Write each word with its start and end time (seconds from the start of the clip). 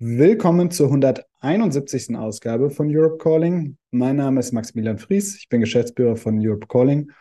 Willkommen 0.00 0.72
zur 0.72 0.88
171. 0.88 2.16
Ausgabe 2.16 2.68
von 2.68 2.88
Europe 2.90 3.16
Calling. 3.18 3.78
Mein 3.92 4.16
Name 4.16 4.40
ist 4.40 4.50
Maximilian 4.50 4.98
Fries, 4.98 5.36
ich 5.36 5.48
bin 5.48 5.60
Geschäftsführer 5.60 6.16
von 6.16 6.44
Europe 6.44 6.66
Calling. 6.66 7.12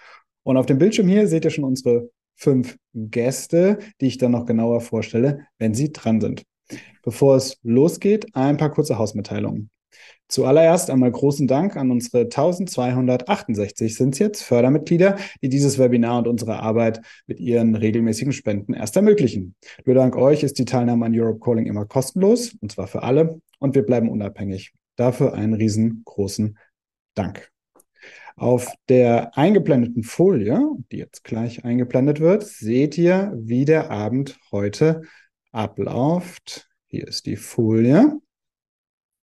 Und 0.42 0.57
auf 0.57 0.65
dem 0.65 0.79
Bildschirm 0.79 1.07
hier 1.07 1.28
seht 1.28 1.46
ihr 1.46 1.51
schon 1.51 1.65
unsere 1.65 2.09
fünf 2.36 2.75
Gäste, 2.96 3.78
die 4.01 4.07
ich 4.07 4.17
dann 4.17 4.31
noch 4.31 4.47
genauer 4.47 4.81
vorstelle, 4.81 5.46
wenn 5.59 5.75
sie 5.75 5.94
dran 5.94 6.20
sind. 6.20 6.46
Bevor 7.04 7.36
es 7.36 7.59
losgeht, 7.62 8.36
ein 8.36 8.58
paar 8.58 8.72
kurze 8.72 8.97
Hausmitteilungen. 8.97 9.69
Zuallererst 10.28 10.89
einmal 10.89 11.12
großen 11.12 11.47
Dank 11.47 11.75
an 11.75 11.91
unsere 11.91 12.23
1268 12.23 13.93
sind 13.93 14.15
es 14.15 14.19
jetzt 14.19 14.43
Fördermitglieder, 14.43 15.17
die 15.42 15.49
dieses 15.49 15.78
Webinar 15.78 16.20
und 16.20 16.27
unsere 16.27 16.59
Arbeit 16.59 17.02
mit 17.27 17.39
ihren 17.39 17.75
regelmäßigen 17.75 18.34
Spenden 18.34 18.73
erst 18.73 18.95
ermöglichen. 18.95 19.55
Nur 19.85 19.95
dank 19.95 20.16
euch 20.16 20.43
ist 20.43 20.57
die 20.57 20.66
Teilnahme 20.66 21.05
an 21.05 21.20
Europe 21.20 21.39
Calling 21.39 21.67
immer 21.67 21.85
kostenlos, 21.85 22.55
und 22.61 22.71
zwar 22.71 22.88
für 22.88 23.03
alle, 23.03 23.41
und 23.59 23.75
wir 23.75 23.84
bleiben 23.84 24.09
unabhängig. 24.09 24.73
Dafür 24.95 25.34
einen 25.34 25.53
riesengroßen 25.53 26.57
Dank. 27.13 27.51
Auf 28.35 28.73
der 28.89 29.37
eingeblendeten 29.37 30.03
Folie, 30.03 30.59
die 30.91 30.98
jetzt 30.98 31.23
gleich 31.23 31.63
eingeblendet 31.63 32.20
wird, 32.20 32.43
seht 32.43 32.98
ihr, 32.98 33.31
wie 33.35 33.65
der 33.65 33.91
Abend 33.91 34.39
heute 34.51 35.03
abläuft. 35.51 36.67
Hier 36.87 37.07
ist 37.07 37.27
die 37.27 37.35
Folie. 37.35 38.20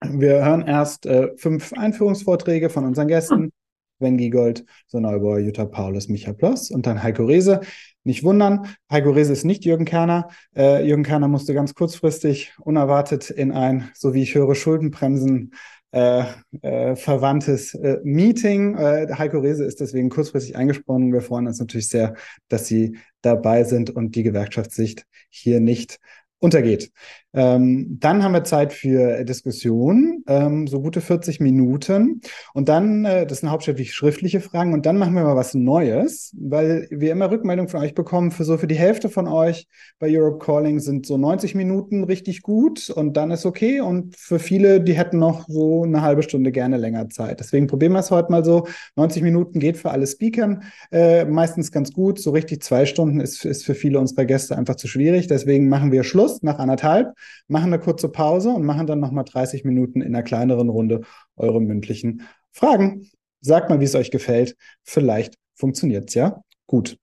Wir 0.02 0.44
hören 0.44 0.62
erst 0.62 1.06
äh, 1.06 1.36
fünf 1.36 1.72
Einführungsvorträge 1.72 2.70
von 2.70 2.84
unseren 2.86 3.08
Gästen. 3.08 3.52
Sven 3.98 4.16
Giegold, 4.16 4.64
Sonneubauer, 4.86 5.40
Jutta 5.40 5.66
Paulus, 5.66 6.08
Micha 6.08 6.32
Ploss 6.32 6.70
und 6.70 6.86
dann 6.86 7.02
Heiko 7.02 7.24
Rehse. 7.24 7.60
Nicht 8.02 8.24
wundern, 8.24 8.66
Heiko 8.90 9.10
Rehse 9.10 9.34
ist 9.34 9.44
nicht 9.44 9.66
Jürgen 9.66 9.84
Kerner. 9.84 10.28
Äh, 10.56 10.86
Jürgen 10.86 11.02
Kerner 11.02 11.28
musste 11.28 11.52
ganz 11.52 11.74
kurzfristig, 11.74 12.54
unerwartet 12.60 13.28
in 13.28 13.52
ein, 13.52 13.90
so 13.94 14.14
wie 14.14 14.22
ich 14.22 14.34
höre, 14.34 14.54
Schuldenbremsen 14.54 15.52
äh, 15.92 16.24
äh, 16.62 16.96
verwandtes 16.96 17.74
äh, 17.74 17.98
Meeting. 18.02 18.76
Äh, 18.78 19.08
Heiko 19.18 19.40
Rehse 19.40 19.64
ist 19.64 19.80
deswegen 19.80 20.08
kurzfristig 20.08 20.56
eingesprungen. 20.56 21.12
Wir 21.12 21.20
freuen 21.20 21.46
uns 21.46 21.58
natürlich 21.58 21.88
sehr, 21.88 22.14
dass 22.48 22.66
Sie 22.66 22.96
dabei 23.20 23.64
sind 23.64 23.90
und 23.90 24.14
die 24.14 24.22
Gewerkschaftssicht 24.22 25.04
hier 25.28 25.60
nicht 25.60 25.98
untergeht. 26.38 26.90
Ähm, 27.32 27.98
dann 28.00 28.24
haben 28.24 28.32
wir 28.32 28.42
Zeit 28.42 28.72
für 28.72 29.24
Diskussionen, 29.24 30.24
ähm, 30.26 30.66
so 30.66 30.80
gute 30.80 31.00
40 31.00 31.38
Minuten. 31.38 32.20
Und 32.54 32.68
dann, 32.68 33.04
äh, 33.04 33.26
das 33.26 33.40
sind 33.40 33.50
hauptsächlich 33.50 33.92
schriftliche 33.92 34.40
Fragen. 34.40 34.72
Und 34.72 34.84
dann 34.84 34.98
machen 34.98 35.14
wir 35.14 35.22
mal 35.22 35.36
was 35.36 35.54
Neues, 35.54 36.34
weil 36.38 36.88
wir 36.90 37.12
immer 37.12 37.30
Rückmeldungen 37.30 37.68
von 37.68 37.80
euch 37.80 37.94
bekommen. 37.94 38.32
Für 38.32 38.44
so 38.44 38.58
für 38.58 38.66
die 38.66 38.74
Hälfte 38.74 39.08
von 39.08 39.28
euch 39.28 39.68
bei 40.00 40.08
Europe 40.10 40.44
Calling 40.44 40.80
sind 40.80 41.06
so 41.06 41.18
90 41.18 41.54
Minuten 41.54 42.02
richtig 42.02 42.42
gut 42.42 42.90
und 42.90 43.16
dann 43.16 43.30
ist 43.30 43.46
okay. 43.46 43.80
Und 43.80 44.16
für 44.16 44.40
viele, 44.40 44.80
die 44.80 44.94
hätten 44.94 45.18
noch 45.18 45.46
so 45.48 45.84
eine 45.84 46.02
halbe 46.02 46.24
Stunde 46.24 46.50
gerne 46.50 46.78
länger 46.78 47.08
Zeit. 47.10 47.38
Deswegen 47.38 47.68
probieren 47.68 47.92
wir 47.92 48.00
es 48.00 48.10
heute 48.10 48.32
mal 48.32 48.44
so. 48.44 48.66
90 48.96 49.22
Minuten 49.22 49.60
geht 49.60 49.76
für 49.76 49.90
alle 49.92 50.06
Speakern 50.06 50.64
äh, 50.90 51.24
meistens 51.24 51.70
ganz 51.70 51.92
gut. 51.92 52.18
So 52.18 52.30
richtig 52.30 52.62
zwei 52.62 52.86
Stunden 52.86 53.20
ist, 53.20 53.44
ist 53.44 53.64
für 53.64 53.74
viele 53.74 54.00
unserer 54.00 54.24
Gäste 54.24 54.58
einfach 54.58 54.74
zu 54.74 54.88
schwierig. 54.88 55.28
Deswegen 55.28 55.68
machen 55.68 55.92
wir 55.92 56.02
Schluss 56.02 56.42
nach 56.42 56.58
anderthalb 56.58 57.14
machen 57.48 57.72
eine 57.72 57.82
kurze 57.82 58.08
Pause 58.08 58.50
und 58.50 58.64
machen 58.64 58.86
dann 58.86 59.00
nochmal 59.00 59.24
30 59.24 59.64
Minuten 59.64 60.00
in 60.00 60.14
einer 60.14 60.22
kleineren 60.22 60.68
Runde 60.68 61.02
eure 61.36 61.60
mündlichen 61.60 62.22
Fragen. 62.52 63.08
Sagt 63.40 63.70
mal, 63.70 63.80
wie 63.80 63.84
es 63.84 63.94
euch 63.94 64.10
gefällt. 64.10 64.56
Vielleicht 64.84 65.34
funktioniert 65.54 66.08
es 66.08 66.14
ja 66.14 66.42
gut. 66.66 66.96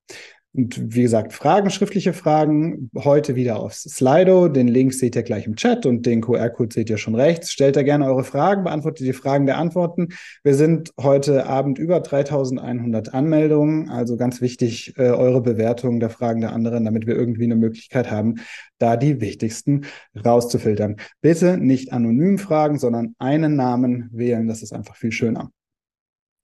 Und 0.58 0.96
wie 0.96 1.04
gesagt, 1.04 1.34
Fragen, 1.34 1.70
schriftliche 1.70 2.14
Fragen, 2.14 2.90
heute 2.96 3.36
wieder 3.36 3.60
aufs 3.60 3.84
Slido. 3.84 4.48
Den 4.48 4.68
Link 4.68 4.92
seht 4.92 5.16
ihr 5.16 5.22
gleich 5.22 5.46
im 5.46 5.56
Chat 5.56 5.86
und 5.86 6.08
den 6.08 6.22
QR-Code 6.22 6.74
seht 6.74 6.90
ihr 6.90 6.98
schon 6.98 7.14
rechts. 7.14 7.52
Stellt 7.52 7.76
da 7.76 7.84
gerne 7.84 8.08
eure 8.08 8.24
Fragen, 8.24 8.64
beantwortet 8.64 9.06
die 9.06 9.14
Fragen 9.14 9.46
der 9.46 9.60
Antworten. 9.60 10.08
Wir 10.44 10.56
sind 10.56 10.92
heute 11.00 11.46
Abend 11.46 11.78
über 11.78 12.00
3100 12.00 13.14
Anmeldungen, 13.14 13.92
also 13.92 14.18
ganz 14.18 14.42
wichtig, 14.42 14.98
äh, 14.98 15.12
eure 15.12 15.42
Bewertung 15.42 16.00
der 16.00 16.10
Fragen 16.10 16.42
der 16.42 16.54
anderen, 16.54 16.86
damit 16.86 17.06
wir 17.06 17.16
irgendwie 17.16 17.44
eine 17.44 17.56
Möglichkeit 17.56 18.10
haben, 18.10 18.38
da 18.80 18.98
die 18.98 19.22
wichtigsten 19.22 19.86
rauszufiltern. 20.26 20.96
Bitte 21.22 21.60
nicht 21.60 21.94
anonym 21.94 22.40
fragen, 22.40 22.80
sondern 22.80 23.14
einen 23.20 23.56
Namen 23.56 24.10
wählen. 24.12 24.48
Das 24.48 24.64
ist 24.64 24.74
einfach 24.74 24.96
viel 24.96 25.12
schöner. 25.12 25.52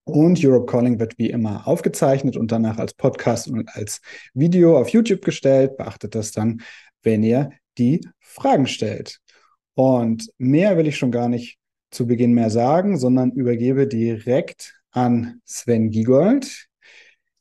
Und 0.05 0.43
Europe 0.43 0.65
Calling 0.65 0.99
wird 0.99 1.17
wie 1.17 1.29
immer 1.29 1.67
aufgezeichnet 1.67 2.35
und 2.35 2.51
danach 2.51 2.77
als 2.77 2.93
Podcast 2.93 3.47
und 3.47 3.69
als 3.75 4.01
Video 4.33 4.77
auf 4.77 4.89
YouTube 4.89 5.23
gestellt. 5.23 5.77
Beachtet 5.77 6.15
das 6.15 6.31
dann, 6.31 6.61
wenn 7.03 7.23
ihr 7.23 7.51
die 7.77 8.05
Fragen 8.19 8.67
stellt. 8.67 9.19
Und 9.75 10.29
mehr 10.37 10.77
will 10.77 10.87
ich 10.87 10.97
schon 10.97 11.11
gar 11.11 11.29
nicht 11.29 11.57
zu 11.89 12.05
Beginn 12.05 12.33
mehr 12.33 12.49
sagen, 12.49 12.97
sondern 12.97 13.31
übergebe 13.31 13.87
direkt 13.87 14.81
an 14.91 15.41
Sven 15.45 15.89
Giegold. 15.89 16.67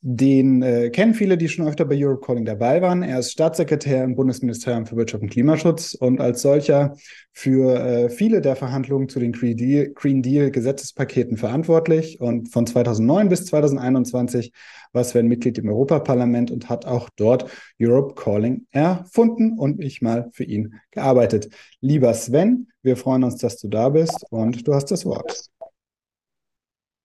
Den 0.04 0.62
äh, 0.62 0.90
kennen 0.90 1.14
viele, 1.14 1.38
die 1.38 1.48
schon 1.48 1.68
öfter 1.68 1.84
bei 1.84 1.94
Europe 1.96 2.26
Calling 2.26 2.44
dabei 2.44 2.82
waren. 2.82 3.04
Er 3.04 3.20
ist 3.20 3.30
Staatssekretär 3.30 4.02
im 4.02 4.16
Bundesministerium 4.16 4.84
für 4.84 4.96
Wirtschaft 4.96 5.22
und 5.22 5.30
Klimaschutz 5.30 5.94
und 5.94 6.20
als 6.20 6.42
solcher 6.42 6.96
für 7.30 7.76
äh, 7.76 8.10
viele 8.10 8.40
der 8.40 8.56
Verhandlungen 8.56 9.08
zu 9.08 9.20
den 9.20 9.30
Green 9.30 9.56
Deal, 9.56 9.90
Green 9.90 10.20
Deal 10.20 10.50
Gesetzespaketen 10.50 11.36
verantwortlich. 11.36 12.20
Und 12.20 12.48
von 12.48 12.66
2009 12.66 13.28
bis 13.28 13.46
2021 13.46 14.52
war 14.92 15.04
Sven 15.04 15.28
Mitglied 15.28 15.58
im 15.58 15.68
Europaparlament 15.68 16.50
und 16.50 16.68
hat 16.68 16.84
auch 16.84 17.08
dort 17.14 17.48
Europe 17.80 18.14
Calling 18.20 18.66
erfunden 18.70 19.56
und 19.56 19.80
ich 19.80 20.02
mal 20.02 20.30
für 20.32 20.42
ihn 20.42 20.80
gearbeitet. 20.90 21.48
Lieber 21.80 22.12
Sven, 22.12 22.72
wir 22.82 22.96
freuen 22.96 23.22
uns, 23.22 23.36
dass 23.36 23.56
du 23.58 23.68
da 23.68 23.88
bist 23.88 24.26
und 24.30 24.66
du 24.66 24.74
hast 24.74 24.90
das 24.90 25.04
Wort. 25.04 25.46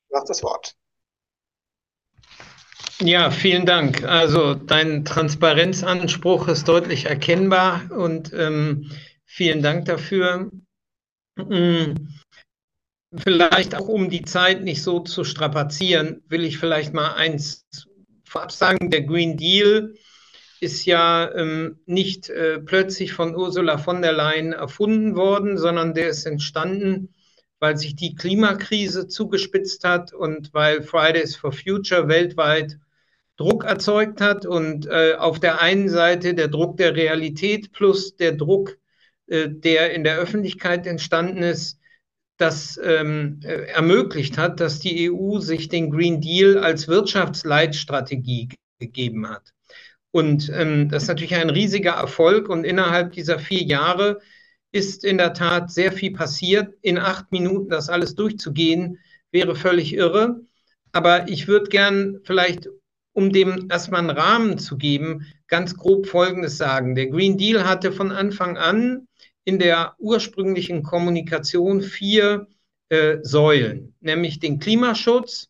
Du 0.10 0.16
hast 0.16 0.30
das 0.32 0.42
Wort. 0.42 0.77
Ja, 3.00 3.30
vielen 3.30 3.68
Dank. 3.68 4.04
Also 4.04 4.56
dein 4.56 5.06
Transparenzanspruch 5.06 6.48
ist 6.48 6.68
deutlich 6.68 7.06
erkennbar 7.06 7.92
und 7.92 8.34
ähm, 8.34 8.90
vielen 9.24 9.62
Dank 9.62 9.86
dafür. 9.86 10.50
Hm, 11.38 12.10
vielleicht 13.16 13.76
auch 13.76 13.88
um 13.88 14.10
die 14.10 14.24
Zeit 14.24 14.64
nicht 14.64 14.82
so 14.82 15.02
zu 15.02 15.24
strapazieren, 15.24 16.24
will 16.28 16.44
ich 16.44 16.58
vielleicht 16.58 16.96
mal 16.96 17.14
eins 17.14 17.68
vorab 18.26 18.52
sagen. 18.52 18.90
Der 18.90 19.04
Green 19.04 19.38
Deal 19.38 19.94
ist 20.60 20.86
ja 20.86 21.32
ähm, 21.36 21.80
nicht 21.86 22.30
äh, 22.30 22.58
plötzlich 22.58 23.14
von 23.14 23.36
Ursula 23.36 23.78
von 23.78 24.02
der 24.02 24.14
Leyen 24.14 24.54
erfunden 24.54 25.16
worden, 25.16 25.60
sondern 25.60 25.94
der 25.94 26.10
ist 26.10 26.26
entstanden, 26.26 27.14
weil 27.60 27.78
sich 27.78 27.96
die 27.96 28.16
Klimakrise 28.16 29.08
zugespitzt 29.08 29.84
hat 29.84 30.14
und 30.14 30.52
weil 30.56 30.82
Fridays 30.82 31.36
for 31.36 31.52
Future 31.52 32.08
weltweit 32.08 32.80
Druck 33.38 33.64
erzeugt 33.64 34.20
hat 34.20 34.46
und 34.46 34.88
äh, 34.88 35.14
auf 35.18 35.40
der 35.40 35.62
einen 35.62 35.90
Seite 35.90 36.34
der 36.34 36.48
Druck 36.48 36.78
der 36.78 36.96
Realität 36.96 37.72
plus 37.72 38.16
der 38.18 38.34
Druck, 38.34 38.78
äh, 39.28 39.48
der 39.48 39.94
in 39.94 40.04
der 40.04 40.18
Öffentlichkeit 40.18 40.88
entstanden 40.88 41.44
ist, 41.44 41.80
das 42.38 42.80
ähm, 42.84 43.40
äh, 43.44 43.68
ermöglicht 43.68 44.38
hat, 44.38 44.60
dass 44.60 44.80
die 44.80 45.12
EU 45.12 45.40
sich 45.40 45.70
den 45.70 45.90
Green 45.92 46.22
Deal 46.22 46.58
als 46.58 46.88
Wirtschaftsleitstrategie 46.88 48.50
gegeben 48.80 49.30
hat. 49.30 49.54
Und 50.12 50.50
ähm, 50.54 50.90
das 50.90 51.04
ist 51.04 51.10
natürlich 51.10 51.36
ein 51.36 51.50
riesiger 51.50 51.94
Erfolg 51.94 52.50
und 52.50 52.64
innerhalb 52.64 53.12
dieser 53.14 53.40
vier 53.40 53.64
Jahre 53.64 54.20
ist 54.72 55.04
in 55.04 55.18
der 55.18 55.34
Tat 55.34 55.72
sehr 55.72 55.92
viel 55.92 56.14
passiert. 56.14 56.74
In 56.82 56.98
acht 56.98 57.32
Minuten 57.32 57.70
das 57.70 57.90
alles 57.90 58.16
durchzugehen, 58.16 59.00
wäre 59.32 59.56
völlig 59.56 59.94
irre. 59.94 60.42
Aber 60.92 61.28
ich 61.28 61.48
würde 61.48 61.70
gern 61.70 62.20
vielleicht 62.24 62.70
um 63.18 63.32
dem 63.32 63.68
erstmal 63.72 64.02
einen 64.02 64.12
Rahmen 64.12 64.60
zu 64.60 64.78
geben, 64.78 65.26
ganz 65.48 65.76
grob 65.76 66.06
Folgendes 66.06 66.56
sagen. 66.56 66.94
Der 66.94 67.08
Green 67.08 67.36
Deal 67.36 67.68
hatte 67.68 67.92
von 67.92 68.12
Anfang 68.12 68.58
an 68.58 69.08
in 69.44 69.58
der 69.58 69.96
ursprünglichen 69.98 70.84
Kommunikation 70.84 71.82
vier 71.82 72.46
äh, 72.90 73.18
Säulen, 73.24 73.96
nämlich 74.02 74.38
den 74.38 74.60
Klimaschutz, 74.60 75.48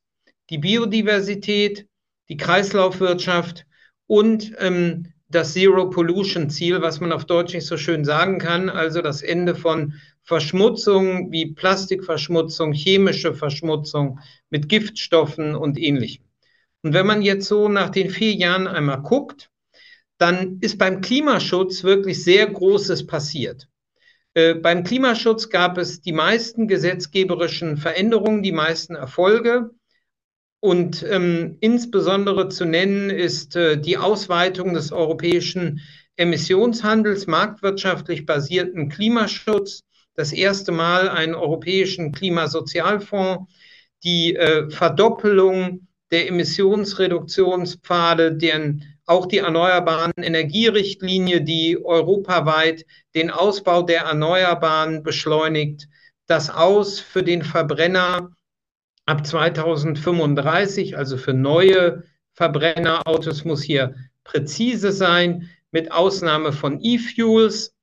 die 0.49 0.59
Biodiversität, 0.59 1.87
die 2.29 2.37
Kreislaufwirtschaft 2.37 3.65
und 4.05 4.53
ähm, 4.59 5.11
das 5.27 5.51
Zero 5.51 5.89
Pollution 5.89 6.49
Ziel, 6.49 6.81
was 6.81 7.01
man 7.01 7.11
auf 7.11 7.25
Deutsch 7.25 7.53
nicht 7.53 7.67
so 7.67 7.75
schön 7.75 8.05
sagen 8.05 8.39
kann, 8.39 8.69
also 8.69 9.01
das 9.01 9.21
Ende 9.21 9.55
von 9.55 9.93
Verschmutzung 10.23 11.33
wie 11.33 11.51
Plastikverschmutzung, 11.51 12.71
chemische 12.71 13.33
Verschmutzung 13.33 14.21
mit 14.49 14.69
Giftstoffen 14.69 15.53
und 15.53 15.77
ähnlichem. 15.77 16.26
Und 16.83 16.93
wenn 16.93 17.07
man 17.07 17.21
jetzt 17.21 17.47
so 17.47 17.69
nach 17.69 17.89
den 17.89 18.09
vier 18.09 18.33
Jahren 18.33 18.67
einmal 18.67 19.01
guckt, 19.01 19.49
dann 20.17 20.59
ist 20.61 20.77
beim 20.77 21.01
Klimaschutz 21.01 21.83
wirklich 21.83 22.23
sehr 22.23 22.47
Großes 22.47 23.07
passiert. 23.07 23.67
Äh, 24.33 24.55
beim 24.55 24.83
Klimaschutz 24.83 25.49
gab 25.49 25.77
es 25.77 26.01
die 26.01 26.13
meisten 26.13 26.67
gesetzgeberischen 26.67 27.77
Veränderungen, 27.77 28.43
die 28.43 28.51
meisten 28.51 28.95
Erfolge. 28.95 29.71
Und 30.59 31.03
ähm, 31.03 31.57
insbesondere 31.59 32.49
zu 32.49 32.65
nennen 32.65 33.09
ist 33.09 33.55
äh, 33.55 33.79
die 33.79 33.97
Ausweitung 33.97 34.73
des 34.73 34.91
europäischen 34.91 35.81
Emissionshandels, 36.15 37.27
marktwirtschaftlich 37.27 38.25
basierten 38.25 38.89
Klimaschutz 38.89 39.83
das 40.15 40.33
erste 40.33 40.71
Mal 40.71 41.09
einen 41.09 41.35
europäischen 41.35 42.11
Klimasozialfonds, 42.11 43.51
die 44.03 44.35
äh, 44.35 44.69
Verdoppelung 44.69 45.86
der 46.11 46.27
Emissionsreduktionspfade, 46.27 48.33
deren 48.33 48.83
auch 49.05 49.25
die 49.25 49.37
erneuerbaren 49.37 50.11
Energierichtlinie, 50.17 51.41
die 51.41 51.83
europaweit 51.83 52.85
den 53.15 53.31
Ausbau 53.31 53.81
der 53.81 54.01
Erneuerbaren 54.01 55.03
beschleunigt, 55.03 55.87
das 56.27 56.49
Aus 56.49 56.99
für 56.99 57.23
den 57.23 57.41
Verbrenner 57.41 58.31
ab 59.05 59.25
2035, 59.25 60.97
also 60.97 61.17
für 61.17 61.33
neue 61.33 62.03
Verbrennerautos, 62.33 63.45
muss 63.45 63.63
hier 63.63 63.95
präzise 64.23 64.91
sein, 64.91 65.49
mit 65.71 65.91
Ausnahme 65.91 66.53
von 66.53 66.79
E-Fuels, 66.81 67.73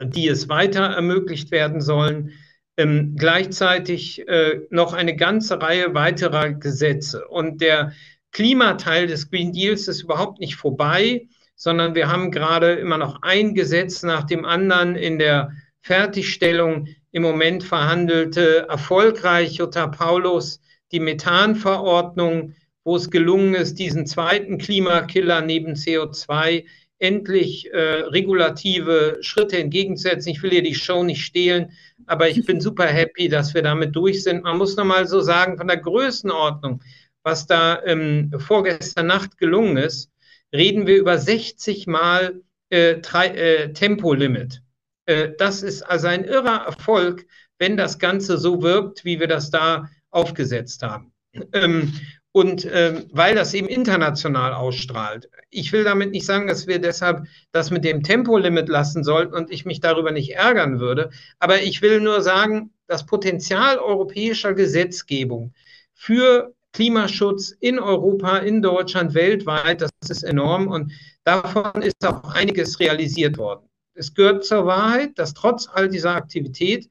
die 0.00 0.28
es 0.28 0.48
weiter 0.48 0.84
ermöglicht 0.84 1.50
werden 1.50 1.80
sollen. 1.80 2.32
Ähm, 2.78 3.16
gleichzeitig 3.16 4.26
äh, 4.28 4.60
noch 4.70 4.92
eine 4.92 5.16
ganze 5.16 5.60
Reihe 5.60 5.94
weiterer 5.94 6.50
Gesetze. 6.50 7.26
Und 7.26 7.60
der 7.60 7.92
Klimateil 8.30 9.08
des 9.08 9.30
Green 9.30 9.52
Deals 9.52 9.88
ist 9.88 10.02
überhaupt 10.02 10.38
nicht 10.38 10.54
vorbei, 10.54 11.26
sondern 11.56 11.96
wir 11.96 12.08
haben 12.08 12.30
gerade 12.30 12.74
immer 12.74 12.96
noch 12.96 13.22
ein 13.22 13.54
Gesetz 13.56 14.04
nach 14.04 14.22
dem 14.22 14.44
anderen 14.44 14.94
in 14.94 15.18
der 15.18 15.50
Fertigstellung 15.80 16.86
im 17.10 17.22
Moment 17.22 17.64
verhandelte 17.64 18.66
erfolgreich 18.68 19.54
Jutta 19.54 19.88
Paulus 19.88 20.60
die 20.92 21.00
Methanverordnung, 21.00 22.54
wo 22.84 22.94
es 22.94 23.10
gelungen 23.10 23.54
ist, 23.54 23.78
diesen 23.80 24.06
zweiten 24.06 24.58
Klimakiller 24.58 25.40
neben 25.40 25.72
CO2 25.72 26.64
endlich 27.00 27.72
äh, 27.72 27.78
regulative 27.78 29.18
Schritte 29.20 29.58
entgegenzusetzen. 29.58 30.30
Ich 30.30 30.42
will 30.42 30.50
hier 30.50 30.62
die 30.62 30.74
Show 30.74 31.02
nicht 31.02 31.24
stehlen, 31.24 31.72
aber 32.08 32.28
ich 32.28 32.44
bin 32.44 32.60
super 32.60 32.86
happy, 32.86 33.28
dass 33.28 33.54
wir 33.54 33.62
damit 33.62 33.94
durch 33.94 34.22
sind. 34.22 34.44
Man 34.44 34.58
muss 34.58 34.76
nochmal 34.76 35.06
so 35.06 35.20
sagen, 35.20 35.56
von 35.56 35.68
der 35.68 35.78
Größenordnung, 35.78 36.82
was 37.22 37.46
da 37.46 37.82
ähm, 37.84 38.32
vorgestern 38.38 39.06
Nacht 39.06 39.38
gelungen 39.38 39.76
ist, 39.76 40.10
reden 40.52 40.86
wir 40.86 40.96
über 40.96 41.18
60 41.18 41.86
Mal 41.86 42.40
äh, 42.70 42.92
äh, 43.00 43.72
Tempolimit. 43.72 44.62
Äh, 45.06 45.30
das 45.38 45.62
ist 45.62 45.82
also 45.82 46.06
ein 46.06 46.24
irrer 46.24 46.66
Erfolg, 46.66 47.26
wenn 47.58 47.76
das 47.76 47.98
Ganze 47.98 48.38
so 48.38 48.62
wirkt, 48.62 49.04
wie 49.04 49.20
wir 49.20 49.26
das 49.26 49.50
da 49.50 49.88
aufgesetzt 50.10 50.82
haben. 50.82 51.12
Ähm, 51.52 51.92
und 52.32 52.64
äh, 52.64 53.04
weil 53.10 53.34
das 53.34 53.54
eben 53.54 53.68
international 53.68 54.52
ausstrahlt. 54.52 55.30
Ich 55.50 55.72
will 55.72 55.84
damit 55.84 56.10
nicht 56.10 56.26
sagen, 56.26 56.46
dass 56.46 56.66
wir 56.66 56.78
deshalb 56.78 57.26
das 57.52 57.70
mit 57.70 57.84
dem 57.84 58.02
Tempolimit 58.02 58.68
lassen 58.68 59.02
sollten 59.02 59.34
und 59.34 59.50
ich 59.50 59.64
mich 59.64 59.80
darüber 59.80 60.12
nicht 60.12 60.34
ärgern 60.34 60.78
würde. 60.78 61.10
Aber 61.38 61.62
ich 61.62 61.80
will 61.82 62.00
nur 62.00 62.22
sagen, 62.22 62.70
das 62.86 63.06
Potenzial 63.06 63.78
europäischer 63.78 64.54
Gesetzgebung 64.54 65.52
für 65.94 66.54
Klimaschutz 66.72 67.50
in 67.60 67.78
Europa, 67.78 68.38
in 68.38 68.62
Deutschland, 68.62 69.14
weltweit, 69.14 69.80
das 69.80 69.90
ist 70.08 70.22
enorm 70.22 70.68
und 70.68 70.92
davon 71.24 71.82
ist 71.82 72.06
auch 72.06 72.34
einiges 72.34 72.78
realisiert 72.78 73.38
worden. 73.38 73.68
Es 73.94 74.14
gehört 74.14 74.44
zur 74.44 74.66
Wahrheit, 74.66 75.18
dass 75.18 75.34
trotz 75.34 75.66
all 75.66 75.88
dieser 75.88 76.14
Aktivität 76.14 76.88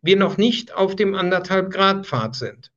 wir 0.00 0.16
noch 0.16 0.36
nicht 0.36 0.74
auf 0.74 0.96
dem 0.96 1.14
anderthalb 1.14 1.70
Grad 1.70 2.06
Pfad 2.06 2.34
sind. 2.34 2.72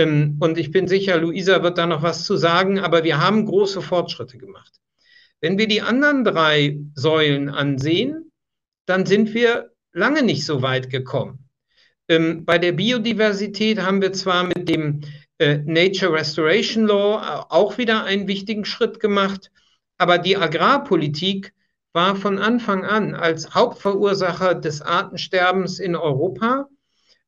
Ähm, 0.00 0.36
und 0.40 0.58
ich 0.58 0.70
bin 0.70 0.88
sicher, 0.88 1.18
Luisa 1.18 1.62
wird 1.62 1.78
da 1.78 1.86
noch 1.86 2.02
was 2.02 2.24
zu 2.24 2.36
sagen, 2.36 2.78
aber 2.78 3.04
wir 3.04 3.18
haben 3.18 3.44
große 3.44 3.82
Fortschritte 3.82 4.38
gemacht. 4.38 4.72
Wenn 5.40 5.58
wir 5.58 5.68
die 5.68 5.82
anderen 5.82 6.24
drei 6.24 6.78
Säulen 6.94 7.48
ansehen, 7.48 8.32
dann 8.86 9.06
sind 9.06 9.34
wir 9.34 9.72
lange 9.92 10.22
nicht 10.22 10.44
so 10.44 10.62
weit 10.62 10.90
gekommen. 10.90 11.48
Ähm, 12.08 12.44
bei 12.44 12.58
der 12.58 12.72
Biodiversität 12.72 13.80
haben 13.80 14.00
wir 14.00 14.12
zwar 14.12 14.44
mit 14.44 14.68
dem 14.68 15.02
äh, 15.38 15.58
Nature 15.58 16.12
Restoration 16.12 16.86
Law 16.86 17.20
äh, 17.22 17.54
auch 17.54 17.78
wieder 17.78 18.04
einen 18.04 18.26
wichtigen 18.26 18.64
Schritt 18.64 19.00
gemacht, 19.00 19.50
aber 19.98 20.18
die 20.18 20.36
Agrarpolitik 20.36 21.52
war 21.92 22.16
von 22.16 22.38
Anfang 22.38 22.84
an 22.84 23.14
als 23.14 23.54
Hauptverursacher 23.54 24.54
des 24.54 24.80
Artensterbens 24.80 25.78
in 25.78 25.94
Europa 25.94 26.68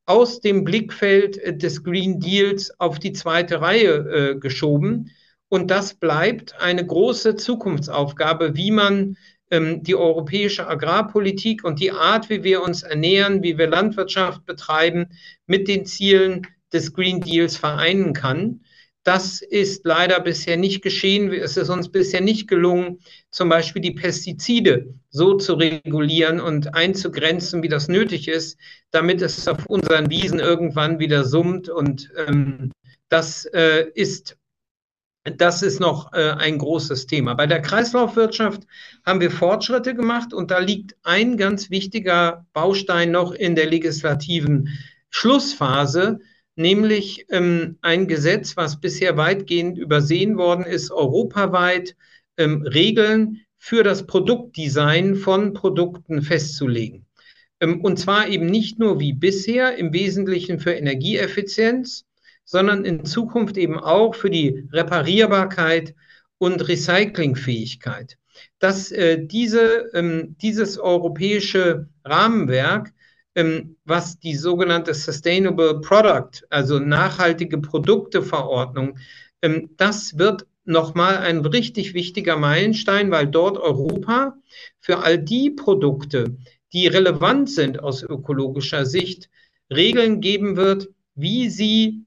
aus 0.06 0.40
dem 0.40 0.64
Blickfeld 0.64 1.38
äh, 1.38 1.56
des 1.56 1.84
Green 1.84 2.20
Deals 2.20 2.78
auf 2.80 2.98
die 2.98 3.12
zweite 3.12 3.60
Reihe 3.60 3.94
äh, 3.94 4.38
geschoben. 4.38 5.10
Und 5.48 5.70
das 5.70 5.94
bleibt 5.94 6.60
eine 6.60 6.84
große 6.86 7.36
Zukunftsaufgabe, 7.36 8.56
wie 8.56 8.70
man 8.70 9.16
ähm, 9.50 9.82
die 9.82 9.94
europäische 9.94 10.66
Agrarpolitik 10.66 11.62
und 11.62 11.78
die 11.78 11.92
Art, 11.92 12.30
wie 12.30 12.42
wir 12.42 12.62
uns 12.62 12.82
ernähren, 12.82 13.42
wie 13.42 13.58
wir 13.58 13.68
Landwirtschaft 13.68 14.46
betreiben, 14.46 15.10
mit 15.46 15.68
den 15.68 15.84
Zielen 15.84 16.46
des 16.72 16.94
Green 16.94 17.20
Deals 17.20 17.56
vereinen 17.58 18.14
kann. 18.14 18.64
Das 19.04 19.42
ist 19.42 19.84
leider 19.84 20.20
bisher 20.20 20.56
nicht 20.56 20.82
geschehen. 20.82 21.32
Es 21.32 21.56
ist 21.56 21.70
uns 21.70 21.90
bisher 21.90 22.20
nicht 22.20 22.46
gelungen, 22.46 23.00
zum 23.30 23.48
Beispiel 23.48 23.82
die 23.82 23.94
Pestizide 23.94 24.94
so 25.10 25.34
zu 25.34 25.54
regulieren 25.54 26.40
und 26.40 26.74
einzugrenzen, 26.74 27.62
wie 27.62 27.68
das 27.68 27.88
nötig 27.88 28.28
ist, 28.28 28.58
damit 28.92 29.20
es 29.20 29.48
auf 29.48 29.66
unseren 29.66 30.08
Wiesen 30.08 30.38
irgendwann 30.38 31.00
wieder 31.00 31.24
summt. 31.24 31.68
Und 31.68 32.12
ähm, 32.16 32.70
das 33.08 33.44
äh, 33.46 33.86
ist 33.94 34.36
das 35.24 35.62
ist 35.62 35.78
noch 35.78 36.12
äh, 36.12 36.32
ein 36.32 36.58
großes 36.58 37.06
Thema. 37.06 37.34
Bei 37.34 37.46
der 37.46 37.62
Kreislaufwirtschaft 37.62 38.62
haben 39.06 39.20
wir 39.20 39.30
Fortschritte 39.30 39.94
gemacht 39.94 40.34
und 40.34 40.50
da 40.50 40.58
liegt 40.58 40.96
ein 41.04 41.36
ganz 41.36 41.70
wichtiger 41.70 42.44
Baustein 42.52 43.12
noch 43.12 43.32
in 43.32 43.54
der 43.54 43.66
legislativen 43.66 44.68
Schlussphase, 45.10 46.18
nämlich 46.56 47.26
ähm, 47.30 47.78
ein 47.82 48.06
Gesetz, 48.06 48.56
was 48.56 48.80
bisher 48.80 49.16
weitgehend 49.16 49.78
übersehen 49.78 50.36
worden 50.36 50.64
ist, 50.64 50.90
europaweit 50.90 51.96
ähm, 52.36 52.62
Regeln 52.62 53.40
für 53.58 53.82
das 53.82 54.06
Produktdesign 54.06 55.16
von 55.16 55.52
Produkten 55.52 56.22
festzulegen. 56.22 57.06
Ähm, 57.60 57.80
und 57.80 57.98
zwar 57.98 58.28
eben 58.28 58.46
nicht 58.46 58.78
nur 58.78 59.00
wie 59.00 59.12
bisher 59.12 59.76
im 59.76 59.92
Wesentlichen 59.92 60.58
für 60.58 60.72
Energieeffizienz, 60.72 62.04
sondern 62.44 62.84
in 62.84 63.04
Zukunft 63.04 63.56
eben 63.56 63.78
auch 63.78 64.14
für 64.14 64.30
die 64.30 64.68
Reparierbarkeit 64.72 65.94
und 66.38 66.68
Recyclingfähigkeit. 66.68 68.18
Dass 68.58 68.90
äh, 68.90 69.24
diese, 69.24 69.90
ähm, 69.94 70.36
dieses 70.42 70.78
europäische 70.78 71.88
Rahmenwerk 72.04 72.92
was 73.84 74.18
die 74.18 74.36
sogenannte 74.36 74.94
Sustainable 74.94 75.80
Product, 75.80 76.44
also 76.50 76.78
nachhaltige 76.78 77.58
Produkteverordnung, 77.58 78.98
ähm, 79.40 79.70
das 79.76 80.18
wird 80.18 80.46
nochmal 80.64 81.18
ein 81.18 81.40
richtig 81.40 81.94
wichtiger 81.94 82.36
Meilenstein, 82.36 83.10
weil 83.10 83.26
dort 83.26 83.58
Europa 83.58 84.36
für 84.80 84.98
all 84.98 85.18
die 85.18 85.50
Produkte, 85.50 86.36
die 86.72 86.86
relevant 86.86 87.50
sind 87.50 87.80
aus 87.80 88.02
ökologischer 88.02 88.86
Sicht, 88.86 89.28
Regeln 89.70 90.20
geben 90.20 90.56
wird, 90.56 90.88
wie 91.14 91.48
sie 91.48 92.04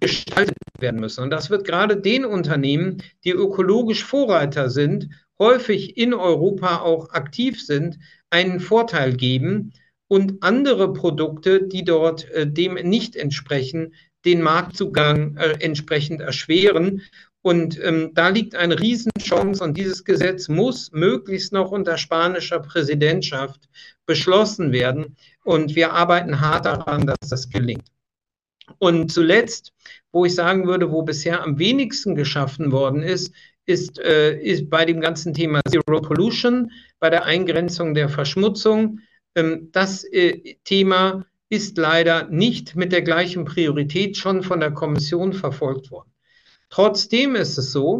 gestaltet 0.00 0.56
werden 0.78 1.00
müssen. 1.00 1.24
Und 1.24 1.30
das 1.30 1.50
wird 1.50 1.66
gerade 1.66 1.96
den 1.96 2.24
Unternehmen, 2.24 3.02
die 3.24 3.30
ökologisch 3.30 4.04
Vorreiter 4.04 4.70
sind, 4.70 5.08
häufig 5.38 5.96
in 5.96 6.14
Europa 6.14 6.80
auch 6.80 7.10
aktiv 7.10 7.64
sind, 7.64 7.98
einen 8.30 8.60
Vorteil 8.60 9.14
geben, 9.14 9.72
und 10.10 10.42
andere 10.42 10.92
Produkte, 10.92 11.62
die 11.62 11.84
dort 11.84 12.28
äh, 12.32 12.44
dem 12.44 12.74
nicht 12.74 13.14
entsprechen, 13.14 13.94
den 14.24 14.42
Marktzugang 14.42 15.36
äh, 15.36 15.52
entsprechend 15.60 16.20
erschweren. 16.20 17.02
Und 17.42 17.78
ähm, 17.80 18.10
da 18.12 18.28
liegt 18.28 18.56
eine 18.56 18.80
Riesenchance 18.80 19.62
und 19.62 19.76
dieses 19.76 20.04
Gesetz 20.04 20.48
muss 20.48 20.90
möglichst 20.90 21.52
noch 21.52 21.70
unter 21.70 21.96
spanischer 21.96 22.58
Präsidentschaft 22.58 23.68
beschlossen 24.04 24.72
werden. 24.72 25.16
Und 25.44 25.76
wir 25.76 25.92
arbeiten 25.92 26.40
hart 26.40 26.66
daran, 26.66 27.06
dass 27.06 27.28
das 27.30 27.48
gelingt. 27.48 27.86
Und 28.78 29.12
zuletzt, 29.12 29.72
wo 30.10 30.24
ich 30.24 30.34
sagen 30.34 30.66
würde, 30.66 30.90
wo 30.90 31.02
bisher 31.02 31.40
am 31.40 31.60
wenigsten 31.60 32.16
geschaffen 32.16 32.72
worden 32.72 33.04
ist, 33.04 33.32
ist, 33.64 34.00
äh, 34.00 34.36
ist 34.40 34.68
bei 34.70 34.84
dem 34.84 35.00
ganzen 35.00 35.34
Thema 35.34 35.60
Zero 35.68 36.00
Pollution, 36.00 36.72
bei 36.98 37.10
der 37.10 37.26
Eingrenzung 37.26 37.94
der 37.94 38.08
Verschmutzung. 38.08 38.98
Ähm, 39.34 39.70
das 39.72 40.04
äh, 40.04 40.56
Thema 40.64 41.24
ist 41.48 41.76
leider 41.76 42.28
nicht 42.28 42.76
mit 42.76 42.92
der 42.92 43.02
gleichen 43.02 43.44
Priorität 43.44 44.16
schon 44.16 44.42
von 44.42 44.60
der 44.60 44.70
Kommission 44.70 45.32
verfolgt 45.32 45.90
worden. 45.90 46.10
Trotzdem 46.70 47.34
ist 47.34 47.58
es 47.58 47.72
so, 47.72 47.98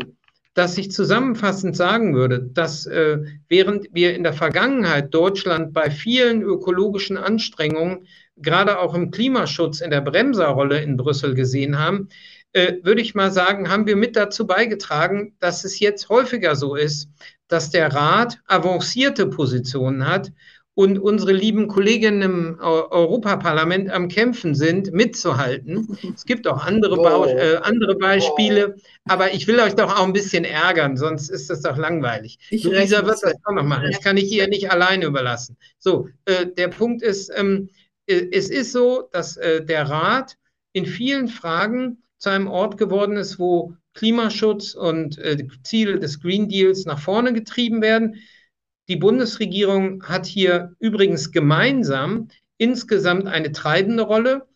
dass 0.54 0.78
ich 0.78 0.90
zusammenfassend 0.90 1.76
sagen 1.76 2.14
würde, 2.14 2.40
dass 2.40 2.86
äh, 2.86 3.18
während 3.48 3.88
wir 3.92 4.14
in 4.14 4.22
der 4.22 4.32
Vergangenheit 4.32 5.12
Deutschland 5.14 5.72
bei 5.72 5.90
vielen 5.90 6.42
ökologischen 6.42 7.16
Anstrengungen, 7.16 8.06
gerade 8.36 8.78
auch 8.78 8.94
im 8.94 9.10
Klimaschutz 9.10 9.80
in 9.80 9.90
der 9.90 10.00
Bremserrolle 10.00 10.80
in 10.80 10.96
Brüssel 10.96 11.34
gesehen 11.34 11.78
haben, 11.78 12.08
äh, 12.52 12.74
würde 12.82 13.00
ich 13.00 13.14
mal 13.14 13.30
sagen, 13.30 13.68
haben 13.68 13.86
wir 13.86 13.96
mit 13.96 14.16
dazu 14.16 14.46
beigetragen, 14.46 15.34
dass 15.38 15.64
es 15.64 15.78
jetzt 15.78 16.08
häufiger 16.08 16.56
so 16.56 16.74
ist, 16.74 17.08
dass 17.46 17.70
der 17.70 17.92
Rat 17.92 18.40
avancierte 18.46 19.26
Positionen 19.26 20.06
hat 20.06 20.32
und 20.80 20.98
unsere 20.98 21.32
lieben 21.32 21.68
Kolleginnen 21.68 22.22
im 22.22 22.58
Europaparlament 22.58 23.90
am 23.90 24.08
Kämpfen 24.08 24.54
sind, 24.54 24.94
mitzuhalten. 24.94 25.98
Es 26.14 26.24
gibt 26.24 26.48
auch 26.48 26.64
andere, 26.64 26.98
oh. 26.98 27.26
äh, 27.26 27.56
andere 27.56 27.96
Beispiele, 27.96 28.76
aber 29.04 29.34
ich 29.34 29.46
will 29.46 29.60
euch 29.60 29.74
doch 29.74 29.94
auch 29.94 30.06
ein 30.06 30.14
bisschen 30.14 30.44
ärgern, 30.44 30.96
sonst 30.96 31.28
ist 31.28 31.50
das 31.50 31.60
doch 31.60 31.76
langweilig. 31.76 32.38
Ich 32.48 32.64
Luisa 32.64 33.04
wird 33.04 33.22
das 33.22 33.34
auch 33.44 33.52
noch 33.52 33.62
machen. 33.62 33.90
Das 33.92 34.00
kann 34.00 34.16
ich 34.16 34.32
ihr 34.32 34.48
nicht 34.48 34.70
alleine 34.70 35.04
überlassen. 35.04 35.58
So, 35.78 36.08
äh, 36.24 36.46
der 36.46 36.68
Punkt 36.68 37.02
ist, 37.02 37.30
ähm, 37.36 37.68
äh, 38.06 38.28
es 38.32 38.48
ist 38.48 38.72
so, 38.72 39.06
dass 39.12 39.36
äh, 39.36 39.62
der 39.62 39.82
Rat 39.82 40.36
in 40.72 40.86
vielen 40.86 41.28
Fragen 41.28 41.98
zu 42.16 42.30
einem 42.30 42.48
Ort 42.48 42.78
geworden 42.78 43.18
ist, 43.18 43.38
wo 43.38 43.74
Klimaschutz 43.92 44.72
und 44.72 45.18
äh, 45.18 45.46
Ziele 45.62 45.98
des 45.98 46.22
Green 46.22 46.48
Deals 46.48 46.86
nach 46.86 47.00
vorne 47.00 47.34
getrieben 47.34 47.82
werden. 47.82 48.16
Die 48.90 48.96
Bundesregierung 48.96 50.02
hat 50.02 50.26
hier 50.26 50.74
übrigens 50.80 51.30
gemeinsam 51.30 52.26
insgesamt 52.58 53.28
eine 53.28 53.52
treibende 53.52 54.02
Rolle. 54.02 54.48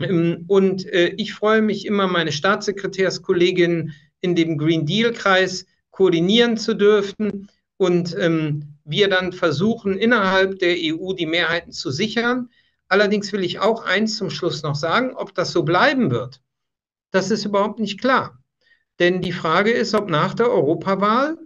Ähm, 0.00 0.44
und 0.48 0.86
äh, 0.86 1.08
ich 1.18 1.34
freue 1.34 1.60
mich 1.60 1.84
immer, 1.84 2.06
meine 2.06 2.32
Staatssekretärskollegin 2.32 3.92
in 4.22 4.34
dem 4.34 4.56
Green 4.56 4.86
Deal-Kreis 4.86 5.66
koordinieren 5.90 6.56
zu 6.56 6.72
dürfen 6.72 7.50
und 7.76 8.16
ähm, 8.18 8.78
wir 8.84 9.10
dann 9.10 9.34
versuchen, 9.34 9.98
innerhalb 9.98 10.58
der 10.58 10.76
EU 10.78 11.12
die 11.12 11.26
Mehrheiten 11.26 11.72
zu 11.72 11.90
sichern. 11.90 12.48
Allerdings 12.88 13.30
will 13.34 13.44
ich 13.44 13.58
auch 13.58 13.84
eins 13.84 14.16
zum 14.16 14.30
Schluss 14.30 14.62
noch 14.62 14.74
sagen, 14.74 15.14
ob 15.14 15.34
das 15.34 15.52
so 15.52 15.64
bleiben 15.64 16.10
wird. 16.10 16.40
Das 17.10 17.30
ist 17.30 17.44
überhaupt 17.44 17.78
nicht 17.78 18.00
klar. 18.00 18.42
Denn 18.98 19.20
die 19.20 19.32
Frage 19.32 19.70
ist, 19.70 19.92
ob 19.94 20.08
nach 20.08 20.32
der 20.32 20.50
Europawahl 20.50 21.36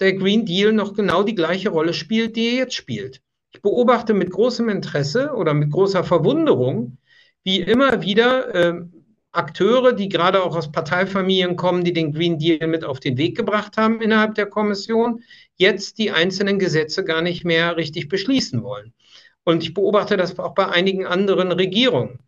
der 0.00 0.14
Green 0.14 0.44
Deal 0.44 0.72
noch 0.72 0.94
genau 0.94 1.22
die 1.22 1.34
gleiche 1.34 1.70
Rolle 1.70 1.92
spielt, 1.92 2.36
die 2.36 2.48
er 2.48 2.54
jetzt 2.54 2.74
spielt. 2.74 3.20
Ich 3.52 3.62
beobachte 3.62 4.14
mit 4.14 4.30
großem 4.30 4.68
Interesse 4.68 5.32
oder 5.34 5.54
mit 5.54 5.70
großer 5.70 6.04
Verwunderung, 6.04 6.98
wie 7.44 7.60
immer 7.60 8.02
wieder 8.02 8.54
äh, 8.54 8.80
Akteure, 9.32 9.92
die 9.92 10.08
gerade 10.08 10.42
auch 10.42 10.56
aus 10.56 10.72
Parteifamilien 10.72 11.56
kommen, 11.56 11.84
die 11.84 11.92
den 11.92 12.12
Green 12.12 12.38
Deal 12.38 12.66
mit 12.66 12.84
auf 12.84 13.00
den 13.00 13.16
Weg 13.16 13.36
gebracht 13.36 13.76
haben 13.76 14.00
innerhalb 14.00 14.34
der 14.34 14.46
Kommission, 14.46 15.22
jetzt 15.56 15.98
die 15.98 16.10
einzelnen 16.10 16.58
Gesetze 16.58 17.04
gar 17.04 17.22
nicht 17.22 17.44
mehr 17.44 17.76
richtig 17.76 18.08
beschließen 18.08 18.62
wollen. 18.62 18.92
Und 19.44 19.62
ich 19.62 19.74
beobachte 19.74 20.16
das 20.16 20.38
auch 20.38 20.54
bei 20.54 20.68
einigen 20.68 21.06
anderen 21.06 21.52
Regierungen. 21.52 22.18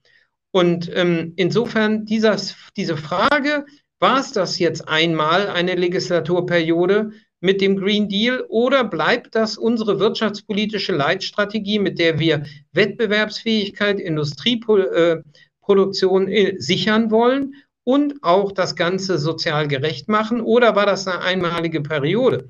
Und 0.52 0.90
ähm, 0.94 1.34
insofern 1.36 2.06
dieses, 2.06 2.56
diese 2.76 2.96
Frage, 2.96 3.66
war 4.00 4.18
es 4.18 4.32
das 4.32 4.58
jetzt 4.58 4.88
einmal 4.88 5.46
eine 5.46 5.74
Legislaturperiode 5.74 7.12
mit 7.40 7.60
dem 7.60 7.76
Green 7.76 8.08
Deal 8.08 8.44
oder 8.48 8.84
bleibt 8.84 9.34
das 9.34 9.56
unsere 9.56 10.00
wirtschaftspolitische 10.00 10.92
Leitstrategie, 10.92 11.78
mit 11.78 11.98
der 11.98 12.18
wir 12.18 12.44
Wettbewerbsfähigkeit, 12.72 14.00
Industrieproduktion 14.00 16.28
äh, 16.28 16.56
sichern 16.58 17.10
wollen 17.10 17.54
und 17.84 18.22
auch 18.22 18.52
das 18.52 18.76
Ganze 18.76 19.18
sozial 19.18 19.68
gerecht 19.68 20.08
machen? 20.08 20.40
Oder 20.40 20.76
war 20.76 20.86
das 20.86 21.06
eine 21.06 21.20
einmalige 21.20 21.82
Periode? 21.82 22.48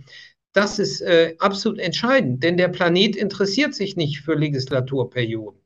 Das 0.52 0.80
ist 0.80 1.00
äh, 1.00 1.36
absolut 1.38 1.78
entscheidend, 1.78 2.42
denn 2.42 2.56
der 2.56 2.68
Planet 2.68 3.14
interessiert 3.14 3.74
sich 3.74 3.96
nicht 3.96 4.20
für 4.20 4.34
Legislaturperioden. 4.34 5.60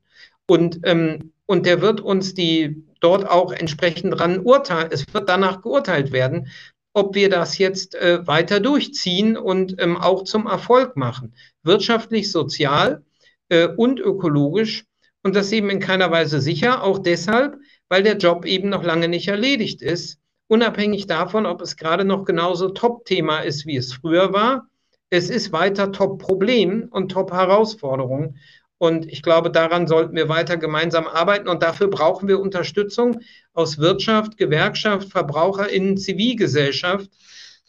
Und, 0.47 0.81
ähm, 0.85 1.33
und 1.47 1.65
der 1.65 1.81
wird 1.81 2.03
uns 2.03 2.35
die 2.35 2.85
dort 3.05 3.29
auch 3.29 3.53
entsprechend 3.53 4.19
dran 4.19 4.41
urteilen. 4.41 4.89
Es 4.91 5.05
wird 5.13 5.29
danach 5.29 5.63
geurteilt 5.63 6.11
werden, 6.11 6.49
ob 6.95 7.15
wir 7.15 7.29
das 7.29 7.59
jetzt 7.59 7.95
äh, 7.95 8.27
weiter 8.27 8.61
durchziehen 8.61 9.37
und 9.37 9.81
ähm, 9.81 9.97
auch 9.97 10.25
zum 10.25 10.47
Erfolg 10.47 10.97
machen. 10.97 11.35
Wirtschaftlich, 11.63 12.33
sozial 12.33 13.05
äh, 13.51 13.69
und 13.69 14.01
ökologisch. 14.01 14.85
Und 15.23 15.37
das 15.37 15.53
eben 15.53 15.71
in 15.71 15.81
keiner 15.81 16.11
Weise 16.11 16.41
sicher, 16.41 16.83
auch 16.83 16.99
deshalb, 16.99 17.59
weil 17.89 18.03
der 18.03 18.17
Job 18.17 18.45
eben 18.45 18.69
noch 18.69 18.85
lange 18.85 19.09
nicht 19.09 19.29
erledigt 19.29 19.81
ist, 19.83 20.19
unabhängig 20.49 21.07
davon, 21.07 21.47
ob 21.47 21.63
es 21.63 21.77
gerade 21.77 22.05
noch 22.05 22.25
genauso 22.25 22.69
Top-Thema 22.69 23.41
ist, 23.41 23.67
wie 23.67 23.77
es 23.77 23.93
früher 23.93 24.33
war. 24.33 24.69
Es 25.11 25.31
ist 25.31 25.53
weiter 25.53 25.93
Top-Problem 25.93 26.89
und 26.91 27.11
Top-Herausforderung. 27.11 28.37
Und 28.85 29.11
ich 29.11 29.23
glaube, 29.23 29.51
daran 29.51 29.87
sollten 29.87 30.15
wir 30.15 30.29
weiter 30.29 30.59
gemeinsam 30.59 31.07
arbeiten. 31.07 31.49
Und 31.49 31.63
dafür 31.63 31.89
brauchen 31.89 32.29
wir 32.29 32.39
Unterstützung 32.39 33.21
aus 33.55 33.79
Wirtschaft, 33.79 34.37
Gewerkschaft, 34.37 35.09
VerbraucherInnen, 35.09 35.97
Zivilgesellschaft. 35.97 37.09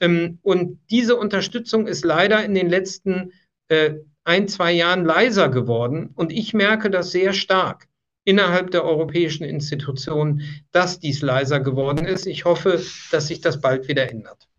Ähm, 0.01 0.39
und 0.41 0.77
diese 0.89 1.15
Unterstützung 1.15 1.87
ist 1.87 2.03
leider 2.03 2.43
in 2.43 2.53
den 2.53 2.67
letzten 2.67 3.31
äh, 3.69 3.93
ein, 4.25 4.49
zwei 4.49 4.73
Jahren 4.73 5.05
leiser 5.05 5.47
geworden. 5.47 6.09
Und 6.15 6.33
ich 6.33 6.53
merke 6.53 6.89
das 6.89 7.11
sehr 7.11 7.31
stark 7.31 7.87
innerhalb 8.25 8.71
der 8.71 8.83
europäischen 8.83 9.45
Institutionen, 9.45 10.41
dass 10.73 10.99
dies 10.99 11.21
leiser 11.21 11.61
geworden 11.61 12.05
ist. 12.05 12.25
Ich 12.25 12.43
hoffe, 12.43 12.83
dass 13.11 13.27
sich 13.27 13.39
das 13.39 13.61
bald 13.61 13.87
wieder 13.87 14.11
ändert. 14.11 14.49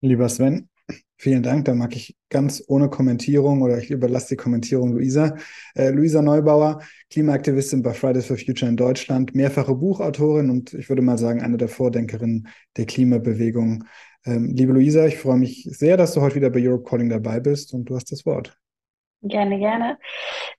Lieber 0.00 0.30
Sven, 0.30 0.70
Vielen 1.20 1.42
Dank. 1.42 1.64
Da 1.64 1.74
mag 1.74 1.96
ich 1.96 2.16
ganz 2.28 2.62
ohne 2.68 2.88
Kommentierung 2.88 3.62
oder 3.62 3.78
ich 3.78 3.90
überlasse 3.90 4.28
die 4.30 4.36
Kommentierung 4.36 4.92
Luisa. 4.92 5.34
Äh, 5.74 5.90
Luisa 5.90 6.22
Neubauer, 6.22 6.80
Klimaaktivistin 7.10 7.82
bei 7.82 7.92
Fridays 7.92 8.26
for 8.26 8.36
Future 8.36 8.70
in 8.70 8.76
Deutschland, 8.76 9.34
mehrfache 9.34 9.74
Buchautorin 9.74 10.48
und 10.48 10.74
ich 10.74 10.88
würde 10.88 11.02
mal 11.02 11.18
sagen, 11.18 11.42
eine 11.42 11.56
der 11.56 11.68
Vordenkerinnen 11.68 12.46
der 12.76 12.86
Klimabewegung. 12.86 13.84
Ähm, 14.24 14.54
liebe 14.54 14.72
Luisa, 14.72 15.06
ich 15.06 15.18
freue 15.18 15.38
mich 15.38 15.64
sehr, 15.64 15.96
dass 15.96 16.14
du 16.14 16.20
heute 16.20 16.36
wieder 16.36 16.50
bei 16.50 16.60
Europe 16.64 16.88
Calling 16.88 17.08
dabei 17.08 17.40
bist 17.40 17.74
und 17.74 17.86
du 17.86 17.96
hast 17.96 18.12
das 18.12 18.24
Wort. 18.24 18.56
Gerne, 19.20 19.58
gerne. 19.58 19.98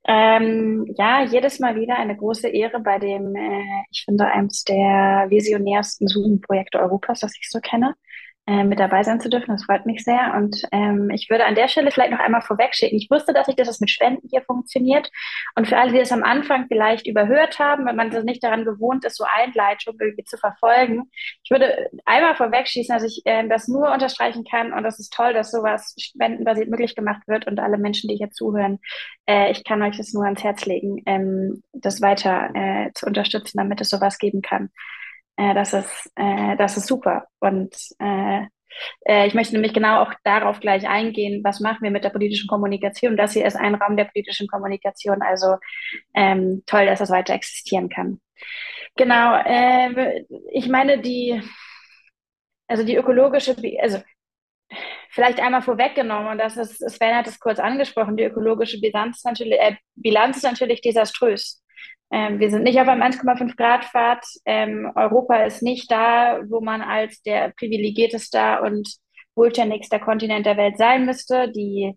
Ähm, 0.06 0.94
ja, 0.98 1.24
jedes 1.24 1.60
Mal 1.60 1.78
wieder 1.78 1.96
eine 1.98 2.18
große 2.18 2.50
Ehre 2.50 2.82
bei 2.82 3.00
dem, 3.00 3.34
äh, 3.34 3.62
ich 3.92 4.04
finde, 4.04 4.26
eines 4.26 4.66
der 4.66 5.28
visionärsten 5.30 6.10
Zoom-Projekte 6.10 6.82
Europas, 6.82 7.22
das 7.22 7.38
ich 7.40 7.50
so 7.50 7.62
kenne 7.62 7.96
mit 8.50 8.80
dabei 8.80 9.04
sein 9.04 9.20
zu 9.20 9.30
dürfen. 9.30 9.52
Das 9.52 9.64
freut 9.64 9.86
mich 9.86 10.04
sehr. 10.04 10.34
Und 10.36 10.64
ähm, 10.72 11.10
ich 11.12 11.30
würde 11.30 11.46
an 11.46 11.56
der 11.56 11.68
Stelle 11.68 11.92
vielleicht 11.92 12.12
noch 12.12 12.20
einmal 12.20 12.42
vorwegschicken. 12.42 12.98
Ich 12.98 13.10
wusste, 13.10 13.34
dass 13.34 13.48
ich 13.48 13.56
das 13.56 13.80
mit 13.80 13.90
Spenden 13.90 14.28
hier 14.30 14.42
funktioniert. 14.42 15.10
Und 15.56 15.68
für 15.68 15.78
alle, 15.78 15.92
die 15.92 16.00
es 16.00 16.12
am 16.12 16.24
Anfang 16.24 16.68
vielleicht 16.68 17.08
überhört 17.08 17.60
haben, 17.60 17.86
wenn 17.86 17.96
man 17.96 18.10
das 18.10 18.24
nicht 18.24 18.44
daran 18.44 18.66
gewohnt 18.66 19.06
ist, 19.06 19.18
so 19.18 19.26
Einleitungen 19.26 20.00
irgendwie 20.00 20.24
zu 20.24 20.38
verfolgen, 20.38 21.10
ich 21.44 21.52
würde 21.52 21.90
einmal 22.06 22.36
vorwegschießen, 22.36 22.94
dass 22.94 23.04
ich 23.04 23.22
äh, 23.26 23.48
das 23.48 23.68
nur 23.68 23.92
unterstreichen 23.92 24.44
kann. 24.44 24.74
Und 24.74 24.84
das 24.84 25.00
ist 25.00 25.14
toll, 25.14 25.34
dass 25.34 25.52
sowas 25.52 25.96
spendenbasiert 26.00 26.70
möglich 26.70 26.96
gemacht 26.96 27.28
wird. 27.28 27.48
Und 27.48 27.60
alle 27.60 27.78
Menschen, 27.78 28.08
die 28.08 28.16
hier 28.16 28.32
zuhören, 28.32 28.80
äh, 29.28 29.52
ich 29.52 29.64
kann 29.64 29.82
euch 29.82 29.98
das 29.98 30.14
nur 30.14 30.26
ans 30.26 30.44
Herz 30.44 30.66
legen, 30.66 31.02
ähm, 31.06 31.64
das 31.74 32.02
weiter 32.02 32.50
äh, 32.54 32.92
zu 32.94 33.06
unterstützen, 33.06 33.58
damit 33.58 33.82
es 33.82 33.90
sowas 33.90 34.18
geben 34.18 34.42
kann. 34.42 34.70
Äh, 35.40 35.54
das, 35.54 35.74
ist, 35.74 36.12
äh, 36.16 36.58
das 36.58 36.76
ist 36.76 36.88
super. 36.88 37.26
Und 37.40 37.74
äh, 38.00 38.42
äh, 39.06 39.28
ich 39.28 39.34
möchte 39.34 39.54
nämlich 39.54 39.74
genau 39.74 40.02
auch 40.02 40.14
darauf 40.24 40.60
gleich 40.60 40.88
eingehen, 40.88 41.44
was 41.46 41.62
machen 41.62 41.80
wir 41.82 41.92
mit 41.92 42.04
der 42.04 42.10
politischen 42.10 42.48
Kommunikation. 42.48 43.16
Das 43.16 43.34
hier 43.34 43.46
ist 43.46 43.56
ein 43.56 43.76
Raum 43.76 43.96
der 43.96 44.06
politischen 44.06 44.48
Kommunikation, 44.48 45.22
also 45.22 45.56
ähm, 46.14 46.64
toll, 46.66 46.86
dass 46.86 47.00
das 47.00 47.10
weiter 47.10 47.34
existieren 47.34 47.88
kann. 47.88 48.20
Genau, 48.98 49.36
äh, 49.46 50.26
ich 50.52 50.68
meine, 50.68 51.00
die, 51.00 51.42
also 52.68 52.84
die 52.84 52.96
ökologische, 52.98 53.56
also 53.82 54.00
vielleicht 55.10 55.40
einmal 55.40 55.62
vorweggenommen, 55.62 56.34
und 56.34 56.38
das 56.38 56.58
ist, 56.58 56.80
Sven 56.90 57.16
hat 57.16 57.28
es 57.28 57.40
kurz 57.40 57.60
angesprochen, 57.60 58.18
die 58.18 58.24
ökologische 58.26 58.80
Bilanz, 58.82 59.24
natürlich, 59.24 59.58
äh, 59.60 59.76
Bilanz 59.96 60.38
ist 60.38 60.44
natürlich 60.44 60.82
desaströs. 60.82 61.64
Ähm, 62.12 62.40
wir 62.40 62.50
sind 62.50 62.64
nicht 62.64 62.80
auf 62.80 62.88
einem 62.88 63.04
1,5 63.04 63.56
Grad 63.56 63.86
Pfad. 63.86 64.26
Ähm, 64.46 64.92
Europa 64.96 65.44
ist 65.44 65.62
nicht 65.62 65.92
da, 65.92 66.42
wo 66.50 66.60
man 66.62 66.82
als 66.82 67.22
der 67.22 67.54
privilegierteste 67.58 68.62
und 68.64 68.96
wohlständigste 69.36 70.00
Kontinent 70.00 70.46
der 70.46 70.58
Welt 70.58 70.78
sein 70.78 71.06
müsste. 71.06 71.52
Die, 71.52 71.96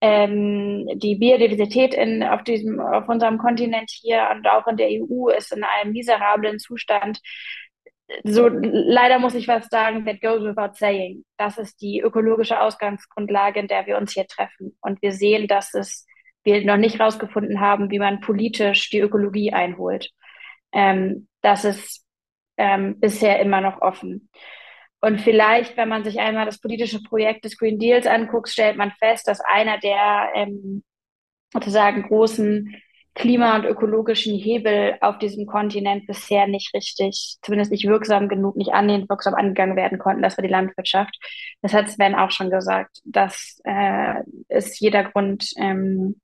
ähm, 0.00 0.88
die 0.94 1.16
Biodiversität 1.16 1.94
in, 1.94 2.22
auf, 2.22 2.42
diesem, 2.44 2.80
auf 2.80 3.08
unserem 3.08 3.38
Kontinent 3.38 3.90
hier 3.90 4.28
und 4.34 4.46
auch 4.48 4.66
in 4.66 4.76
der 4.76 4.88
EU 4.88 5.28
ist 5.28 5.52
in 5.52 5.64
einem 5.64 5.92
miserablen 5.92 6.58
Zustand. 6.58 7.20
So, 8.24 8.48
leider 8.48 9.18
muss 9.18 9.34
ich 9.34 9.48
was 9.48 9.68
sagen, 9.68 10.04
that 10.04 10.20
goes 10.20 10.42
without 10.42 10.74
saying. 10.74 11.24
Das 11.36 11.58
ist 11.58 11.80
die 11.80 12.00
ökologische 12.00 12.60
Ausgangsgrundlage, 12.60 13.60
in 13.60 13.68
der 13.68 13.86
wir 13.86 13.96
uns 13.96 14.12
hier 14.12 14.26
treffen. 14.26 14.76
Und 14.80 15.00
wir 15.02 15.12
sehen, 15.12 15.46
dass 15.46 15.74
es 15.74 16.06
wir 16.44 16.64
noch 16.64 16.76
nicht 16.76 16.98
herausgefunden 16.98 17.60
haben, 17.60 17.90
wie 17.90 17.98
man 17.98 18.20
politisch 18.20 18.90
die 18.90 19.00
Ökologie 19.00 19.52
einholt. 19.52 20.10
Ähm, 20.72 21.28
das 21.40 21.64
ist 21.64 22.04
ähm, 22.56 22.98
bisher 23.00 23.40
immer 23.40 23.60
noch 23.60 23.80
offen. 23.80 24.28
Und 25.00 25.20
vielleicht, 25.20 25.76
wenn 25.76 25.88
man 25.88 26.04
sich 26.04 26.20
einmal 26.20 26.46
das 26.46 26.60
politische 26.60 27.02
Projekt 27.02 27.44
des 27.44 27.58
Green 27.58 27.78
Deals 27.78 28.06
anguckt, 28.06 28.48
stellt 28.48 28.76
man 28.76 28.92
fest, 28.92 29.26
dass 29.26 29.40
einer 29.40 29.78
der 29.78 30.30
ähm, 30.34 30.84
sozusagen 31.52 32.04
großen 32.04 32.74
klima- 33.14 33.56
und 33.56 33.64
ökologischen 33.64 34.38
Hebel 34.38 34.96
auf 35.00 35.18
diesem 35.18 35.46
Kontinent 35.46 36.06
bisher 36.06 36.46
nicht 36.46 36.72
richtig, 36.72 37.36
zumindest 37.42 37.70
nicht 37.70 37.86
wirksam 37.86 38.28
genug, 38.28 38.56
nicht 38.56 38.72
annähernd 38.72 39.08
wirksam 39.08 39.34
angegangen 39.34 39.76
werden 39.76 39.98
konnten. 39.98 40.22
Das 40.22 40.38
war 40.38 40.42
die 40.42 40.50
Landwirtschaft. 40.50 41.14
Das 41.60 41.74
hat 41.74 41.90
Sven 41.90 42.14
auch 42.14 42.30
schon 42.30 42.50
gesagt. 42.50 43.00
Das 43.04 43.60
äh, 43.64 44.22
ist 44.48 44.80
jeder 44.80 45.04
Grund, 45.04 45.50
ähm, 45.56 46.20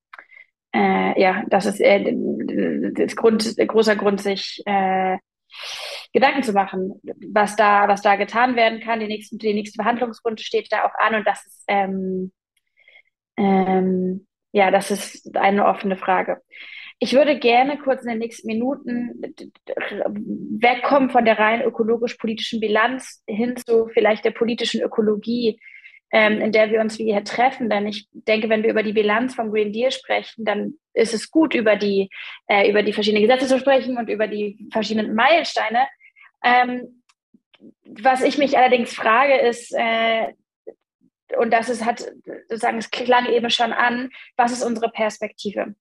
äh, 0.74 1.20
ja, 1.20 1.44
das 1.48 1.66
ist 1.66 1.80
äh, 1.80 2.14
das 2.92 3.16
Grund, 3.16 3.56
großer 3.56 3.96
Grund, 3.96 4.20
sich 4.20 4.62
äh, 4.66 5.16
Gedanken 6.12 6.42
zu 6.42 6.52
machen, 6.52 7.00
was 7.32 7.56
da, 7.56 7.88
was 7.88 8.02
da 8.02 8.16
getan 8.16 8.56
werden 8.56 8.80
kann. 8.80 9.00
Die, 9.00 9.06
nächsten, 9.06 9.38
die 9.38 9.54
nächste 9.54 9.82
Verhandlungsrunde 9.82 10.42
steht 10.42 10.70
da 10.70 10.84
auch 10.84 10.94
an 10.98 11.16
und 11.16 11.26
das 11.26 11.44
ist 11.46 11.64
ähm, 11.68 12.32
ähm, 13.38 14.26
ja, 14.52 14.70
das 14.70 14.90
ist 14.90 15.36
eine 15.36 15.66
offene 15.66 15.96
Frage. 15.96 16.38
Ich 16.98 17.12
würde 17.12 17.38
gerne 17.38 17.78
kurz 17.78 18.02
in 18.02 18.08
den 18.08 18.18
nächsten 18.18 18.48
Minuten 18.48 19.22
wegkommen 20.60 21.10
von 21.10 21.24
der 21.24 21.38
rein 21.38 21.62
ökologisch-politischen 21.62 22.58
Bilanz 22.58 23.22
hin 23.28 23.56
zu 23.56 23.86
vielleicht 23.94 24.24
der 24.24 24.32
politischen 24.32 24.82
Ökologie, 24.82 25.60
ähm, 26.10 26.40
in 26.40 26.52
der 26.52 26.70
wir 26.70 26.80
uns 26.80 26.96
hier 26.96 27.22
treffen. 27.24 27.68
Denn 27.68 27.86
ich 27.86 28.08
denke, 28.12 28.48
wenn 28.48 28.62
wir 28.62 28.70
über 28.70 28.82
die 28.82 28.92
Bilanz 28.92 29.34
vom 29.34 29.50
Green 29.50 29.72
Deal 29.72 29.90
sprechen, 29.90 30.44
dann 30.44 30.74
ist 30.94 31.14
es 31.14 31.30
gut, 31.30 31.54
über 31.54 31.76
die, 31.76 32.10
äh, 32.46 32.70
über 32.70 32.82
die 32.82 32.92
verschiedenen 32.92 33.22
Gesetze 33.22 33.46
zu 33.46 33.58
sprechen 33.58 33.98
und 33.98 34.08
über 34.08 34.26
die 34.26 34.66
verschiedenen 34.72 35.14
Meilensteine. 35.14 35.86
Ähm, 36.42 37.02
was 37.84 38.22
ich 38.22 38.38
mich 38.38 38.56
allerdings 38.56 38.94
frage, 38.94 39.36
ist, 39.38 39.72
äh, 39.74 40.32
und 41.36 41.52
das 41.52 41.68
ist, 41.68 41.84
hat, 41.84 42.00
sozusagen, 42.48 42.78
es 42.78 42.90
klang 42.90 43.26
eben 43.26 43.50
schon 43.50 43.72
an, 43.72 44.10
was 44.36 44.52
ist 44.52 44.62
unsere 44.62 44.90
Perspektive? 44.90 45.74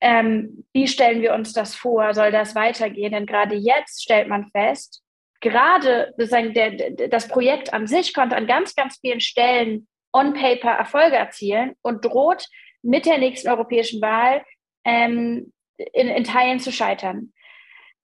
Ähm, 0.00 0.64
wie 0.72 0.88
stellen 0.88 1.22
wir 1.22 1.34
uns 1.34 1.52
das 1.52 1.76
vor? 1.76 2.12
Soll 2.14 2.32
das 2.32 2.56
weitergehen? 2.56 3.12
Denn 3.12 3.26
gerade 3.26 3.54
jetzt 3.54 4.02
stellt 4.02 4.26
man 4.26 4.50
fest, 4.50 5.01
gerade 5.42 6.14
sozusagen 6.16 6.54
der, 6.54 7.08
das 7.08 7.28
Projekt 7.28 7.74
an 7.74 7.86
sich 7.86 8.14
konnte 8.14 8.36
an 8.36 8.46
ganz, 8.46 8.74
ganz 8.74 8.98
vielen 9.00 9.20
Stellen 9.20 9.86
on 10.12 10.32
paper 10.32 10.70
Erfolge 10.70 11.16
erzielen 11.16 11.74
und 11.82 12.04
droht 12.04 12.46
mit 12.82 13.04
der 13.04 13.18
nächsten 13.18 13.48
europäischen 13.48 14.00
Wahl 14.00 14.42
ähm, 14.84 15.52
in, 15.76 16.08
in 16.08 16.24
Teilen 16.24 16.60
zu 16.60 16.72
scheitern. 16.72 17.32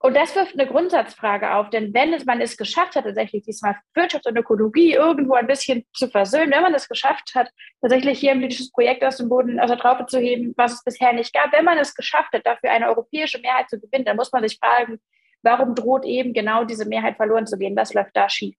Und 0.01 0.15
das 0.15 0.33
wirft 0.33 0.53
eine 0.57 0.65
Grundsatzfrage 0.65 1.55
auf, 1.55 1.69
denn 1.71 1.93
wenn 1.93 2.13
es, 2.13 2.25
man 2.25 2.39
es 2.39 2.55
geschafft 2.55 2.95
hat, 2.95 3.03
tatsächlich 3.03 3.43
diesmal 3.43 3.75
Wirtschaft 3.93 4.25
und 4.27 4.37
Ökologie 4.37 4.93
irgendwo 4.93 5.33
ein 5.33 5.47
bisschen 5.47 5.85
zu 5.93 6.07
versöhnen, 6.07 6.51
wenn 6.51 6.61
man 6.61 6.73
es 6.73 6.87
geschafft 6.87 7.33
hat, 7.35 7.49
tatsächlich 7.81 8.17
hier 8.17 8.31
ein 8.31 8.39
politisches 8.39 8.71
Projekt 8.71 9.03
aus 9.03 9.17
dem 9.17 9.27
Boden, 9.27 9.59
aus 9.59 9.69
der 9.69 9.77
Traufe 9.77 10.05
zu 10.05 10.17
heben, 10.19 10.53
was 10.55 10.73
es 10.73 10.83
bisher 10.85 11.11
nicht 11.11 11.33
gab, 11.33 11.51
wenn 11.51 11.65
man 11.65 11.77
es 11.77 11.95
geschafft 11.95 12.31
hat, 12.31 12.45
dafür 12.45 12.71
eine 12.71 12.87
europäische 12.87 13.39
Mehrheit 13.39 13.69
zu 13.69 13.77
gewinnen, 13.77 14.05
dann 14.05 14.15
muss 14.15 14.31
man 14.31 14.47
sich 14.47 14.57
fragen, 14.57 15.01
warum 15.41 15.75
droht 15.75 16.05
eben 16.05 16.33
genau 16.33 16.63
diese 16.63 16.87
Mehrheit 16.87 17.17
verloren 17.17 17.47
zu 17.47 17.57
gehen? 17.57 17.75
Was 17.75 17.93
läuft 17.93 18.15
da 18.15 18.29
schief? 18.29 18.55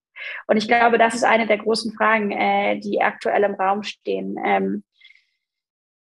Und 0.46 0.56
ich 0.56 0.68
glaube, 0.68 0.98
das 0.98 1.14
ist 1.14 1.24
eine 1.24 1.46
der 1.46 1.58
großen 1.58 1.92
Fragen, 1.92 2.30
äh, 2.30 2.78
die 2.78 3.00
aktuell 3.00 3.42
im 3.44 3.54
Raum 3.54 3.82
stehen. 3.82 4.36
Ähm, 4.44 4.84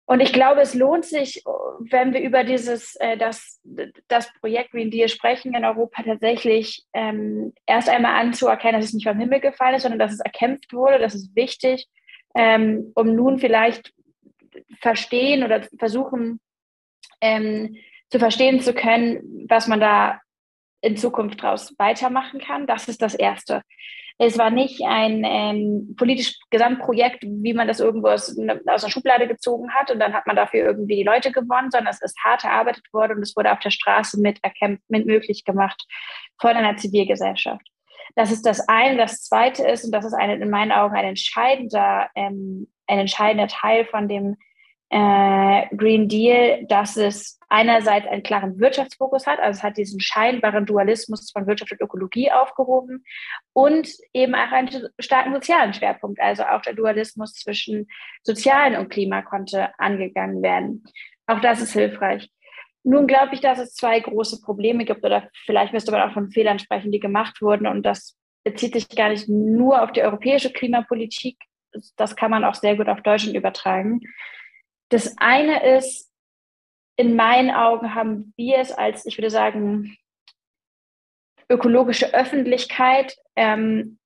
und 0.07 0.19
ich 0.19 0.31
glaube, 0.31 0.61
es 0.61 0.75
lohnt 0.75 1.03
sich, 1.05 1.43
wenn 1.79 2.13
wir 2.13 2.21
über 2.21 2.43
dieses, 2.43 2.95
äh, 2.97 3.17
das, 3.17 3.59
das 4.07 4.31
Projekt 4.39 4.71
Green 4.71 4.91
Deal 4.91 5.09
sprechen 5.09 5.55
in 5.55 5.65
Europa 5.65 6.03
tatsächlich 6.03 6.83
ähm, 6.93 7.53
erst 7.65 7.89
einmal 7.89 8.21
anzuerkennen, 8.21 8.79
dass 8.79 8.89
es 8.89 8.93
nicht 8.93 9.07
vom 9.07 9.19
Himmel 9.19 9.39
gefallen 9.39 9.75
ist, 9.75 9.81
sondern 9.81 9.99
dass 9.99 10.13
es 10.13 10.19
erkämpft 10.19 10.73
wurde. 10.73 10.99
Das 10.99 11.15
ist 11.15 11.35
wichtig, 11.35 11.87
ähm, 12.35 12.91
um 12.93 13.15
nun 13.15 13.39
vielleicht 13.39 13.93
verstehen 14.79 15.43
oder 15.43 15.63
versuchen 15.79 16.39
ähm, 17.19 17.75
zu 18.11 18.19
verstehen 18.19 18.59
zu 18.59 18.73
können, 18.73 19.47
was 19.49 19.67
man 19.67 19.79
da 19.79 20.21
in 20.81 20.97
Zukunft 20.97 21.43
daraus 21.43 21.73
weitermachen 21.77 22.39
kann. 22.39 22.67
Das 22.67 22.87
ist 22.87 23.01
das 23.01 23.15
Erste. 23.15 23.61
Es 24.17 24.37
war 24.37 24.49
nicht 24.49 24.81
ein 24.85 25.23
ähm, 25.25 25.95
politisches 25.97 26.39
Gesamtprojekt, 26.49 27.23
wie 27.23 27.53
man 27.53 27.67
das 27.67 27.81
irgendwo 27.81 28.07
aus, 28.07 28.29
aus 28.29 28.83
einer 28.83 28.89
Schublade 28.89 29.27
gezogen 29.27 29.73
hat 29.73 29.91
und 29.91 29.99
dann 29.99 30.13
hat 30.13 30.25
man 30.25 30.37
dafür 30.37 30.63
irgendwie 30.63 30.95
die 30.95 31.03
Leute 31.03 31.33
gewonnen, 31.33 31.69
sondern 31.69 31.93
es 31.93 32.01
ist 32.01 32.17
hart 32.23 32.45
erarbeitet 32.45 32.85
worden 32.93 33.17
und 33.17 33.23
es 33.23 33.35
wurde 33.35 33.51
auf 33.51 33.59
der 33.59 33.71
Straße 33.71 34.19
mit 34.21 34.41
erkämpft, 34.41 34.83
mit 34.87 35.05
möglich 35.05 35.43
gemacht 35.43 35.83
von 36.39 36.51
einer 36.51 36.77
Zivilgesellschaft. 36.77 37.67
Das 38.15 38.31
ist 38.31 38.45
das 38.45 38.65
eine. 38.69 38.97
Das 38.97 39.23
zweite 39.23 39.67
ist, 39.67 39.83
und 39.83 39.91
das 39.91 40.05
ist 40.05 40.13
eine, 40.13 40.35
in 40.35 40.49
meinen 40.49 40.71
Augen 40.71 40.95
ein 40.95 41.05
entscheidender, 41.05 42.09
ähm, 42.15 42.69
ein 42.87 42.99
entscheidender 42.99 43.47
Teil 43.47 43.85
von 43.85 44.07
dem 44.07 44.37
äh, 44.89 45.75
Green 45.75 46.07
Deal, 46.07 46.65
dass 46.67 46.95
es 46.97 47.39
einerseits 47.49 48.07
einen 48.07 48.23
klaren 48.23 48.59
Wirtschaftsfokus 48.59 49.25
hat, 49.25 49.39
also 49.39 49.57
es 49.57 49.63
hat 49.63 49.77
diesen 49.77 49.99
scheinbaren 49.99 50.65
Dualismus 50.65 51.31
von 51.31 51.47
Wirtschaft 51.47 51.71
und 51.71 51.81
Ökologie 51.81 52.31
aufgehoben 52.31 53.03
und 53.53 53.87
eben 54.13 54.35
auch 54.35 54.51
einen 54.51 54.69
starken 54.99 55.33
sozialen 55.33 55.73
Schwerpunkt, 55.73 56.19
also 56.19 56.43
auch 56.43 56.61
der 56.61 56.73
Dualismus 56.73 57.33
zwischen 57.33 57.87
Sozialen 58.23 58.75
und 58.75 58.89
Klima 58.89 59.21
konnte 59.21 59.69
angegangen 59.79 60.41
werden. 60.41 60.83
Auch 61.27 61.39
das 61.41 61.61
ist 61.61 61.73
hilfreich. 61.73 62.29
Nun 62.83 63.07
glaube 63.07 63.33
ich, 63.33 63.41
dass 63.41 63.57
es 63.57 63.73
zwei 63.73 63.99
große 63.99 64.41
Probleme 64.41 64.85
gibt 64.85 65.03
oder 65.03 65.29
vielleicht 65.45 65.73
müsste 65.73 65.91
man 65.91 66.01
auch 66.01 66.13
von 66.13 66.29
Fehlern 66.29 66.59
sprechen, 66.59 66.91
die 66.91 66.99
gemacht 66.99 67.41
wurden 67.41 67.65
und 67.65 67.83
das 67.83 68.15
bezieht 68.43 68.73
sich 68.73 68.87
gar 68.89 69.09
nicht 69.09 69.27
nur 69.27 69.81
auf 69.81 69.91
die 69.91 70.03
europäische 70.03 70.53
Klimapolitik, 70.53 71.37
das 71.97 72.15
kann 72.15 72.31
man 72.31 72.43
auch 72.43 72.53
sehr 72.53 72.75
gut 72.77 72.87
auf 72.87 73.01
Deutschland 73.01 73.35
übertragen. 73.35 74.01
Das 74.89 75.15
eine 75.17 75.77
ist, 75.77 76.11
in 76.97 77.15
meinen 77.15 77.51
Augen 77.51 77.95
haben 77.95 78.33
wir 78.37 78.57
es 78.59 78.71
als, 78.71 79.05
ich 79.05 79.17
würde 79.17 79.29
sagen, 79.29 79.97
ökologische 81.49 82.13
Öffentlichkeit 82.13 83.15
ähm, 83.35 83.99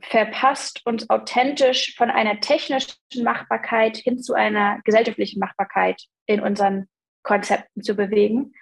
verpasst, 0.00 0.82
uns 0.84 1.08
authentisch 1.10 1.94
von 1.96 2.10
einer 2.10 2.40
technischen 2.40 2.96
Machbarkeit 3.22 3.96
hin 3.96 4.18
zu 4.18 4.34
einer 4.34 4.80
gesellschaftlichen 4.84 5.38
Machbarkeit 5.38 6.02
in 6.26 6.40
unseren 6.40 6.88
Konzepten 7.22 7.82
zu 7.82 7.94
bewegen. 7.94 8.52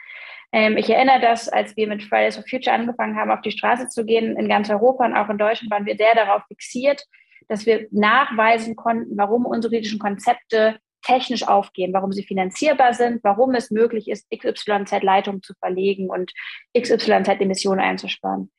Ähm, 0.52 0.76
ich 0.76 0.90
erinnere 0.90 1.20
das, 1.20 1.48
als 1.48 1.76
wir 1.76 1.86
mit 1.86 2.02
Fridays 2.02 2.36
for 2.36 2.44
Future 2.48 2.74
angefangen 2.74 3.16
haben, 3.16 3.30
auf 3.30 3.40
die 3.42 3.52
Straße 3.52 3.88
zu 3.88 4.04
gehen, 4.04 4.36
in 4.36 4.48
ganz 4.48 4.68
Europa 4.68 5.04
und 5.04 5.14
auch 5.14 5.28
in 5.28 5.38
Deutschland 5.38 5.70
waren 5.70 5.86
wir 5.86 5.96
sehr 5.96 6.14
darauf 6.14 6.42
fixiert, 6.48 7.04
dass 7.48 7.66
wir 7.66 7.86
nachweisen 7.90 8.76
konnten, 8.76 9.16
warum 9.16 9.46
unsere 9.46 9.70
politischen 9.70 9.98
Konzepte 9.98 10.78
technisch 11.02 11.46
aufgehen, 11.46 11.92
warum 11.92 12.12
sie 12.12 12.22
finanzierbar 12.22 12.94
sind, 12.94 13.22
warum 13.24 13.54
es 13.54 13.70
möglich 13.70 14.08
ist, 14.08 14.28
XYZ-Leitungen 14.30 15.42
zu 15.42 15.54
verlegen 15.54 16.10
und 16.10 16.32
XYZ-Emissionen 16.76 17.80
einzusparen. 17.80 18.50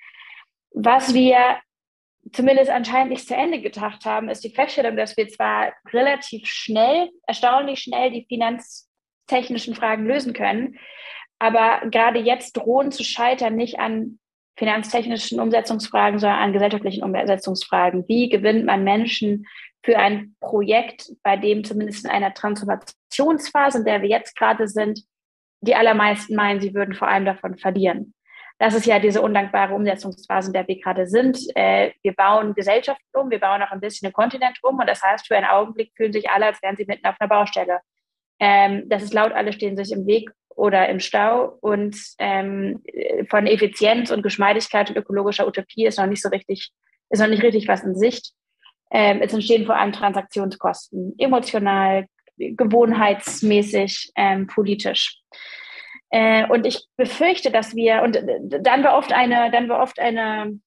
Was 0.74 1.14
wir 1.14 1.58
zumindest 2.32 2.70
anscheinend 2.70 3.12
nicht 3.12 3.28
zu 3.28 3.36
Ende 3.36 3.62
gedacht 3.62 4.06
haben, 4.06 4.30
ist 4.30 4.44
die 4.44 4.54
Feststellung, 4.54 4.96
dass 4.96 5.18
wir 5.18 5.28
zwar 5.28 5.74
relativ 5.92 6.48
schnell, 6.48 7.10
erstaunlich 7.26 7.80
schnell 7.80 8.12
die 8.12 8.26
finanztechnischen 8.28 9.76
Fragen 9.76 10.06
lösen 10.06 10.34
können, 10.34 10.78
aber 11.40 11.82
gerade 11.90 12.20
jetzt 12.20 12.54
drohen 12.54 12.92
zu 12.92 13.04
scheitern 13.04 13.56
nicht 13.56 13.80
an 13.80 14.20
finanztechnischen 14.58 15.40
Umsetzungsfragen, 15.40 16.20
sondern 16.20 16.40
an 16.40 16.54
gesellschaftlichen 16.54 17.04
Umsetzungsfragen. 17.04 18.08
Wie 18.08 18.30
gewinnt 18.30 18.66
man 18.66 18.84
Menschen 18.84 19.48
für 19.84 19.98
ein 19.98 20.36
Projekt, 20.40 21.12
bei 21.24 21.38
dem 21.38 21.64
zumindest 21.64 22.06
in 22.06 22.12
einer 22.12 22.34
Transformationsphase, 22.34 23.80
in 23.80 23.86
der 23.86 24.02
wir 24.02 24.10
jetzt 24.10 24.36
gerade 24.36 24.68
sind, 24.68 25.02
die 25.62 25.76
allermeisten 25.76 26.36
meinen, 26.36 26.60
sie 26.60 26.74
würden 26.74 26.96
vor 26.96 27.08
allem 27.08 27.26
davon 27.26 27.58
verlieren. 27.58 28.14
Das 28.60 28.76
ist 28.76 28.86
ja 28.86 29.00
diese 29.00 29.22
undankbare 29.22 29.74
Umsetzungsphase, 29.74 30.50
in 30.50 30.54
der 30.54 30.68
wir 30.68 30.80
gerade 30.80 31.08
sind. 31.08 31.40
Äh, 31.56 31.94
wir 32.04 32.14
bauen 32.14 32.54
Gesellschaften 32.54 33.04
um, 33.14 33.32
wir 33.32 33.40
bauen 33.40 33.62
auch 33.64 33.72
ein 33.72 33.80
bisschen 33.80 34.08
den 34.08 34.14
Kontinent 34.14 34.60
um 34.62 34.78
und 34.78 34.88
das 34.88 35.02
heißt, 35.02 35.26
für 35.26 35.36
einen 35.36 35.48
Augenblick 35.48 35.92
fühlen 35.96 36.14
sich 36.14 36.30
alle, 36.30 36.46
als 36.46 36.62
wären 36.62 36.78
sie 36.78 36.86
mitten 36.86 37.08
auf 37.08 37.16
einer 37.20 37.28
Baustelle. 37.28 37.80
Ähm, 38.40 38.88
das 38.88 39.02
ist 39.02 39.14
laut, 39.14 39.32
alle 39.32 39.52
stehen 39.52 39.76
sich 39.76 39.92
im 39.92 40.06
Weg 40.06 40.30
oder 40.50 40.90
im 40.90 41.00
Stau 41.00 41.58
und 41.62 41.98
ähm, 42.20 42.84
von 43.30 43.48
Effizienz 43.48 44.12
und 44.12 44.22
Geschmeidigkeit 44.22 44.90
und 44.90 44.98
ökologischer 44.98 45.48
Utopie 45.48 45.88
ist 45.88 45.98
noch 45.98 46.06
nicht 46.06 46.22
so 46.22 46.30
richtig, 46.30 46.72
ist 47.10 47.20
noch 47.20 47.28
nicht 47.28 47.42
richtig 47.42 47.68
was 47.68 47.84
in 47.84 47.96
Sicht. 47.96 48.34
Ähm, 48.92 49.22
es 49.22 49.34
entstehen 49.34 49.66
vor 49.66 49.76
allem 49.78 49.94
Transaktionskosten, 49.94 51.16
emotional, 51.18 52.08
gewohnheitsmäßig, 52.38 54.12
ähm, 54.16 54.48
politisch. 54.48 55.22
Äh, 56.10 56.48
und 56.48 56.66
ich 56.66 56.86
befürchte, 56.98 57.52
dass 57.52 57.76
wir, 57.76 58.02
und 58.04 58.22
dann 58.66 58.84
war 58.84 58.98
oft 58.98 59.14
eine, 59.14 59.50
dann 59.52 59.70
war 59.70 59.82
oft 59.82 60.00
eine 60.00 60.60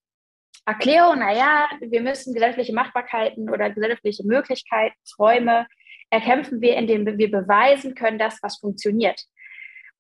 Erklärung, 0.66 1.18
naja, 1.18 1.68
wir 1.80 2.00
müssen 2.00 2.32
gesellschaftliche 2.32 2.72
Machbarkeiten 2.72 3.50
oder 3.50 3.68
gesellschaftliche 3.68 4.26
Möglichkeitsräume 4.26 5.66
erkämpfen 6.10 6.60
wir, 6.60 6.76
indem 6.76 7.06
wir 7.18 7.30
beweisen 7.30 7.94
können, 7.94 8.18
dass 8.18 8.42
was 8.42 8.58
funktioniert. 8.58 9.20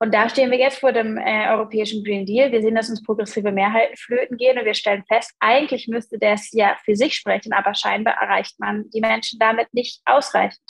Und 0.00 0.12
da 0.12 0.28
stehen 0.28 0.50
wir 0.50 0.58
jetzt 0.58 0.80
vor 0.80 0.92
dem 0.92 1.16
äh, 1.16 1.48
europäischen 1.48 2.04
Green 2.04 2.26
Deal. 2.26 2.50
Wir 2.50 2.60
sehen, 2.60 2.74
dass 2.74 2.90
uns 2.90 3.02
progressive 3.02 3.52
Mehrheiten 3.52 3.96
flöten 3.96 4.36
gehen 4.36 4.58
und 4.58 4.64
wir 4.64 4.74
stellen 4.74 5.04
fest, 5.06 5.32
eigentlich 5.40 5.88
müsste 5.88 6.18
das 6.18 6.50
ja 6.52 6.76
für 6.84 6.96
sich 6.96 7.14
sprechen, 7.14 7.52
aber 7.52 7.74
scheinbar 7.74 8.14
erreicht 8.14 8.58
man 8.58 8.90
die 8.90 9.00
Menschen 9.00 9.38
damit 9.38 9.72
nicht 9.72 10.02
ausreichend. 10.04 10.60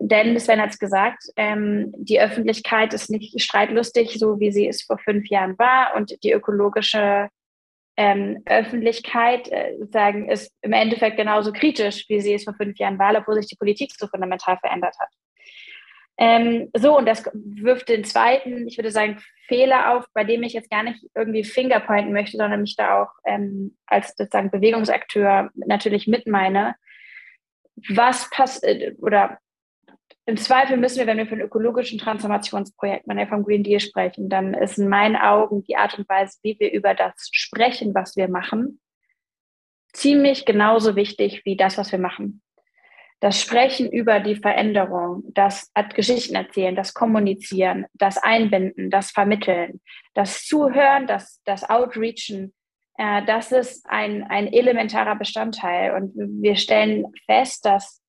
denn 0.00 0.38
Sven 0.38 0.60
hat 0.60 0.70
es 0.70 0.78
gesagt, 0.78 1.22
ähm, 1.36 1.92
die 1.96 2.20
Öffentlichkeit 2.20 2.92
ist 2.92 3.10
nicht 3.10 3.40
streitlustig, 3.40 4.18
so 4.18 4.40
wie 4.40 4.50
sie 4.50 4.66
es 4.66 4.82
vor 4.82 4.98
fünf 4.98 5.28
Jahren 5.28 5.58
war. 5.58 5.94
Und 5.94 6.22
die 6.24 6.32
ökologische 6.32 7.28
ähm, 7.96 8.42
Öffentlichkeit 8.46 9.48
äh, 9.52 9.76
sagen, 9.92 10.28
ist 10.28 10.52
im 10.62 10.72
Endeffekt 10.72 11.16
genauso 11.18 11.52
kritisch, 11.52 12.06
wie 12.08 12.20
sie 12.20 12.34
es 12.34 12.44
vor 12.44 12.54
fünf 12.54 12.78
Jahren 12.78 12.98
war, 12.98 13.14
obwohl 13.16 13.34
sich 13.34 13.48
die 13.48 13.56
Politik 13.56 13.92
so 13.96 14.06
fundamental 14.06 14.56
verändert 14.58 14.96
hat. 14.98 15.08
Ähm, 16.22 16.68
so, 16.76 16.98
und 16.98 17.06
das 17.06 17.24
wirft 17.32 17.88
den 17.88 18.04
zweiten, 18.04 18.68
ich 18.68 18.76
würde 18.76 18.90
sagen, 18.90 19.22
Fehler 19.48 19.96
auf, 19.96 20.04
bei 20.12 20.22
dem 20.22 20.42
ich 20.42 20.52
jetzt 20.52 20.70
gar 20.70 20.82
nicht 20.82 21.02
irgendwie 21.14 21.44
Fingerpointen 21.44 22.12
möchte, 22.12 22.36
sondern 22.36 22.60
mich 22.60 22.76
da 22.76 23.02
auch 23.02 23.08
ähm, 23.24 23.74
als 23.86 24.14
sozusagen 24.14 24.50
Bewegungsakteur 24.50 25.50
natürlich 25.54 26.06
mit 26.06 26.26
meine. 26.26 26.76
Was 27.88 28.28
passiert, 28.28 28.98
oder 29.00 29.38
im 30.26 30.36
Zweifel 30.36 30.76
müssen 30.76 30.98
wir, 30.98 31.06
wenn 31.06 31.16
wir 31.16 31.26
von 31.26 31.40
ökologischen 31.40 31.98
Transformationsprojekten, 31.98 33.08
wenn 33.08 33.18
wir 33.18 33.26
vom 33.26 33.42
Green 33.42 33.64
Deal 33.64 33.80
sprechen, 33.80 34.28
dann 34.28 34.52
ist 34.52 34.78
in 34.78 34.90
meinen 34.90 35.16
Augen 35.16 35.64
die 35.64 35.76
Art 35.76 35.98
und 35.98 36.06
Weise, 36.06 36.38
wie 36.42 36.54
wir 36.60 36.70
über 36.70 36.92
das 36.92 37.30
sprechen, 37.32 37.94
was 37.94 38.16
wir 38.16 38.28
machen, 38.28 38.78
ziemlich 39.94 40.44
genauso 40.44 40.96
wichtig 40.96 41.46
wie 41.46 41.56
das, 41.56 41.78
was 41.78 41.90
wir 41.92 41.98
machen 41.98 42.42
das 43.20 43.40
Sprechen 43.40 43.90
über 43.90 44.20
die 44.20 44.36
Veränderung, 44.36 45.22
das 45.34 45.70
Geschichten 45.94 46.34
erzählen, 46.34 46.74
das 46.74 46.94
Kommunizieren, 46.94 47.86
das 47.94 48.16
Einbinden, 48.16 48.90
das 48.90 49.10
Vermitteln, 49.10 49.80
das 50.14 50.44
Zuhören, 50.46 51.06
das, 51.06 51.40
das 51.44 51.68
Outreachen, 51.68 52.54
äh, 52.96 53.24
das 53.26 53.52
ist 53.52 53.86
ein, 53.88 54.24
ein 54.24 54.52
elementarer 54.52 55.16
Bestandteil. 55.16 55.94
Und 55.94 56.12
wir 56.14 56.56
stellen 56.56 57.06
fest, 57.26 57.64
dass 57.66 58.02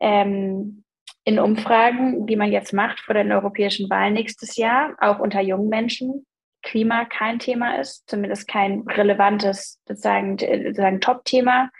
ähm, 0.00 0.84
in 1.24 1.40
Umfragen, 1.40 2.26
die 2.26 2.36
man 2.36 2.52
jetzt 2.52 2.72
macht 2.72 3.00
vor 3.00 3.14
den 3.14 3.32
europäischen 3.32 3.90
Wahlen 3.90 4.14
nächstes 4.14 4.56
Jahr, 4.56 4.94
auch 5.00 5.18
unter 5.18 5.40
jungen 5.40 5.68
Menschen, 5.68 6.24
Klima 6.62 7.04
kein 7.04 7.38
Thema 7.38 7.78
ist, 7.80 8.08
zumindest 8.08 8.48
kein 8.48 8.80
relevantes 8.88 9.80
sozusagen, 9.86 10.38
sozusagen 10.38 11.00
Top-Thema 11.00 11.70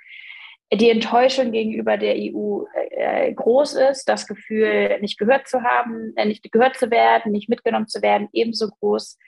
die 0.72 0.90
Enttäuschung 0.90 1.52
gegenüber 1.52 1.96
der 1.96 2.16
EU 2.16 2.64
äh, 2.90 3.33
groß 3.33 3.74
ist, 3.74 4.09
das 4.09 4.26
Gefühl, 4.26 4.98
nicht 5.00 5.18
gehört 5.18 5.46
zu 5.46 5.62
haben, 5.62 6.12
äh, 6.16 6.24
nicht 6.24 6.50
gehört 6.50 6.76
zu 6.76 6.90
werden, 6.90 7.33
nicht 7.33 7.48
mitgenommen 7.48 7.87
zu 7.87 8.02
werden, 8.02 8.29
ebenso 8.33 8.68
groß. 8.68 9.18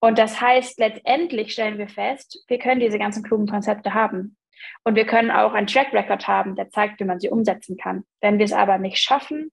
Und 0.00 0.18
das 0.18 0.40
heißt, 0.40 0.78
letztendlich 0.78 1.52
stellen 1.52 1.78
wir 1.78 1.88
fest, 1.88 2.44
wir 2.48 2.58
können 2.58 2.80
diese 2.80 2.98
ganzen 2.98 3.22
klugen 3.22 3.46
Konzepte 3.46 3.94
haben. 3.94 4.36
Und 4.84 4.94
wir 4.94 5.06
können 5.06 5.30
auch 5.30 5.52
einen 5.52 5.66
Track 5.66 5.92
Record 5.92 6.26
haben, 6.26 6.56
der 6.56 6.68
zeigt, 6.70 7.00
wie 7.00 7.04
man 7.04 7.20
sie 7.20 7.28
umsetzen 7.28 7.76
kann. 7.76 8.04
Wenn 8.20 8.38
wir 8.38 8.44
es 8.44 8.52
aber 8.52 8.78
nicht 8.78 8.98
schaffen, 8.98 9.52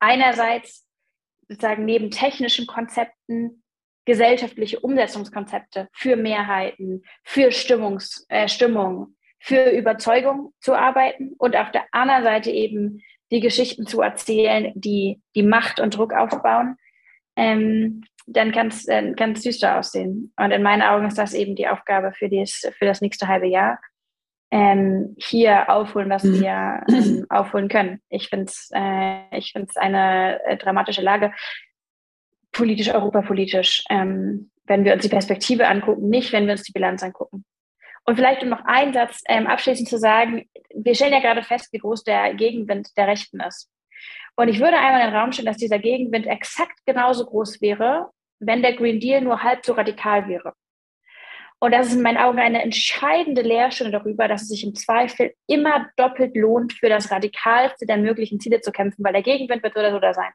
einerseits 0.00 0.86
sozusagen 1.48 1.84
neben 1.84 2.10
technischen 2.10 2.66
Konzepten 2.66 3.62
gesellschaftliche 4.04 4.80
Umsetzungskonzepte 4.80 5.88
für 5.92 6.16
Mehrheiten, 6.16 7.04
für 7.22 7.52
Stimmungs, 7.52 8.26
äh, 8.28 8.48
Stimmung, 8.48 9.14
für 9.42 9.70
Überzeugung 9.70 10.52
zu 10.60 10.74
arbeiten 10.74 11.34
und 11.36 11.56
auf 11.56 11.72
der 11.72 11.84
anderen 11.90 12.22
Seite 12.22 12.50
eben 12.50 13.02
die 13.32 13.40
Geschichten 13.40 13.86
zu 13.86 14.00
erzählen, 14.00 14.72
die 14.76 15.20
die 15.34 15.42
Macht 15.42 15.80
und 15.80 15.96
Druck 15.96 16.12
aufbauen, 16.12 16.76
ähm, 17.34 18.04
dann 18.26 18.52
kann 18.52 18.68
es 18.68 18.86
äh, 18.86 19.12
ganz 19.16 19.42
düster 19.42 19.78
aussehen. 19.78 20.32
Und 20.36 20.52
in 20.52 20.62
meinen 20.62 20.82
Augen 20.82 21.06
ist 21.06 21.18
das 21.18 21.34
eben 21.34 21.56
die 21.56 21.66
Aufgabe 21.66 22.12
für, 22.12 22.28
dies, 22.28 22.70
für 22.78 22.84
das 22.84 23.00
nächste 23.00 23.26
halbe 23.26 23.48
Jahr. 23.48 23.80
Ähm, 24.52 25.16
hier 25.18 25.70
aufholen, 25.70 26.10
was 26.10 26.22
mhm. 26.22 26.40
wir 26.40 26.84
ähm, 26.88 27.26
aufholen 27.30 27.68
können. 27.68 28.00
Ich 28.10 28.28
finde 28.28 28.44
es 28.44 28.70
äh, 28.72 29.36
ich 29.36 29.52
find's 29.52 29.76
eine 29.76 30.44
äh, 30.44 30.56
dramatische 30.56 31.02
Lage, 31.02 31.32
politisch, 32.52 32.94
europapolitisch, 32.94 33.82
ähm, 33.90 34.50
wenn 34.66 34.84
wir 34.84 34.92
uns 34.92 35.02
die 35.02 35.08
Perspektive 35.08 35.66
angucken, 35.66 36.08
nicht 36.10 36.32
wenn 36.32 36.44
wir 36.44 36.52
uns 36.52 36.62
die 36.62 36.72
Bilanz 36.72 37.02
angucken. 37.02 37.44
Und 38.04 38.16
vielleicht 38.16 38.42
um 38.42 38.48
noch 38.48 38.64
einen 38.64 38.92
Satz 38.92 39.22
ähm, 39.28 39.46
abschließend 39.46 39.88
zu 39.88 39.98
sagen, 39.98 40.48
wir 40.74 40.94
stellen 40.94 41.12
ja 41.12 41.20
gerade 41.20 41.42
fest, 41.42 41.72
wie 41.72 41.78
groß 41.78 42.04
der 42.04 42.34
Gegenwind 42.34 42.96
der 42.96 43.06
Rechten 43.06 43.40
ist. 43.40 43.70
Und 44.34 44.48
ich 44.48 44.60
würde 44.60 44.78
einmal 44.78 45.02
in 45.02 45.08
den 45.08 45.16
Raum 45.16 45.32
stellen, 45.32 45.46
dass 45.46 45.58
dieser 45.58 45.78
Gegenwind 45.78 46.26
exakt 46.26 46.80
genauso 46.86 47.26
groß 47.26 47.60
wäre, 47.60 48.10
wenn 48.40 48.62
der 48.62 48.74
Green 48.74 48.98
Deal 48.98 49.20
nur 49.20 49.42
halb 49.42 49.64
so 49.64 49.74
radikal 49.74 50.26
wäre. 50.28 50.54
Und 51.60 51.70
das 51.72 51.88
ist 51.88 51.94
in 51.94 52.02
meinen 52.02 52.16
Augen 52.16 52.40
eine 52.40 52.60
entscheidende 52.60 53.42
Lehrstunde 53.42 53.92
darüber, 53.92 54.26
dass 54.26 54.42
es 54.42 54.48
sich 54.48 54.64
im 54.64 54.74
Zweifel 54.74 55.32
immer 55.46 55.88
doppelt 55.96 56.36
lohnt, 56.36 56.72
für 56.72 56.88
das 56.88 57.12
radikalste 57.12 57.86
der 57.86 57.98
möglichen 57.98 58.40
Ziele 58.40 58.60
zu 58.60 58.72
kämpfen, 58.72 59.04
weil 59.04 59.12
der 59.12 59.22
Gegenwind 59.22 59.62
wird 59.62 59.76
oder 59.76 59.92
so 59.92 60.00
da 60.00 60.12
sein. 60.12 60.32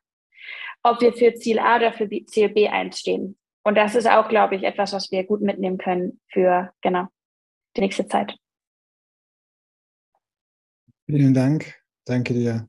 Ob 0.83 1.01
wir 1.01 1.11
für 1.11 1.33
Ziel 1.33 1.59
A 1.59 1.75
oder 1.75 1.91
für 1.91 2.07
Ziel 2.27 2.47
B 2.47 2.69
einstehen. 2.69 3.37
Und 3.65 3.75
das 3.75 3.95
ist 3.95 4.09
auch, 4.09 4.29
glaube 4.29 4.55
ich, 4.55 4.63
etwas, 4.63 4.93
was 4.93 5.11
wir 5.11 5.25
gut 5.25 5.41
mitnehmen 5.41 5.77
können 5.77 6.21
für, 6.29 6.71
genau, 6.81 7.07
die 7.77 7.81
nächste 7.81 8.07
Zeit. 8.07 8.35
Vielen 11.05 11.33
Dank. 11.33 11.75
Danke 12.05 12.33
dir 12.33 12.67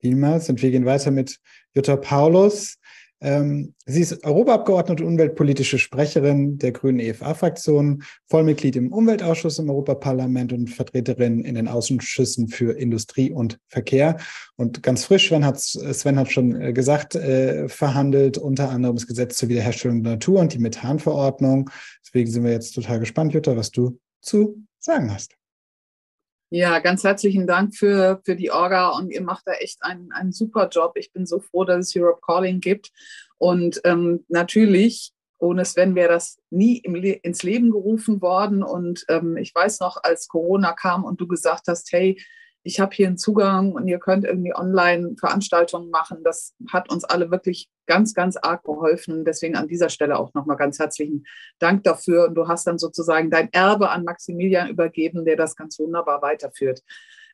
vielmals. 0.00 0.48
Und 0.48 0.62
wir 0.62 0.70
gehen 0.70 0.86
weiter 0.86 1.10
mit 1.10 1.38
Jutta 1.74 1.96
Paulus. 1.96 2.78
Ähm, 3.20 3.74
sie 3.84 4.00
ist 4.00 4.24
Europaabgeordnete 4.24 5.02
und 5.02 5.12
umweltpolitische 5.12 5.78
Sprecherin 5.78 6.58
der 6.58 6.72
Grünen 6.72 7.00
EFA-Fraktion, 7.00 8.04
Vollmitglied 8.26 8.76
im 8.76 8.92
Umweltausschuss 8.92 9.58
im 9.58 9.70
Europaparlament 9.70 10.52
und 10.52 10.70
Vertreterin 10.70 11.40
in 11.40 11.56
den 11.56 11.66
Ausschüssen 11.66 12.48
für 12.48 12.78
Industrie 12.78 13.32
und 13.32 13.58
Verkehr. 13.66 14.18
Und 14.56 14.82
ganz 14.82 15.04
frisch, 15.04 15.28
Sven 15.28 15.44
hat 15.44 15.58
Sven 15.58 16.18
hat 16.18 16.30
schon 16.30 16.60
äh, 16.60 16.72
gesagt, 16.72 17.16
äh, 17.16 17.68
verhandelt 17.68 18.38
unter 18.38 18.70
anderem 18.70 18.96
das 18.96 19.06
Gesetz 19.06 19.36
zur 19.36 19.48
Wiederherstellung 19.48 20.02
der 20.02 20.12
Natur 20.12 20.40
und 20.40 20.52
die 20.54 20.58
Methanverordnung. 20.58 21.70
Deswegen 22.04 22.30
sind 22.30 22.44
wir 22.44 22.52
jetzt 22.52 22.72
total 22.72 23.00
gespannt, 23.00 23.34
Jutta, 23.34 23.56
was 23.56 23.70
du 23.70 23.98
zu 24.20 24.64
sagen 24.78 25.12
hast. 25.12 25.37
Ja, 26.50 26.78
ganz 26.78 27.04
herzlichen 27.04 27.46
Dank 27.46 27.76
für, 27.76 28.22
für 28.24 28.34
die 28.34 28.50
Orga 28.50 28.88
und 28.88 29.10
ihr 29.10 29.20
macht 29.20 29.46
da 29.46 29.52
echt 29.52 29.84
einen, 29.84 30.10
einen 30.12 30.32
super 30.32 30.68
Job. 30.70 30.92
Ich 30.96 31.12
bin 31.12 31.26
so 31.26 31.40
froh, 31.40 31.64
dass 31.64 31.88
es 31.88 31.96
Europe 31.96 32.22
Calling 32.24 32.60
gibt. 32.60 32.90
Und 33.36 33.82
ähm, 33.84 34.24
natürlich, 34.28 35.12
ohne 35.36 35.66
Sven 35.66 35.94
wäre 35.94 36.08
das 36.08 36.38
nie 36.48 36.82
Le 36.86 37.12
ins 37.12 37.42
Leben 37.42 37.70
gerufen 37.70 38.22
worden. 38.22 38.62
Und 38.62 39.04
ähm, 39.10 39.36
ich 39.36 39.54
weiß 39.54 39.80
noch, 39.80 39.98
als 40.02 40.26
Corona 40.26 40.72
kam 40.72 41.04
und 41.04 41.20
du 41.20 41.26
gesagt 41.26 41.68
hast, 41.68 41.92
hey, 41.92 42.18
ich 42.68 42.80
habe 42.80 42.94
hier 42.94 43.06
einen 43.06 43.16
Zugang 43.16 43.72
und 43.72 43.88
ihr 43.88 43.98
könnt 43.98 44.26
irgendwie 44.26 44.54
online 44.54 45.16
Veranstaltungen 45.18 45.88
machen. 45.88 46.22
Das 46.22 46.54
hat 46.70 46.90
uns 46.92 47.02
alle 47.02 47.30
wirklich 47.30 47.70
ganz, 47.86 48.12
ganz 48.12 48.36
arg 48.36 48.62
geholfen. 48.62 49.24
Deswegen 49.24 49.56
an 49.56 49.68
dieser 49.68 49.88
Stelle 49.88 50.18
auch 50.18 50.34
nochmal 50.34 50.58
ganz 50.58 50.78
herzlichen 50.78 51.24
Dank 51.58 51.84
dafür. 51.84 52.28
Und 52.28 52.34
du 52.34 52.46
hast 52.46 52.66
dann 52.66 52.76
sozusagen 52.76 53.30
dein 53.30 53.50
Erbe 53.54 53.88
an 53.88 54.04
Maximilian 54.04 54.68
übergeben, 54.68 55.24
der 55.24 55.36
das 55.36 55.56
ganz 55.56 55.78
wunderbar 55.78 56.20
weiterführt. 56.20 56.82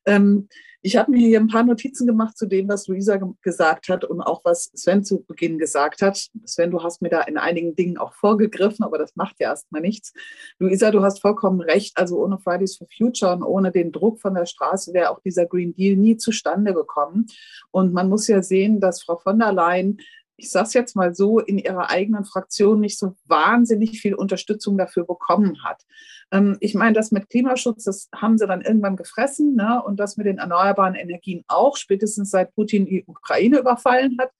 Ähm, 0.06 0.48
ich 0.86 0.96
habe 0.96 1.12
mir 1.12 1.26
hier 1.26 1.40
ein 1.40 1.48
paar 1.48 1.62
Notizen 1.62 2.06
gemacht 2.06 2.36
zu 2.36 2.44
dem, 2.44 2.68
was 2.68 2.86
Luisa 2.88 3.18
gesagt 3.40 3.88
hat 3.88 4.04
und 4.04 4.20
auch 4.20 4.42
was 4.44 4.64
Sven 4.74 5.02
zu 5.02 5.24
Beginn 5.24 5.58
gesagt 5.58 6.02
hat. 6.02 6.28
Sven, 6.44 6.70
du 6.70 6.82
hast 6.82 7.00
mir 7.00 7.08
da 7.08 7.22
in 7.22 7.38
einigen 7.38 7.74
Dingen 7.74 7.96
auch 7.96 8.12
vorgegriffen, 8.12 8.84
aber 8.84 8.98
das 8.98 9.16
macht 9.16 9.40
ja 9.40 9.48
erstmal 9.48 9.80
nichts. 9.80 10.12
Luisa, 10.58 10.90
du 10.90 11.02
hast 11.02 11.22
vollkommen 11.22 11.62
recht. 11.62 11.96
Also 11.96 12.22
ohne 12.22 12.38
Fridays 12.38 12.76
for 12.76 12.86
Future 12.94 13.32
und 13.32 13.44
ohne 13.44 13.72
den 13.72 13.92
Druck 13.92 14.20
von 14.20 14.34
der 14.34 14.44
Straße 14.44 14.92
wäre 14.92 15.08
auch 15.08 15.20
dieser 15.20 15.46
Green 15.46 15.74
Deal 15.74 15.96
nie 15.96 16.18
zustande 16.18 16.74
gekommen. 16.74 17.28
Und 17.70 17.94
man 17.94 18.10
muss 18.10 18.26
ja 18.26 18.42
sehen, 18.42 18.78
dass 18.78 19.02
Frau 19.02 19.16
von 19.16 19.38
der 19.38 19.54
Leyen 19.54 19.96
ich 20.36 20.50
sage 20.50 20.66
es 20.66 20.74
jetzt 20.74 20.96
mal 20.96 21.14
so, 21.14 21.38
in 21.38 21.58
ihrer 21.58 21.90
eigenen 21.90 22.24
Fraktion 22.24 22.80
nicht 22.80 22.98
so 22.98 23.14
wahnsinnig 23.26 24.00
viel 24.00 24.14
Unterstützung 24.14 24.76
dafür 24.76 25.06
bekommen 25.06 25.62
hat. 25.62 25.84
Ähm, 26.32 26.56
ich 26.60 26.74
meine, 26.74 26.94
das 26.94 27.12
mit 27.12 27.28
Klimaschutz, 27.28 27.84
das 27.84 28.08
haben 28.14 28.38
sie 28.38 28.46
dann 28.46 28.62
irgendwann 28.62 28.96
gefressen 28.96 29.54
ne? 29.54 29.82
und 29.84 29.98
das 29.98 30.16
mit 30.16 30.26
den 30.26 30.38
erneuerbaren 30.38 30.94
Energien 30.94 31.44
auch, 31.46 31.76
spätestens 31.76 32.30
seit 32.30 32.54
Putin 32.54 32.86
die 32.86 33.04
Ukraine 33.06 33.58
überfallen 33.58 34.16
hat, 34.20 34.30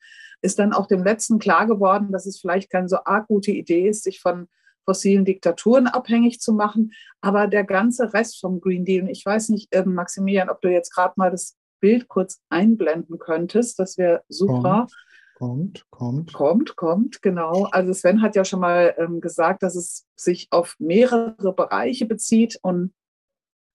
ist 0.43 0.59
dann 0.59 0.73
auch 0.73 0.87
dem 0.87 1.05
Letzten 1.05 1.39
klar 1.39 1.67
geworden, 1.67 2.13
dass 2.13 2.27
es 2.27 2.41
vielleicht 2.41 2.71
keine 2.71 2.89
so 2.89 2.99
arg 3.05 3.29
gute 3.29 3.53
Idee 3.53 3.89
ist, 3.89 4.05
sich 4.05 4.21
von 4.21 4.49
fossilen 4.85 5.25
Diktaturen 5.25 5.87
abhängig 5.87 6.41
zu 6.41 6.53
machen. 6.53 6.93
Aber 7.23 7.47
der 7.47 7.65
ganze 7.65 8.13
Rest 8.13 8.41
vom 8.41 8.61
Green 8.61 8.85
Deal, 8.85 9.09
ich 9.09 9.25
weiß 9.25 9.49
nicht, 9.49 9.69
ähm, 9.73 9.95
Maximilian, 9.95 10.51
ob 10.51 10.61
du 10.61 10.69
jetzt 10.69 10.93
gerade 10.93 11.15
mal 11.17 11.31
das 11.31 11.57
Bild 11.81 12.09
kurz 12.09 12.41
einblenden 12.51 13.19
könntest, 13.19 13.79
das 13.79 13.97
wäre 13.97 14.23
super. 14.29 14.87
Oh 14.91 14.95
Kommt, 15.35 15.85
kommt. 15.91 16.33
Kommt, 16.33 16.77
kommt, 16.77 17.23
genau. 17.23 17.65
Also 17.65 17.93
Sven 17.93 18.23
hat 18.23 18.37
ja 18.37 18.45
schon 18.45 18.61
mal 18.61 18.95
ähm, 18.99 19.21
gesagt, 19.21 19.63
dass 19.65 19.75
es 19.75 20.07
sich 20.15 20.47
auf 20.51 20.77
mehrere 20.79 21.53
Bereiche 21.53 22.07
bezieht 22.07 22.59
und 22.63 22.95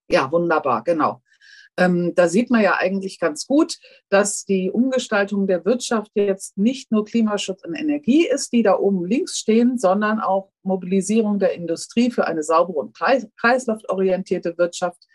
ja, 0.10 0.32
wunderbar, 0.32 0.84
genau. 0.84 1.22
Ähm, 1.78 2.14
da 2.16 2.28
sieht 2.28 2.50
man 2.50 2.62
ja 2.62 2.76
eigentlich 2.78 3.20
ganz 3.20 3.46
gut, 3.46 3.78
dass 4.10 4.44
die 4.44 4.72
Umgestaltung 4.72 5.48
der 5.48 5.64
Wirtschaft 5.66 6.12
jetzt 6.16 6.58
nicht 6.58 6.92
nur 6.92 7.06
Klimaschutz 7.06 7.64
und 7.64 7.76
Energie 7.76 8.28
ist, 8.28 8.52
die 8.52 8.64
da 8.64 8.78
oben 8.78 9.06
links 9.06 9.38
stehen, 9.38 9.78
sondern 9.78 10.20
auch 10.20 10.52
Mobilisierung 10.64 11.40
der 11.40 11.54
Industrie 11.54 12.12
für 12.12 12.26
eine 12.26 12.44
saubere 12.44 12.80
und 12.80 12.98
kreislauforientierte 12.98 14.58
Wirtschaft, 14.58 15.06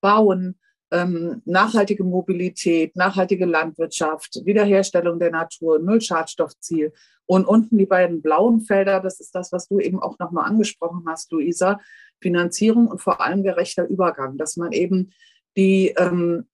Bauen, 0.00 0.58
ähm, 0.90 1.42
nachhaltige 1.44 2.04
Mobilität, 2.04 2.94
nachhaltige 2.96 3.46
Landwirtschaft, 3.46 4.40
Wiederherstellung 4.44 5.18
der 5.18 5.30
Natur, 5.30 5.78
Null-Schadstoffziel. 5.78 6.92
Und 7.26 7.46
unten 7.46 7.78
die 7.78 7.86
beiden 7.86 8.20
blauen 8.20 8.60
Felder, 8.60 9.00
das 9.00 9.18
ist 9.20 9.34
das, 9.34 9.50
was 9.50 9.68
du 9.68 9.80
eben 9.80 10.00
auch 10.00 10.18
nochmal 10.18 10.46
angesprochen 10.46 11.04
hast, 11.08 11.32
Luisa, 11.32 11.80
Finanzierung 12.20 12.86
und 12.86 13.00
vor 13.00 13.20
allem 13.20 13.42
gerechter 13.42 13.88
Übergang, 13.88 14.36
dass 14.36 14.56
man 14.56 14.72
eben 14.72 15.12
die, 15.56 15.94
ähm, 15.96 16.46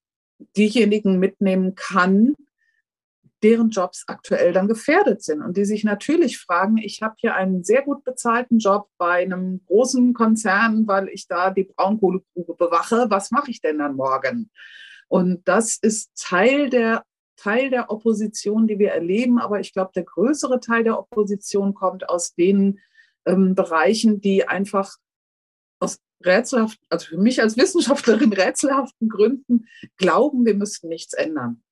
diejenigen 0.56 1.18
mitnehmen 1.18 1.74
kann, 1.74 2.34
deren 3.42 3.70
Jobs 3.70 4.04
aktuell 4.06 4.52
dann 4.52 4.68
gefährdet 4.68 5.22
sind 5.22 5.42
und 5.42 5.56
die 5.56 5.64
sich 5.64 5.84
natürlich 5.84 6.38
fragen, 6.38 6.76
ich 6.76 7.02
habe 7.02 7.14
hier 7.18 7.34
einen 7.34 7.64
sehr 7.64 7.82
gut 7.82 8.04
bezahlten 8.04 8.58
Job 8.58 8.88
bei 8.98 9.22
einem 9.22 9.62
großen 9.66 10.12
Konzern, 10.14 10.86
weil 10.86 11.08
ich 11.08 11.26
da 11.26 11.50
die 11.50 11.64
Braunkohlegrube 11.64 12.54
bewache, 12.54 13.06
was 13.08 13.30
mache 13.30 13.50
ich 13.50 13.60
denn 13.60 13.78
dann 13.78 13.96
morgen? 13.96 14.50
Und 15.08 15.46
das 15.48 15.76
ist 15.76 16.10
Teil 16.16 16.70
der, 16.70 17.04
Teil 17.36 17.70
der 17.70 17.90
Opposition, 17.90 18.66
die 18.66 18.78
wir 18.78 18.90
erleben, 18.90 19.38
aber 19.38 19.60
ich 19.60 19.72
glaube, 19.72 19.92
der 19.94 20.04
größere 20.04 20.60
Teil 20.60 20.84
der 20.84 20.98
Opposition 20.98 21.74
kommt 21.74 22.08
aus 22.08 22.34
den 22.34 22.78
ähm, 23.24 23.54
Bereichen, 23.54 24.20
die 24.20 24.46
einfach 24.46 24.96
aus 25.80 25.98
rätselhaften, 26.24 26.86
also 26.90 27.06
für 27.06 27.18
mich 27.18 27.40
als 27.40 27.56
Wissenschaftlerin 27.56 28.32
rätselhaften 28.34 29.08
Gründen 29.08 29.66
glauben, 29.96 30.44
wir 30.44 30.54
müssten 30.54 30.88
nichts 30.88 31.14
ändern. 31.14 31.62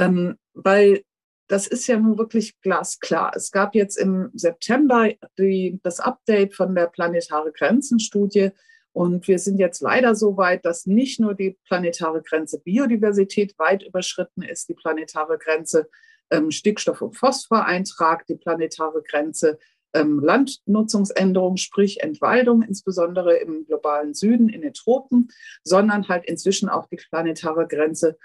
Ähm, 0.00 0.36
weil 0.54 1.02
das 1.48 1.66
ist 1.66 1.86
ja 1.88 1.98
nun 1.98 2.16
wirklich 2.16 2.60
glasklar. 2.60 3.32
Es 3.34 3.50
gab 3.50 3.74
jetzt 3.74 3.96
im 3.96 4.30
September 4.34 5.08
die, 5.36 5.80
das 5.82 5.98
Update 5.98 6.54
von 6.54 6.74
der 6.74 6.86
Planetare 6.86 7.50
Grenzen-Studie. 7.52 8.50
Und 8.92 9.26
wir 9.26 9.38
sind 9.38 9.58
jetzt 9.58 9.80
leider 9.80 10.14
so 10.14 10.36
weit, 10.36 10.64
dass 10.64 10.86
nicht 10.86 11.18
nur 11.20 11.34
die 11.34 11.58
planetare 11.66 12.22
Grenze 12.22 12.60
Biodiversität 12.60 13.58
weit 13.58 13.82
überschritten 13.82 14.42
ist, 14.42 14.68
die 14.68 14.74
planetare 14.74 15.38
Grenze 15.38 15.88
ähm, 16.30 16.50
Stickstoff- 16.52 17.02
und 17.02 17.16
Phosphoreintrag, 17.16 18.26
die 18.26 18.36
planetare 18.36 19.02
Grenze 19.02 19.58
ähm, 19.92 20.20
Landnutzungsänderung, 20.20 21.56
sprich 21.56 22.00
Entwaldung, 22.00 22.62
insbesondere 22.62 23.36
im 23.36 23.66
globalen 23.66 24.14
Süden, 24.14 24.48
in 24.48 24.62
den 24.62 24.74
Tropen, 24.74 25.28
sondern 25.64 26.08
halt 26.08 26.26
inzwischen 26.26 26.68
auch 26.68 26.86
die 26.86 26.96
planetare 26.96 27.66
Grenze 27.66 28.16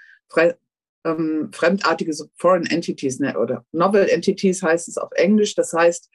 ähm, 1.06 1.50
fremdartige 1.54 2.14
Foreign 2.36 2.66
Entities 2.66 3.20
ne, 3.20 3.38
oder 3.38 3.66
Novel 3.72 4.10
Entities 4.10 4.62
heißt 4.62 4.90
es 4.90 4.98
auf 4.98 5.12
Englisch. 5.14 5.56
Das 5.56 5.72
heißt 5.72 6.10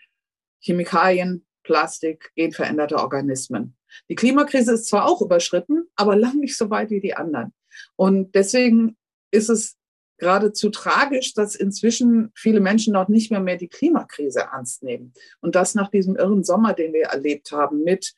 Chemikalien, 0.60 1.46
Plastik, 1.62 2.32
genveränderte 2.34 2.96
Organismen. 2.96 3.76
Die 4.08 4.14
Klimakrise 4.14 4.74
ist 4.74 4.86
zwar 4.86 5.06
auch 5.06 5.22
überschritten, 5.22 5.84
aber 5.96 6.16
lang 6.16 6.38
nicht 6.38 6.56
so 6.56 6.68
weit 6.70 6.90
wie 6.90 7.00
die 7.00 7.14
anderen. 7.14 7.52
Und 7.96 8.34
deswegen 8.34 8.96
ist 9.30 9.48
es 9.48 9.76
geradezu 10.18 10.70
tragisch, 10.70 11.32
dass 11.32 11.54
inzwischen 11.54 12.30
viele 12.34 12.60
Menschen 12.60 12.92
noch 12.92 13.08
nicht 13.08 13.30
mehr 13.30 13.40
mehr 13.40 13.56
die 13.56 13.68
Klimakrise 13.68 14.40
ernst 14.52 14.82
nehmen. 14.82 15.14
Und 15.40 15.54
das 15.54 15.74
nach 15.74 15.90
diesem 15.90 16.16
irren 16.16 16.44
Sommer, 16.44 16.74
den 16.74 16.92
wir 16.92 17.06
erlebt 17.06 17.52
haben 17.52 17.82
mit 17.84 18.14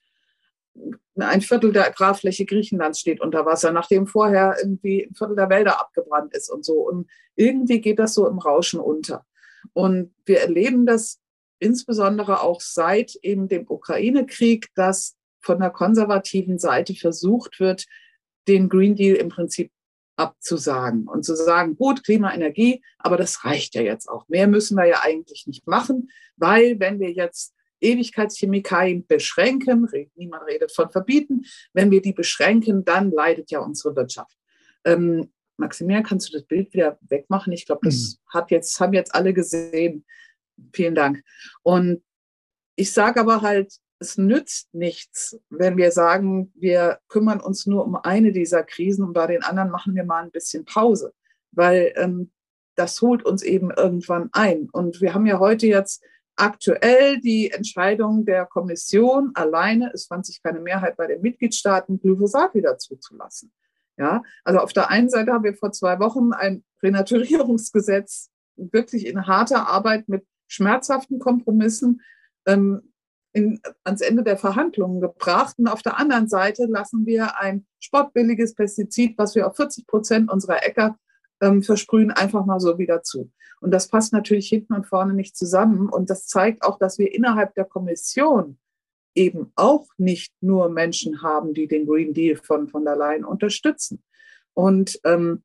ein 1.19 1.41
Viertel 1.41 1.73
der 1.73 1.87
Agrarfläche 1.87 2.47
Griechenlands 2.47 3.01
steht 3.01 3.21
unter 3.21 3.45
Wasser, 3.45 3.73
nachdem 3.73 4.07
vorher 4.07 4.57
irgendwie 4.61 5.05
ein 5.05 5.15
Viertel 5.15 5.37
der 5.37 5.51
Wälder 5.51 5.81
abgebrannt 5.81 6.35
ist 6.35 6.51
und 6.51 6.65
so. 6.65 6.89
Und 6.89 7.09
irgendwie 7.37 7.81
geht 7.81 7.99
das 7.99 8.15
so 8.15 8.27
im 8.27 8.39
Rauschen 8.39 8.81
unter. 8.81 9.25
Und 9.73 10.15
wir 10.25 10.41
erleben 10.41 10.87
das 10.87 11.21
insbesondere 11.59 12.43
auch 12.43 12.61
seit 12.61 13.15
eben 13.23 13.49
dem 13.49 13.67
Ukraine-Krieg, 13.69 14.69
dass 14.75 15.17
von 15.41 15.61
der 15.61 15.71
konservativen 15.71 16.59
Seite 16.59 16.95
versucht 16.95 17.61
wird, 17.61 17.87
den 18.49 18.69
Green 18.69 18.97
Deal 18.97 19.17
im 19.17 19.29
Prinzip 19.29 19.71
abzusagen 20.17 21.09
und 21.09 21.25
zu 21.25 21.35
sagen, 21.35 21.77
gut, 21.77 22.05
Klima, 22.05 22.35
Energie, 22.35 22.83
aber 22.99 23.17
das 23.17 23.45
reicht 23.45 23.75
ja 23.75 23.83
jetzt 23.83 24.09
auch. 24.09 24.29
Mehr 24.29 24.47
müssen 24.47 24.77
wir 24.77 24.85
ja 24.87 25.01
eigentlich 25.03 25.47
nicht 25.47 25.67
machen, 25.67 26.11
weil 26.37 26.79
wenn 26.81 27.01
wir 27.01 27.13
jetzt 27.13 27.55
Ewigkeitschemikalien 27.83 29.07
beschränken, 29.07 29.89
niemand 30.15 30.47
redet 30.47 30.73
von 30.73 30.91
verbieten, 30.91 31.45
wenn 31.73 31.91
wir 31.91 32.01
die 32.01 32.13
beschränken, 32.13 32.85
dann 32.85 33.11
leidet 33.11 33.51
ja 33.51 33.61
unsere 33.61 33.97
Wirtschaft. 33.97 34.37
Ähm, 34.85 35.31
Maximilian, 35.57 36.03
kannst 36.03 36.29
du 36.29 36.33
das 36.33 36.45
Bild 36.45 36.73
wieder 36.73 36.99
wegmachen? 37.03 37.53
Ich 37.53 37.67
glaube, 37.67 37.83
das 37.85 38.19
mhm. 38.19 38.39
hat 38.39 38.51
jetzt, 38.51 38.81
haben 38.81 38.93
jetzt 38.95 39.15
alle 39.15 39.33
gesehen. 39.33 40.05
Vielen 40.73 40.95
Dank. 40.95 41.23
Und 41.63 42.03
ich 42.77 42.93
sage 42.93 43.21
aber 43.21 43.43
halt, 43.43 43.75
es 43.99 44.19
nützt 44.19 44.75
nichts, 44.75 45.39
wenn 45.49 45.77
wir 45.77 45.93
sagen, 45.93 46.53
wir 46.57 46.99
kümmern 47.09 47.41
uns 47.41 47.67
nur 47.67 47.85
um 47.85 47.95
eine 47.97 48.33
dieser 48.33 48.65
Krisen 48.65 49.05
und 49.05 49.13
bei 49.13 49.29
den 49.29 49.43
anderen 49.45 49.71
machen 49.71 49.95
wir 49.95 50.05
mal 50.05 50.25
ein 50.25 50.33
bisschen 50.33 50.65
Pause, 50.65 51.15
weil 51.53 51.93
ähm, 51.97 52.33
das 52.75 53.01
holt 53.01 53.25
uns 53.25 53.43
eben 53.43 53.71
irgendwann 53.71 54.29
ein. 54.33 54.69
Und 54.73 55.01
wir 55.01 55.15
haben 55.15 55.27
ja 55.27 55.39
heute 55.39 55.67
jetzt 55.67 56.03
aktuell 56.37 57.21
die 57.21 57.51
Entscheidung 57.51 58.25
der 58.25 58.47
Kommission 58.47 59.33
alleine, 59.35 59.91
es 59.93 60.07
fand 60.07 60.27
sich 60.27 60.43
keine 60.43 60.61
Mehrheit 60.61 60.97
bei 60.97 61.07
den 61.07 61.21
Mitgliedstaaten, 61.21 62.01
Glyphosat 62.01 62.55
wieder 62.55 62.79
zuzulassen. 62.79 63.53
Ja, 63.99 64.23
also 64.43 64.61
auf 64.61 64.73
der 64.73 64.89
einen 64.89 65.11
Seite 65.11 65.33
haben 65.33 65.45
wir 65.45 65.55
vor 65.55 65.73
zwei 65.73 66.01
Wochen 66.01 66.33
ein 66.33 66.65
Renaturierungsgesetz 66.83 68.31
wirklich 68.57 69.07
in 69.07 69.27
harter 69.27 69.69
Arbeit 69.69 70.09
mit 70.09 70.27
schmerzhaften 70.47 71.19
Kompromissen 71.19 72.01
ähm, 72.47 72.93
in, 73.33 73.61
ans 73.85 74.01
Ende 74.01 74.23
der 74.23 74.37
Verhandlungen 74.37 75.01
gebracht. 75.01 75.59
Und 75.59 75.69
auf 75.69 75.83
der 75.83 75.99
anderen 75.99 76.29
Seite 76.29 76.67
lassen 76.67 77.07
wir 77.07 77.39
ein 77.39 77.67
sportbilliges 77.81 78.55
Pestizid, 78.55 79.17
was 79.19 79.35
wir 79.35 79.47
auf 79.47 79.57
40 79.57 79.87
Prozent 79.87 80.31
unserer 80.31 80.65
Äcker 80.65 80.99
ähm, 81.43 81.63
versprühen, 81.63 82.11
einfach 82.11 82.47
mal 82.47 82.61
so 82.61 82.79
wieder 82.79 83.03
zu. 83.03 83.31
Und 83.61 83.73
das 83.73 83.89
passt 83.89 84.13
natürlich 84.13 84.49
hinten 84.49 84.73
und 84.73 84.87
vorne 84.87 85.13
nicht 85.13 85.37
zusammen. 85.37 85.89
Und 85.89 86.09
das 86.09 86.27
zeigt 86.27 86.63
auch, 86.65 86.79
dass 86.79 86.99
wir 86.99 87.13
innerhalb 87.13 87.55
der 87.55 87.65
Kommission 87.65 88.59
eben 89.15 89.53
auch 89.57 89.89
nicht 89.99 90.33
nur 90.41 90.71
Menschen 90.71 91.23
haben, 91.23 91.53
die 91.53 91.69
den 91.69 91.87
Green 91.87 92.15
Deal 92.15 92.37
von 92.37 92.69
von 92.69 92.85
der 92.85 92.97
Leyen 92.97 93.25
unterstützen. 93.25 94.03
Und 94.55 94.99
ähm, 95.05 95.43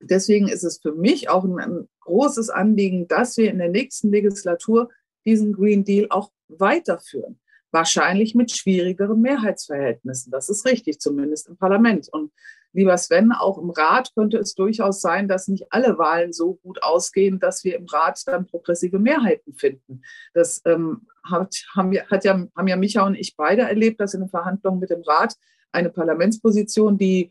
deswegen 0.00 0.48
ist 0.48 0.64
es 0.64 0.78
für 0.78 0.92
mich 0.92 1.28
auch 1.28 1.44
ein, 1.44 1.58
ein 1.58 1.88
großes 2.00 2.48
Anliegen, 2.48 3.08
dass 3.08 3.36
wir 3.36 3.50
in 3.50 3.58
der 3.58 3.68
nächsten 3.68 4.10
Legislatur 4.10 4.90
diesen 5.26 5.52
Green 5.52 5.84
Deal 5.84 6.06
auch 6.10 6.30
weiterführen. 6.48 7.38
Wahrscheinlich 7.70 8.34
mit 8.34 8.50
schwierigeren 8.50 9.20
Mehrheitsverhältnissen. 9.20 10.32
Das 10.32 10.48
ist 10.48 10.64
richtig, 10.64 11.00
zumindest 11.00 11.48
im 11.48 11.58
Parlament. 11.58 12.08
Und 12.10 12.32
lieber 12.72 12.96
Sven, 12.96 13.32
auch 13.32 13.58
im 13.58 13.70
Rat 13.70 14.12
könnte 14.14 14.38
es 14.38 14.54
durchaus 14.54 15.00
sein, 15.00 15.28
dass 15.28 15.48
nicht 15.48 15.66
alle 15.70 15.98
Wahlen 15.98 16.32
so 16.32 16.54
gut 16.54 16.82
ausgehen, 16.82 17.40
dass 17.40 17.64
wir 17.64 17.76
im 17.76 17.86
Rat 17.86 18.22
dann 18.26 18.46
progressive 18.46 18.98
Mehrheiten 18.98 19.54
finden. 19.54 20.02
Das 20.34 20.60
ähm, 20.64 21.06
hat, 21.24 21.54
haben, 21.74 21.90
wir, 21.90 22.06
hat 22.06 22.24
ja, 22.24 22.46
haben 22.56 22.68
ja 22.68 22.76
Micha 22.76 23.06
und 23.06 23.14
ich 23.14 23.36
beide 23.36 23.62
erlebt, 23.62 24.00
dass 24.00 24.14
in 24.14 24.20
den 24.20 24.30
Verhandlungen 24.30 24.80
mit 24.80 24.90
dem 24.90 25.02
Rat 25.02 25.34
eine 25.72 25.90
Parlamentsposition, 25.90 26.98
die 26.98 27.30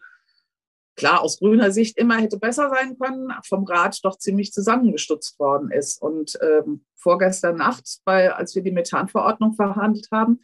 klar 0.95 1.21
aus 1.21 1.39
grüner 1.39 1.71
Sicht 1.71 1.97
immer 1.97 2.17
hätte 2.17 2.37
besser 2.37 2.69
sein 2.69 2.97
können, 2.97 3.31
vom 3.47 3.63
Rat 3.65 3.99
doch 4.03 4.17
ziemlich 4.17 4.51
zusammengestutzt 4.51 5.39
worden 5.39 5.71
ist. 5.71 6.01
Und 6.01 6.37
ähm, 6.41 6.85
vorgestern 6.95 7.55
Nacht, 7.55 8.01
bei, 8.03 8.33
als 8.33 8.55
wir 8.55 8.63
die 8.63 8.71
Methanverordnung 8.71 9.53
verhandelt 9.53 10.07
haben, 10.11 10.41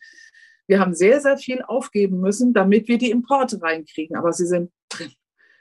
wir 0.67 0.79
haben 0.79 0.93
sehr, 0.93 1.19
sehr 1.19 1.37
viel 1.37 1.61
aufgeben 1.61 2.21
müssen, 2.21 2.53
damit 2.53 2.87
wir 2.87 2.97
die 2.97 3.11
Importe 3.11 3.61
reinkriegen. 3.61 4.15
Aber 4.15 4.31
sie 4.31 4.45
sind 4.45 4.71
drin. 4.97 5.13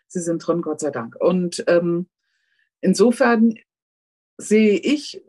Sie 0.09 0.21
sind 0.21 0.47
drin, 0.47 0.62
Gott 0.62 0.81
sei 0.81 0.90
Dank. 0.90 1.16
Und 1.16 1.64
ähm, 1.66 2.09
insofern 2.81 3.55
sehe 4.37 4.79
ich 4.79 5.23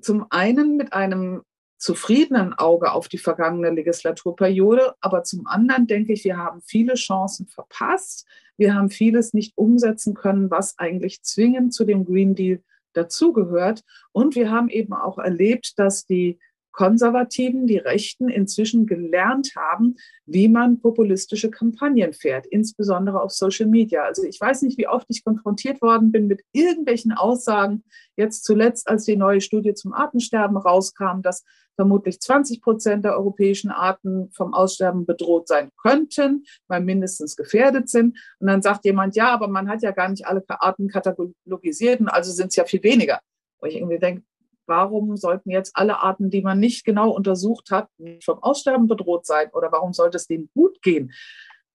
zum 0.00 0.26
einen 0.30 0.76
mit 0.76 0.92
einem 0.92 1.42
zufriedenen 1.78 2.54
Auge 2.54 2.92
auf 2.92 3.08
die 3.08 3.18
vergangene 3.18 3.70
Legislaturperiode, 3.70 4.94
aber 5.00 5.22
zum 5.22 5.46
anderen 5.46 5.86
denke 5.86 6.12
ich, 6.12 6.24
wir 6.24 6.38
haben 6.38 6.62
viele 6.62 6.94
Chancen 6.94 7.46
verpasst. 7.46 8.26
Wir 8.56 8.74
haben 8.74 8.88
vieles 8.88 9.34
nicht 9.34 9.52
umsetzen 9.56 10.14
können, 10.14 10.50
was 10.50 10.78
eigentlich 10.78 11.22
zwingend 11.22 11.74
zu 11.74 11.84
dem 11.84 12.04
Green 12.04 12.34
Deal 12.34 12.62
dazugehört. 12.92 13.84
Und 14.12 14.34
wir 14.34 14.50
haben 14.50 14.68
eben 14.68 14.94
auch 14.94 15.18
erlebt, 15.18 15.78
dass 15.78 16.06
die 16.06 16.38
Konservativen, 16.74 17.66
die 17.66 17.78
Rechten 17.78 18.28
inzwischen 18.28 18.86
gelernt 18.86 19.52
haben, 19.56 19.96
wie 20.26 20.48
man 20.48 20.80
populistische 20.80 21.50
Kampagnen 21.50 22.12
fährt, 22.12 22.46
insbesondere 22.46 23.22
auf 23.22 23.30
Social 23.30 23.68
Media. 23.68 24.02
Also 24.02 24.24
ich 24.24 24.40
weiß 24.40 24.62
nicht, 24.62 24.76
wie 24.76 24.88
oft 24.88 25.06
ich 25.08 25.24
konfrontiert 25.24 25.80
worden 25.80 26.10
bin 26.12 26.26
mit 26.26 26.42
irgendwelchen 26.52 27.12
Aussagen, 27.12 27.84
jetzt 28.16 28.44
zuletzt, 28.44 28.88
als 28.88 29.04
die 29.04 29.16
neue 29.16 29.40
Studie 29.40 29.74
zum 29.74 29.92
Artensterben 29.92 30.56
rauskam, 30.56 31.22
dass 31.22 31.44
vermutlich 31.76 32.20
20 32.20 32.60
Prozent 32.60 33.04
der 33.04 33.16
europäischen 33.16 33.70
Arten 33.70 34.30
vom 34.32 34.52
Aussterben 34.52 35.06
bedroht 35.06 35.48
sein 35.48 35.70
könnten, 35.80 36.44
weil 36.68 36.80
mindestens 36.80 37.36
gefährdet 37.36 37.88
sind. 37.88 38.18
Und 38.38 38.48
dann 38.48 38.62
sagt 38.62 38.84
jemand, 38.84 39.16
ja, 39.16 39.32
aber 39.32 39.48
man 39.48 39.68
hat 39.68 39.82
ja 39.82 39.92
gar 39.92 40.08
nicht 40.08 40.26
alle 40.26 40.42
Arten 40.48 40.88
katalogisiert 40.88 42.00
und 42.00 42.08
also 42.08 42.32
sind 42.32 42.48
es 42.48 42.56
ja 42.56 42.64
viel 42.64 42.82
weniger. 42.82 43.20
Wo 43.60 43.66
ich 43.66 43.76
irgendwie 43.76 43.98
denke, 43.98 44.22
warum 44.66 45.16
sollten 45.16 45.50
jetzt 45.50 45.76
alle 45.76 46.02
Arten, 46.02 46.30
die 46.30 46.42
man 46.42 46.58
nicht 46.58 46.84
genau 46.84 47.10
untersucht 47.10 47.70
hat, 47.70 47.88
vom 48.22 48.42
Aussterben 48.42 48.86
bedroht 48.86 49.26
sein 49.26 49.48
oder 49.52 49.72
warum 49.72 49.92
sollte 49.92 50.16
es 50.16 50.26
denen 50.26 50.50
gut 50.54 50.82
gehen? 50.82 51.12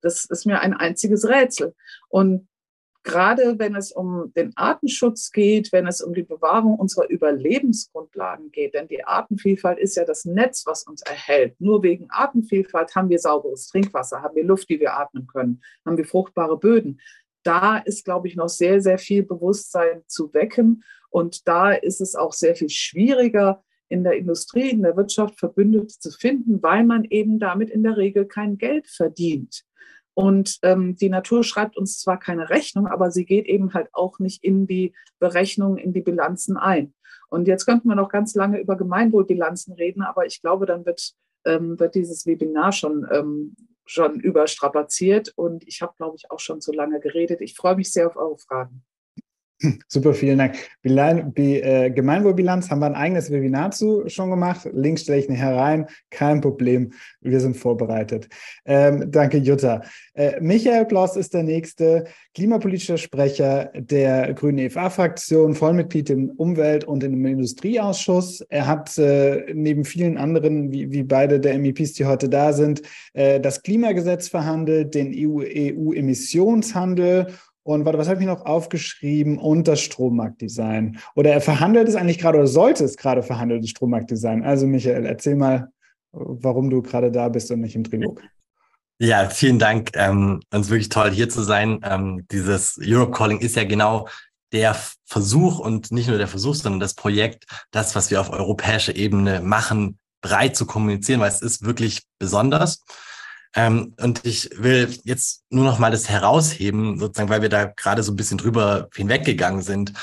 Das 0.02 0.26
ist 0.26 0.46
mir 0.46 0.62
ein 0.62 0.74
einziges 0.74 1.28
Rätsel. 1.28 1.76
Und 2.08 2.48
gerade 3.04 3.58
wenn 3.60 3.76
es 3.76 3.92
um 3.92 4.32
den 4.36 4.56
Artenschutz 4.56 5.32
geht, 5.32 5.72
wenn 5.72 5.88
es 5.88 6.02
um 6.02 6.14
die 6.14 6.24
Bewahrung 6.24 6.78
unserer 6.78 7.10
Überlebensgrundlagen 7.10 8.52
geht, 8.52 8.74
denn 8.74 8.88
die 8.88 9.04
Artenvielfalt 9.04 9.80
ist 9.80 9.96
ja 9.96 10.06
das 10.06 10.26
Netz, 10.26 10.66
was 10.66 10.84
uns 10.84 11.02
erhält. 11.02 11.60
Nur 11.60 11.84
wegen 11.84 12.10
Artenvielfalt 12.10 12.96
haben 12.96 13.10
wir 13.10 13.20
sauberes 13.20 13.68
Trinkwasser, 13.68 14.22
haben 14.22 14.36
wir 14.36 14.46
Luft, 14.46 14.70
die 14.70 14.80
wir 14.80 14.98
atmen 14.98 15.28
können, 15.28 15.62
haben 15.86 15.98
wir 15.98 16.06
fruchtbare 16.06 16.58
Böden. 16.58 17.00
Da 17.44 17.78
ist, 17.78 18.04
glaube 18.04 18.28
ich, 18.28 18.36
noch 18.36 18.50
sehr, 18.50 18.82
sehr 18.82 18.98
viel 18.98 19.24
Bewusstsein 19.24 20.04
zu 20.08 20.34
wecken. 20.34 20.84
Und 21.10 21.48
da 21.48 21.72
ist 21.72 22.02
es 22.02 22.16
auch 22.16 22.34
sehr 22.34 22.56
viel 22.56 22.70
schwieriger, 22.70 23.64
in 23.90 24.04
der 24.04 24.16
Industrie, 24.16 24.70
in 24.70 24.84
der 24.84 24.96
Wirtschaft 24.96 25.40
Verbündete 25.40 25.88
zu 26.00 26.12
finden, 26.12 26.62
weil 26.62 26.86
man 26.86 27.04
eben 27.06 27.40
damit 27.40 27.70
in 27.70 27.84
der 27.84 27.98
Regel 27.98 28.26
kein 28.26 28.58
Geld 28.58 28.88
verdient. 28.88 29.64
Und 30.14 30.60
ähm, 30.64 30.96
die 30.96 31.10
Natur 31.10 31.44
schreibt 31.44 31.78
uns 31.78 32.00
zwar 32.00 32.20
keine 32.20 32.50
Rechnung, 32.50 32.88
aber 32.88 33.10
sie 33.10 33.26
geht 33.26 33.46
eben 33.46 33.74
halt 33.74 33.88
auch 33.94 34.20
nicht 34.20 34.44
in 34.44 34.68
die 34.68 34.94
Berechnungen, 35.20 35.78
in 35.78 35.94
die 35.94 36.02
Bilanzen 36.02 36.58
ein. 36.58 36.94
Und 37.30 37.48
jetzt 37.48 37.66
könnten 37.66 37.88
wir 37.88 37.96
noch 37.96 38.10
ganz 38.10 38.36
lange 38.36 38.60
über 38.60 38.76
Gemeinwohlbilanzen 38.76 39.74
reden, 39.74 40.02
aber 40.02 40.26
ich 40.26 40.42
glaube, 40.42 40.66
dann 40.66 40.86
wird, 40.86 41.14
ähm, 41.46 41.80
wird 41.80 41.96
dieses 41.96 42.26
Webinar 42.26 42.72
schon, 42.72 43.08
ähm, 43.12 43.56
schon 43.86 44.20
überstrapaziert. 44.20 45.34
Und 45.36 45.66
ich 45.68 45.82
habe, 45.82 45.94
glaube 45.96 46.18
ich, 46.18 46.30
auch 46.32 46.40
schon 46.40 46.60
zu 46.60 46.74
lange 46.74 47.00
geredet. 47.00 47.42
Ich 47.42 47.56
freue 47.56 47.76
mich 47.76 47.92
sehr 47.92 48.08
auf 48.08 48.18
eure 48.18 48.38
Fragen. 48.38 48.84
Super, 49.88 50.14
vielen 50.14 50.38
Dank. 50.38 50.56
Äh, 50.84 51.92
Gemeinwohlbilanz 51.92 52.70
haben 52.70 52.80
wir 52.80 52.86
ein 52.86 52.96
eigenes 52.96 53.30
Webinar 53.30 53.72
zu 53.72 54.08
schon 54.08 54.30
gemacht. 54.30 54.70
Link 54.72 55.00
stelle 55.00 55.20
ich 55.20 55.28
nachher 55.28 55.54
rein. 55.56 55.88
Kein 56.10 56.40
Problem. 56.40 56.94
Wir 57.20 57.42
sind 57.42 57.58
vorbereitet. 57.58 58.30
Ähm, 58.66 59.12
danke, 59.12 59.38
Jutta. 59.38 59.82
Äh, 60.14 60.40
Michael 60.40 60.86
Bloss 60.86 61.18
ist 61.18 61.34
der 61.34 61.44
nächste 61.44 62.06
klimapolitischer 62.34 62.98
Sprecher 62.98 63.72
der 63.76 64.34
Grünen 64.34 64.60
EFA-Fraktion, 64.60 65.56
Vollmitglied 65.56 66.10
im 66.10 66.30
Umwelt- 66.30 66.86
und 66.86 67.04
im 67.04 67.26
Industrieausschuss. 67.26 68.40
Er 68.50 68.66
hat 68.66 68.98
äh, 68.98 69.54
neben 69.54 69.84
vielen 69.84 70.18
anderen, 70.18 70.72
wie, 70.72 70.90
wie 70.92 71.04
beide 71.04 71.42
der 71.42 71.60
MEPs, 71.60 71.92
die 71.94 72.06
heute 72.06 72.30
da 72.30 72.54
sind, 72.54 72.82
äh, 73.14 73.42
das 73.42 73.62
Klimagesetz 73.62 74.30
verhandelt, 74.30 74.96
den 74.96 75.14
EU-Emissionshandel 75.14 77.28
und 77.74 77.86
warte, 77.86 78.00
was 78.00 78.10
habe 78.10 78.20
ich 78.20 78.26
noch 78.26 78.46
aufgeschrieben? 78.46 79.38
Und 79.38 79.68
das 79.68 79.80
Strommarktdesign. 79.82 81.00
Oder 81.16 81.34
er 81.34 81.42
verhandelt 81.42 81.88
es 81.88 81.96
eigentlich 81.96 82.18
gerade 82.18 82.40
oder 82.40 82.48
sollte 82.48 82.84
es 82.84 82.98
gerade 82.98 83.22
verhandelt, 83.22 83.64
das 83.64 83.70
Strommarktdesign. 83.70 84.44
Also 84.44 84.66
Michael, 84.66 85.06
erzähl 85.06 85.36
mal, 85.36 85.70
warum 86.12 86.72
du 86.72 86.82
gerade 86.82 87.12
da 87.12 87.30
bist 87.30 87.52
und 87.52 87.62
nicht 87.62 87.76
im 87.76 87.84
Trilog. 87.84 88.24
Ja, 88.98 89.30
vielen 89.30 89.60
Dank. 89.60 89.92
Ähm, 89.94 90.42
uns 90.52 90.70
wirklich 90.70 90.90
toll, 90.90 91.12
hier 91.12 91.30
zu 91.30 91.44
sein. 91.44 91.80
Ähm, 91.84 92.26
dieses 92.32 92.80
Europe 92.82 93.12
Calling 93.12 93.40
ist 93.40 93.56
ja 93.56 93.64
genau 93.66 94.08
der 94.52 94.76
Versuch 95.06 95.60
und 95.60 95.92
nicht 95.92 96.10
nur 96.10 96.18
der 96.18 96.28
Versuch, 96.28 96.56
sondern 96.56 96.80
das 96.80 96.96
Projekt, 96.96 97.46
das, 97.70 97.96
was 97.96 98.10
wir 98.10 98.20
auf 98.20 98.32
europäischer 98.32 98.96
Ebene 98.96 99.42
machen, 99.42 100.00
breit 100.22 100.56
zu 100.56 100.66
kommunizieren, 100.66 101.20
weil 101.20 101.30
es 101.30 101.44
ist 101.44 101.64
wirklich 101.64 102.02
besonders. 102.18 102.84
Ähm, 103.56 103.96
und 104.00 104.26
ich 104.26 104.50
will 104.56 104.96
jetzt 105.04 105.44
nur 105.50 105.66
noch 105.66 105.80
mal 105.80 105.92
das 105.92 106.10
herausheben, 106.10 107.00
sozusagen, 107.00 107.30
weil 107.30 107.42
wir 107.42 107.50
da 107.50 107.66
gerade 107.66 108.04
so 108.04 108.12
ein 108.12 108.16
bisschen 108.16 108.38
drüber 108.38 108.90
hinweggegangen 108.94 109.62
sind. 109.62 109.94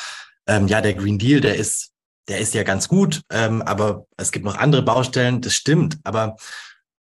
Ähm, 0.46 0.68
ja, 0.68 0.80
der 0.80 0.94
Green 0.94 1.18
Deal, 1.18 1.40
der 1.40 1.56
ist, 1.56 1.92
der 2.28 2.38
ist 2.38 2.54
ja 2.54 2.64
ganz 2.64 2.88
gut, 2.88 3.22
ähm, 3.30 3.62
aber 3.62 4.06
es 4.16 4.32
gibt 4.32 4.44
noch 4.44 4.56
andere 4.56 4.82
Baustellen, 4.82 5.40
das 5.40 5.54
stimmt. 5.54 5.98
Aber 6.02 6.36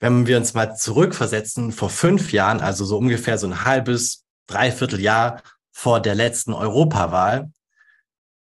wenn 0.01 0.27
wir 0.27 0.39
uns 0.39 0.55
mal 0.55 0.75
zurückversetzen, 0.75 1.73
vor 1.73 1.91
fünf 1.91 2.33
Jahren, 2.33 2.61
also 2.61 2.85
so 2.87 2.97
ungefähr 2.97 3.37
so 3.37 3.47
ein 3.47 3.65
halbes, 3.65 4.25
dreiviertel 4.47 5.01
Jahr 5.01 5.43
vor 5.73 6.01
der 6.01 6.15
letzten 6.15 6.55
Europawahl, 6.55 7.53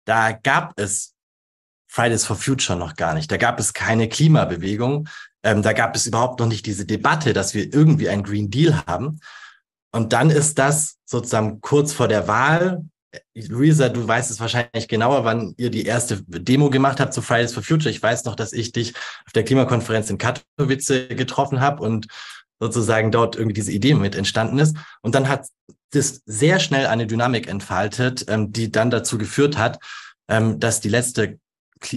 da 0.05 0.31
gab 0.31 0.79
es 0.79 1.15
Fridays 1.87 2.25
for 2.25 2.35
Future 2.35 2.77
noch 2.77 2.95
gar 2.95 3.15
nicht. 3.15 3.31
Da 3.31 3.37
gab 3.37 3.59
es 3.59 3.73
keine 3.73 4.07
Klimabewegung. 4.07 5.09
Ähm, 5.43 5.61
da 5.61 5.73
gab 5.73 5.95
es 5.95 6.07
überhaupt 6.07 6.39
noch 6.39 6.47
nicht 6.47 6.65
diese 6.65 6.85
Debatte, 6.85 7.33
dass 7.33 7.53
wir 7.53 7.73
irgendwie 7.73 8.09
einen 8.09 8.23
Green 8.23 8.49
Deal 8.49 8.85
haben. 8.85 9.19
Und 9.91 10.13
dann 10.13 10.29
ist 10.29 10.59
das 10.59 10.97
sozusagen 11.05 11.61
kurz 11.61 11.93
vor 11.93 12.07
der 12.07 12.27
Wahl. 12.27 12.83
Luisa, 13.33 13.89
du 13.89 14.07
weißt 14.07 14.29
es 14.29 14.39
wahrscheinlich 14.39 14.87
genauer, 14.87 15.23
wann 15.23 15.53
ihr 15.57 15.69
die 15.69 15.85
erste 15.85 16.21
Demo 16.23 16.69
gemacht 16.69 16.99
habt 16.99 17.13
zu 17.13 17.21
Fridays 17.21 17.53
for 17.53 17.63
Future. 17.63 17.89
Ich 17.89 18.03
weiß 18.03 18.25
noch, 18.25 18.35
dass 18.35 18.53
ich 18.53 18.71
dich 18.71 18.93
auf 19.25 19.33
der 19.33 19.43
Klimakonferenz 19.43 20.09
in 20.09 20.17
Katowice 20.17 21.07
getroffen 21.09 21.61
habe 21.61 21.83
und 21.83 22.07
sozusagen 22.59 23.11
dort 23.11 23.35
irgendwie 23.35 23.53
diese 23.53 23.71
Idee 23.71 23.93
mit 23.93 24.15
entstanden 24.15 24.59
ist. 24.59 24.75
Und 25.01 25.15
dann 25.15 25.29
hat 25.29 25.47
das 25.91 26.21
sehr 26.25 26.59
schnell 26.59 26.87
eine 26.87 27.07
Dynamik 27.07 27.47
entfaltet, 27.47 28.25
ähm, 28.27 28.51
die 28.51 28.71
dann 28.71 28.89
dazu 28.89 29.17
geführt 29.17 29.57
hat, 29.57 29.79
ähm, 30.27 30.59
dass 30.59 30.81
die 30.81 30.89
letzte 30.89 31.39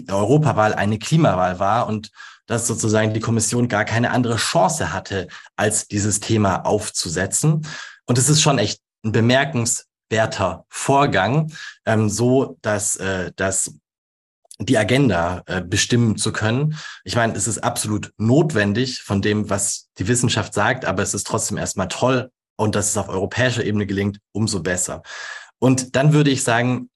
Europawahl 0.09 0.74
eine 0.74 0.98
Klimawahl 0.98 1.59
war 1.59 1.87
und 1.87 2.11
dass 2.50 2.66
sozusagen 2.66 3.14
die 3.14 3.20
Kommission 3.20 3.68
gar 3.68 3.84
keine 3.84 4.10
andere 4.10 4.34
Chance 4.34 4.92
hatte, 4.92 5.28
als 5.54 5.86
dieses 5.86 6.18
Thema 6.18 6.66
aufzusetzen. 6.66 7.64
Und 8.06 8.18
es 8.18 8.28
ist 8.28 8.42
schon 8.42 8.58
echt 8.58 8.80
ein 9.04 9.12
bemerkenswerter 9.12 10.64
Vorgang, 10.68 11.52
ähm, 11.86 12.08
so 12.08 12.58
dass, 12.60 12.96
äh, 12.96 13.30
dass 13.36 13.72
die 14.58 14.76
Agenda 14.76 15.44
äh, 15.46 15.62
bestimmen 15.62 16.16
zu 16.16 16.32
können. 16.32 16.76
Ich 17.04 17.14
meine, 17.14 17.34
es 17.34 17.46
ist 17.46 17.58
absolut 17.58 18.12
notwendig 18.18 19.00
von 19.02 19.22
dem, 19.22 19.48
was 19.48 19.88
die 19.98 20.08
Wissenschaft 20.08 20.52
sagt, 20.52 20.84
aber 20.84 21.04
es 21.04 21.14
ist 21.14 21.28
trotzdem 21.28 21.56
erstmal 21.56 21.86
toll 21.86 22.32
und 22.56 22.74
dass 22.74 22.88
es 22.88 22.96
auf 22.96 23.08
europäischer 23.08 23.64
Ebene 23.64 23.86
gelingt, 23.86 24.18
umso 24.32 24.60
besser. 24.60 25.02
Und 25.60 25.94
dann 25.94 26.12
würde 26.12 26.30
ich 26.30 26.42
sagen, 26.42 26.90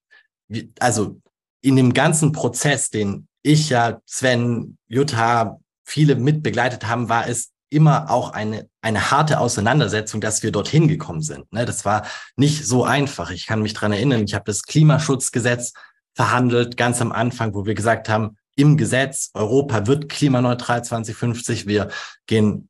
also 0.80 1.20
in 1.60 1.76
dem 1.76 1.94
ganzen 1.94 2.32
Prozess, 2.32 2.90
den 2.90 3.28
ich 3.44 3.68
ja, 3.68 4.00
Sven, 4.06 4.78
Jutta, 4.88 5.60
viele 5.84 6.16
mitbegleitet 6.16 6.86
haben, 6.86 7.08
war 7.08 7.28
es 7.28 7.50
immer 7.68 8.10
auch 8.10 8.30
eine, 8.32 8.68
eine 8.80 9.10
harte 9.10 9.38
Auseinandersetzung, 9.38 10.20
dass 10.20 10.42
wir 10.42 10.50
dorthin 10.50 10.88
gekommen 10.88 11.20
sind. 11.20 11.52
Ne, 11.52 11.66
das 11.66 11.84
war 11.84 12.06
nicht 12.36 12.66
so 12.66 12.84
einfach. 12.84 13.30
Ich 13.30 13.46
kann 13.46 13.62
mich 13.62 13.74
dran 13.74 13.92
erinnern, 13.92 14.24
ich 14.24 14.34
habe 14.34 14.44
das 14.46 14.62
Klimaschutzgesetz 14.62 15.74
verhandelt, 16.14 16.76
ganz 16.76 17.00
am 17.00 17.12
Anfang, 17.12 17.54
wo 17.54 17.66
wir 17.66 17.74
gesagt 17.74 18.08
haben, 18.08 18.36
im 18.56 18.76
Gesetz, 18.76 19.30
Europa 19.34 19.86
wird 19.86 20.08
klimaneutral 20.08 20.84
2050, 20.84 21.66
wir 21.66 21.90
gehen 22.26 22.68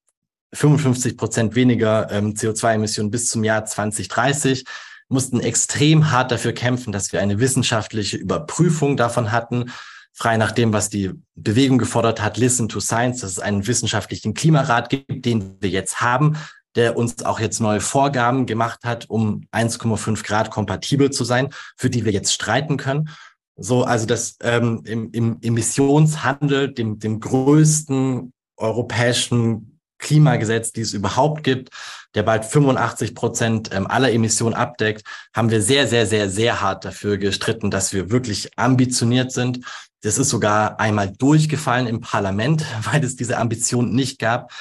55 0.55 1.17
Prozent 1.17 1.55
weniger 1.55 2.11
ähm, 2.11 2.35
CO2-Emissionen 2.35 3.11
bis 3.11 3.29
zum 3.29 3.45
Jahr 3.45 3.65
2030 3.65 4.65
mussten 5.09 5.41
extrem 5.41 6.11
hart 6.11 6.33
dafür 6.33 6.55
kämpfen, 6.55 6.91
dass 6.91 7.13
wir 7.13 7.21
eine 7.21 7.39
wissenschaftliche 7.39 8.17
Überprüfung 8.17 8.97
davon 8.97 9.31
hatten 9.31 9.71
frei 10.15 10.37
nach 10.37 10.53
dem, 10.53 10.73
was 10.73 10.89
die 10.89 11.11
Bewegung 11.35 11.77
gefordert 11.77 12.23
hat, 12.23 12.39
Listen 12.39 12.69
to 12.69 12.81
Science, 12.81 13.21
dass 13.21 13.33
es 13.33 13.39
einen 13.41 13.67
wissenschaftlichen 13.67 14.33
Klimarat 14.33 14.89
gibt, 14.89 15.27
den 15.27 15.57
wir 15.61 15.71
jetzt 15.71 16.01
haben, 16.01 16.37
der 16.77 16.97
uns 16.97 17.25
auch 17.25 17.41
jetzt 17.41 17.61
neue 17.61 17.81
Vorgaben 17.81 18.47
gemacht 18.47 18.81
hat, 18.85 19.11
um 19.11 19.47
1,5 19.53 20.25
Grad 20.25 20.51
kompatibel 20.51 21.11
zu 21.11 21.25
sein, 21.25 21.51
für 21.77 21.91
die 21.91 22.05
wir 22.05 22.13
jetzt 22.13 22.33
streiten 22.33 22.77
können. 22.77 23.11
So, 23.57 23.85
also 23.85 24.07
das 24.07 24.37
ähm, 24.41 24.83
im, 24.85 25.11
im 25.13 25.39
Emissionshandel, 25.43 26.73
dem, 26.73 26.99
dem 26.99 27.21
größten 27.21 28.33
europäischen 28.57 29.74
Klimagesetz, 30.05 30.71
die 30.71 30.83
es 30.83 30.95
überhaupt 30.95 31.43
gibt, 31.43 31.71
der 32.15 32.23
bald 32.23 32.45
85 32.45 33.15
Prozent 33.17 33.71
ähm, 33.73 33.89
aller 33.89 34.13
Emissionen 34.13 34.55
abdeckt, 34.55 35.03
haben 35.35 35.51
wir 35.51 35.61
sehr, 35.61 35.89
sehr, 35.89 36.07
sehr, 36.07 36.31
sehr 36.31 36.61
hart 36.61 36.85
dafür 36.85 37.19
gestritten, 37.19 37.73
dass 37.73 37.93
wir 37.93 38.13
wirklich 38.13 38.57
ambitioniert 38.57 39.33
sind, 39.33 39.65
das 40.05 40.19
ist 40.19 40.29
sogar 40.29 40.79
einmal 40.79 41.11
durchgefallen 41.11 41.87
im 41.87 42.01
Parlament, 42.01 42.65
weil 42.93 43.03
es 43.03 43.17
diese 43.17 43.39
Ambition 43.39 43.93
nicht 43.93 44.19
gab. 44.19 44.53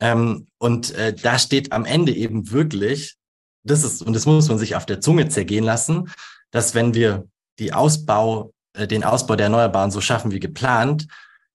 Ähm, 0.00 0.46
und 0.58 0.94
äh, 0.94 1.12
da 1.12 1.38
steht 1.38 1.72
am 1.72 1.84
Ende 1.84 2.12
eben 2.12 2.50
wirklich, 2.50 3.16
das 3.64 3.82
ist, 3.84 4.02
und 4.02 4.14
das 4.14 4.24
muss 4.24 4.48
man 4.48 4.58
sich 4.58 4.76
auf 4.76 4.86
der 4.86 5.00
Zunge 5.00 5.28
zergehen 5.28 5.64
lassen, 5.64 6.10
dass 6.50 6.74
wenn 6.74 6.94
wir 6.94 7.26
die 7.58 7.72
Ausbau, 7.72 8.52
äh, 8.74 8.86
den 8.86 9.04
Ausbau 9.04 9.34
der 9.36 9.46
Erneuerbaren 9.46 9.90
so 9.90 10.00
schaffen 10.00 10.30
wie 10.30 10.40
geplant, 10.40 11.08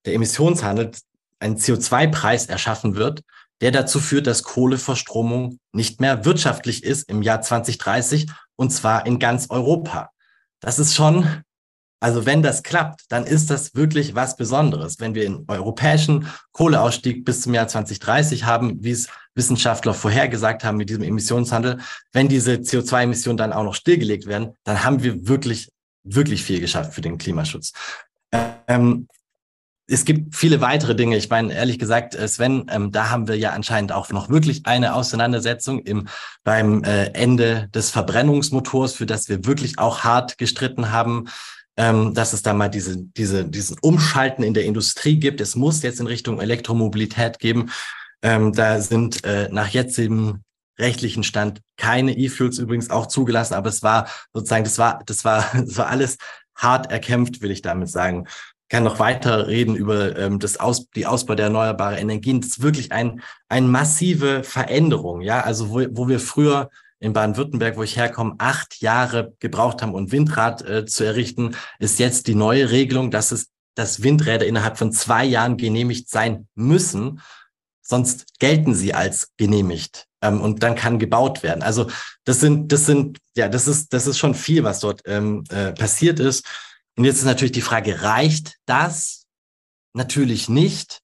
der 0.06 0.14
Emissionshandel 0.16 0.92
ein 1.40 1.58
CO2-Preis 1.58 2.48
erschaffen 2.48 2.96
wird, 2.96 3.22
der 3.62 3.72
dazu 3.72 4.00
führt, 4.00 4.28
dass 4.28 4.44
Kohleverstromung 4.44 5.60
nicht 5.74 6.00
mehr 6.00 6.26
wirtschaftlich 6.26 6.84
ist 6.84 7.10
im 7.10 7.22
Jahr 7.22 7.42
2030 7.42 8.28
und 8.56 8.72
zwar 8.72 9.06
in 9.06 9.20
ganz 9.20 9.50
Europa. 9.50 10.12
Das 10.60 10.80
ist 10.80 10.96
schon 10.96 11.44
also 12.02 12.26
wenn 12.26 12.42
das 12.42 12.64
klappt, 12.64 13.02
dann 13.10 13.26
ist 13.26 13.50
das 13.50 13.76
wirklich 13.76 14.16
was 14.16 14.38
Besonderes. 14.38 15.00
Wenn 15.00 15.16
wir 15.16 15.26
einen 15.26 15.44
europäischen 15.48 16.28
Kohleausstieg 16.54 17.26
bis 17.26 17.42
zum 17.42 17.54
Jahr 17.54 17.68
2030 17.68 18.46
haben, 18.46 18.84
wie 18.84 18.92
es 18.92 19.10
Wissenschaftler 19.36 19.94
vorhergesagt 19.94 20.64
haben 20.64 20.78
mit 20.78 20.90
diesem 20.90 21.04
Emissionshandel, 21.04 21.80
wenn 22.14 22.30
diese 22.30 22.54
CO2-Emissionen 22.54 23.38
dann 23.38 23.54
auch 23.54 23.64
noch 23.64 23.76
stillgelegt 23.76 24.28
werden, 24.28 24.56
dann 24.64 24.84
haben 24.84 25.04
wir 25.04 25.28
wirklich, 25.28 25.70
wirklich 26.04 26.44
viel 26.44 26.62
geschafft 26.62 26.94
für 26.94 27.02
den 27.02 27.18
Klimaschutz. 27.18 27.74
Ähm, 28.68 29.08
es 29.90 30.06
gibt 30.06 30.36
viele 30.36 30.62
weitere 30.62 30.96
Dinge. 30.96 31.18
Ich 31.18 31.30
meine, 31.30 31.54
ehrlich 31.54 31.80
gesagt, 31.80 32.16
äh, 32.16 32.28
Sven, 32.28 32.66
ähm, 32.70 32.92
da 32.92 33.10
haben 33.10 33.28
wir 33.28 33.38
ja 33.38 33.52
anscheinend 33.52 33.92
auch 33.92 34.10
noch 34.10 34.30
wirklich 34.30 34.66
eine 34.66 34.94
Auseinandersetzung 34.94 35.80
im, 35.80 36.08
beim 36.44 36.84
äh, 36.84 37.06
Ende 37.14 37.70
des 37.74 37.90
Verbrennungsmotors, 37.90 38.94
für 38.94 39.06
das 39.06 39.30
wir 39.30 39.46
wirklich 39.46 39.80
auch 39.80 40.04
hart 40.04 40.38
gestritten 40.38 40.92
haben, 40.92 41.28
ähm, 41.76 42.14
dass 42.14 42.34
es 42.34 42.44
da 42.44 42.54
mal 42.54 42.70
diese, 42.70 42.98
diese, 42.98 43.46
diesen 43.46 43.78
Umschalten 43.82 44.44
in 44.44 44.54
der 44.54 44.66
Industrie 44.66 45.20
gibt. 45.20 45.42
Es 45.42 45.56
muss 45.56 45.82
jetzt 45.82 46.00
in 46.00 46.08
Richtung 46.08 46.40
Elektromobilität 46.40 47.40
geben. 47.40 47.72
Ähm, 48.22 48.54
da 48.54 48.82
sind 48.82 49.24
äh, 49.24 49.50
nach 49.52 49.70
jetzigem 49.70 50.44
rechtlichen 50.78 51.24
Stand 51.24 51.62
keine 51.78 52.18
E-Fuels 52.18 52.60
übrigens 52.60 52.90
auch 52.90 53.08
zugelassen, 53.08 53.54
aber 53.54 53.70
es 53.70 53.84
war 53.84 54.08
sozusagen, 54.34 54.64
das 54.64 54.78
war, 54.78 55.02
das 55.06 55.26
war, 55.26 55.46
das 55.54 55.78
war 55.78 55.88
alles 55.88 56.18
hart 56.56 56.92
erkämpft, 56.92 57.42
will 57.42 57.52
ich 57.52 57.62
damit 57.62 57.90
sagen 57.90 58.28
kann 58.70 58.84
noch 58.84 59.00
weiter 59.00 59.48
reden 59.48 59.76
über 59.76 60.18
ähm, 60.18 60.40
das 60.40 60.60
Aus, 60.60 60.90
die 60.92 61.06
Ausbau 61.06 61.36
der 61.36 61.48
erneuerbaren 61.48 61.98
Energien. 61.98 62.42
Das 62.42 62.52
ist 62.52 62.62
wirklich 62.62 62.92
ein, 62.92 63.22
eine 63.50 63.68
massive 63.68 64.44
Veränderung. 64.44 65.22
Ja, 65.22 65.42
also 65.42 65.70
wo, 65.72 65.86
wo 65.92 66.08
wir 66.08 66.20
früher 66.20 66.70
in 67.00 67.14
Baden-Württemberg, 67.14 67.78
wo 67.78 67.84
ich 67.84 67.98
herkomme, 67.98 68.36
acht 68.38 68.82
Jahre 68.82 69.34
gebraucht 69.40 69.82
haben, 69.82 69.96
um 69.96 70.12
Windrad 70.12 70.62
äh, 70.68 70.86
zu 70.86 71.04
errichten, 71.04 71.56
ist 71.80 72.00
jetzt 72.00 72.28
die 72.28 72.36
neue 72.36 72.70
Regelung, 72.70 73.10
dass 73.10 73.32
es, 73.32 73.50
dass 73.76 74.04
Windräder 74.04 74.46
innerhalb 74.46 74.78
von 74.78 74.92
zwei 74.92 75.26
Jahren 75.26 75.58
genehmigt 75.58 76.10
sein 76.10 76.48
müssen. 76.56 77.22
Sonst 77.82 78.38
gelten 78.40 78.76
sie 78.76 78.94
als 78.94 79.32
genehmigt. 79.38 80.06
Ähm, 80.22 80.42
und 80.42 80.62
dann 80.62 80.76
kann 80.76 81.00
gebaut 81.00 81.42
werden. 81.42 81.64
Also 81.64 81.88
das 82.26 82.42
sind, 82.42 82.72
das 82.72 82.86
sind, 82.86 83.18
ja, 83.36 83.48
das 83.48 83.68
ist, 83.68 83.94
das 83.94 84.06
ist 84.06 84.18
schon 84.18 84.36
viel, 84.36 84.64
was 84.64 84.82
dort 84.82 85.02
ähm, 85.06 85.44
äh, 85.50 85.72
passiert 85.72 86.20
ist. 86.20 86.46
Und 86.98 87.06
jetzt 87.06 87.20
ist 87.20 87.26
natürlich 87.26 87.52
die 87.52 87.62
Frage, 87.62 88.02
reicht 88.02 88.58
das? 88.66 89.26
Natürlich 89.94 90.50
nicht. 90.50 91.02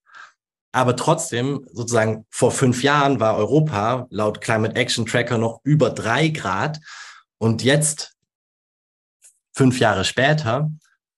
Aber 0.72 0.98
trotzdem, 0.98 1.66
sozusagen 1.72 2.26
vor 2.30 2.52
fünf 2.52 2.84
Jahren 2.84 3.22
war 3.22 3.38
Europa 3.38 4.08
laut 4.10 4.42
Climate 4.42 4.76
Action 4.76 5.06
Tracker 5.06 5.38
noch 5.38 5.62
über 5.64 5.90
drei 5.90 6.28
Grad. 6.28 6.82
Und 7.38 7.64
jetzt, 7.64 8.14
fünf 9.54 9.80
Jahre 9.80 10.04
später, 10.04 10.70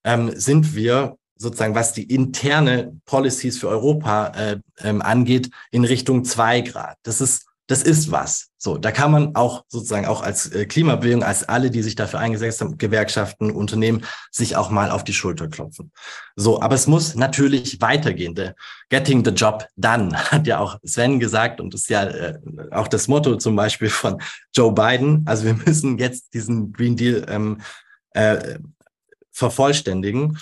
ähm, 0.04 0.32
sind 0.40 0.76
wir 0.76 1.18
sozusagen, 1.38 1.74
was 1.74 1.94
die 1.94 2.04
interne 2.04 3.00
Policies 3.06 3.58
für 3.58 3.70
Europa 3.70 4.28
äh, 4.28 4.60
ähm, 4.80 5.02
angeht, 5.02 5.50
in 5.72 5.86
Richtung 5.86 6.24
zwei 6.24 6.62
Grad. 6.62 6.98
Das 7.02 7.20
ist 7.20 7.47
das 7.68 7.84
ist 7.84 8.12
was. 8.12 8.50
So, 8.58 8.78
da 8.78 8.92
kann 8.92 9.12
man 9.12 9.36
auch 9.36 9.66
sozusagen 9.68 10.06
auch 10.06 10.22
als 10.22 10.52
äh, 10.52 10.66
Klimabewegung, 10.66 11.22
als 11.22 11.48
alle, 11.48 11.70
die 11.70 11.84
sich 11.84 11.96
dafür 11.96 12.20
eingesetzt 12.20 12.62
haben, 12.62 12.78
Gewerkschaften, 12.78 13.52
Unternehmen, 13.52 14.06
sich 14.32 14.56
auch 14.56 14.70
mal 14.70 14.90
auf 14.90 15.04
die 15.04 15.14
Schulter 15.14 15.48
klopfen. 15.50 15.92
So, 16.36 16.62
aber 16.62 16.76
es 16.76 16.88
muss 16.88 17.16
natürlich 17.16 17.80
weitergehen. 17.82 18.36
The 18.36 18.52
getting 18.90 19.24
the 19.24 19.32
job 19.32 19.68
done 19.76 20.16
hat 20.32 20.48
ja 20.48 20.60
auch 20.60 20.80
Sven 20.84 21.20
gesagt 21.20 21.60
und 21.60 21.74
ist 21.74 21.90
ja 21.90 22.06
äh, 22.06 22.40
auch 22.72 22.88
das 22.88 23.08
Motto 23.08 23.36
zum 23.36 23.56
Beispiel 23.56 23.90
von 23.90 24.22
Joe 24.56 24.72
Biden. 24.72 25.24
Also 25.26 25.46
wir 25.46 25.54
müssen 25.54 25.98
jetzt 25.98 26.34
diesen 26.34 26.72
Green 26.72 26.96
Deal 26.96 27.26
ähm, 27.30 27.62
äh, 28.12 28.60
vervollständigen. 29.32 30.40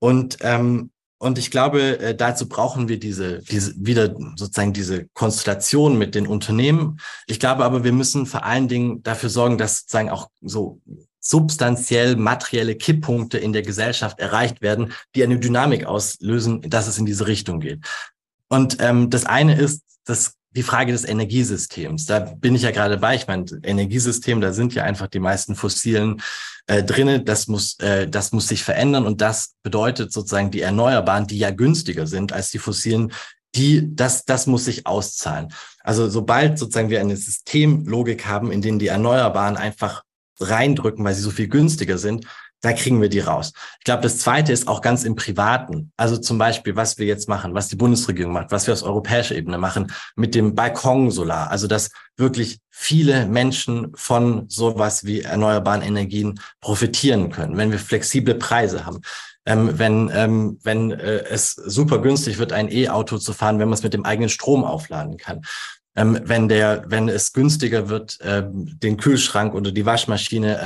Und 0.00 0.36
ähm, 0.42 0.90
und 1.18 1.36
ich 1.38 1.50
glaube, 1.50 1.98
äh, 1.98 2.14
dazu 2.14 2.48
brauchen 2.48 2.88
wir 2.88 2.98
diese, 2.98 3.40
diese, 3.40 3.74
wieder 3.76 4.14
sozusagen 4.36 4.72
diese 4.72 5.08
Konstellation 5.14 5.98
mit 5.98 6.14
den 6.14 6.28
Unternehmen. 6.28 7.00
Ich 7.26 7.40
glaube 7.40 7.64
aber, 7.64 7.82
wir 7.82 7.92
müssen 7.92 8.24
vor 8.26 8.44
allen 8.44 8.68
Dingen 8.68 9.02
dafür 9.02 9.28
sorgen, 9.28 9.58
dass 9.58 9.80
sozusagen 9.80 10.10
auch 10.10 10.28
so 10.40 10.80
substanziell 11.20 12.14
materielle 12.16 12.76
Kipppunkte 12.76 13.36
in 13.36 13.52
der 13.52 13.62
Gesellschaft 13.62 14.20
erreicht 14.20 14.62
werden, 14.62 14.92
die 15.14 15.24
eine 15.24 15.38
Dynamik 15.38 15.84
auslösen, 15.84 16.62
dass 16.62 16.86
es 16.86 16.98
in 16.98 17.06
diese 17.06 17.26
Richtung 17.26 17.60
geht. 17.60 17.80
Und 18.48 18.78
ähm, 18.80 19.10
das 19.10 19.26
eine 19.26 19.58
ist 19.58 19.82
das 20.04 20.34
die 20.52 20.62
Frage 20.62 20.92
des 20.92 21.04
Energiesystems. 21.04 22.06
Da 22.06 22.20
bin 22.20 22.54
ich 22.54 22.62
ja 22.62 22.70
gerade 22.70 22.96
bei. 22.96 23.14
Ich 23.14 23.26
meine, 23.26 23.44
Energiesystem, 23.62 24.40
da 24.40 24.52
sind 24.52 24.72
ja 24.74 24.84
einfach 24.84 25.08
die 25.08 25.20
meisten 25.20 25.54
fossilen 25.54 26.22
äh, 26.68 26.84
drinne. 26.84 27.20
Das 27.20 27.48
muss, 27.48 27.78
äh, 27.80 28.06
das 28.08 28.32
muss 28.32 28.46
sich 28.46 28.62
verändern 28.62 29.06
und 29.06 29.20
das 29.20 29.56
bedeutet 29.62 30.12
sozusagen 30.12 30.50
die 30.50 30.60
Erneuerbaren, 30.60 31.26
die 31.26 31.38
ja 31.38 31.50
günstiger 31.50 32.06
sind 32.06 32.32
als 32.32 32.50
die 32.50 32.58
fossilen, 32.58 33.12
die, 33.54 33.94
das, 33.96 34.24
das 34.24 34.46
muss 34.46 34.66
sich 34.66 34.86
auszahlen. 34.86 35.52
Also 35.80 36.08
sobald 36.08 36.58
sozusagen 36.58 36.90
wir 36.90 37.00
eine 37.00 37.16
Systemlogik 37.16 38.26
haben, 38.26 38.52
in 38.52 38.62
denen 38.62 38.78
die 38.78 38.88
Erneuerbaren 38.88 39.56
einfach 39.56 40.02
reindrücken, 40.38 41.04
weil 41.04 41.14
sie 41.14 41.22
so 41.22 41.30
viel 41.30 41.48
günstiger 41.48 41.98
sind, 41.98 42.26
da 42.60 42.72
kriegen 42.72 43.00
wir 43.00 43.08
die 43.08 43.20
raus. 43.20 43.52
Ich 43.78 43.84
glaube, 43.84 44.02
das 44.02 44.18
Zweite 44.18 44.52
ist 44.52 44.66
auch 44.66 44.80
ganz 44.80 45.04
im 45.04 45.14
Privaten. 45.14 45.92
Also 45.96 46.16
zum 46.16 46.38
Beispiel, 46.38 46.74
was 46.74 46.98
wir 46.98 47.06
jetzt 47.06 47.28
machen, 47.28 47.54
was 47.54 47.68
die 47.68 47.76
Bundesregierung 47.76 48.32
macht, 48.32 48.50
was 48.50 48.66
wir 48.66 48.72
aus 48.74 48.82
europäischer 48.82 49.36
Ebene 49.36 49.58
machen 49.58 49.92
mit 50.16 50.34
dem 50.34 50.54
Balkonsolar. 50.54 51.50
Also 51.50 51.68
dass 51.68 51.90
wirklich 52.16 52.58
viele 52.70 53.26
Menschen 53.26 53.92
von 53.94 54.48
sowas 54.48 55.04
wie 55.04 55.22
erneuerbaren 55.22 55.82
Energien 55.82 56.40
profitieren 56.60 57.30
können, 57.30 57.56
wenn 57.56 57.70
wir 57.70 57.78
flexible 57.78 58.34
Preise 58.34 58.84
haben. 58.84 59.00
Ähm, 59.46 59.78
wenn 59.78 60.10
ähm, 60.12 60.58
wenn 60.62 60.90
äh, 60.90 61.24
es 61.30 61.52
super 61.52 62.02
günstig 62.02 62.38
wird, 62.38 62.52
ein 62.52 62.70
E-Auto 62.70 63.18
zu 63.18 63.32
fahren, 63.32 63.58
wenn 63.58 63.68
man 63.68 63.78
es 63.78 63.82
mit 63.82 63.94
dem 63.94 64.04
eigenen 64.04 64.28
Strom 64.28 64.64
aufladen 64.64 65.16
kann. 65.16 65.42
Ähm, 65.98 66.20
wenn 66.22 66.48
der, 66.48 66.84
wenn 66.86 67.08
es 67.08 67.32
günstiger 67.32 67.88
wird, 67.88 68.18
ähm, 68.22 68.78
den 68.78 68.98
Kühlschrank 68.98 69.54
oder 69.54 69.72
die 69.72 69.84
Waschmaschine 69.84 70.60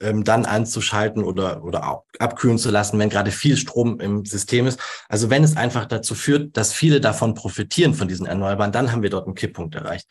ähm, 0.00 0.24
dann 0.24 0.44
anzuschalten 0.44 1.24
oder, 1.24 1.64
oder 1.64 2.02
abkühlen 2.18 2.58
zu 2.58 2.70
lassen, 2.70 2.98
wenn 2.98 3.08
gerade 3.08 3.30
viel 3.30 3.56
Strom 3.56 4.00
im 4.00 4.24
System 4.24 4.66
ist. 4.66 4.78
Also 5.08 5.30
wenn 5.30 5.44
es 5.44 5.56
einfach 5.56 5.86
dazu 5.86 6.14
führt, 6.14 6.56
dass 6.56 6.72
viele 6.72 7.00
davon 7.00 7.34
profitieren 7.34 7.94
von 7.94 8.08
diesen 8.08 8.26
Erneuerbaren, 8.26 8.72
dann 8.72 8.92
haben 8.92 9.02
wir 9.02 9.10
dort 9.10 9.26
einen 9.26 9.34
Kipppunkt 9.34 9.74
erreicht. 9.74 10.06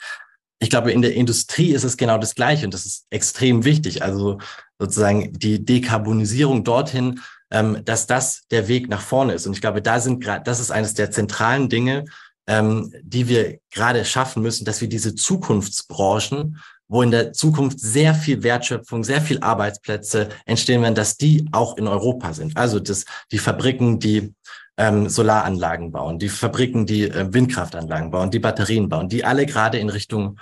Ich 0.60 0.70
glaube, 0.70 0.92
in 0.92 1.02
der 1.02 1.14
Industrie 1.14 1.72
ist 1.74 1.84
es 1.84 1.98
genau 1.98 2.18
das 2.18 2.34
Gleiche 2.34 2.66
und 2.66 2.74
das 2.74 2.86
ist 2.86 3.06
extrem 3.10 3.66
wichtig. 3.66 4.02
Also 4.04 4.40
sozusagen 4.80 5.34
die 5.34 5.64
Dekarbonisierung 5.64 6.64
dorthin, 6.64 7.20
ähm, 7.52 7.84
dass 7.86 8.08
das 8.08 8.48
der 8.52 8.68
Weg 8.68 8.90
nach 8.90 9.02
vorne 9.02 9.34
ist. 9.34 9.46
Und 9.46 9.54
ich 9.54 9.62
glaube, 9.62 9.82
da 9.82 10.00
sind 10.00 10.24
gerade, 10.24 10.44
das 10.44 10.60
ist 10.60 10.72
eines 10.72 10.94
der 10.94 11.12
zentralen 11.12 11.70
Dinge, 11.70 12.06
ähm, 12.48 12.94
die 13.02 13.28
wir 13.28 13.60
gerade 13.72 14.06
schaffen 14.06 14.42
müssen, 14.42 14.66
dass 14.66 14.82
wir 14.82 14.90
diese 14.90 15.16
Zukunftsbranchen 15.16 16.62
wo 16.88 17.02
in 17.02 17.12
der 17.12 17.34
Zukunft 17.34 17.80
sehr 17.80 18.14
viel 18.14 18.44
Wertschöpfung, 18.44 19.04
sehr 19.04 19.22
viel 19.22 19.40
Arbeitsplätze 19.40 20.30
entstehen 20.46 20.82
werden, 20.82 20.96
dass 20.96 21.18
die 21.18 21.48
auch 21.52 21.78
in 21.78 21.88
Europa 21.88 22.34
sind. 22.34 22.56
Also 22.58 22.80
das, 22.80 23.06
die 23.32 23.40
Fabriken, 23.40 24.00
die 24.00 24.34
ähm, 24.78 25.10
Solaranlagen 25.10 25.92
bauen, 25.92 26.20
die 26.20 26.30
Fabriken, 26.30 26.86
die 26.86 27.04
äh, 27.04 27.34
Windkraftanlagen 27.34 28.12
bauen, 28.12 28.32
die 28.32 28.40
Batterien 28.40 28.90
bauen, 28.90 29.10
die 29.10 29.26
alle 29.26 29.46
gerade 29.46 29.80
in 29.80 29.90
Richtung 29.90 30.40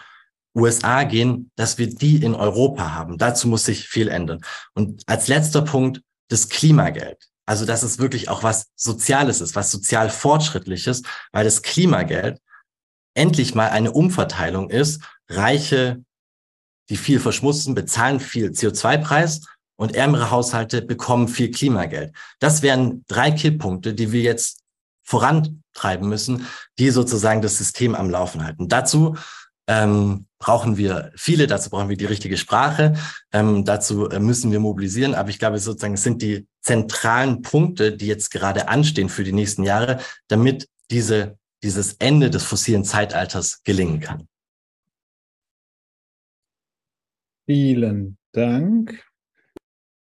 USA 0.55 1.03
gehen, 1.03 1.51
dass 1.55 1.77
wir 1.77 1.87
die 1.87 2.23
in 2.23 2.35
Europa 2.35 2.93
haben. 2.93 3.17
Dazu 3.17 3.47
muss 3.47 3.65
sich 3.65 3.87
viel 3.87 4.07
ändern. 4.07 4.41
Und 4.73 5.03
als 5.07 5.27
letzter 5.27 5.61
Punkt 5.61 6.01
das 6.29 6.49
Klimageld. 6.49 7.29
Also, 7.45 7.65
dass 7.65 7.83
es 7.83 7.99
wirklich 7.99 8.29
auch 8.29 8.43
was 8.43 8.67
Soziales 8.75 9.41
ist, 9.41 9.55
was 9.55 9.71
sozial 9.71 10.09
Fortschrittliches, 10.09 11.03
weil 11.31 11.43
das 11.43 11.61
Klimageld 11.61 12.39
endlich 13.15 13.53
mal 13.53 13.69
eine 13.69 13.91
Umverteilung 13.91 14.69
ist. 14.69 15.01
Reiche 15.27 16.03
die 16.89 16.97
viel 16.97 17.19
verschmutzen, 17.19 17.75
bezahlen 17.75 18.19
viel 18.19 18.49
CO2-Preis 18.49 19.41
und 19.75 19.95
ärmere 19.95 20.31
Haushalte 20.31 20.81
bekommen 20.81 21.27
viel 21.27 21.51
Klimageld. 21.51 22.13
Das 22.39 22.61
wären 22.61 23.03
drei 23.07 23.31
Kipppunkte, 23.31 23.93
die 23.93 24.11
wir 24.11 24.21
jetzt 24.21 24.61
vorantreiben 25.03 26.07
müssen, 26.07 26.47
die 26.79 26.89
sozusagen 26.89 27.41
das 27.41 27.57
System 27.57 27.95
am 27.95 28.09
Laufen 28.09 28.43
halten. 28.43 28.67
Dazu 28.69 29.17
ähm, 29.67 30.27
brauchen 30.39 30.77
wir 30.77 31.11
viele, 31.15 31.47
dazu 31.47 31.69
brauchen 31.69 31.89
wir 31.89 31.97
die 31.97 32.05
richtige 32.05 32.37
Sprache, 32.37 32.93
ähm, 33.31 33.63
dazu 33.63 34.09
äh, 34.09 34.19
müssen 34.19 34.51
wir 34.51 34.59
mobilisieren, 34.59 35.15
aber 35.15 35.29
ich 35.29 35.39
glaube 35.39 35.59
sozusagen, 35.59 35.93
es 35.93 36.03
sind 36.03 36.21
die 36.21 36.47
zentralen 36.61 37.41
Punkte, 37.41 37.95
die 37.95 38.07
jetzt 38.07 38.31
gerade 38.31 38.67
anstehen 38.67 39.09
für 39.09 39.23
die 39.23 39.31
nächsten 39.31 39.63
Jahre, 39.63 39.99
damit 40.27 40.67
diese, 40.91 41.37
dieses 41.63 41.93
Ende 41.93 42.29
des 42.29 42.43
fossilen 42.43 42.83
Zeitalters 42.83 43.63
gelingen 43.63 43.99
kann. 43.99 44.27
Vielen 47.45 48.17
Dank, 48.31 49.05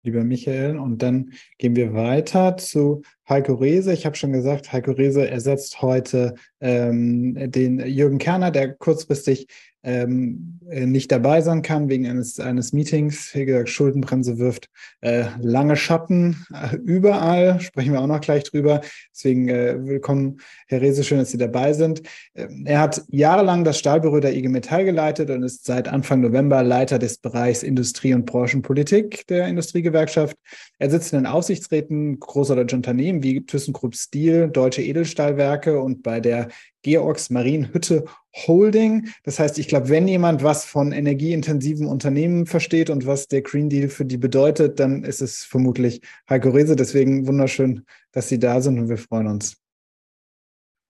lieber 0.04 0.24
Michael. 0.24 0.78
Und 0.78 1.02
dann 1.02 1.34
gehen 1.58 1.76
wir 1.76 1.94
weiter 1.94 2.58
zu 2.58 3.02
Heiko 3.30 3.54
Rehse. 3.54 3.94
Ich 3.94 4.06
habe 4.06 4.16
schon 4.16 4.34
gesagt, 4.34 4.74
Heiko 4.74 4.92
Rehse 4.92 5.30
ersetzt 5.30 5.82
heute 5.82 6.36
ähm, 6.60 7.52
den 7.52 7.80
Jürgen 7.80 8.18
Kerner, 8.18 8.52
der 8.52 8.74
kurzfristig 8.74 9.48
ähm, 9.84 10.60
äh, 10.70 10.86
nicht 10.86 11.12
dabei 11.12 11.42
sein 11.42 11.62
kann 11.62 11.90
wegen 11.90 12.08
eines, 12.08 12.40
eines 12.40 12.72
Meetings. 12.72 13.36
Wie 13.36 13.46
gesagt, 13.46 13.70
Schuldenbremse 13.70 14.40
wirft 14.40 14.70
äh, 15.02 15.26
lange 15.42 15.76
Schatten 15.76 16.46
äh, 16.54 16.78
überall, 16.78 17.60
sprechen 17.60 17.92
wir 17.92 18.02
auch 18.02 18.08
noch 18.08 18.22
gleich 18.22 18.46
drüber. 18.46 18.82
Deswegen 19.14 19.50
äh, 19.50 19.76
willkommen, 19.86 20.40
Herr 20.68 20.82
Rehse, 20.82 21.04
schön, 21.04 21.18
dass 21.18 21.32
Sie 21.32 21.38
dabei 21.38 21.74
sind. 21.74 22.02
Ähm, 22.34 22.64
er 22.66 22.80
hat 22.80 23.04
jahrelang 23.10 23.66
das 23.66 23.78
Stahlbüro 23.78 24.22
der 24.22 24.36
IG 24.36 24.48
Metall 24.48 24.86
geleitet 24.86 25.30
und 25.30 25.44
ist 25.44 25.66
seit 25.66 25.90
Anfang 25.90 26.22
November 26.22 26.64
Leiter 26.64 26.98
des 26.98 27.18
Bereichs 27.18 27.62
Industrie- 27.62 28.14
und 28.14 28.26
Branchenpolitik 28.26 29.28
der 29.28 29.48
Industriegewerkschaft. 29.48 30.38
Er 30.80 30.90
sitzt 30.90 31.12
in 31.12 31.20
den 31.20 31.28
Aufsichtsräten 31.28 32.20
großer 32.20 32.56
deutscher 32.56 32.78
Unternehmen 32.78 33.13
Unternehmen 33.14 33.24
wie 33.24 33.46
ThyssenKrupp 33.46 33.96
Steel, 33.96 34.50
Deutsche 34.50 34.82
Edelstahlwerke 34.82 35.80
und 35.80 36.04
bei 36.04 36.20
der 36.20 36.50
Georgs 36.82 37.30
Marienhütte 37.30 38.06
Holding. 38.36 39.08
Das 39.24 39.40
heißt, 39.40 39.60
ich 39.60 39.68
glaube, 39.68 39.90
wenn 39.90 40.08
jemand 40.08 40.44
was 40.44 40.66
von 40.66 40.92
energieintensiven 40.92 41.88
Unternehmen 41.88 42.46
versteht 42.46 42.90
und 42.90 43.06
was 43.06 43.28
der 43.28 43.42
Green 43.42 43.70
Deal 43.70 43.90
für 43.90 44.06
die 44.06 44.18
bedeutet, 44.18 44.80
dann 44.80 45.04
ist 45.04 45.22
es 45.22 45.44
vermutlich 45.44 46.02
Heiko 46.30 46.50
Rehse. 46.50 46.76
Deswegen 46.76 47.28
wunderschön, 47.28 47.86
dass 48.12 48.30
Sie 48.30 48.40
da 48.40 48.62
sind 48.62 48.80
und 48.80 48.90
wir 48.90 48.98
freuen 48.98 49.28
uns. 49.28 49.58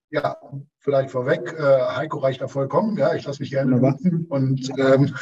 Ja, 0.10 0.38
vielleicht 0.78 1.10
vorweg, 1.10 1.56
äh, 1.58 1.96
Heiko 1.96 2.20
reicht 2.20 2.42
da 2.42 2.48
vollkommen. 2.48 2.98
Ja, 2.98 3.16
ich 3.16 3.26
lasse 3.26 3.42
mich 3.42 3.50
gerne 3.50 3.78
nutzen 3.78 4.28
und 4.30 4.72
ähm, 4.78 5.14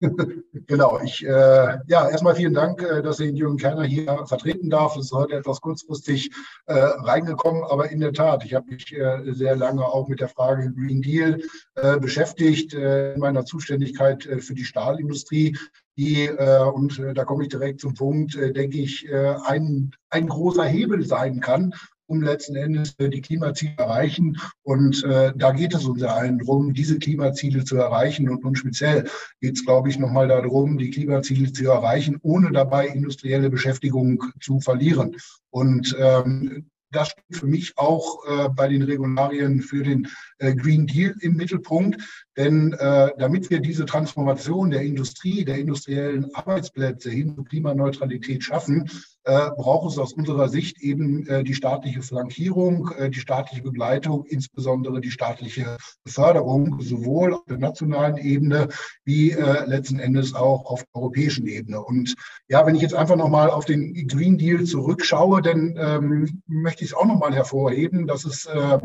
genau, 0.66 1.00
ich, 1.02 1.24
äh, 1.24 1.78
ja, 1.86 2.08
erstmal 2.08 2.34
vielen 2.34 2.52
Dank, 2.52 2.82
äh, 2.82 3.02
dass 3.02 3.20
ich 3.20 3.34
Jürgen 3.34 3.56
Kerner 3.56 3.84
hier 3.84 4.26
vertreten 4.26 4.68
darf. 4.68 4.96
Es 4.96 5.06
ist 5.06 5.12
heute 5.12 5.36
etwas 5.36 5.60
kurzfristig 5.60 6.30
äh, 6.66 6.74
reingekommen, 6.74 7.64
aber 7.64 7.90
in 7.90 8.00
der 8.00 8.12
Tat, 8.12 8.44
ich 8.44 8.54
habe 8.54 8.66
mich 8.66 8.92
äh, 8.92 9.32
sehr 9.32 9.56
lange 9.56 9.84
auch 9.84 10.08
mit 10.08 10.20
der 10.20 10.28
Frage 10.28 10.72
Green 10.72 11.00
Deal 11.00 11.40
äh, 11.76 11.98
beschäftigt, 11.98 12.74
äh, 12.74 13.14
in 13.14 13.20
meiner 13.20 13.44
Zuständigkeit 13.44 14.24
für 14.24 14.54
die 14.54 14.64
Stahlindustrie, 14.64 15.56
die, 15.96 16.26
äh, 16.26 16.62
und 16.62 16.98
äh, 16.98 17.14
da 17.14 17.24
komme 17.24 17.44
ich 17.44 17.48
direkt 17.48 17.80
zum 17.80 17.94
Punkt, 17.94 18.36
äh, 18.36 18.52
denke 18.52 18.78
ich, 18.78 19.08
äh, 19.08 19.34
ein, 19.44 19.92
ein 20.10 20.28
großer 20.28 20.64
Hebel 20.64 21.06
sein 21.06 21.40
kann, 21.40 21.72
um 22.06 22.22
letzten 22.22 22.56
Endes 22.56 22.94
äh, 22.98 23.08
die 23.08 23.20
Klimaziele 23.20 23.74
erreichen. 23.76 24.38
Und 24.62 25.04
äh, 25.04 25.32
da 25.36 25.52
geht 25.52 25.74
es 25.74 25.84
uns 25.84 26.02
allen 26.02 26.38
darum, 26.38 26.72
diese 26.72 26.98
Klimaziele 26.98 27.64
zu 27.64 27.76
erreichen. 27.76 28.28
Und, 28.28 28.44
und 28.44 28.56
speziell 28.56 29.08
geht 29.40 29.56
es, 29.56 29.64
glaube 29.64 29.88
ich, 29.88 29.98
nochmal 29.98 30.28
darum, 30.28 30.78
die 30.78 30.90
Klimaziele 30.90 31.52
zu 31.52 31.64
erreichen, 31.64 32.18
ohne 32.22 32.52
dabei 32.52 32.88
industrielle 32.88 33.50
Beschäftigung 33.50 34.22
zu 34.40 34.60
verlieren. 34.60 35.16
Und 35.50 35.96
ähm, 35.98 36.70
das 36.92 37.08
steht 37.08 37.36
für 37.36 37.46
mich 37.46 37.76
auch 37.76 38.24
äh, 38.26 38.48
bei 38.48 38.68
den 38.68 38.82
Regularien 38.82 39.60
für 39.60 39.82
den 39.82 40.08
Green 40.38 40.86
Deal 40.86 41.14
im 41.20 41.36
Mittelpunkt. 41.36 42.02
Denn 42.36 42.74
äh, 42.74 43.10
damit 43.18 43.48
wir 43.48 43.60
diese 43.60 43.86
Transformation 43.86 44.70
der 44.70 44.82
Industrie, 44.82 45.44
der 45.44 45.56
industriellen 45.56 46.34
Arbeitsplätze 46.34 47.10
hin 47.10 47.34
zur 47.34 47.46
Klimaneutralität 47.46 48.44
schaffen, 48.44 48.90
äh, 49.24 49.50
braucht 49.56 49.90
es 49.90 49.98
aus 49.98 50.12
unserer 50.12 50.48
Sicht 50.48 50.82
eben 50.82 51.26
äh, 51.26 51.42
die 51.42 51.54
staatliche 51.54 52.02
Flankierung, 52.02 52.90
äh, 52.98 53.08
die 53.08 53.20
staatliche 53.20 53.62
Begleitung, 53.62 54.26
insbesondere 54.26 55.00
die 55.00 55.10
staatliche 55.10 55.78
Förderung, 56.06 56.80
sowohl 56.80 57.34
auf 57.34 57.44
der 57.48 57.58
nationalen 57.58 58.18
Ebene 58.18 58.68
wie 59.04 59.30
äh, 59.30 59.64
letzten 59.66 59.98
Endes 59.98 60.34
auch 60.34 60.66
auf 60.66 60.84
der 60.84 60.96
europäischen 60.96 61.46
Ebene. 61.46 61.82
Und 61.82 62.14
ja, 62.48 62.66
wenn 62.66 62.74
ich 62.74 62.82
jetzt 62.82 62.94
einfach 62.94 63.16
nochmal 63.16 63.48
auf 63.48 63.64
den 63.64 64.06
Green 64.08 64.36
Deal 64.36 64.64
zurückschaue, 64.64 65.40
dann 65.40 65.74
ähm, 65.78 66.42
möchte 66.46 66.84
ich 66.84 66.90
es 66.90 66.96
auch 66.96 67.06
nochmal 67.06 67.34
hervorheben, 67.34 68.06
dass 68.06 68.26
es 68.26 68.44
äh, 68.44 68.56
äh, 68.56 68.78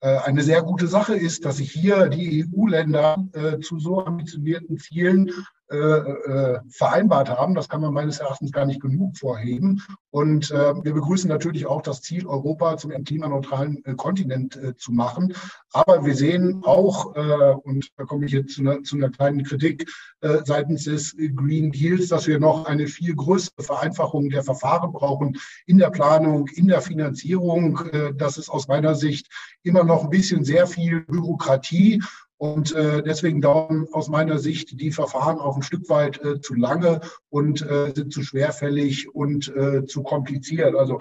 eine 0.00 0.42
sehr 0.42 0.62
gute 0.62 0.86
Sache 0.86 1.14
ist, 1.14 1.44
dass 1.44 1.58
sich 1.58 1.72
hier 1.72 2.08
die 2.08 2.46
EU-Länder 2.46 3.28
äh, 3.32 3.58
zu 3.58 3.78
so 3.78 4.04
ambitionierten 4.04 4.78
Zielen 4.78 5.28
äh, 5.28 5.32
äh, 5.32 5.34
vereinbart 5.70 7.30
haben. 7.30 7.54
Das 7.54 7.68
kann 7.68 7.80
man 7.80 7.94
meines 7.94 8.18
Erachtens 8.18 8.50
gar 8.50 8.66
nicht 8.66 8.80
genug 8.80 9.16
vorheben. 9.16 9.82
Und 10.10 10.50
äh, 10.50 10.74
wir 10.82 10.92
begrüßen 10.92 11.28
natürlich 11.28 11.66
auch 11.66 11.82
das 11.82 12.02
Ziel, 12.02 12.26
Europa 12.26 12.76
zum 12.76 12.90
klimaneutralen 13.04 13.84
äh, 13.84 13.94
Kontinent 13.94 14.56
äh, 14.56 14.76
zu 14.76 14.92
machen. 14.92 15.34
Aber 15.72 16.04
wir 16.04 16.16
sehen 16.16 16.62
auch, 16.64 17.14
äh, 17.14 17.54
und 17.62 17.88
da 17.96 18.04
komme 18.04 18.26
ich 18.26 18.32
jetzt 18.32 18.54
zu 18.54 18.62
einer, 18.62 18.82
zu 18.82 18.96
einer 18.96 19.10
kleinen 19.10 19.44
Kritik 19.44 19.88
äh, 20.20 20.38
seitens 20.44 20.84
des 20.84 21.16
Green 21.36 21.70
Deals, 21.70 22.08
dass 22.08 22.26
wir 22.26 22.40
noch 22.40 22.66
eine 22.66 22.88
viel 22.88 23.14
größere 23.14 23.62
Vereinfachung 23.62 24.30
der 24.30 24.42
Verfahren 24.42 24.92
brauchen 24.92 25.38
in 25.66 25.78
der 25.78 25.90
Planung, 25.90 26.48
in 26.48 26.66
der 26.66 26.82
Finanzierung. 26.82 27.78
Äh, 27.92 28.14
das 28.14 28.36
ist 28.36 28.48
aus 28.48 28.66
meiner 28.66 28.96
Sicht 28.96 29.28
immer 29.62 29.84
noch 29.84 30.04
ein 30.04 30.10
bisschen 30.10 30.44
sehr 30.44 30.66
viel 30.66 31.02
Bürokratie 31.02 32.02
und 32.40 32.74
äh, 32.74 33.02
deswegen 33.02 33.42
dauern 33.42 33.86
aus 33.92 34.08
meiner 34.08 34.38
Sicht 34.38 34.80
die 34.80 34.92
Verfahren 34.92 35.38
auch 35.38 35.56
ein 35.56 35.62
Stück 35.62 35.90
weit 35.90 36.24
äh, 36.24 36.40
zu 36.40 36.54
lange 36.54 37.02
und 37.28 37.60
äh, 37.60 37.92
sind 37.94 38.14
zu 38.14 38.22
schwerfällig 38.22 39.14
und 39.14 39.54
äh, 39.54 39.84
zu 39.84 40.02
kompliziert. 40.02 40.74
Also 40.74 41.00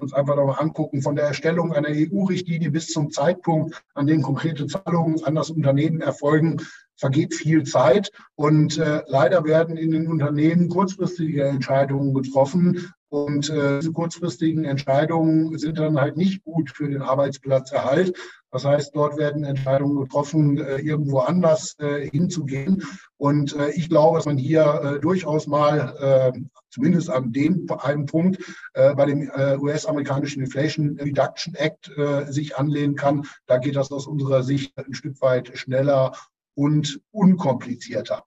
uns 0.00 0.12
einfach 0.12 0.34
nochmal 0.34 0.58
angucken, 0.58 1.00
von 1.00 1.14
der 1.14 1.26
Erstellung 1.26 1.72
einer 1.72 1.90
EU-Richtlinie 1.90 2.72
bis 2.72 2.88
zum 2.88 3.12
Zeitpunkt, 3.12 3.80
an 3.94 4.08
dem 4.08 4.20
konkrete 4.20 4.66
Zahlungen 4.66 5.22
an 5.22 5.36
das 5.36 5.50
Unternehmen 5.50 6.00
erfolgen, 6.00 6.60
vergeht 6.96 7.34
viel 7.34 7.62
Zeit. 7.62 8.10
Und 8.34 8.78
äh, 8.78 9.02
leider 9.06 9.44
werden 9.44 9.76
in 9.76 9.92
den 9.92 10.08
Unternehmen 10.08 10.68
kurzfristige 10.68 11.44
Entscheidungen 11.44 12.14
getroffen. 12.14 12.92
Und 13.10 13.50
äh, 13.50 13.80
diese 13.80 13.92
kurzfristigen 13.92 14.64
Entscheidungen 14.64 15.58
sind 15.58 15.78
dann 15.78 16.00
halt 16.00 16.16
nicht 16.16 16.44
gut 16.44 16.70
für 16.70 16.88
den 16.88 17.02
Arbeitsplatzerhalt. 17.02 18.16
Das 18.52 18.64
heißt, 18.64 18.94
dort 18.94 19.16
werden 19.16 19.42
Entscheidungen 19.42 20.00
getroffen, 20.00 20.58
äh, 20.58 20.76
irgendwo 20.76 21.18
anders 21.18 21.76
äh, 21.78 22.08
hinzugehen. 22.08 22.84
Und 23.16 23.56
äh, 23.56 23.70
ich 23.70 23.88
glaube, 23.88 24.16
dass 24.18 24.26
man 24.26 24.38
hier 24.38 24.98
durchaus 25.02 25.46
mal, 25.46 26.32
zumindest 26.70 27.10
an 27.10 27.32
dem 27.32 27.66
einen 27.70 28.06
Punkt, 28.06 28.38
bei 28.72 29.04
dem 29.06 29.30
US-amerikanischen 29.60 30.42
Inflation 30.42 30.98
Reduction 31.00 31.54
Act 31.54 31.90
sich 32.28 32.56
anlehnen 32.56 32.94
kann. 32.94 33.26
Da 33.46 33.58
geht 33.58 33.76
das 33.76 33.90
aus 33.90 34.06
unserer 34.06 34.42
Sicht 34.42 34.76
ein 34.78 34.94
Stück 34.94 35.20
weit 35.20 35.56
schneller 35.58 36.12
und 36.54 37.00
unkomplizierter. 37.10 38.24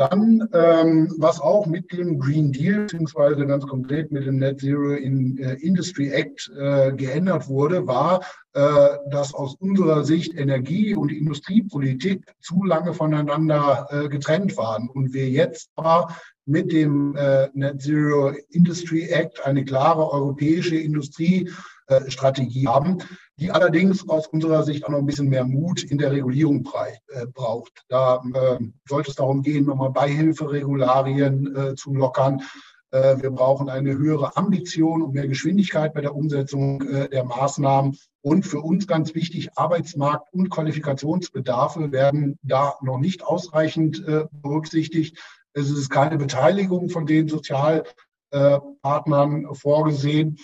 Dann, 0.00 0.48
ähm, 0.54 1.14
was 1.18 1.40
auch 1.42 1.66
mit 1.66 1.92
dem 1.92 2.18
Green 2.18 2.52
Deal, 2.52 2.84
beziehungsweise 2.84 3.44
ganz 3.44 3.66
konkret 3.66 4.10
mit 4.10 4.24
dem 4.24 4.38
Net 4.38 4.58
Zero 4.58 4.92
in, 4.92 5.36
äh, 5.36 5.56
Industry 5.56 6.08
Act 6.08 6.50
äh, 6.58 6.92
geändert 6.92 7.48
wurde, 7.48 7.86
war, 7.86 8.22
äh, 8.54 8.96
dass 9.10 9.34
aus 9.34 9.56
unserer 9.56 10.02
Sicht 10.02 10.32
Energie- 10.32 10.94
und 10.94 11.12
Industriepolitik 11.12 12.24
zu 12.40 12.64
lange 12.64 12.94
voneinander 12.94 13.88
äh, 13.90 14.08
getrennt 14.08 14.56
waren. 14.56 14.88
Und 14.88 15.12
wir 15.12 15.28
jetzt 15.28 15.68
aber 15.76 16.16
mit 16.46 16.72
dem 16.72 17.14
äh, 17.16 17.50
Net 17.52 17.82
Zero 17.82 18.32
Industry 18.48 19.02
Act 19.10 19.44
eine 19.44 19.66
klare 19.66 20.10
europäische 20.10 20.76
Industriestrategie 20.76 22.66
haben, 22.66 23.02
die 23.40 23.50
allerdings 23.50 24.08
aus 24.08 24.28
unserer 24.28 24.62
Sicht 24.62 24.84
auch 24.84 24.90
noch 24.90 24.98
ein 24.98 25.06
bisschen 25.06 25.30
mehr 25.30 25.44
Mut 25.44 25.82
in 25.82 25.96
der 25.96 26.12
Regulierung 26.12 26.62
äh, 27.08 27.24
braucht. 27.26 27.84
Da 27.88 28.22
äh, 28.34 28.58
sollte 28.86 29.10
es 29.10 29.16
darum 29.16 29.40
gehen, 29.42 29.64
nochmal 29.64 29.90
Beihilferegularien 29.90 31.56
äh, 31.56 31.74
zu 31.74 31.94
lockern. 31.94 32.42
Äh, 32.90 33.22
wir 33.22 33.30
brauchen 33.30 33.70
eine 33.70 33.96
höhere 33.96 34.36
Ambition 34.36 35.00
und 35.00 35.14
mehr 35.14 35.26
Geschwindigkeit 35.26 35.94
bei 35.94 36.02
der 36.02 36.14
Umsetzung 36.14 36.80
der 36.80 37.24
Maßnahmen. 37.24 37.96
Und 38.20 38.44
für 38.44 38.60
uns 38.60 38.86
ganz 38.86 39.14
wichtig, 39.14 39.56
Arbeitsmarkt- 39.56 40.34
und 40.34 40.50
Qualifikationsbedarfe 40.50 41.92
werden 41.92 42.38
da 42.42 42.74
noch 42.82 42.98
nicht 42.98 43.24
ausreichend 43.24 44.04
berücksichtigt. 44.30 45.16
Es 45.54 45.70
ist 45.70 45.88
keine 45.88 46.18
Beteiligung 46.18 46.90
von 46.90 47.06
den 47.06 47.28
Sozialpartnern 47.28 49.54
vorgesehen. 49.54 50.36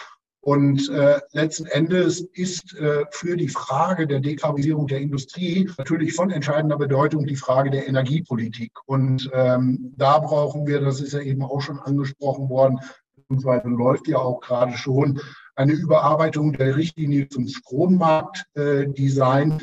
Und 0.46 0.88
äh, 0.90 1.18
letzten 1.32 1.66
Endes 1.66 2.20
ist 2.20 2.72
äh, 2.76 3.04
für 3.10 3.36
die 3.36 3.48
Frage 3.48 4.06
der 4.06 4.20
Dekarbonisierung 4.20 4.86
der 4.86 5.00
Industrie 5.00 5.68
natürlich 5.76 6.14
von 6.14 6.30
entscheidender 6.30 6.78
Bedeutung 6.78 7.26
die 7.26 7.34
Frage 7.34 7.68
der 7.68 7.88
Energiepolitik. 7.88 8.70
Und 8.86 9.28
ähm, 9.34 9.92
da 9.96 10.20
brauchen 10.20 10.68
wir, 10.68 10.80
das 10.80 11.00
ist 11.00 11.14
ja 11.14 11.20
eben 11.20 11.42
auch 11.42 11.62
schon 11.62 11.80
angesprochen 11.80 12.48
worden, 12.48 12.78
beziehungsweise 13.16 13.66
läuft 13.66 14.06
ja 14.06 14.18
auch 14.18 14.40
gerade 14.40 14.74
schon, 14.74 15.20
eine 15.56 15.72
Überarbeitung 15.72 16.52
der 16.52 16.76
Richtlinie 16.76 17.28
zum 17.28 17.48
Strommarktdesign, 17.48 19.50
äh, 19.50 19.58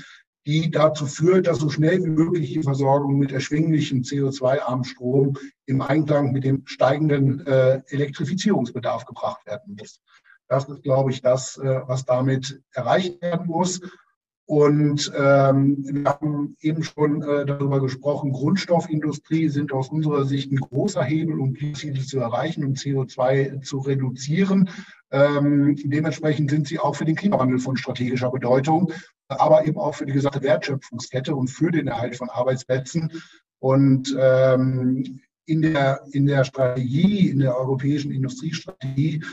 die 0.46 0.70
dazu 0.70 1.06
führt, 1.06 1.48
dass 1.48 1.60
so 1.60 1.70
schnell 1.70 2.04
wie 2.04 2.10
möglich 2.10 2.52
die 2.52 2.64
Versorgung 2.64 3.18
mit 3.18 3.32
erschwinglichem 3.32 4.02
CO2-armen 4.02 4.84
Strom 4.84 5.38
im 5.66 5.82
Einklang 5.82 6.34
mit 6.34 6.44
dem 6.44 6.64
steigenden 6.66 7.48
äh, 7.48 7.82
Elektrifizierungsbedarf 7.88 9.06
gebracht 9.06 9.46
werden 9.46 9.78
muss. 9.80 10.02
Das 10.54 10.70
ist, 10.70 10.84
glaube 10.84 11.10
ich, 11.10 11.22
das, 11.22 11.58
äh, 11.58 11.82
was 11.88 12.06
damit 12.06 12.62
erreicht 12.74 13.20
werden 13.24 13.48
muss. 13.48 13.82
Und 14.46 15.12
ähm, 15.18 15.78
wir 15.84 16.06
haben 16.06 16.56
eben 16.60 16.84
schon 16.84 17.24
äh, 17.24 17.46
darüber 17.46 17.82
gesprochen, 17.82 18.34
Grundstoffindustrie 18.34 19.50
sind 19.50 19.72
aus 19.72 19.90
unserer 19.90 20.26
Sicht 20.26 20.52
ein 20.52 20.58
großer 20.58 21.04
Hebel, 21.04 21.40
um 21.40 21.56
Ziele 21.74 22.02
zu 22.02 22.20
erreichen 22.20 22.64
und 22.66 22.78
CO2 22.78 23.64
zu 23.64 23.80
reduzieren. 23.80 24.70
Ähm, 25.10 25.76
dementsprechend 25.84 26.52
sind 26.52 26.68
sie 26.68 26.78
auch 26.78 26.96
für 26.96 27.06
den 27.06 27.16
Klimawandel 27.16 27.58
von 27.58 27.78
strategischer 27.78 28.30
Bedeutung, 28.30 28.92
aber 29.28 29.66
eben 29.66 29.80
auch 29.80 29.96
für 29.96 30.06
die 30.06 30.14
gesamte 30.14 30.44
Wertschöpfungskette 30.44 31.36
und 31.36 31.48
für 31.48 31.72
den 31.72 31.88
Erhalt 31.88 32.16
von 32.18 32.30
Arbeitsplätzen. 32.30 33.12
Und 33.58 34.16
ähm, 34.20 35.22
in 35.46 35.62
der, 35.62 36.02
in 36.12 36.28
der 36.28 36.44
Strategie, 36.44 37.30
in 37.30 37.40
der 37.40 37.58
europäischen 37.58 38.12
Industriestrategie 38.12 39.24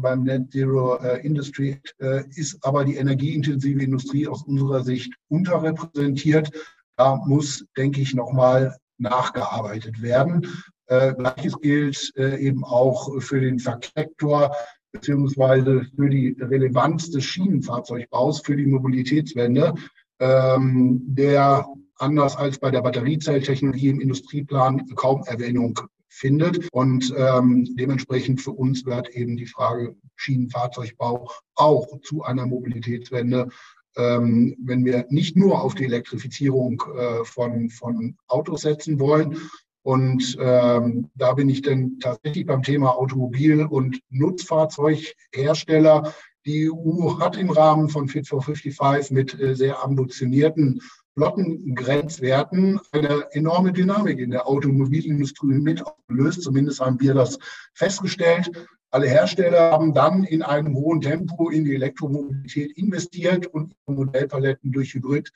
beim 0.00 0.22
Net 0.22 0.52
Zero 0.52 0.96
äh, 0.96 1.24
Industry 1.24 1.80
äh, 1.98 2.24
ist 2.34 2.58
aber 2.64 2.84
die 2.84 2.96
energieintensive 2.96 3.82
Industrie 3.82 4.28
aus 4.28 4.42
unserer 4.44 4.82
Sicht 4.82 5.14
unterrepräsentiert. 5.28 6.50
Da 6.96 7.16
muss, 7.16 7.64
denke 7.76 8.00
ich, 8.00 8.14
nochmal 8.14 8.76
nachgearbeitet 8.98 10.02
werden. 10.02 10.46
Äh, 10.86 11.14
Gleiches 11.14 11.58
gilt 11.60 12.12
eben 12.16 12.64
auch 12.64 13.20
für 13.20 13.40
den 13.40 13.58
Verkehrssektor. 13.58 14.54
beziehungsweise 14.92 15.86
für 15.96 16.10
die 16.10 16.36
Relevanz 16.38 17.10
des 17.10 17.24
Schienenfahrzeugbaus 17.24 18.42
für 18.42 18.56
die 18.56 18.66
Mobilitätswende, 18.66 19.74
ähm, 20.20 21.00
der 21.06 21.66
anders 21.96 22.36
als 22.36 22.58
bei 22.58 22.70
der 22.70 22.82
Batteriezelltechnologie 22.82 23.88
im 23.88 24.00
Industrieplan 24.00 24.86
kaum 24.94 25.24
Erwähnung 25.24 25.78
findet. 26.12 26.68
Und 26.72 27.12
ähm, 27.16 27.74
dementsprechend 27.76 28.40
für 28.40 28.52
uns 28.52 28.84
wird 28.84 29.10
eben 29.10 29.36
die 29.36 29.46
Frage 29.46 29.96
Schienenfahrzeugbau 30.16 31.30
auch 31.54 32.00
zu 32.02 32.22
einer 32.22 32.46
Mobilitätswende 32.46 33.48
ähm, 33.96 34.56
wenn 34.58 34.84
wir 34.84 35.06
nicht 35.10 35.36
nur 35.36 35.62
auf 35.62 35.74
die 35.74 35.84
Elektrifizierung 35.84 36.82
äh, 36.96 37.24
von, 37.24 37.70
von 37.70 38.16
Autos 38.26 38.62
setzen 38.62 38.98
wollen. 38.98 39.38
Und 39.82 40.36
ähm, 40.40 41.10
da 41.14 41.34
bin 41.34 41.48
ich 41.48 41.62
dann 41.62 41.98
tatsächlich 41.98 42.46
beim 42.46 42.62
Thema 42.62 42.96
Automobil- 42.96 43.66
und 43.66 44.00
Nutzfahrzeughersteller. 44.10 46.14
Die 46.46 46.70
EU 46.70 47.18
hat 47.18 47.36
im 47.36 47.50
Rahmen 47.50 47.88
von 47.88 48.08
Fit 48.08 48.28
for 48.28 48.42
55 48.42 49.10
mit 49.10 49.38
äh, 49.40 49.54
sehr 49.54 49.82
ambitionierten 49.82 50.80
Flottengrenzwerten 51.14 52.80
eine 52.92 53.26
enorme 53.32 53.72
Dynamik 53.72 54.18
in 54.18 54.30
der 54.30 54.46
Automobilindustrie 54.46 55.58
mit 55.58 55.84
ausgelöst. 55.84 56.42
Zumindest 56.42 56.80
haben 56.80 57.00
wir 57.00 57.14
das 57.14 57.38
festgestellt. 57.74 58.50
Alle 58.90 59.08
Hersteller 59.08 59.72
haben 59.72 59.94
dann 59.94 60.24
in 60.24 60.42
einem 60.42 60.74
hohen 60.74 61.00
Tempo 61.00 61.50
in 61.50 61.64
die 61.64 61.74
Elektromobilität 61.74 62.72
investiert 62.76 63.46
und 63.46 63.74
Modellpaletten 63.86 64.72
durch 64.72 64.94
Hybrid- 64.94 65.32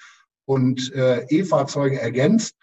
und 0.47 0.93
äh, 0.95 1.25
E-Fahrzeuge 1.29 2.01
ergänzt. 2.01 2.57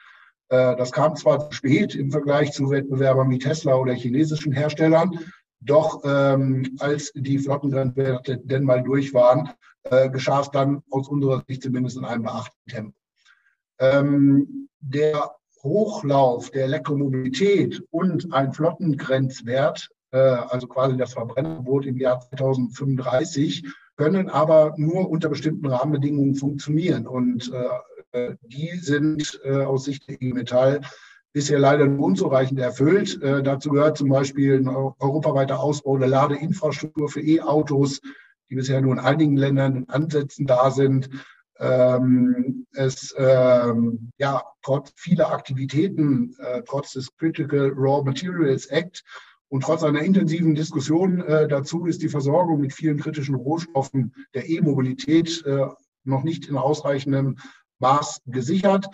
Äh, 0.49 0.75
das 0.75 0.91
kam 0.91 1.15
zwar 1.15 1.49
zu 1.49 1.55
spät 1.55 1.95
im 1.95 2.11
Vergleich 2.11 2.51
zu 2.51 2.69
Wettbewerbern 2.69 3.29
wie 3.29 3.39
Tesla 3.39 3.75
oder 3.75 3.93
chinesischen 3.93 4.53
Herstellern, 4.53 5.19
doch 5.61 6.03
ähm, 6.05 6.75
als 6.79 7.11
die 7.15 7.39
Flottengrenzwerte 7.39 8.37
denn 8.37 8.63
mal 8.63 8.83
durch 8.83 9.13
waren, 9.13 9.49
äh, 9.83 10.09
geschah 10.09 10.41
es 10.41 10.51
dann 10.51 10.83
aus 10.91 11.07
unserer 11.07 11.43
Sicht 11.47 11.63
zumindest 11.63 11.97
in 11.97 12.05
einem 12.05 12.23
beachteten 12.23 12.67
Tempo. 12.69 13.02
Ähm, 13.79 14.69
der 14.79 15.31
Hochlauf 15.61 16.51
der 16.51 16.65
Elektromobilität 16.65 17.81
und 17.89 18.33
ein 18.33 18.53
Flottengrenzwert 18.53 19.89
äh, 20.13 20.17
also 20.17 20.67
quasi 20.67 20.95
das 20.95 21.13
Verbrennerverbot 21.13 21.85
im 21.85 21.97
Jahr 21.97 22.19
2035, 22.19 23.65
können 23.97 24.29
aber 24.29 24.75
nur 24.77 25.09
unter 25.09 25.29
bestimmten 25.29 25.67
Rahmenbedingungen 25.67 26.35
funktionieren. 26.35 27.07
Und 27.07 27.51
äh, 28.13 28.35
die 28.43 28.77
sind 28.77 29.39
äh, 29.43 29.63
aus 29.63 29.85
Sicht 29.85 30.07
der 30.07 30.21
IG 30.21 30.33
Metall 30.33 30.81
bisher 31.31 31.57
leider 31.57 31.87
nur 31.87 32.05
unzureichend 32.05 32.59
erfüllt. 32.59 33.21
Äh, 33.21 33.41
dazu 33.41 33.71
gehört 33.71 33.97
zum 33.97 34.09
Beispiel 34.09 34.59
ein 34.59 34.67
europaweiter 34.67 35.59
Ausbau 35.59 35.97
der 35.97 36.07
Ladeinfrastruktur 36.07 37.09
für 37.09 37.21
E-Autos, 37.21 37.99
die 38.49 38.55
bisher 38.55 38.81
nur 38.81 38.93
in 38.93 38.99
einigen 38.99 39.35
Ländern 39.35 39.75
in 39.75 39.89
Ansätzen 39.89 40.45
da 40.45 40.69
sind. 40.69 41.09
Ähm, 41.59 42.65
es 42.73 43.13
ähm, 43.17 44.11
ja 44.17 44.43
trotz 44.63 44.91
vieler 44.95 45.31
Aktivitäten, 45.31 46.35
äh, 46.39 46.63
trotz 46.65 46.93
des 46.93 47.15
Critical 47.15 47.71
Raw 47.75 48.03
Materials 48.03 48.65
Act 48.67 49.03
und 49.49 49.61
trotz 49.61 49.83
einer 49.83 50.01
intensiven 50.01 50.55
Diskussion 50.55 51.21
äh, 51.21 51.47
dazu 51.47 51.85
ist 51.85 52.01
die 52.01 52.09
Versorgung 52.09 52.59
mit 52.59 52.73
vielen 52.73 52.99
kritischen 52.99 53.35
Rohstoffen 53.35 54.15
der 54.33 54.49
E-Mobilität 54.49 55.45
äh, 55.45 55.67
noch 56.03 56.23
nicht 56.23 56.47
in 56.47 56.57
ausreichendem 56.57 57.37
Maß 57.79 58.21
gesichert. 58.25 58.87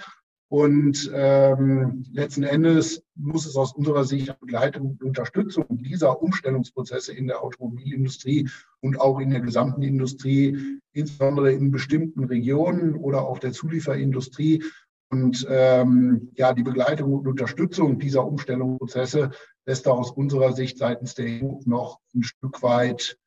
Und 0.49 1.11
ähm, 1.13 2.03
letzten 2.11 2.41
Endes 2.41 3.03
muss 3.15 3.45
es 3.45 3.55
aus 3.55 3.73
unserer 3.73 4.03
Sicht 4.03 4.39
Begleitung 4.39 4.91
und 4.91 5.03
Unterstützung 5.03 5.65
dieser 5.69 6.21
Umstellungsprozesse 6.21 7.13
in 7.13 7.27
der 7.27 7.43
Automobilindustrie 7.43 8.49
und 8.81 8.99
auch 8.99 9.19
in 9.19 9.29
der 9.29 9.41
gesamten 9.41 9.83
Industrie, 9.83 10.79
insbesondere 10.91 11.53
in 11.53 11.69
bestimmten 11.69 12.23
Regionen 12.23 12.95
oder 12.95 13.27
auch 13.27 13.37
der 13.37 13.51
Zulieferindustrie, 13.51 14.63
und 15.11 15.45
ähm, 15.49 16.29
ja, 16.35 16.53
die 16.53 16.63
Begleitung 16.63 17.13
und 17.13 17.27
Unterstützung 17.27 17.97
dieser 17.97 18.25
Umstellungsprozesse 18.25 19.31
lässt 19.65 19.87
da 19.87 19.91
aus 19.91 20.11
unserer 20.11 20.53
Sicht 20.53 20.77
seitens 20.77 21.15
der 21.15 21.43
EU 21.43 21.59
noch 21.65 21.99
ein 22.13 22.23
Stück 22.23 22.61
weit 22.61 23.17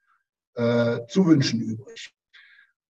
äh, 0.55 1.01
zu 1.09 1.27
wünschen 1.27 1.61
übrig. 1.61 2.15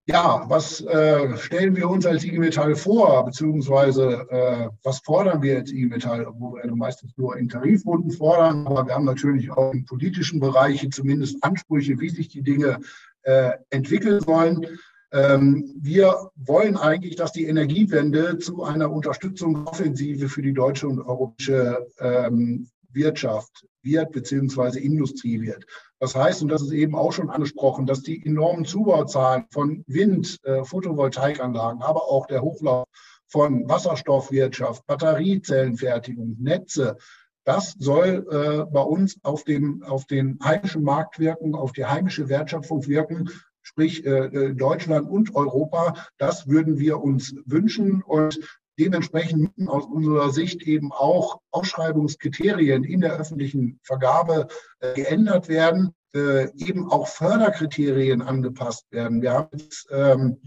Ja, 0.06 0.44
was 0.48 0.80
äh, 0.80 1.36
stellen 1.36 1.76
wir 1.76 1.88
uns 1.88 2.04
als 2.06 2.24
IG 2.24 2.36
Metall 2.36 2.74
vor, 2.74 3.24
beziehungsweise 3.24 4.26
äh, 4.30 4.68
was 4.82 4.98
fordern 4.98 5.42
wir 5.42 5.58
als 5.58 5.70
IG 5.70 5.86
Metall, 5.86 6.26
wo 6.38 6.54
wir 6.54 6.74
meistens 6.74 7.16
nur 7.16 7.36
in 7.36 7.48
Tarifrunden 7.48 8.10
fordern, 8.10 8.66
aber 8.66 8.84
wir 8.84 8.94
haben 8.96 9.04
natürlich 9.04 9.52
auch 9.52 9.72
im 9.72 9.84
politischen 9.84 10.40
Bereich 10.40 10.88
zumindest 10.90 11.44
Ansprüche, 11.44 12.00
wie 12.00 12.08
sich 12.08 12.26
die 12.28 12.42
Dinge 12.42 12.80
äh, 13.22 13.52
entwickeln 13.70 14.20
sollen. 14.20 14.66
Ähm, 15.12 15.72
wir 15.80 16.30
wollen 16.34 16.76
eigentlich, 16.76 17.14
dass 17.14 17.30
die 17.30 17.44
Energiewende 17.44 18.38
zu 18.38 18.64
einer 18.64 18.90
Unterstützungsoffensive 18.90 20.28
für 20.28 20.42
die 20.42 20.54
deutsche 20.54 20.88
und 20.88 21.00
europäische 21.00 21.86
ähm, 22.00 22.68
Wirtschaft 22.90 23.66
wird, 23.82 24.10
beziehungsweise 24.12 24.80
Industrie 24.80 25.40
wird. 25.40 25.64
Das 26.02 26.16
heißt, 26.16 26.42
und 26.42 26.48
das 26.48 26.62
ist 26.62 26.72
eben 26.72 26.96
auch 26.96 27.12
schon 27.12 27.30
angesprochen, 27.30 27.86
dass 27.86 28.02
die 28.02 28.26
enormen 28.26 28.64
Zubauzahlen 28.64 29.44
von 29.52 29.84
Wind, 29.86 30.36
äh, 30.42 30.64
Photovoltaikanlagen, 30.64 31.80
aber 31.80 32.10
auch 32.10 32.26
der 32.26 32.42
Hochlauf 32.42 32.88
von 33.28 33.68
Wasserstoffwirtschaft, 33.68 34.84
Batteriezellenfertigung, 34.88 36.38
Netze, 36.40 36.96
das 37.44 37.76
soll 37.78 38.26
äh, 38.32 38.64
bei 38.72 38.80
uns 38.80 39.16
auf, 39.22 39.44
dem, 39.44 39.84
auf 39.84 40.04
den 40.06 40.40
heimischen 40.42 40.82
Markt 40.82 41.20
wirken, 41.20 41.54
auf 41.54 41.70
die 41.70 41.86
heimische 41.86 42.28
Wertschöpfung 42.28 42.84
wirken 42.88 43.30
sprich 43.62 44.04
äh, 44.04 44.10
äh, 44.10 44.54
Deutschland 44.54 45.08
und 45.08 45.36
Europa. 45.36 45.94
Das 46.18 46.48
würden 46.48 46.78
wir 46.78 47.00
uns 47.00 47.34
wünschen 47.46 48.02
und 48.02 48.40
dementsprechend 48.78 49.56
müssen 49.56 49.68
aus 49.68 49.84
unserer 49.84 50.30
Sicht 50.30 50.62
eben 50.62 50.92
auch 50.92 51.40
Ausschreibungskriterien 51.50 52.84
in 52.84 53.00
der 53.00 53.18
öffentlichen 53.18 53.80
Vergabe 53.82 54.48
äh, 54.80 54.94
geändert 54.94 55.48
werden, 55.48 55.94
eben 56.14 56.92
auch 56.92 57.08
Förderkriterien 57.08 58.20
angepasst 58.20 58.84
werden. 58.90 59.22
Wir 59.22 59.32
haben 59.32 59.48
jetzt 59.56 59.88
ähm, 59.90 60.42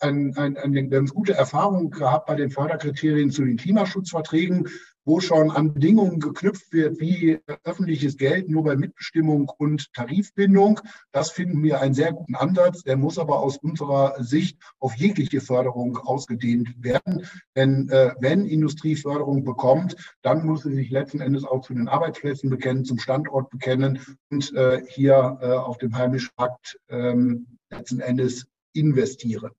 ein, 0.00 0.36
ein, 0.36 0.56
eine 0.56 0.88
ganz 0.88 1.14
gute 1.14 1.34
Erfahrung 1.34 1.90
gehabt 1.90 2.26
bei 2.26 2.34
den 2.34 2.50
Förderkriterien 2.50 3.30
zu 3.30 3.44
den 3.44 3.56
Klimaschutzverträgen, 3.56 4.68
wo 5.06 5.20
schon 5.20 5.50
an 5.50 5.72
Bedingungen 5.72 6.18
geknüpft 6.20 6.72
wird, 6.72 7.00
wie 7.00 7.38
öffentliches 7.64 8.16
Geld 8.16 8.50
nur 8.50 8.64
bei 8.64 8.76
Mitbestimmung 8.76 9.50
und 9.56 9.92
Tarifbindung. 9.94 10.80
Das 11.12 11.30
finden 11.30 11.62
wir 11.62 11.80
einen 11.80 11.94
sehr 11.94 12.12
guten 12.12 12.34
Ansatz. 12.34 12.82
Der 12.82 12.96
muss 12.96 13.18
aber 13.18 13.40
aus 13.40 13.56
unserer 13.56 14.22
Sicht 14.22 14.58
auf 14.80 14.94
jegliche 14.96 15.40
Förderung 15.40 15.96
ausgedehnt 15.96 16.74
werden. 16.82 17.24
Denn 17.54 17.88
äh, 17.88 18.14
wenn 18.20 18.46
Industrieförderung 18.46 19.44
bekommt, 19.44 19.96
dann 20.22 20.44
muss 20.44 20.64
sie 20.64 20.74
sich 20.74 20.90
letzten 20.90 21.20
Endes 21.20 21.44
auch 21.44 21.60
zu 21.60 21.72
den 21.72 21.88
Arbeitsplätzen 21.88 22.50
bekennen, 22.50 22.84
zum 22.84 22.98
Standort 22.98 23.48
bekennen 23.50 24.00
und 24.30 24.52
äh, 24.54 24.82
hier 24.88 25.38
äh, 25.40 25.46
auf 25.52 25.78
dem 25.78 25.96
heimischen 25.96 26.30
Markt 26.36 26.80
ähm, 26.88 27.46
letzten 27.70 28.00
Endes 28.00 28.46
investieren. 28.72 29.52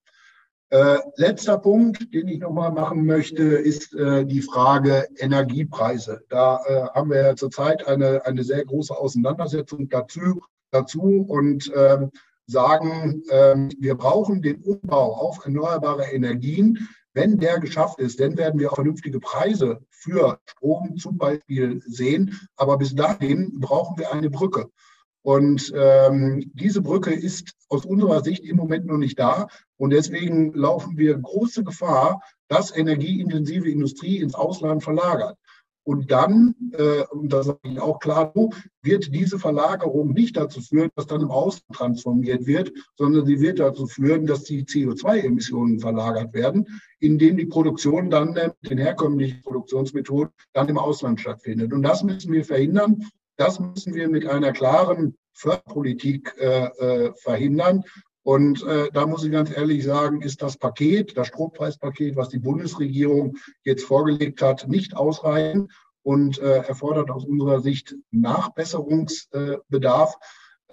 Äh, 0.70 0.98
letzter 1.16 1.58
Punkt, 1.58 2.14
den 2.14 2.28
ich 2.28 2.40
nochmal 2.40 2.72
machen 2.74 3.06
möchte, 3.06 3.44
ist 3.44 3.94
äh, 3.96 4.26
die 4.26 4.42
Frage 4.42 5.08
Energiepreise. 5.18 6.26
Da 6.28 6.60
äh, 6.66 6.88
haben 6.94 7.10
wir 7.10 7.22
ja 7.22 7.36
zurzeit 7.38 7.88
eine, 7.88 8.26
eine 8.26 8.44
sehr 8.44 8.66
große 8.66 8.96
Auseinandersetzung 8.96 9.88
dazu, 9.88 10.42
dazu 10.72 11.26
und 11.26 11.72
ähm, 11.74 12.12
sagen, 12.48 13.24
ähm, 13.30 13.70
wir 13.80 13.96
brauchen 13.96 14.42
den 14.42 14.62
Umbau 14.62 15.14
auf 15.14 15.46
erneuerbare 15.46 16.12
Energien. 16.12 16.90
Wenn 17.14 17.38
der 17.38 17.60
geschafft 17.60 18.00
ist, 18.00 18.20
dann 18.20 18.38
werden 18.38 18.60
wir 18.60 18.70
auch 18.70 18.76
vernünftige 18.76 19.22
Preise 19.22 19.80
für 19.90 20.38
Strom 20.46 20.98
zum 20.98 21.18
Beispiel 21.18 21.82
sehen. 21.86 22.38
Aber 22.58 22.78
bis 22.78 22.94
dahin 22.94 23.58
brauchen 23.60 23.98
wir 23.98 24.12
eine 24.12 24.30
Brücke. 24.30 24.70
Und 25.28 25.74
ähm, 25.76 26.50
diese 26.54 26.82
Brücke 26.82 27.14
ist 27.14 27.52
aus 27.68 27.86
unserer 27.86 28.24
Sicht 28.24 28.46
im 28.46 28.56
Moment 28.56 28.86
noch 28.86 28.96
nicht 28.96 29.20
da. 29.20 29.50
Und 29.76 29.90
deswegen 29.90 30.54
laufen 30.54 30.98
wir 30.98 31.18
große 31.18 31.66
Gefahr, 31.66 32.22
dass 32.48 32.74
energieintensive 32.74 33.70
Industrie 33.70 34.20
ins 34.20 34.36
Ausland 34.36 34.86
verlagert. 34.86 35.36
Und 35.84 36.12
dann, 36.12 36.56
äh, 36.72 37.04
und 37.12 37.34
das 37.34 37.48
sage 37.48 37.60
ich 37.64 37.78
auch 37.78 38.00
klar, 38.00 38.34
wird 38.82 39.14
diese 39.14 39.38
Verlagerung 39.38 40.14
nicht 40.14 40.38
dazu 40.38 40.62
führen, 40.62 40.92
dass 40.96 41.08
dann 41.08 41.20
im 41.20 41.32
Ausland 41.32 41.76
transformiert 41.76 42.48
wird, 42.48 42.72
sondern 42.96 43.26
sie 43.26 43.42
wird 43.42 43.60
dazu 43.60 43.86
führen, 43.86 44.28
dass 44.28 44.44
die 44.44 44.64
CO2-Emissionen 44.64 45.82
verlagert 45.82 46.34
werden, 46.34 46.68
indem 47.02 47.36
die 47.36 47.48
Produktion 47.48 48.10
dann 48.10 48.32
mit 48.32 48.54
den 48.70 48.78
herkömmlichen 48.78 49.42
Produktionsmethoden 49.42 50.32
dann 50.54 50.70
im 50.70 50.78
Ausland 50.78 51.20
stattfindet. 51.20 51.74
Und 51.74 51.84
das 51.84 52.02
müssen 52.02 52.32
wir 52.32 52.46
verhindern. 52.46 53.04
Das 53.38 53.60
müssen 53.60 53.94
wir 53.94 54.10
mit 54.10 54.28
einer 54.28 54.52
klaren 54.52 55.16
Förderpolitik 55.34 56.34
äh, 56.40 56.66
äh, 56.66 57.14
verhindern. 57.14 57.84
Und 58.24 58.64
äh, 58.64 58.90
da 58.92 59.06
muss 59.06 59.24
ich 59.24 59.32
ganz 59.32 59.56
ehrlich 59.56 59.86
sagen, 59.86 60.22
ist 60.22 60.42
das 60.42 60.58
Paket, 60.58 61.16
das 61.16 61.28
Strompreispaket, 61.28 62.18
was 62.18 62.30
die 62.30 62.40
Bundesregierung 62.40 63.38
jetzt 63.64 63.86
vorgelegt 63.86 64.42
hat, 64.42 64.68
nicht 64.68 64.98
ausreichend 64.98 65.72
und 66.04 66.40
äh, 66.40 66.64
erfordert 66.64 67.10
aus 67.10 67.24
unserer 67.24 67.62
Sicht 67.62 67.96
Nachbesserungsbedarf. 68.12 70.16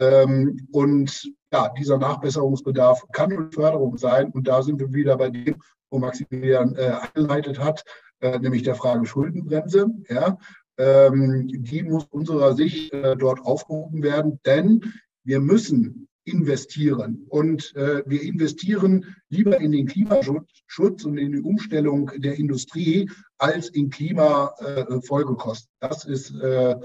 Ähm, 0.01 0.67
und 0.73 1.31
ja, 1.53 1.73
dieser 1.79 1.99
Nachbesserungsbedarf 1.99 3.07
kann 3.13 3.33
eine 3.33 3.53
Förderung 3.53 3.99
sein. 3.99 4.33
Und 4.33 4.49
da 4.49 4.63
sind 4.63 4.81
wir 4.81 4.93
wieder 4.93 5.17
bei 5.17 5.31
dem, 5.31 5.63
wo 5.91 5.99
Maximilian 5.99 6.75
äh, 6.75 6.99
eingeleitet 7.15 7.61
hat, 7.61 7.85
äh, 8.21 8.39
nämlich 8.39 8.65
der 8.65 8.75
Frage 8.75 9.07
Schuldenbremse. 9.07 9.87
Ja, 10.09 10.39
die 10.79 11.83
muss 11.85 12.05
unserer 12.07 12.55
Sicht 12.55 12.93
äh, 12.93 13.17
dort 13.17 13.41
aufgehoben 13.41 14.03
werden, 14.03 14.41
denn 14.45 14.93
wir 15.23 15.41
müssen 15.41 16.09
investieren. 16.25 17.27
Und 17.29 17.75
äh, 17.77 18.03
wir 18.07 18.23
investieren 18.23 19.15
lieber 19.29 19.61
in 19.61 19.73
den 19.73 19.87
Klimaschutz 19.87 21.05
und 21.05 21.19
in 21.19 21.33
die 21.33 21.41
Umstellung 21.41 22.11
der 22.17 22.39
Industrie 22.39 23.11
als 23.39 23.69
in 23.69 23.91
Klimafolgekosten. 23.91 25.71
Äh, 25.81 25.89
das 25.89 26.05
ist 26.05 26.35
äh, 26.41 26.77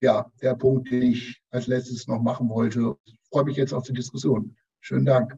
ja 0.00 0.30
der 0.40 0.54
Punkt, 0.54 0.90
den 0.90 1.02
ich 1.02 1.40
als 1.50 1.66
letztes 1.66 2.06
noch 2.06 2.22
machen 2.22 2.48
wollte. 2.48 2.96
Ich 3.04 3.18
freue 3.30 3.44
mich 3.44 3.56
jetzt 3.56 3.74
auf 3.74 3.84
die 3.84 3.92
Diskussion. 3.92 4.56
Schönen 4.80 5.06
Dank. 5.06 5.36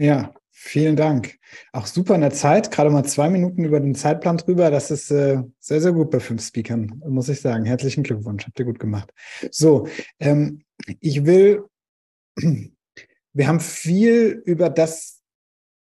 Ja, 0.00 0.32
vielen 0.50 0.96
Dank. 0.96 1.38
Auch 1.72 1.84
super 1.84 2.14
in 2.14 2.22
der 2.22 2.30
Zeit, 2.30 2.70
gerade 2.70 2.88
mal 2.88 3.04
zwei 3.04 3.28
Minuten 3.28 3.64
über 3.64 3.80
den 3.80 3.94
Zeitplan 3.94 4.38
drüber. 4.38 4.70
Das 4.70 4.90
ist 4.90 5.10
äh, 5.10 5.42
sehr, 5.58 5.82
sehr 5.82 5.92
gut 5.92 6.10
bei 6.10 6.20
fünf 6.20 6.42
Speakern, 6.42 7.02
muss 7.06 7.28
ich 7.28 7.42
sagen. 7.42 7.66
Herzlichen 7.66 8.02
Glückwunsch, 8.02 8.46
habt 8.46 8.58
ihr 8.58 8.64
gut 8.64 8.78
gemacht. 8.78 9.12
So, 9.50 9.88
ähm, 10.18 10.62
ich 11.00 11.26
will 11.26 11.64
wir 13.32 13.46
haben 13.46 13.60
viel 13.60 14.42
über 14.46 14.70
das 14.70 15.20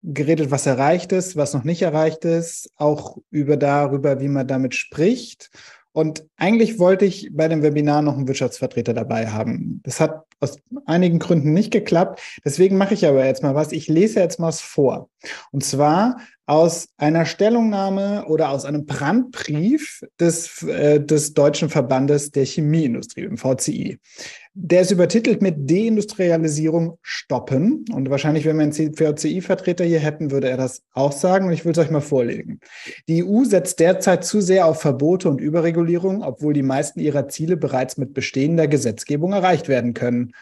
geredet, 0.02 0.50
was 0.50 0.66
erreicht 0.66 1.12
ist, 1.12 1.36
was 1.36 1.54
noch 1.54 1.62
nicht 1.62 1.82
erreicht 1.82 2.24
ist, 2.24 2.72
auch 2.74 3.18
über 3.30 3.56
darüber, 3.56 4.20
wie 4.20 4.28
man 4.28 4.48
damit 4.48 4.74
spricht. 4.74 5.50
Und 5.92 6.24
eigentlich 6.36 6.78
wollte 6.78 7.04
ich 7.04 7.30
bei 7.32 7.48
dem 7.48 7.62
Webinar 7.62 8.02
noch 8.02 8.16
einen 8.16 8.28
Wirtschaftsvertreter 8.28 8.94
dabei 8.94 9.28
haben. 9.28 9.80
Das 9.82 10.00
hat 10.00 10.24
aus 10.38 10.58
einigen 10.86 11.18
Gründen 11.18 11.52
nicht 11.52 11.70
geklappt. 11.70 12.20
Deswegen 12.44 12.76
mache 12.76 12.94
ich 12.94 13.06
aber 13.06 13.24
jetzt 13.24 13.42
mal 13.42 13.54
was. 13.54 13.72
Ich 13.72 13.88
lese 13.88 14.20
jetzt 14.20 14.38
mal 14.38 14.48
was 14.48 14.60
vor. 14.60 15.10
Und 15.50 15.64
zwar 15.64 16.18
aus 16.46 16.88
einer 16.96 17.26
Stellungnahme 17.26 18.24
oder 18.26 18.50
aus 18.50 18.64
einem 18.64 18.86
Brandbrief 18.86 20.02
des, 20.18 20.62
äh, 20.62 21.00
des 21.00 21.34
Deutschen 21.34 21.68
Verbandes 21.68 22.30
der 22.30 22.44
Chemieindustrie, 22.44 23.22
im 23.22 23.36
VCI. 23.36 24.00
Der 24.54 24.80
ist 24.80 24.90
übertitelt 24.90 25.42
mit 25.42 25.70
Deindustrialisierung 25.70 26.98
stoppen. 27.02 27.84
Und 27.92 28.10
wahrscheinlich, 28.10 28.44
wenn 28.46 28.56
wir 28.56 28.64
einen 28.64 28.72
VCI-Vertreter 28.72 29.84
hier 29.84 30.00
hätten, 30.00 30.32
würde 30.32 30.48
er 30.48 30.56
das 30.56 30.82
auch 30.92 31.12
sagen. 31.12 31.46
Und 31.46 31.52
ich 31.52 31.64
will 31.64 31.72
es 31.72 31.78
euch 31.78 31.90
mal 31.90 32.00
vorlegen. 32.00 32.58
Die 33.08 33.24
EU 33.24 33.44
setzt 33.44 33.78
derzeit 33.78 34.24
zu 34.24 34.40
sehr 34.40 34.66
auf 34.66 34.80
Verbote 34.80 35.28
und 35.28 35.40
Überregulierung, 35.40 36.22
obwohl 36.22 36.52
die 36.52 36.64
meisten 36.64 36.98
ihrer 36.98 37.28
Ziele 37.28 37.56
bereits 37.56 37.96
mit 37.96 38.12
bestehender 38.12 38.66
Gesetzgebung 38.66 39.32
erreicht 39.32 39.68
werden 39.68 39.94
können. 39.94 40.32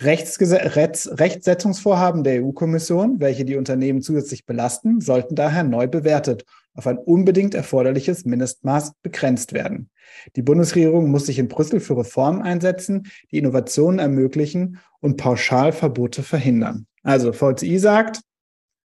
Rechtsgesetz 0.00 1.08
Rechtsetzungsvorhaben 1.12 2.22
der 2.22 2.44
EU-Kommission, 2.44 3.18
welche 3.18 3.44
die 3.44 3.56
Unternehmen 3.56 4.00
zusätzlich 4.00 4.46
belasten, 4.46 5.00
sollten 5.00 5.34
daher 5.34 5.64
neu 5.64 5.88
bewertet, 5.88 6.44
auf 6.74 6.86
ein 6.86 6.98
unbedingt 6.98 7.54
erforderliches 7.54 8.24
Mindestmaß 8.24 8.92
begrenzt 9.02 9.52
werden. 9.52 9.90
Die 10.36 10.42
Bundesregierung 10.42 11.10
muss 11.10 11.26
sich 11.26 11.40
in 11.40 11.48
Brüssel 11.48 11.80
für 11.80 11.96
Reformen 11.96 12.42
einsetzen, 12.42 13.10
die 13.32 13.38
Innovationen 13.38 13.98
ermöglichen 13.98 14.78
und 15.00 15.16
Pauschalverbote 15.16 16.22
verhindern. 16.22 16.86
Also 17.02 17.32
VCI 17.32 17.78
sagt, 17.78 18.20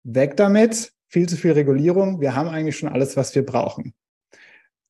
weg 0.05 0.37
damit, 0.37 0.93
viel 1.09 1.29
zu 1.29 1.37
viel 1.37 1.53
Regulierung, 1.53 2.21
wir 2.21 2.37
haben 2.37 2.49
eigentlich 2.49 2.77
schon 2.77 2.91
alles, 2.91 3.17
was 3.17 3.35
wir 3.35 3.47
brauchen. 3.47 3.95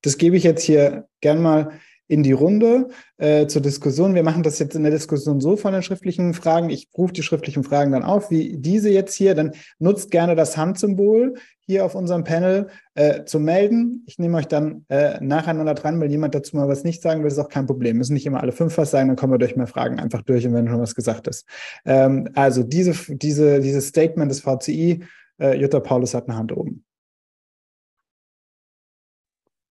Das 0.03 0.19
gebe 0.19 0.37
ich 0.37 0.43
jetzt 0.43 0.63
hier 0.63 1.07
gern 1.21 1.41
mal 1.41 1.73
in 2.11 2.25
die 2.25 2.33
Runde 2.33 2.89
äh, 3.19 3.47
zur 3.47 3.63
Diskussion. 3.63 4.17
Wir 4.17 4.25
machen 4.25 4.43
das 4.43 4.59
jetzt 4.59 4.75
in 4.75 4.83
der 4.83 4.91
Diskussion 4.91 5.41
so 5.41 5.57
von 5.57 5.73
den 5.73 5.83
schriftlichen 5.83 6.35
Fragen. 6.35 6.69
Ich 6.69 6.89
rufe 6.99 7.13
die 7.13 7.23
schriftlichen 7.23 7.63
Fragen 7.63 7.93
dann 7.93 8.03
auf, 8.03 8.33
wie 8.33 8.57
diese 8.59 8.91
jetzt 8.91 9.15
hier. 9.15 9.37
Dann 9.37 9.53
nutzt 9.79 10.11
gerne 10.11 10.35
das 10.35 10.57
Handsymbol 10.57 11.35
hier 11.61 11.85
auf 11.85 11.95
unserem 11.95 12.25
Panel 12.25 12.67
äh, 12.95 13.25
zu 13.25 13.39
melden. 13.39 14.03
Ich 14.07 14.19
nehme 14.19 14.39
euch 14.39 14.49
dann 14.49 14.85
äh, 14.89 15.23
nacheinander 15.23 15.75
dran, 15.75 16.01
weil 16.01 16.11
jemand 16.11 16.35
dazu 16.35 16.57
mal 16.57 16.67
was 16.67 16.83
nicht 16.83 17.01
sagen 17.01 17.23
will, 17.23 17.31
ist 17.31 17.39
auch 17.39 17.49
kein 17.49 17.67
Problem. 17.67 17.99
Müssen 17.99 18.15
nicht 18.15 18.27
immer 18.27 18.41
alle 18.41 18.51
fünf 18.51 18.77
was 18.77 18.91
sagen, 18.91 19.07
dann 19.07 19.17
kommen 19.17 19.33
wir 19.33 19.39
durch 19.39 19.55
mehr 19.55 19.69
Fragen 19.69 20.01
einfach 20.01 20.23
durch 20.23 20.45
und 20.45 20.53
wenn 20.53 20.67
schon 20.67 20.81
was 20.81 20.97
gesagt 20.97 21.29
ist. 21.29 21.47
Ähm, 21.85 22.29
also 22.35 22.65
diese, 22.65 22.93
diese, 23.15 23.61
dieses 23.61 23.87
Statement 23.87 24.33
des 24.33 24.41
VCI, 24.41 25.05
äh, 25.41 25.57
Jutta 25.57 25.79
Paulus 25.79 26.13
hat 26.15 26.29
eine 26.29 26.37
Hand 26.37 26.51
oben. 26.51 26.85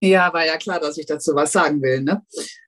Ja, 0.01 0.31
war 0.33 0.45
ja 0.45 0.57
klar, 0.57 0.79
dass 0.79 0.97
ich 0.97 1.05
dazu 1.05 1.35
was 1.35 1.51
sagen 1.51 1.81
will. 1.81 2.01
Ne? 2.01 2.25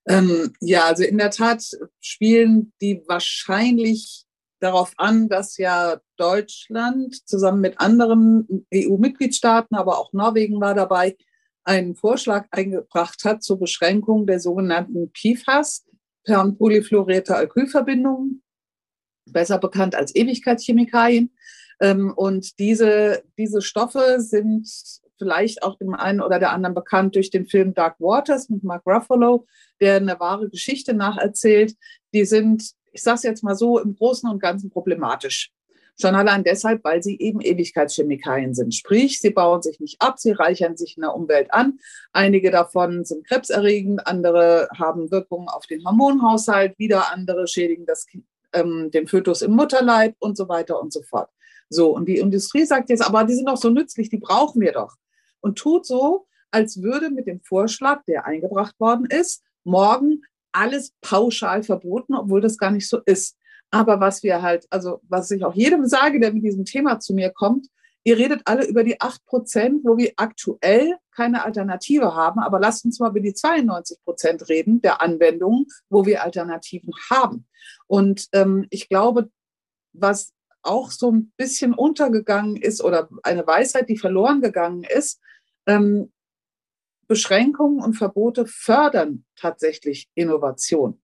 Ähm, 0.07 0.53
ja, 0.59 0.86
also 0.86 1.03
in 1.03 1.17
der 1.17 1.32
Tat 1.32 1.63
spielen 2.01 2.73
die 2.82 3.03
wahrscheinlich 3.07 4.25
darauf 4.59 4.93
an, 4.97 5.29
dass 5.29 5.57
ja 5.57 5.99
Deutschland 6.17 7.27
zusammen 7.27 7.61
mit 7.61 7.79
anderen 7.79 8.65
EU-Mitgliedstaaten, 8.73 9.75
aber 9.75 9.97
auch 9.97 10.13
Norwegen 10.13 10.59
war 10.59 10.75
dabei, 10.75 11.17
einen 11.63 11.95
Vorschlag 11.95 12.47
eingebracht 12.51 13.23
hat 13.23 13.43
zur 13.43 13.59
Beschränkung 13.59 14.27
der 14.27 14.39
sogenannten 14.39 15.11
PFAS, 15.13 15.86
polyfluorierte 16.25 17.36
Alkylverbindungen, 17.36 18.43
besser 19.25 19.57
bekannt 19.57 19.95
als 19.95 20.15
Ewigkeitschemikalien. 20.15 21.34
Ähm, 21.79 22.13
und 22.15 22.59
diese, 22.59 23.23
diese 23.38 23.61
Stoffe 23.61 24.17
sind 24.19 24.67
vielleicht 25.22 25.61
auch 25.61 25.78
dem 25.78 25.93
einen 25.93 26.19
oder 26.19 26.39
der 26.39 26.51
anderen 26.51 26.74
bekannt 26.74 27.15
durch 27.15 27.30
den 27.30 27.45
Film 27.45 27.76
Dark 27.76 27.99
Waters 27.99 28.49
mit 28.49 28.63
Mark 28.63 28.82
Ruffalo, 28.88 29.45
der 29.80 29.97
eine 29.97 30.19
wahre 30.19 30.49
Geschichte 30.49 30.95
nacherzählt. 30.95 31.76
Die 32.11 32.26
sind, 32.26 32.72
ich 32.91 33.03
sage 33.03 33.17
es 33.17 33.24
jetzt 33.24 33.43
mal 33.43 33.55
so, 33.55 33.78
im 33.78 33.95
Großen 33.95 34.28
und 34.28 34.41
Ganzen 34.41 34.72
problematisch. 34.72 35.51
Schon 36.01 36.15
allein 36.15 36.43
deshalb, 36.43 36.84
weil 36.84 37.03
sie 37.03 37.19
eben 37.19 37.39
Ewigkeitschemikalien 37.39 38.55
sind. 38.55 38.74
Sprich, 38.74 39.19
sie 39.19 39.30
bauen 39.30 39.61
sich 39.61 39.80
nicht 39.80 40.01
ab, 40.01 40.17
sie 40.17 40.32
reichern 40.32 40.76
sich 40.76 40.97
in 40.97 41.01
der 41.01 41.13
Umwelt 41.13 41.53
an. 41.53 41.78
Einige 42.13 42.49
davon 42.49 43.05
sind 43.05 43.28
krebserregend, 43.28 44.07
andere 44.07 44.69
haben 44.76 45.11
Wirkungen 45.11 45.49
auf 45.49 45.67
den 45.67 45.86
Hormonhaushalt, 45.86 46.80
wieder 46.80 47.11
andere 47.11 47.47
schädigen 47.47 47.86
das, 47.86 48.07
ähm, 48.53 48.89
den 48.89 49.05
Fötus 49.05 49.43
im 49.43 49.51
Mutterleib 49.51 50.15
und 50.17 50.36
so 50.36 50.49
weiter 50.49 50.82
und 50.82 50.91
so 50.91 51.03
fort. 51.03 51.30
So, 51.69 51.95
und 51.95 52.07
die 52.07 52.17
Industrie 52.17 52.65
sagt 52.65 52.89
jetzt, 52.89 53.05
aber 53.05 53.24
die 53.24 53.36
sind 53.36 53.47
doch 53.47 53.57
so 53.57 53.69
nützlich, 53.69 54.09
die 54.09 54.17
brauchen 54.17 54.59
wir 54.59 54.72
doch 54.72 54.95
und 55.41 55.57
tut 55.57 55.85
so, 55.85 56.27
als 56.51 56.81
würde 56.81 57.09
mit 57.09 57.27
dem 57.27 57.41
Vorschlag, 57.41 58.03
der 58.05 58.25
eingebracht 58.25 58.79
worden 58.79 59.05
ist, 59.05 59.43
morgen 59.63 60.21
alles 60.51 60.93
pauschal 61.01 61.63
verboten, 61.63 62.13
obwohl 62.15 62.41
das 62.41 62.57
gar 62.57 62.71
nicht 62.71 62.89
so 62.89 62.99
ist. 63.05 63.37
Aber 63.69 63.99
was 63.99 64.21
wir 64.21 64.41
halt, 64.41 64.67
also 64.69 65.01
was 65.07 65.31
ich 65.31 65.45
auch 65.45 65.55
jedem 65.55 65.85
sage, 65.87 66.19
der 66.19 66.33
mit 66.33 66.43
diesem 66.43 66.65
Thema 66.65 66.99
zu 66.99 67.13
mir 67.13 67.29
kommt, 67.29 67.67
ihr 68.03 68.17
redet 68.17 68.41
alle 68.45 68.65
über 68.65 68.83
die 68.83 68.99
8 68.99 69.25
Prozent, 69.25 69.85
wo 69.85 69.97
wir 69.97 70.11
aktuell 70.17 70.95
keine 71.15 71.45
Alternative 71.45 72.15
haben, 72.15 72.41
aber 72.41 72.59
lasst 72.59 72.83
uns 72.83 72.99
mal 72.99 73.11
über 73.11 73.19
die 73.19 73.33
92 73.33 74.03
Prozent 74.03 74.49
reden 74.49 74.81
der 74.81 75.01
Anwendungen, 75.01 75.67
wo 75.89 76.05
wir 76.05 76.23
Alternativen 76.23 76.93
haben. 77.09 77.47
Und 77.87 78.27
ähm, 78.33 78.67
ich 78.69 78.89
glaube, 78.89 79.29
was 79.93 80.33
auch 80.64 80.91
so 80.91 81.12
ein 81.12 81.32
bisschen 81.38 81.74
untergegangen 81.74 82.55
ist 82.55 82.84
oder 82.84 83.09
eine 83.24 83.45
Weisheit, 83.45 83.89
die 83.89 83.97
verloren 83.97 84.41
gegangen 84.41 84.84
ist, 84.84 85.20
ähm, 85.66 86.12
Beschränkungen 87.07 87.84
und 87.84 87.95
Verbote 87.95 88.45
fördern 88.45 89.26
tatsächlich 89.36 90.09
Innovation. 90.16 91.01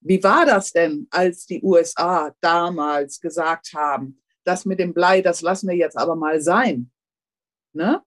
Wie 0.00 0.22
war 0.22 0.44
das 0.44 0.72
denn, 0.72 1.08
als 1.10 1.46
die 1.46 1.62
USA 1.62 2.34
damals 2.42 3.20
gesagt 3.20 3.72
haben, 3.74 4.20
das 4.44 4.66
mit 4.66 4.78
dem 4.78 4.92
Blei, 4.92 5.22
das 5.22 5.40
lassen 5.40 5.68
wir 5.68 5.76
jetzt 5.76 5.96
aber 5.96 6.14
mal 6.14 6.42
sein? 6.42 6.90
Ne? 7.72 8.02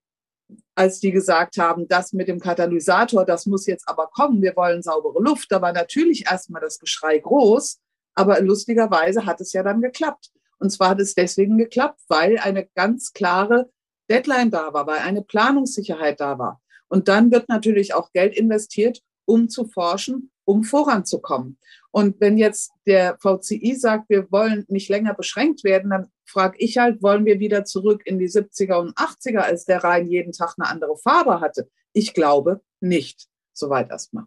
Als 0.76 1.00
die 1.00 1.12
gesagt 1.12 1.58
haben, 1.58 1.88
das 1.88 2.14
mit 2.14 2.28
dem 2.28 2.40
Katalysator, 2.40 3.26
das 3.26 3.48
muss 3.48 3.66
jetzt 3.66 3.90
aber 3.90 4.08
kommen, 4.14 4.44
wir 4.44 4.56
wollen 4.56 4.84
saubere 4.84 5.20
Luft, 5.20 5.52
da 5.52 5.60
war 5.60 5.74
natürlich 5.74 6.28
erstmal 6.30 6.62
das 6.62 6.78
Geschrei 6.78 7.18
groß, 7.18 7.80
aber 8.14 8.40
lustigerweise 8.42 9.26
hat 9.26 9.42
es 9.42 9.54
ja 9.54 9.64
dann 9.64 9.82
geklappt. 9.82 10.30
Und 10.60 10.72
zwar 10.72 10.90
hat 10.90 11.02
es 11.02 11.14
deswegen 11.14 11.58
geklappt, 11.58 12.02
weil 12.08 12.38
eine 12.38 12.68
ganz 12.76 13.14
klare 13.14 13.70
Deadline 14.10 14.52
da 14.52 14.74
war, 14.74 14.88
weil 14.88 15.00
eine 15.00 15.22
Planungssicherheit 15.22 16.20
da 16.20 16.40
war. 16.40 16.62
Und 16.88 17.08
dann 17.08 17.32
wird 17.32 17.50
natürlich 17.50 17.94
auch 17.94 18.12
Geld 18.14 18.36
investiert, 18.36 19.02
um 19.26 19.50
zu 19.50 19.66
forschen, 19.66 20.32
um 20.46 20.64
voranzukommen. 20.64 21.58
Und 21.92 22.20
wenn 22.22 22.38
jetzt 22.38 22.72
der 22.86 23.18
VCI 23.20 23.76
sagt, 23.76 24.10
wir 24.10 24.32
wollen 24.32 24.66
nicht 24.70 24.88
länger 24.88 25.14
beschränkt 25.14 25.64
werden, 25.64 25.90
dann 25.90 26.12
frage 26.26 26.58
ich 26.60 26.78
halt, 26.78 27.02
wollen 27.02 27.26
wir 27.26 27.40
wieder 27.40 27.66
zurück 27.66 28.04
in 28.06 28.20
die 28.20 28.30
70er 28.30 28.76
und 28.76 28.98
80er, 28.98 29.40
als 29.40 29.66
der 29.66 29.84
Rhein 29.84 30.08
jeden 30.08 30.32
Tag 30.32 30.56
eine 30.58 30.70
andere 30.70 30.98
Farbe 30.98 31.42
hatte? 31.42 31.70
Ich 31.92 32.14
glaube 32.14 32.62
nicht. 32.80 33.28
Soweit 33.54 33.90
erstmal. 33.90 34.26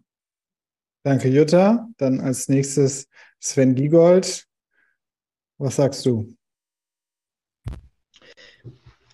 Danke, 1.03 1.29
Jutta. 1.29 1.87
Dann 1.97 2.19
als 2.19 2.49
nächstes 2.49 3.07
Sven 3.39 3.73
Giegold. 3.73 4.45
Was 5.61 5.75
sagst 5.75 6.03
du? 6.07 6.27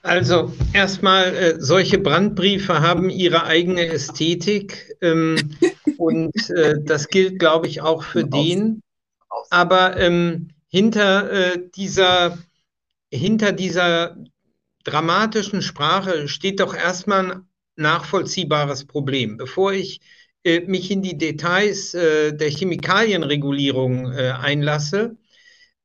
Also 0.01 0.53
erstmal, 0.71 1.35
äh, 1.35 1.55
solche 1.59 1.97
Brandbriefe 1.97 2.79
haben 2.79 3.09
ihre 3.09 3.43
eigene 3.43 3.87
Ästhetik 3.87 4.95
ähm, 5.01 5.57
und 5.97 6.49
äh, 6.49 6.75
das 6.81 7.09
gilt, 7.09 7.39
glaube 7.39 7.67
ich, 7.67 7.81
auch 7.81 8.03
für 8.03 8.23
den, 8.23 8.81
aber 9.49 9.97
ähm, 9.97 10.51
hinter, 10.69 11.29
äh, 11.29 11.69
dieser, 11.75 12.37
hinter 13.11 13.51
dieser 13.51 14.15
dramatischen 14.85 15.61
Sprache 15.61 16.29
steht 16.29 16.61
doch 16.61 16.73
erstmal 16.73 17.31
ein 17.31 17.41
nachvollziehbares 17.75 18.85
Problem. 18.85 19.35
Bevor 19.35 19.73
ich 19.73 19.99
äh, 20.45 20.61
mich 20.61 20.91
in 20.91 21.01
die 21.01 21.17
Details 21.17 21.93
äh, 21.93 22.31
der 22.31 22.49
Chemikalienregulierung 22.49 24.13
äh, 24.13 24.31
einlasse, 24.31 25.17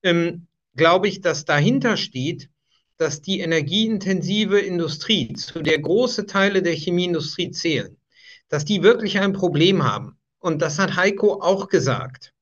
ähm, 0.05 0.47
glaube 0.75 1.09
ich, 1.09 1.21
dass 1.21 1.45
dahinter 1.45 1.97
steht, 1.97 2.49
dass 2.97 3.21
die 3.21 3.41
energieintensive 3.41 4.61
Industrie, 4.61 5.33
zu 5.33 5.61
der 5.61 5.79
große 5.79 6.27
Teile 6.27 6.63
der 6.63 6.75
Chemieindustrie 6.75 7.51
zählen, 7.51 7.97
dass 8.49 8.65
die 8.65 8.83
wirklich 8.83 9.19
ein 9.19 9.33
Problem 9.33 9.83
haben. 9.83 10.17
Und 10.39 10.63
das 10.63 10.79
hat 10.79 10.97
Heiko 10.97 11.41
auch 11.41 11.69
gesagt. 11.69 12.33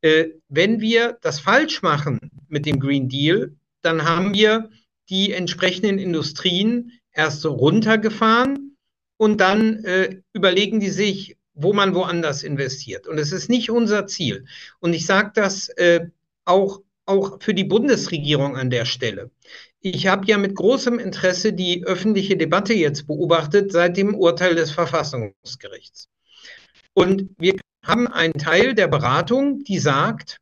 Äh, 0.00 0.28
wenn 0.48 0.80
wir 0.80 1.18
das 1.20 1.40
falsch 1.40 1.82
machen 1.82 2.20
mit 2.48 2.66
dem 2.66 2.78
Green 2.78 3.08
Deal, 3.08 3.56
dann 3.82 4.04
haben 4.04 4.34
wir 4.34 4.70
die 5.08 5.32
entsprechenden 5.32 5.98
Industrien 5.98 6.92
erst 7.12 7.44
runtergefahren 7.44 8.76
und 9.16 9.40
dann 9.40 9.84
äh, 9.84 10.20
überlegen 10.32 10.80
die 10.80 10.90
sich, 10.90 11.36
wo 11.54 11.72
man 11.72 11.94
woanders 11.94 12.44
investiert. 12.44 13.08
Und 13.08 13.18
es 13.18 13.32
ist 13.32 13.48
nicht 13.48 13.70
unser 13.70 14.06
Ziel. 14.06 14.46
Und 14.78 14.92
ich 14.92 15.06
sage 15.06 15.32
das 15.34 15.68
äh, 15.70 16.06
auch, 16.44 16.80
auch 17.08 17.40
für 17.40 17.54
die 17.54 17.64
Bundesregierung 17.64 18.56
an 18.56 18.70
der 18.70 18.84
Stelle. 18.84 19.30
Ich 19.80 20.06
habe 20.06 20.26
ja 20.26 20.38
mit 20.38 20.54
großem 20.54 20.98
Interesse 20.98 21.52
die 21.52 21.84
öffentliche 21.84 22.36
Debatte 22.36 22.74
jetzt 22.74 23.06
beobachtet 23.06 23.72
seit 23.72 23.96
dem 23.96 24.14
Urteil 24.14 24.54
des 24.54 24.70
Verfassungsgerichts. 24.70 26.08
Und 26.94 27.30
wir 27.38 27.54
haben 27.84 28.08
einen 28.08 28.34
Teil 28.34 28.74
der 28.74 28.88
Beratung, 28.88 29.62
die 29.64 29.78
sagt, 29.78 30.38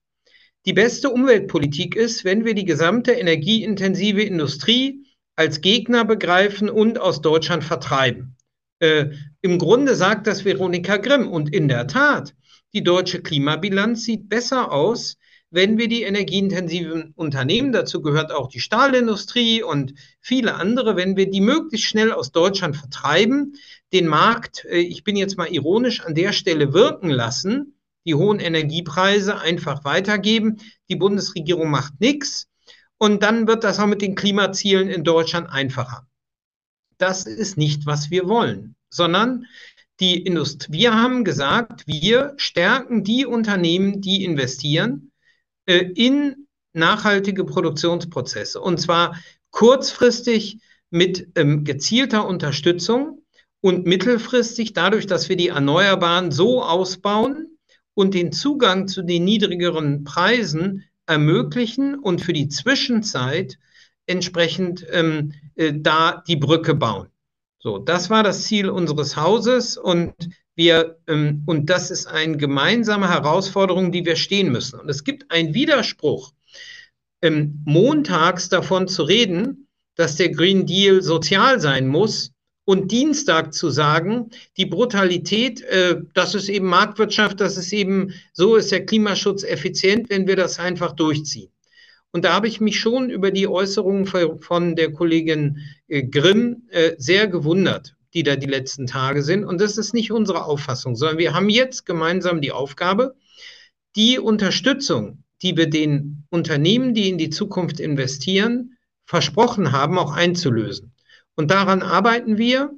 die 0.64 0.73
beste 0.73 1.11
Umweltpolitik 1.11 1.95
ist, 1.95 2.25
wenn 2.25 2.45
wir 2.45 2.55
die 2.55 2.64
gesamte 2.64 3.12
energieintensive 3.12 4.23
Industrie 4.23 5.05
als 5.37 5.61
Gegner 5.61 6.05
begreifen 6.05 6.69
und 6.69 6.99
aus 6.99 7.21
Deutschland 7.21 7.62
vertreiben. 7.62 8.37
Äh, 8.81 9.11
Im 9.43 9.59
Grunde 9.59 9.95
sagt 9.95 10.27
das 10.27 10.45
Veronika 10.45 10.97
Grimm. 10.97 11.29
Und 11.29 11.55
in 11.55 11.69
der 11.69 11.87
Tat, 11.87 12.35
die 12.75 12.83
deutsche 12.83 13.23
Klimabilanz 13.23 14.05
sieht 14.05 14.29
besser 14.29 14.73
aus, 14.73 15.17
wenn 15.51 15.78
wir 15.78 15.88
die 15.88 16.03
energieintensiven 16.03 17.12
Unternehmen, 17.14 17.72
dazu 17.72 18.03
gehört 18.03 18.32
auch 18.32 18.49
die 18.49 18.61
Stahlindustrie 18.61 19.62
und 19.62 19.94
viele 20.20 20.55
andere, 20.55 20.97
wenn 20.97 21.16
wir 21.16 21.30
die 21.30 21.40
möglichst 21.40 21.86
schnell 21.86 22.12
aus 22.12 22.32
Deutschland 22.32 22.76
vertreiben, 22.76 23.55
den 23.92 24.07
Markt, 24.07 24.64
äh, 24.64 24.78
ich 24.78 25.05
bin 25.05 25.16
jetzt 25.16 25.38
mal 25.38 25.49
ironisch, 25.49 26.01
an 26.01 26.14
der 26.14 26.32
Stelle 26.32 26.72
wirken 26.72 27.11
lassen, 27.11 27.78
die 28.07 28.14
hohen 28.14 28.40
Energiepreise 28.40 29.38
einfach 29.38 29.84
weitergeben. 29.84 30.59
Die 30.88 30.97
Bundesregierung 30.97 31.70
macht 31.70 32.01
nichts. 32.01 32.49
Und 32.99 33.22
dann 33.22 33.47
wird 33.47 33.64
das 33.64 33.78
auch 33.78 33.86
mit 33.86 34.01
den 34.01 34.14
Klimazielen 34.14 34.88
in 34.88 35.05
Deutschland 35.05 35.51
einfacher. 35.51 36.07
Das 36.99 37.26
ist 37.26 37.59
nicht, 37.59 37.84
was 37.84 38.11
wir 38.11 38.28
wollen, 38.28 38.74
sondern 38.88 39.47
die 40.01 40.22
Industrie, 40.22 40.72
wir 40.72 40.94
haben 40.94 41.24
gesagt, 41.24 41.86
wir 41.86 42.34
stärken 42.36 43.05
die 43.05 43.26
Unternehmen, 43.26 44.01
die 44.01 44.24
investieren 44.24 45.06
in 45.67 46.47
nachhaltige 46.73 47.45
Produktionsprozesse. 47.45 48.61
Und 48.61 48.79
zwar 48.79 49.17
kurzfristig 49.51 50.61
mit 50.91 51.29
ähm, 51.35 51.64
gezielter 51.64 52.27
Unterstützung 52.27 53.23
und 53.61 53.87
mittelfristig 53.87 54.73
dadurch, 54.73 55.07
dass 55.07 55.29
wir 55.29 55.37
die 55.37 55.49
Erneuerbaren 55.49 56.31
so 56.31 56.62
ausbauen, 56.62 57.57
und 57.97 58.12
den 58.12 58.31
Zugang 58.31 58.89
zu 58.89 59.03
den 59.03 59.25
niedrigeren 59.25 60.05
Preisen 60.05 60.85
ermöglichen 61.07 61.99
und 61.99 62.21
für 62.21 62.35
die 62.35 62.49
Zwischenzeit 62.49 63.59
entsprechend 64.05 64.87
ähm, 64.91 65.33
äh, 65.55 65.73
da 65.75 66.23
die 66.29 66.37
Brücke 66.37 66.75
bauen. 66.75 67.09
So, 67.59 67.79
das 67.79 68.11
war 68.11 68.23
das 68.23 68.45
Ziel 68.45 68.69
unseres 68.69 69.17
Hauses 69.17 69.79
und 69.79 70.12
wir, 70.57 70.99
ähm, 71.07 71.43
und 71.47 71.71
das 71.71 71.91
ist 71.91 72.07
eine 72.07 72.37
gemeinsame 72.37 73.09
Herausforderung, 73.09 73.93
die 73.93 74.05
wir 74.05 74.17
stehen 74.17 74.51
müssen. 74.51 74.81
Und 74.81 74.89
es 74.89 75.05
gibt 75.05 75.31
einen 75.31 75.55
Widerspruch, 75.55 76.33
ähm, 77.23 77.63
montags 77.65 78.49
davon 78.49 78.89
zu 78.89 79.05
reden, 79.05 79.69
dass 79.95 80.17
der 80.17 80.31
Green 80.31 80.67
Deal 80.67 81.03
sozial 81.03 81.61
sein 81.61 81.87
muss 81.87 82.33
und 82.65 82.91
Dienstag 82.91 83.55
zu 83.55 83.71
sagen, 83.71 84.31
die 84.57 84.67
Brutalität, 84.67 85.63
äh, 85.63 86.01
das 86.15 86.35
ist 86.35 86.49
eben 86.49 86.67
Marktwirtschaft, 86.67 87.41
das 87.41 87.57
ist 87.57 87.73
eben, 87.73 88.13
so 88.33 88.57
ist 88.57 88.73
der 88.73 88.85
Klimaschutz 88.85 89.45
effizient, 89.45 90.11
wenn 90.11 90.27
wir 90.27 90.37
das 90.37 90.59
einfach 90.59 90.93
durchziehen. 90.93 91.51
Und 92.13 92.25
da 92.25 92.33
habe 92.33 92.49
ich 92.49 92.61
mich 92.61 92.79
schon 92.81 93.11
über 93.11 93.31
die 93.31 93.47
Äußerungen 93.47 94.07
von 94.07 94.77
der 94.77 94.93
Kollegin 94.93 95.59
äh, 95.89 96.03
Grimm 96.03 96.63
äh, 96.71 96.93
sehr 96.99 97.29
gewundert, 97.29 97.95
die 98.17 98.23
da 98.23 98.35
die 98.35 98.47
letzten 98.47 98.87
Tage 98.87 99.23
sind. 99.23 99.45
Und 99.45 99.61
das 99.61 99.77
ist 99.77 99.93
nicht 99.93 100.11
unsere 100.11 100.47
Auffassung, 100.47 100.97
sondern 100.97 101.19
wir 101.19 101.35
haben 101.35 101.51
jetzt 101.51 101.85
gemeinsam 101.85 102.41
die 102.41 102.51
Aufgabe, 102.51 103.14
die 103.95 104.19
Unterstützung, 104.19 105.23
die 105.43 105.55
wir 105.59 105.69
den 105.69 106.25
Unternehmen, 106.31 106.95
die 106.95 107.11
in 107.11 107.19
die 107.19 107.29
Zukunft 107.29 107.79
investieren, 107.79 108.79
versprochen 109.05 109.71
haben, 109.71 109.99
auch 109.99 110.12
einzulösen. 110.12 110.95
Und 111.35 111.51
daran 111.51 111.83
arbeiten 111.83 112.39
wir. 112.39 112.71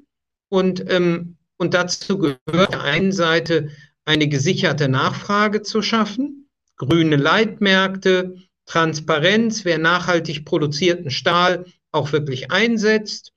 Und, 0.48 0.84
ähm, 0.90 1.36
und 1.56 1.72
dazu 1.72 2.18
gehört 2.18 2.40
auf 2.48 2.66
der 2.70 2.82
einen 2.82 3.12
Seite 3.12 3.70
eine 4.04 4.26
gesicherte 4.26 4.88
Nachfrage 4.88 5.62
zu 5.62 5.82
schaffen, 5.82 6.48
grüne 6.76 7.16
Leitmärkte, 7.16 8.34
Transparenz, 8.66 9.64
wer 9.64 9.78
nachhaltig 9.78 10.44
produzierten 10.44 11.10
Stahl 11.10 11.66
auch 11.92 12.10
wirklich 12.10 12.50
einsetzt 12.50 13.32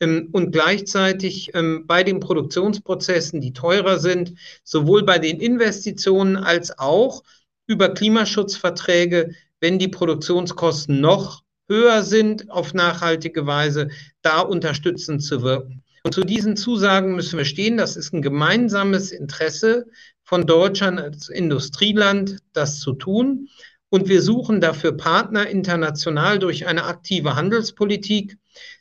und 0.00 0.52
gleichzeitig 0.52 1.54
ähm, 1.54 1.86
bei 1.86 2.02
den 2.04 2.20
Produktionsprozessen, 2.20 3.40
die 3.40 3.54
teurer 3.54 3.98
sind, 3.98 4.34
sowohl 4.62 5.04
bei 5.04 5.18
den 5.18 5.40
Investitionen 5.40 6.36
als 6.36 6.78
auch 6.78 7.22
über 7.66 7.88
Klimaschutzverträge, 7.88 9.30
wenn 9.60 9.78
die 9.78 9.88
Produktionskosten 9.88 11.00
noch 11.00 11.42
höher 11.68 12.02
sind 12.02 12.50
auf 12.50 12.74
nachhaltige 12.74 13.46
Weise, 13.46 13.88
da 14.22 14.40
unterstützend 14.40 15.22
zu 15.22 15.42
wirken. 15.42 15.82
Und 16.04 16.12
zu 16.12 16.22
diesen 16.22 16.56
Zusagen 16.56 17.16
müssen 17.16 17.38
wir 17.38 17.44
stehen. 17.44 17.76
Das 17.76 17.96
ist 17.96 18.12
ein 18.12 18.22
gemeinsames 18.22 19.10
Interesse 19.10 19.86
von 20.22 20.46
Deutschland 20.46 21.00
als 21.00 21.28
Industrieland, 21.28 22.38
das 22.52 22.78
zu 22.78 22.92
tun. 22.92 23.48
Und 23.88 24.08
wir 24.08 24.22
suchen 24.22 24.60
dafür 24.60 24.92
Partner 24.92 25.48
international 25.48 26.38
durch 26.38 26.66
eine 26.66 26.84
aktive 26.84 27.34
Handelspolitik, 27.34 28.36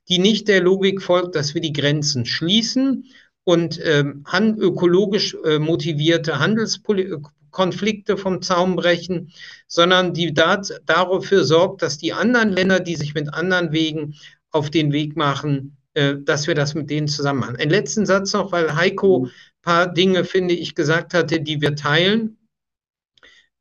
die 0.09 0.19
nicht 0.19 0.47
der 0.47 0.61
Logik 0.61 1.01
folgt, 1.01 1.35
dass 1.35 1.53
wir 1.53 1.61
die 1.61 1.73
Grenzen 1.73 2.25
schließen 2.25 3.05
und 3.43 3.79
ähm, 3.83 4.23
ökologisch 4.59 5.35
äh, 5.45 5.59
motivierte 5.59 6.39
Handelspolitik 6.39 7.25
Konflikte 7.55 8.17
vom 8.17 8.41
Zaum 8.41 8.75
brechen, 8.75 9.31
sondern 9.67 10.13
die 10.13 10.33
dat, 10.33 10.81
dafür 10.85 11.45
sorgt, 11.45 11.81
dass 11.81 11.97
die 11.97 12.11
anderen 12.13 12.51
Länder, 12.51 12.81
die 12.81 12.97
sich 12.97 13.15
mit 13.15 13.33
anderen 13.33 13.71
Wegen 13.71 14.15
auf 14.51 14.69
den 14.69 14.91
Weg 14.91 15.15
machen, 15.15 15.77
äh, 15.93 16.15
dass 16.19 16.47
wir 16.47 16.53
das 16.53 16.75
mit 16.75 16.89
denen 16.89 17.07
zusammen 17.07 17.39
machen. 17.39 17.55
Ein 17.55 17.69
letzten 17.69 18.05
Satz 18.05 18.33
noch, 18.33 18.51
weil 18.51 18.75
Heiko 18.75 19.25
ein 19.25 19.31
paar 19.61 19.91
Dinge, 19.91 20.25
finde 20.25 20.53
ich, 20.53 20.75
gesagt 20.75 21.13
hatte, 21.13 21.39
die 21.39 21.61
wir 21.61 21.75
teilen. 21.75 22.37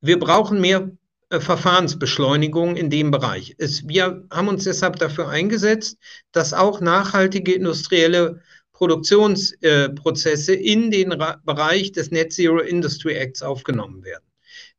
Wir 0.01 0.18
brauchen 0.18 0.61
mehr 0.61 0.90
Verfahrensbeschleunigung 1.31 2.77
in 2.77 2.91
dem 2.91 3.11
Bereich. 3.11 3.55
Es, 3.59 3.87
wir 3.89 4.25
haben 4.31 4.49
uns 4.49 4.64
deshalb 4.64 4.97
dafür 4.97 5.29
eingesetzt, 5.29 5.99
dass 6.33 6.53
auch 6.53 6.81
nachhaltige 6.81 7.53
industrielle 7.53 8.41
Produktionsprozesse 8.72 10.55
in 10.55 10.91
den 10.91 11.11
Bereich 11.45 11.93
des 11.93 12.11
Net 12.11 12.33
Zero 12.33 12.59
Industry 12.59 13.14
Acts 13.14 13.43
aufgenommen 13.43 14.05
werden. 14.05 14.25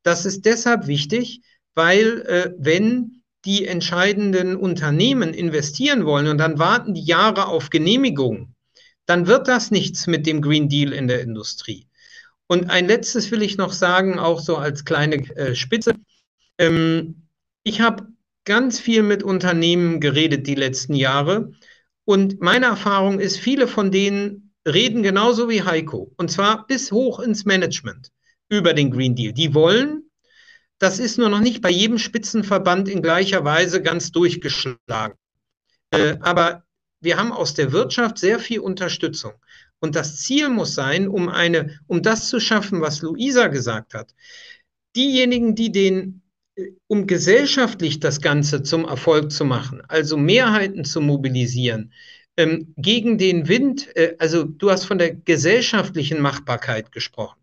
Das 0.03 0.25
ist 0.25 0.45
deshalb 0.45 0.87
wichtig, 0.87 1.41
weil 1.73 2.21
äh, 2.21 2.53
wenn 2.57 3.23
die 3.45 3.65
entscheidenden 3.65 4.55
Unternehmen 4.55 5.33
investieren 5.33 6.05
wollen 6.05 6.27
und 6.27 6.37
dann 6.39 6.59
warten 6.59 6.93
die 6.93 7.03
Jahre 7.03 7.47
auf 7.47 7.69
Genehmigung, 7.69 8.53
dann 9.05 9.27
wird 9.27 9.47
das 9.47 9.71
nichts 9.71 10.07
mit 10.07 10.25
dem 10.25 10.41
Green 10.41 10.67
Deal 10.67 10.93
in 10.93 11.07
der 11.07 11.21
Industrie. 11.21 11.87
Und 12.47 12.69
ein 12.69 12.87
letztes 12.87 13.31
will 13.31 13.41
ich 13.41 13.57
noch 13.57 13.71
sagen, 13.71 14.19
auch 14.19 14.39
so 14.39 14.57
als 14.57 14.85
kleine 14.85 15.15
äh, 15.35 15.55
Spitze. 15.55 15.93
Ähm, 16.57 17.27
ich 17.63 17.81
habe 17.81 18.07
ganz 18.45 18.79
viel 18.79 19.03
mit 19.03 19.23
Unternehmen 19.23 19.99
geredet 19.99 20.47
die 20.47 20.55
letzten 20.55 20.93
Jahre 20.93 21.51
und 22.05 22.39
meine 22.41 22.67
Erfahrung 22.67 23.19
ist, 23.19 23.37
viele 23.37 23.67
von 23.67 23.91
denen 23.91 24.53
reden 24.67 25.03
genauso 25.03 25.49
wie 25.49 25.63
Heiko, 25.63 26.13
und 26.17 26.31
zwar 26.31 26.67
bis 26.67 26.91
hoch 26.91 27.19
ins 27.19 27.45
Management 27.45 28.11
über 28.49 28.73
den 28.73 28.91
Green 28.91 29.15
Deal. 29.15 29.33
Die 29.33 29.53
wollen, 29.53 30.03
das 30.77 30.99
ist 30.99 31.17
nur 31.17 31.29
noch 31.29 31.39
nicht 31.39 31.61
bei 31.61 31.71
jedem 31.71 31.97
Spitzenverband 31.97 32.89
in 32.89 33.01
gleicher 33.01 33.43
Weise 33.43 33.81
ganz 33.81 34.11
durchgeschlagen. 34.11 35.17
Äh, 35.91 36.17
aber 36.21 36.63
wir 36.99 37.17
haben 37.17 37.31
aus 37.31 37.53
der 37.53 37.71
Wirtschaft 37.71 38.17
sehr 38.17 38.39
viel 38.39 38.59
Unterstützung. 38.59 39.33
Und 39.79 39.95
das 39.95 40.17
Ziel 40.17 40.49
muss 40.49 40.73
sein, 40.73 41.07
um, 41.07 41.29
eine, 41.29 41.79
um 41.87 42.01
das 42.01 42.29
zu 42.29 42.39
schaffen, 42.39 42.81
was 42.81 43.01
Luisa 43.01 43.47
gesagt 43.47 43.93
hat. 43.93 44.13
Diejenigen, 44.95 45.55
die 45.55 45.71
den 45.71 46.23
um 46.87 47.07
gesellschaftlich 47.07 47.99
das 47.99 48.21
Ganze 48.21 48.63
zum 48.63 48.85
Erfolg 48.85 49.31
zu 49.31 49.45
machen, 49.45 49.81
also 49.87 50.17
Mehrheiten 50.17 50.85
zu 50.85 51.01
mobilisieren, 51.01 51.91
ähm, 52.37 52.73
gegen 52.77 53.17
den 53.17 53.47
Wind, 53.47 53.95
äh, 53.95 54.15
also 54.19 54.43
du 54.43 54.69
hast 54.71 54.85
von 54.85 54.97
der 54.97 55.15
gesellschaftlichen 55.15 56.21
Machbarkeit 56.21 56.91
gesprochen. 56.91 57.39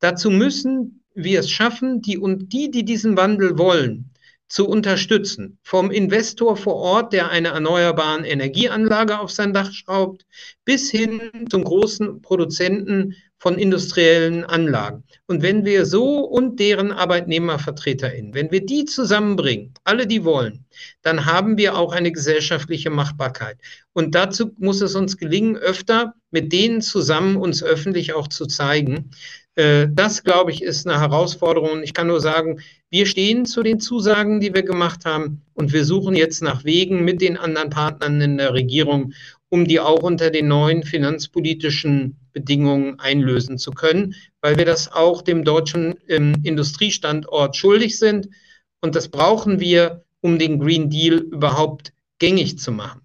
Dazu 0.00 0.30
müssen 0.30 1.02
wir 1.14 1.40
es 1.40 1.50
schaffen, 1.50 2.02
die 2.02 2.18
und 2.18 2.52
die, 2.52 2.70
die 2.70 2.84
diesen 2.84 3.16
Wandel 3.16 3.58
wollen, 3.58 4.10
zu 4.48 4.68
unterstützen. 4.68 5.58
Vom 5.62 5.90
Investor 5.90 6.56
vor 6.56 6.74
Ort, 6.76 7.12
der 7.12 7.30
eine 7.30 7.48
erneuerbaren 7.48 8.24
Energieanlage 8.24 9.18
auf 9.18 9.30
sein 9.30 9.54
Dach 9.54 9.72
schraubt, 9.72 10.26
bis 10.64 10.90
hin 10.90 11.20
zum 11.48 11.64
großen 11.64 12.20
Produzenten 12.20 13.16
von 13.38 13.58
industriellen 13.58 14.44
Anlagen. 14.44 15.04
Und 15.26 15.42
wenn 15.42 15.64
wir 15.64 15.84
so 15.84 16.20
und 16.20 16.58
deren 16.60 16.92
ArbeitnehmervertreterInnen, 16.92 18.32
wenn 18.34 18.50
wir 18.50 18.64
die 18.64 18.84
zusammenbringen, 18.86 19.74
alle 19.84 20.06
die 20.06 20.24
wollen, 20.24 20.64
dann 21.02 21.26
haben 21.26 21.58
wir 21.58 21.76
auch 21.76 21.92
eine 21.92 22.12
gesellschaftliche 22.12 22.90
Machbarkeit. 22.90 23.58
Und 23.92 24.14
dazu 24.14 24.52
muss 24.58 24.80
es 24.80 24.94
uns 24.94 25.16
gelingen, 25.16 25.56
öfter 25.56 26.14
mit 26.30 26.52
denen 26.52 26.80
zusammen 26.80 27.36
uns 27.36 27.62
öffentlich 27.62 28.14
auch 28.14 28.28
zu 28.28 28.46
zeigen, 28.46 29.10
äh, 29.56 29.86
das, 29.90 30.24
glaube 30.24 30.50
ich, 30.50 30.62
ist 30.62 30.86
eine 30.86 31.00
Herausforderung. 31.00 31.82
Ich 31.82 31.94
kann 31.94 32.08
nur 32.08 32.20
sagen, 32.20 32.60
wir 32.90 33.06
stehen 33.06 33.46
zu 33.46 33.62
den 33.62 33.80
Zusagen, 33.80 34.40
die 34.40 34.54
wir 34.54 34.62
gemacht 34.62 35.04
haben 35.04 35.42
und 35.54 35.72
wir 35.72 35.84
suchen 35.84 36.16
jetzt 36.16 36.42
nach 36.42 36.64
Wegen 36.64 37.04
mit 37.04 37.20
den 37.20 37.36
anderen 37.36 37.70
Partnern 37.70 38.20
in 38.20 38.38
der 38.38 38.54
Regierung, 38.54 39.12
um 39.48 39.66
die 39.66 39.80
auch 39.80 40.02
unter 40.02 40.30
den 40.30 40.48
neuen 40.48 40.82
finanzpolitischen 40.82 42.16
Bedingungen 42.34 43.00
einlösen 43.00 43.56
zu 43.56 43.70
können, 43.70 44.14
weil 44.42 44.58
wir 44.58 44.66
das 44.66 44.92
auch 44.92 45.22
dem 45.22 45.44
deutschen 45.44 45.94
ähm, 46.08 46.34
Industriestandort 46.42 47.56
schuldig 47.56 47.98
sind. 47.98 48.28
Und 48.82 48.94
das 48.94 49.08
brauchen 49.08 49.60
wir, 49.60 50.04
um 50.20 50.38
den 50.38 50.58
Green 50.58 50.90
Deal 50.90 51.18
überhaupt 51.18 51.94
gängig 52.18 52.58
zu 52.58 52.72
machen. 52.72 53.00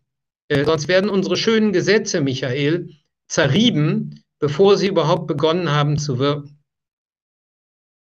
Äh, 0.50 0.66
sonst 0.66 0.90
werden 0.90 1.10
unsere 1.10 1.38
schönen 1.38 1.72
Gesetze, 1.72 2.20
Michael, 2.20 2.90
zerrieben, 3.28 4.24
bevor 4.40 4.78
sie 4.78 4.88
überhaupt 4.88 5.28
begonnen 5.28 5.72
haben 5.72 5.98
zu 5.98 6.20
wirken. 6.20 6.59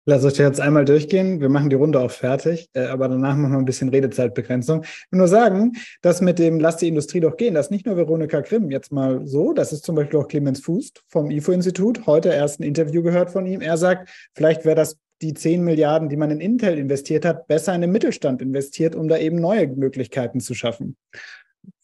Lass 0.08 0.24
euch 0.24 0.38
jetzt 0.38 0.58
einmal 0.58 0.86
durchgehen. 0.86 1.42
Wir 1.42 1.50
machen 1.50 1.68
die 1.68 1.76
Runde 1.76 2.00
auch 2.00 2.10
fertig, 2.10 2.70
äh, 2.72 2.86
aber 2.86 3.08
danach 3.08 3.36
machen 3.36 3.52
wir 3.52 3.58
ein 3.58 3.66
bisschen 3.66 3.90
Redezeitbegrenzung. 3.90 4.82
Ich 4.82 5.06
will 5.10 5.18
nur 5.18 5.28
sagen, 5.28 5.74
dass 6.00 6.22
mit 6.22 6.38
dem 6.38 6.60
Lass 6.60 6.78
die 6.78 6.88
Industrie 6.88 7.20
doch 7.20 7.36
gehen, 7.36 7.52
das 7.52 7.66
ist 7.66 7.70
nicht 7.70 7.84
nur 7.84 7.98
Veronika 7.98 8.40
Grimm 8.40 8.70
jetzt 8.70 8.90
mal 8.90 9.26
so, 9.26 9.52
das 9.52 9.70
ist 9.70 9.84
zum 9.84 9.96
Beispiel 9.96 10.18
auch 10.18 10.26
Clemens 10.26 10.60
Fuß 10.60 10.92
vom 11.08 11.30
IFO-Institut, 11.30 12.06
heute 12.06 12.30
erst 12.30 12.58
ein 12.58 12.62
Interview 12.62 13.02
gehört 13.02 13.30
von 13.30 13.44
ihm. 13.44 13.60
Er 13.60 13.76
sagt, 13.76 14.08
vielleicht 14.34 14.64
wäre 14.64 14.76
das 14.76 14.96
die 15.20 15.34
10 15.34 15.62
Milliarden, 15.62 16.08
die 16.08 16.16
man 16.16 16.30
in 16.30 16.40
Intel 16.40 16.78
investiert 16.78 17.26
hat, 17.26 17.46
besser 17.46 17.74
in 17.74 17.82
den 17.82 17.92
Mittelstand 17.92 18.40
investiert, 18.40 18.96
um 18.96 19.08
da 19.08 19.18
eben 19.18 19.38
neue 19.38 19.68
Möglichkeiten 19.68 20.40
zu 20.40 20.54
schaffen 20.54 20.96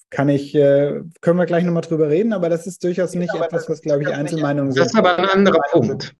kann 0.09 0.29
ich, 0.29 0.55
äh, 0.55 1.01
können 1.23 1.39
wir 1.39 1.45
gleich 1.45 1.65
nochmal 1.65 1.83
drüber 1.83 2.09
reden, 2.09 2.33
aber 2.33 2.49
das 2.49 2.69
ist 2.69 2.85
durchaus 2.85 3.15
nicht 3.17 3.35
ja, 3.35 3.45
etwas, 3.45 3.69
was, 3.69 3.83
glaube 3.83 4.05
ich, 4.05 4.09
Einzelmeinungen 4.09 4.71
sind. 4.71 4.81
Das 4.81 4.93
ist 4.93 4.97
aber 4.97 5.19
ein 5.19 5.25
anderer 5.25 5.61
Punkt. 5.73 6.15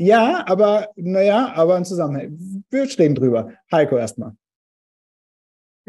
Ja, 0.00 0.44
aber 0.46 0.90
naja, 0.94 1.52
aber 1.56 1.74
ein 1.74 1.84
Zusammenhang. 1.84 2.64
Wir 2.70 2.88
stehen 2.88 3.16
drüber. 3.16 3.52
Heiko 3.72 3.96
erstmal. 3.96 4.36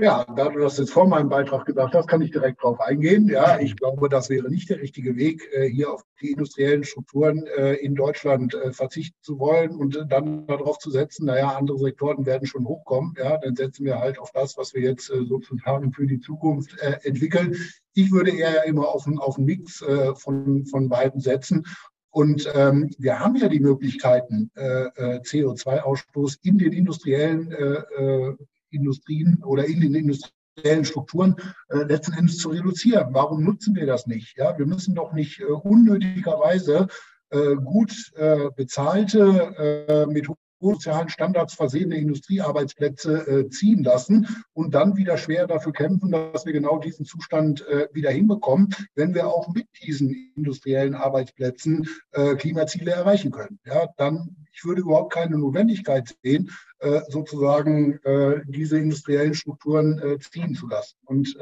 Ja, 0.01 0.26
da 0.36 0.47
du 0.47 0.60
das 0.60 0.78
jetzt 0.78 0.93
vor 0.93 1.07
meinem 1.07 1.28
Beitrag 1.28 1.66
gesagt 1.66 1.93
hast, 1.93 2.07
kann 2.07 2.22
ich 2.22 2.32
direkt 2.32 2.64
darauf 2.64 2.80
eingehen. 2.80 3.28
Ja, 3.28 3.60
ich 3.60 3.76
glaube, 3.76 4.07
das 4.07 4.30
wäre 4.30 4.49
nicht 4.49 4.70
der 4.70 4.80
richtige 4.80 5.18
Weg, 5.18 5.47
äh, 5.51 5.68
hier 5.68 5.91
auf 5.91 6.03
die 6.22 6.32
industriellen 6.32 6.86
Strukturen 6.86 7.45
äh, 7.57 7.74
in 7.74 7.95
Deutschland 7.95 8.53
äh, 8.53 8.72
verzichten 8.72 9.18
zu 9.22 9.39
wollen 9.39 9.76
und 9.76 10.05
dann 10.07 10.47
darauf 10.47 10.80
zu 10.80 10.89
setzen, 10.89 11.26
naja, 11.26 11.49
andere 11.49 11.78
Sektoren 11.78 12.26
werden 12.26 12.47
schon 12.47 12.66
hochkommen. 12.66 13.14
Ja, 13.18 13.38
dann 13.39 13.57
setzen 13.57 13.84
wir 13.84 13.99
halt 13.99 14.20
auf 14.20 14.32
das, 14.32 14.57
was 14.57 14.74
wir 14.74 14.82
jetzt 14.82 15.07
sozusagen 15.07 15.91
für 15.91 16.07
die 16.07 16.22
Zukunft 16.22 16.80
entwickeln. 17.03 17.57
Ich 17.93 18.12
würde 18.12 18.32
eher 18.32 18.64
immer 18.66 18.88
auf 18.88 19.05
einen, 19.05 19.20
auf 19.20 19.38
einen 19.38 19.47
Mix 19.47 19.84
von, 20.16 20.66
von 20.66 20.88
beiden 20.88 21.20
setzen 21.20 21.66
und 22.12 22.49
ähm, 22.55 22.89
wir 22.97 23.20
haben 23.20 23.36
ja 23.36 23.49
die 23.49 23.60
Möglichkeiten, 23.60 24.51
äh, 24.55 25.20
CO2-Ausstoß 25.20 26.39
in 26.43 26.57
den 26.57 26.74
industriellen 26.74 27.51
äh, 27.51 28.34
Industrien 28.72 29.43
oder 29.43 29.66
in 29.66 29.82
den 29.82 29.95
industriellen 29.95 30.86
Strukturen 30.86 31.36
äh, 31.70 31.84
letzten 31.84 32.14
Endes 32.14 32.38
zu 32.38 32.49
reduzieren. 32.49 33.14
Warum 33.14 33.43
nutzen 33.43 33.76
wir 33.76 33.86
das 33.86 34.07
nicht? 34.07 34.38
Ja, 34.38 34.57
wir 34.57 34.66
müssen 34.66 34.95
doch 34.95 35.14
nicht 35.14 35.39
äh, 35.39 35.45
unnötigerweise 35.45 36.88
äh, 37.30 37.55
gut 37.55 37.93
äh, 38.16 38.49
bezahlte, 38.55 39.86
äh, 39.88 40.05
mit 40.07 40.28
sozialen 40.60 41.10
Standards 41.10 41.53
versehene 41.53 41.97
Industriearbeitsplätze 41.97 43.28
äh, 43.28 43.49
ziehen 43.49 43.84
lassen 43.84 44.28
und 44.53 44.74
dann 44.74 44.97
wieder 44.97 45.18
schwer 45.18 45.47
dafür 45.47 45.74
kämpfen, 45.74 46.12
dass 46.12 46.45
wir 46.45 46.53
genau 46.53 46.80
diesen 46.80 47.05
Zustand 47.05 47.66
äh, 47.68 47.88
wieder 47.93 48.12
hinbekommen, 48.12 48.70
wenn 48.95 49.14
wir 49.14 49.28
auch 49.28 49.53
mit 49.53 49.68
diesen 49.82 50.32
industriellen 50.36 50.95
Arbeitsplätzen 50.95 51.88
äh, 52.12 52.36
Klimaziele 52.36 52.91
erreichen 52.91 53.32
können. 53.32 53.60
Ja, 53.66 53.88
dann 53.97 54.36
ich 54.60 54.66
würde 54.66 54.82
überhaupt 54.82 55.14
keine 55.14 55.38
Notwendigkeit 55.38 56.16
sehen, 56.22 56.51
äh, 56.80 57.01
sozusagen 57.07 57.99
äh, 58.03 58.41
diese 58.45 58.78
industriellen 58.78 59.34
Strukturen 59.34 59.99
äh, 59.99 60.20
ziehen 60.20 60.53
zu 60.53 60.68
lassen. 60.68 60.97
Und 61.05 61.38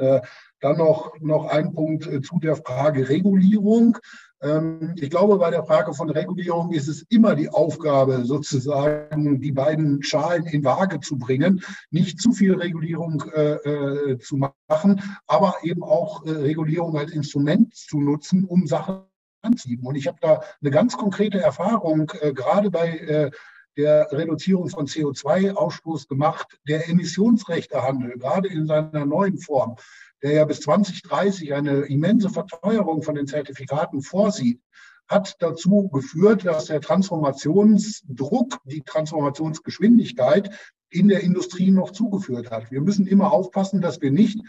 dann 0.60 0.76
noch, 0.78 1.12
noch 1.20 1.46
ein 1.46 1.72
Punkt 1.72 2.04
zu 2.24 2.38
der 2.40 2.56
Frage 2.56 3.08
Regulierung. 3.08 3.98
Ähm, 4.40 4.94
ich 4.96 5.10
glaube, 5.10 5.38
bei 5.38 5.50
der 5.50 5.64
Frage 5.64 5.92
von 5.94 6.10
Regulierung 6.10 6.72
ist 6.72 6.88
es 6.88 7.02
immer 7.08 7.34
die 7.34 7.48
Aufgabe, 7.48 8.24
sozusagen 8.24 9.40
die 9.40 9.52
beiden 9.52 10.02
Schalen 10.02 10.46
in 10.46 10.64
Waage 10.64 11.00
zu 11.00 11.18
bringen, 11.18 11.62
nicht 11.90 12.20
zu 12.20 12.32
viel 12.32 12.54
Regulierung 12.54 13.24
äh, 13.32 14.18
zu 14.18 14.36
machen, 14.36 15.02
aber 15.26 15.54
eben 15.62 15.82
auch 15.82 16.24
äh, 16.24 16.30
Regulierung 16.30 16.96
als 16.96 17.12
Instrument 17.12 17.74
zu 17.74 18.00
nutzen, 18.00 18.44
um 18.44 18.66
Sachen 18.66 19.00
anzuziehen. 19.42 19.84
Und 19.84 19.96
ich 19.96 20.06
habe 20.06 20.18
da 20.20 20.40
eine 20.60 20.70
ganz 20.70 20.96
konkrete 20.96 21.40
Erfahrung, 21.40 22.10
äh, 22.20 22.32
gerade 22.32 22.70
bei 22.70 23.30
der 23.76 24.08
Reduzierung 24.10 24.68
von 24.68 24.86
CO2-Ausstoß 24.86 26.08
gemacht. 26.08 26.58
Der 26.66 26.88
Emissionsrechtehandel, 26.88 28.18
gerade 28.18 28.48
in 28.48 28.66
seiner 28.66 29.06
neuen 29.06 29.38
Form, 29.38 29.76
der 30.22 30.32
ja 30.32 30.44
bis 30.44 30.60
2030 30.60 31.54
eine 31.54 31.82
immense 31.82 32.30
Verteuerung 32.30 33.02
von 33.02 33.14
den 33.14 33.26
Zertifikaten 33.26 34.02
vorsieht, 34.02 34.60
hat 35.08 35.36
dazu 35.40 35.88
geführt, 35.88 36.44
dass 36.44 36.66
der 36.66 36.80
Transformationsdruck, 36.80 38.58
die 38.64 38.82
Transformationsgeschwindigkeit 38.82 40.50
in 40.90 41.08
der 41.08 41.20
Industrie 41.20 41.70
noch 41.70 41.92
zugeführt 41.92 42.50
hat. 42.50 42.70
Wir 42.70 42.80
müssen 42.80 43.06
immer 43.06 43.32
aufpassen, 43.32 43.80
dass 43.80 44.00
wir 44.00 44.10
nicht 44.10 44.40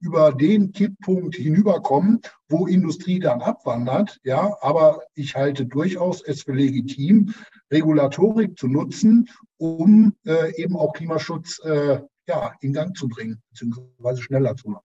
über 0.00 0.32
den 0.32 0.72
Kipppunkt 0.72 1.34
hinüberkommen, 1.36 2.20
wo 2.48 2.66
Industrie 2.66 3.18
dann 3.18 3.40
abwandert. 3.40 4.20
Ja, 4.22 4.56
aber 4.60 5.02
ich 5.14 5.34
halte 5.34 5.64
durchaus 5.64 6.22
es 6.22 6.42
für 6.42 6.52
legitim, 6.52 7.32
Regulatorik 7.70 8.58
zu 8.58 8.68
nutzen, 8.68 9.30
um 9.56 10.14
äh, 10.26 10.54
eben 10.60 10.76
auch 10.76 10.92
Klimaschutz 10.92 11.58
äh, 11.64 12.00
ja, 12.28 12.54
in 12.60 12.72
Gang 12.74 12.96
zu 12.96 13.08
bringen, 13.08 13.42
beziehungsweise 13.50 14.22
schneller 14.22 14.56
zu 14.56 14.68
machen. 14.68 14.84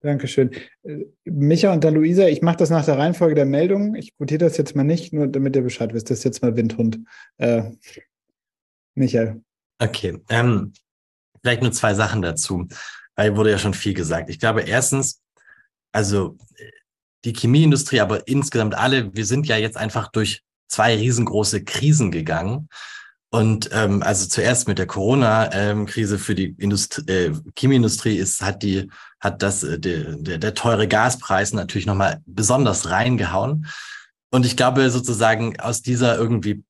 Dankeschön. 0.00 0.50
Äh, 0.82 1.06
Micha 1.24 1.72
und 1.72 1.82
dann 1.84 1.94
Luisa, 1.94 2.26
ich 2.28 2.42
mache 2.42 2.58
das 2.58 2.70
nach 2.70 2.84
der 2.84 2.98
Reihenfolge 2.98 3.34
der 3.34 3.46
Meldungen. 3.46 3.94
Ich 3.94 4.16
quotiere 4.16 4.44
das 4.44 4.56
jetzt 4.56 4.76
mal 4.76 4.84
nicht, 4.84 5.12
nur 5.12 5.26
damit 5.26 5.56
ihr 5.56 5.62
Bescheid 5.62 5.92
wisst. 5.94 6.10
Das 6.10 6.18
ist 6.18 6.24
jetzt 6.24 6.42
mal 6.42 6.56
Windhund. 6.56 7.00
Äh, 7.38 7.70
Michael. 8.94 9.42
Okay. 9.78 10.18
Ähm, 10.28 10.72
vielleicht 11.40 11.62
nur 11.62 11.72
zwei 11.72 11.94
Sachen 11.94 12.22
dazu, 12.22 12.66
weil 13.14 13.36
wurde 13.36 13.50
ja 13.50 13.58
schon 13.58 13.74
viel 13.74 13.94
gesagt. 13.94 14.30
Ich 14.30 14.38
glaube, 14.38 14.62
erstens, 14.62 15.22
also 15.92 16.36
die 17.24 17.32
Chemieindustrie, 17.32 18.00
aber 18.00 18.26
insgesamt 18.28 18.74
alle, 18.74 19.14
wir 19.14 19.26
sind 19.26 19.46
ja 19.46 19.56
jetzt 19.56 19.76
einfach 19.76 20.08
durch 20.08 20.42
zwei 20.68 20.96
riesengroße 20.96 21.64
Krisen 21.64 22.10
gegangen. 22.10 22.68
Und 23.30 23.70
ähm, 23.72 24.02
also 24.02 24.26
zuerst 24.26 24.68
mit 24.68 24.78
der 24.78 24.86
Corona-Krise 24.86 26.18
für 26.18 26.34
die 26.34 26.54
Industrie, 26.58 27.10
äh, 27.10 27.32
Chemieindustrie 27.56 28.16
ist, 28.16 28.40
hat 28.40 28.62
die, 28.62 28.88
hat 29.20 29.42
das, 29.42 29.62
äh, 29.62 29.78
der, 29.78 30.16
der, 30.16 30.38
der 30.38 30.54
teure 30.54 30.86
Gaspreis 30.86 31.52
natürlich 31.52 31.86
nochmal 31.86 32.22
besonders 32.24 32.88
reingehauen. 32.88 33.66
Und 34.30 34.46
ich 34.46 34.56
glaube 34.56 34.88
sozusagen 34.90 35.58
aus 35.58 35.82
dieser 35.82 36.16
irgendwie 36.16 36.64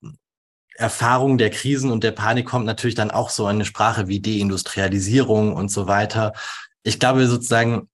Erfahrung 0.77 1.39
der 1.39 1.51
Krisen 1.51 1.91
und 1.91 2.05
der 2.05 2.13
Panik 2.13 2.47
kommt 2.47 2.67
natürlich 2.67 2.95
dann 2.95 3.11
auch 3.11 3.31
so 3.31 3.47
eine 3.47 3.65
Sprache 3.65 4.09
wie 4.09 4.21
Deindustrialisierung 4.21 5.55
und 5.55 5.71
so 5.71 5.87
weiter. 5.87 6.33
Ich 6.83 6.99
glaube 6.99 7.27
sozusagen, 7.27 7.89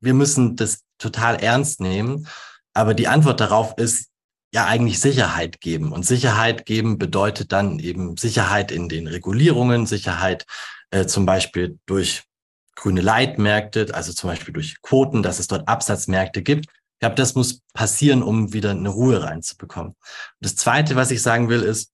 wir 0.00 0.14
müssen 0.14 0.56
das 0.56 0.84
total 0.98 1.36
ernst 1.36 1.80
nehmen. 1.80 2.26
Aber 2.74 2.94
die 2.94 3.08
Antwort 3.08 3.40
darauf 3.40 3.74
ist, 3.78 4.10
ja 4.52 4.66
eigentlich 4.66 5.00
Sicherheit 5.00 5.60
geben. 5.60 5.92
Und 5.92 6.06
Sicherheit 6.06 6.66
geben 6.66 6.98
bedeutet 6.98 7.52
dann 7.52 7.78
eben 7.78 8.16
Sicherheit 8.16 8.72
in 8.72 8.88
den 8.88 9.06
Regulierungen, 9.06 9.86
Sicherheit 9.86 10.46
äh, 10.90 11.06
zum 11.06 11.26
Beispiel 11.26 11.78
durch 11.86 12.24
grüne 12.74 13.00
Leitmärkte, 13.00 13.88
also 13.92 14.12
zum 14.12 14.30
Beispiel 14.30 14.54
durch 14.54 14.80
Quoten, 14.82 15.22
dass 15.22 15.38
es 15.38 15.48
dort 15.48 15.68
Absatzmärkte 15.68 16.42
gibt. 16.42 16.66
Ich 16.66 17.00
glaube, 17.00 17.16
das 17.16 17.34
muss 17.34 17.60
passieren, 17.74 18.22
um 18.22 18.52
wieder 18.52 18.70
eine 18.70 18.88
Ruhe 18.88 19.22
reinzubekommen. 19.22 19.92
Und 19.92 19.96
das 20.40 20.56
Zweite, 20.56 20.96
was 20.96 21.10
ich 21.10 21.22
sagen 21.22 21.48
will, 21.48 21.62
ist, 21.62 21.92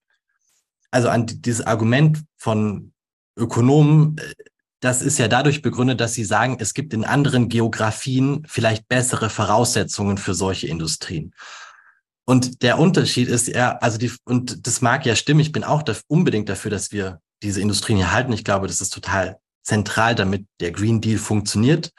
also 0.91 1.09
an 1.09 1.25
dieses 1.27 1.65
Argument 1.65 2.23
von 2.37 2.93
Ökonomen, 3.35 4.17
äh, 4.17 4.33
das 4.79 5.01
ist 5.01 5.17
ja 5.17 5.27
dadurch 5.27 5.61
begründet, 5.61 5.99
dass 5.99 6.13
sie 6.13 6.23
sagen, 6.23 6.57
es 6.59 6.73
gibt 6.73 6.93
in 6.93 7.05
anderen 7.05 7.49
Geografien 7.49 8.45
vielleicht 8.47 8.87
bessere 8.87 9.29
Voraussetzungen 9.29 10.17
für 10.17 10.35
solche 10.35 10.67
Industrien. 10.67 11.33
Und 12.25 12.63
der 12.63 12.79
Unterschied 12.79 13.27
ist 13.27 13.47
ja, 13.47 13.77
also 13.77 13.97
die, 13.97 14.11
und 14.25 14.65
das 14.65 14.81
mag 14.81 15.05
ja 15.05 15.15
stimmen, 15.15 15.41
ich 15.41 15.51
bin 15.51 15.63
auch 15.63 15.83
da, 15.83 15.95
unbedingt 16.07 16.49
dafür, 16.49 16.71
dass 16.71 16.91
wir 16.91 17.21
diese 17.43 17.61
Industrien 17.61 17.97
hier 17.97 18.11
halten. 18.11 18.33
Ich 18.33 18.43
glaube, 18.43 18.67
das 18.67 18.81
ist 18.81 18.91
total 18.91 19.37
zentral, 19.63 20.15
damit 20.15 20.47
der 20.59 20.71
Green 20.71 21.01
Deal 21.01 21.19
funktioniert. 21.19 21.91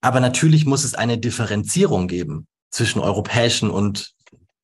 Aber 0.00 0.20
natürlich 0.20 0.64
muss 0.66 0.84
es 0.84 0.94
eine 0.94 1.18
Differenzierung 1.18 2.08
geben 2.08 2.46
zwischen 2.70 3.00
europäischen 3.00 3.70
und 3.70 4.14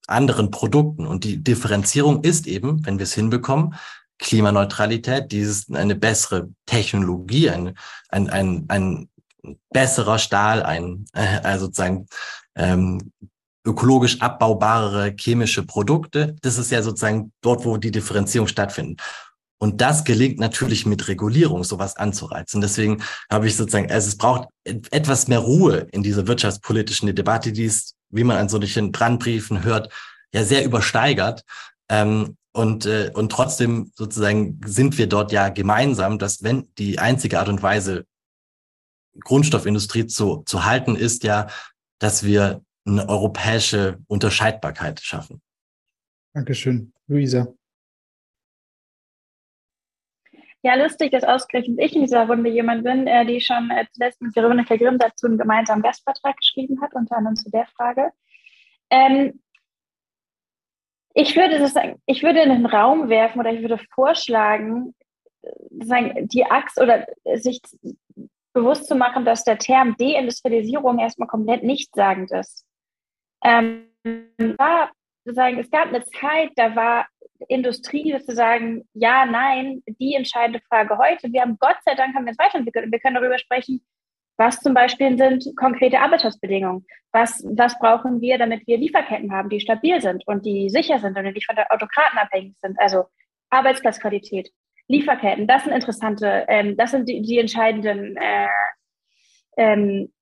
anderen 0.07 0.51
Produkten. 0.51 1.07
Und 1.07 1.25
die 1.25 1.43
Differenzierung 1.43 2.23
ist 2.23 2.47
eben, 2.47 2.85
wenn 2.85 2.99
wir 2.99 3.05
es 3.05 3.15
hinbekommen, 3.15 3.75
Klimaneutralität, 4.19 5.33
dieses 5.33 5.71
eine 5.71 5.97
bessere 5.97 6.49
Technologie, 6.67 7.51
ein, 7.51 7.77
ein, 8.09 8.31
ein, 8.31 8.65
ein 8.69 9.09
besserer 9.71 10.19
Stahl, 10.19 10.63
ein 10.63 11.07
äh, 11.15 11.41
also 11.43 11.67
sozusagen 11.67 12.07
ähm, 12.55 13.13
ökologisch 13.65 14.21
abbaubarere 14.21 15.15
chemische 15.19 15.65
Produkte. 15.65 16.37
Das 16.43 16.59
ist 16.59 16.71
ja 16.71 16.83
sozusagen 16.83 17.33
dort, 17.41 17.65
wo 17.65 17.77
die 17.77 17.91
Differenzierung 17.91 18.47
stattfindet. 18.47 19.01
Und 19.59 19.81
das 19.81 20.05
gelingt 20.05 20.39
natürlich 20.39 20.85
mit 20.85 21.09
Regulierung, 21.09 21.65
sowas 21.65 21.97
anzureizen. 21.97 22.61
Deswegen 22.61 23.03
habe 23.31 23.47
ich 23.47 23.57
sozusagen, 23.57 23.91
also 23.91 24.09
es 24.09 24.17
braucht 24.17 24.49
etwas 24.65 25.29
mehr 25.29 25.39
Ruhe 25.39 25.87
in 25.93 26.03
dieser 26.03 26.27
wirtschaftspolitischen 26.27 27.15
Debatte, 27.15 27.53
die 27.53 27.65
ist, 27.65 27.95
wie 28.11 28.25
man 28.25 28.37
an 28.37 28.49
solchen 28.49 28.93
Brandbriefen 28.93 29.65
hört, 29.65 29.91
ja 30.35 30.45
sehr 30.45 30.65
übersteigert. 30.65 31.45
Ähm, 31.89 32.37
und, 32.53 32.87
äh, 32.87 33.11
und 33.15 33.33
trotzdem 33.33 33.91
sozusagen 33.95 34.61
sind 34.67 34.99
wir 34.99 35.07
dort 35.07 35.33
ja 35.33 35.49
gemeinsam, 35.49 36.19
dass 36.19 36.43
wenn 36.43 36.69
die 36.77 36.99
einzige 36.99 37.39
Art 37.39 37.49
und 37.49 37.63
Weise, 37.63 38.05
Grundstoffindustrie 39.21 40.07
zu, 40.07 40.43
zu 40.45 40.65
halten, 40.65 40.97
ist 40.97 41.25
ja, 41.25 41.47
dass 42.01 42.25
wir 42.25 42.63
eine 42.87 43.09
europäische 43.09 43.99
Unterscheidbarkeit 44.09 45.01
schaffen. 45.01 45.41
Dankeschön. 46.35 46.93
Luisa. 47.07 47.55
Ja, 50.63 50.75
lustig, 50.77 51.13
dass 51.13 51.25
ausgerechnet 51.25 51.79
ich 51.79 51.95
in 51.95 52.03
dieser 52.03 52.27
Runde 52.27 52.49
jemand 52.49 52.85
bin, 52.85 53.07
äh, 53.07 53.27
die 53.27 53.41
schon 53.41 53.71
äh, 53.71 53.85
zuletzt 53.93 54.23
mit 54.23 54.35
Veronika 54.35 54.77
Grimm 54.77 54.99
dazu 54.99 55.27
einen 55.27 55.37
gemeinsamen 55.37 55.83
Gastvertrag 55.83 56.39
geschrieben 56.39 56.81
hat, 56.81 56.95
unter 56.95 57.19
anderem 57.19 57.37
zu 57.37 57.51
der 57.51 57.67
Frage. 57.67 58.11
Ähm, 58.89 59.43
ich 61.13 61.37
würde 61.37 61.59
das, 61.59 61.75
ich 62.07 62.23
würde 62.23 62.41
in 62.41 62.49
den 62.49 62.67
Raum 62.67 63.11
werfen 63.11 63.41
oder 63.41 63.53
ich 63.53 63.61
würde 63.61 63.79
vorschlagen, 63.95 64.95
sagen, 65.81 66.29
die 66.29 66.47
Axt 66.47 66.81
oder 66.81 67.07
sich 67.35 67.61
bewusst 68.55 68.87
zu 68.87 68.95
machen, 68.95 69.25
dass 69.25 69.45
der 69.45 69.59
Term 69.59 69.97
Deindustrialisierung 69.99 70.99
erstmal 70.99 71.29
komplett 71.29 71.63
nichtssagend 71.63 72.33
ist. 72.33 72.64
Ähm, 73.45 73.87
war, 74.59 74.91
sozusagen, 75.25 75.59
es 75.59 75.71
gab 75.71 75.89
eine 75.89 76.05
Zeit, 76.05 76.51
da 76.57 76.75
war 76.75 77.07
Industrie 77.49 78.13
sozusagen 78.13 78.89
ja, 78.95 79.27
nein, 79.27 79.83
die 79.87 80.15
entscheidende 80.15 80.61
Frage 80.69 80.99
heute. 80.99 81.33
Wir 81.33 81.43
haben 81.43 81.59
Gott 81.59 81.77
sei 81.85 81.95
Dank 81.95 82.15
haben 82.15 82.25
wir 82.25 82.33
es 82.33 82.39
weiterentwickelt 82.39 82.87
und 82.87 82.93
wir 82.93 83.01
können 83.01 83.17
darüber 83.17 83.39
sprechen, 83.39 83.85
was 84.37 84.61
zum 84.61 84.75
Beispiel 84.75 85.17
sind 85.17 85.57
konkrete 85.57 86.01
Arbeitsplatzbedingungen? 86.01 86.85
Was, 87.13 87.45
was 87.47 87.79
brauchen 87.79 88.21
wir, 88.21 88.39
damit 88.39 88.67
wir 88.67 88.79
Lieferketten 88.79 89.33
haben, 89.33 89.49
die 89.49 89.61
stabil 89.61 90.01
sind 90.01 90.27
und 90.27 90.45
die 90.45 90.69
sicher 90.71 90.99
sind 90.99 91.17
und 91.17 91.25
nicht 91.25 91.47
von 91.47 91.55
der 91.55 91.73
Autokraten 91.73 92.19
abhängig 92.19 92.57
sind? 92.61 92.79
Also 92.81 93.05
Arbeitsplatzqualität, 93.51 94.51
Lieferketten, 94.89 95.47
das 95.47 95.65
sind 95.65 95.73
interessante, 95.73 96.45
ähm, 96.49 96.77
das 96.77 96.91
sind 96.91 97.09
die, 97.09 97.23
die 97.23 97.39
entscheidenden 97.39 98.17
äh, 98.17 98.49
ähm, 99.57 100.13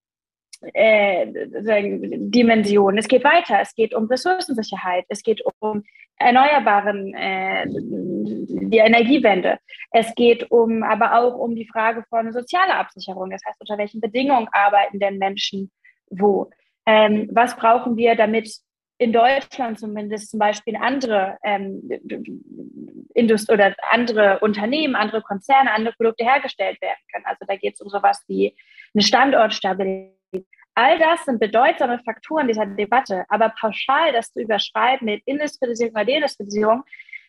äh, 0.75 1.27
Dimensionen. 1.27 2.99
Es 2.99 3.09
geht 3.09 3.25
weiter. 3.25 3.61
Es 3.61 3.75
geht 3.75 3.95
um 3.95 4.07
Ressourcensicherheit. 4.07 5.05
Es 5.09 5.23
geht 5.23 5.43
um 5.61 5.85
erneuerbaren, 6.17 7.15
äh, 7.15 7.67
die 7.69 8.79
Energiewende. 8.79 9.59
Es 9.91 10.15
geht 10.15 10.51
um, 10.51 10.83
aber 10.83 11.19
auch 11.19 11.37
um 11.37 11.55
die 11.55 11.69
Frage 11.69 12.05
von 12.09 12.33
sozialer 12.33 12.79
Absicherung. 12.79 13.31
Das 13.31 13.43
heißt, 13.47 13.61
unter 13.61 13.79
welchen 13.79 14.01
Bedingungen 14.01 14.49
arbeiten 14.53 14.99
denn 14.99 15.19
Menschen 15.19 15.71
wo? 16.11 16.51
Ähm, 16.87 17.29
was 17.33 17.57
brauchen 17.57 17.97
wir, 17.97 18.15
damit 18.15 18.51
in 18.99 19.13
Deutschland 19.13 19.81
zumindest 19.81 20.31
zum 20.31 20.39
Beispiel 20.39 20.77
andere 20.77 21.37
ähm, 21.43 21.83
Indust 23.15 23.51
oder 23.51 23.75
andere 23.91 24.39
Unternehmen, 24.41 24.95
andere 24.95 25.23
Konzerne, 25.23 25.73
andere 25.73 25.95
Produkte 25.95 26.25
hergestellt 26.25 26.81
werden 26.81 27.01
können. 27.13 27.25
Also 27.27 27.45
da 27.47 27.57
geht 27.57 27.75
es 27.75 27.81
um 27.81 27.89
sowas 27.89 28.23
wie 28.29 28.57
eine 28.95 29.03
Standortstabilität 29.03 30.22
All 30.75 30.99
das 30.99 31.25
sind 31.27 31.39
bedeutsame 31.39 31.99
Faktoren 32.05 32.49
dieser 32.49 32.65
Debatte, 32.65 33.25
aber 33.29 33.51
pauschal 33.51 34.13
das 34.13 34.33
zu 34.33 34.41
überschreiben 34.41 35.05
mit 35.05 35.23
Industrialisierung 35.27 35.95
oder 35.95 36.05
Deindustrialisierung, 36.07 36.83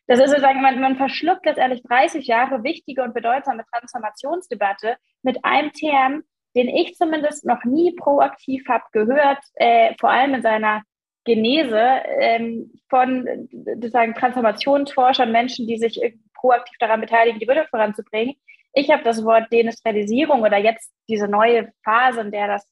das 0.08 0.20
ist 0.20 0.30
sozusagen, 0.30 0.62
man, 0.62 0.82
man 0.82 0.98
verschluckt 0.98 1.46
letztendlich 1.46 1.82
30 1.84 2.28
Jahre 2.28 2.64
wichtige 2.64 3.04
und 3.04 3.14
bedeutsame 3.14 3.64
Transformationsdebatte 3.72 4.98
mit 5.22 5.44
einem 5.44 5.72
Term, 5.72 6.24
den 6.56 6.68
ich 6.68 6.96
zumindest 6.96 7.46
noch 7.46 7.64
nie 7.64 7.96
proaktiv 7.96 8.68
habe 8.68 8.84
gehört, 8.92 9.40
äh, 9.56 9.94
vor 10.00 10.10
allem 10.10 10.36
in 10.36 10.42
seiner 10.42 10.84
Genese 11.26 11.80
ähm, 12.20 12.72
von 12.90 13.48
sozusagen 13.52 14.14
Transformationsforschern, 14.14 15.32
Menschen, 15.32 15.68
die 15.68 15.78
sich 15.78 16.02
proaktiv 16.34 16.78
daran 16.80 17.00
beteiligen, 17.00 17.40
die 17.40 17.48
Wirtschaft 17.48 17.70
voranzubringen. 17.70 18.36
Ich 18.74 18.92
habe 18.92 19.04
das 19.04 19.24
Wort 19.24 19.54
Deindustrialisierung 19.54 20.42
oder 20.42 20.58
jetzt 20.58 20.92
diese 21.08 21.30
neue 21.30 21.72
Phase, 21.84 22.22
in 22.22 22.32
der 22.32 22.48
das 22.48 22.68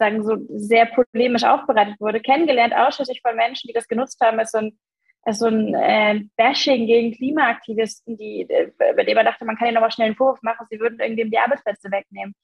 sagen, 0.00 0.24
so 0.24 0.36
sehr 0.48 0.86
polemisch 0.86 1.44
aufbereitet 1.44 2.00
wurde, 2.00 2.20
kennengelernt, 2.20 2.74
ausschließlich 2.74 3.20
von 3.22 3.36
Menschen, 3.36 3.68
die 3.68 3.72
das 3.72 3.86
genutzt 3.86 4.20
haben, 4.20 4.40
als 4.40 4.50
so 4.50 4.58
ein, 4.58 4.78
als 5.22 5.38
so 5.38 5.46
ein 5.46 5.74
äh, 5.74 6.22
Bashing 6.36 6.86
gegen 6.86 7.12
Klimaaktivisten, 7.12 8.16
die, 8.16 8.48
äh, 8.48 8.72
bei 8.78 9.04
dem 9.04 9.14
man 9.14 9.26
dachte, 9.26 9.44
man 9.44 9.56
kann 9.56 9.68
ihnen 9.68 9.74
nochmal 9.74 9.92
schnell 9.92 10.06
einen 10.06 10.16
Vorwurf 10.16 10.42
machen, 10.42 10.66
sie 10.68 10.80
würden 10.80 10.98
irgendwie 10.98 11.30
die 11.30 11.38
Arbeitsplätze 11.38 11.90
wegnehmen. 11.92 12.34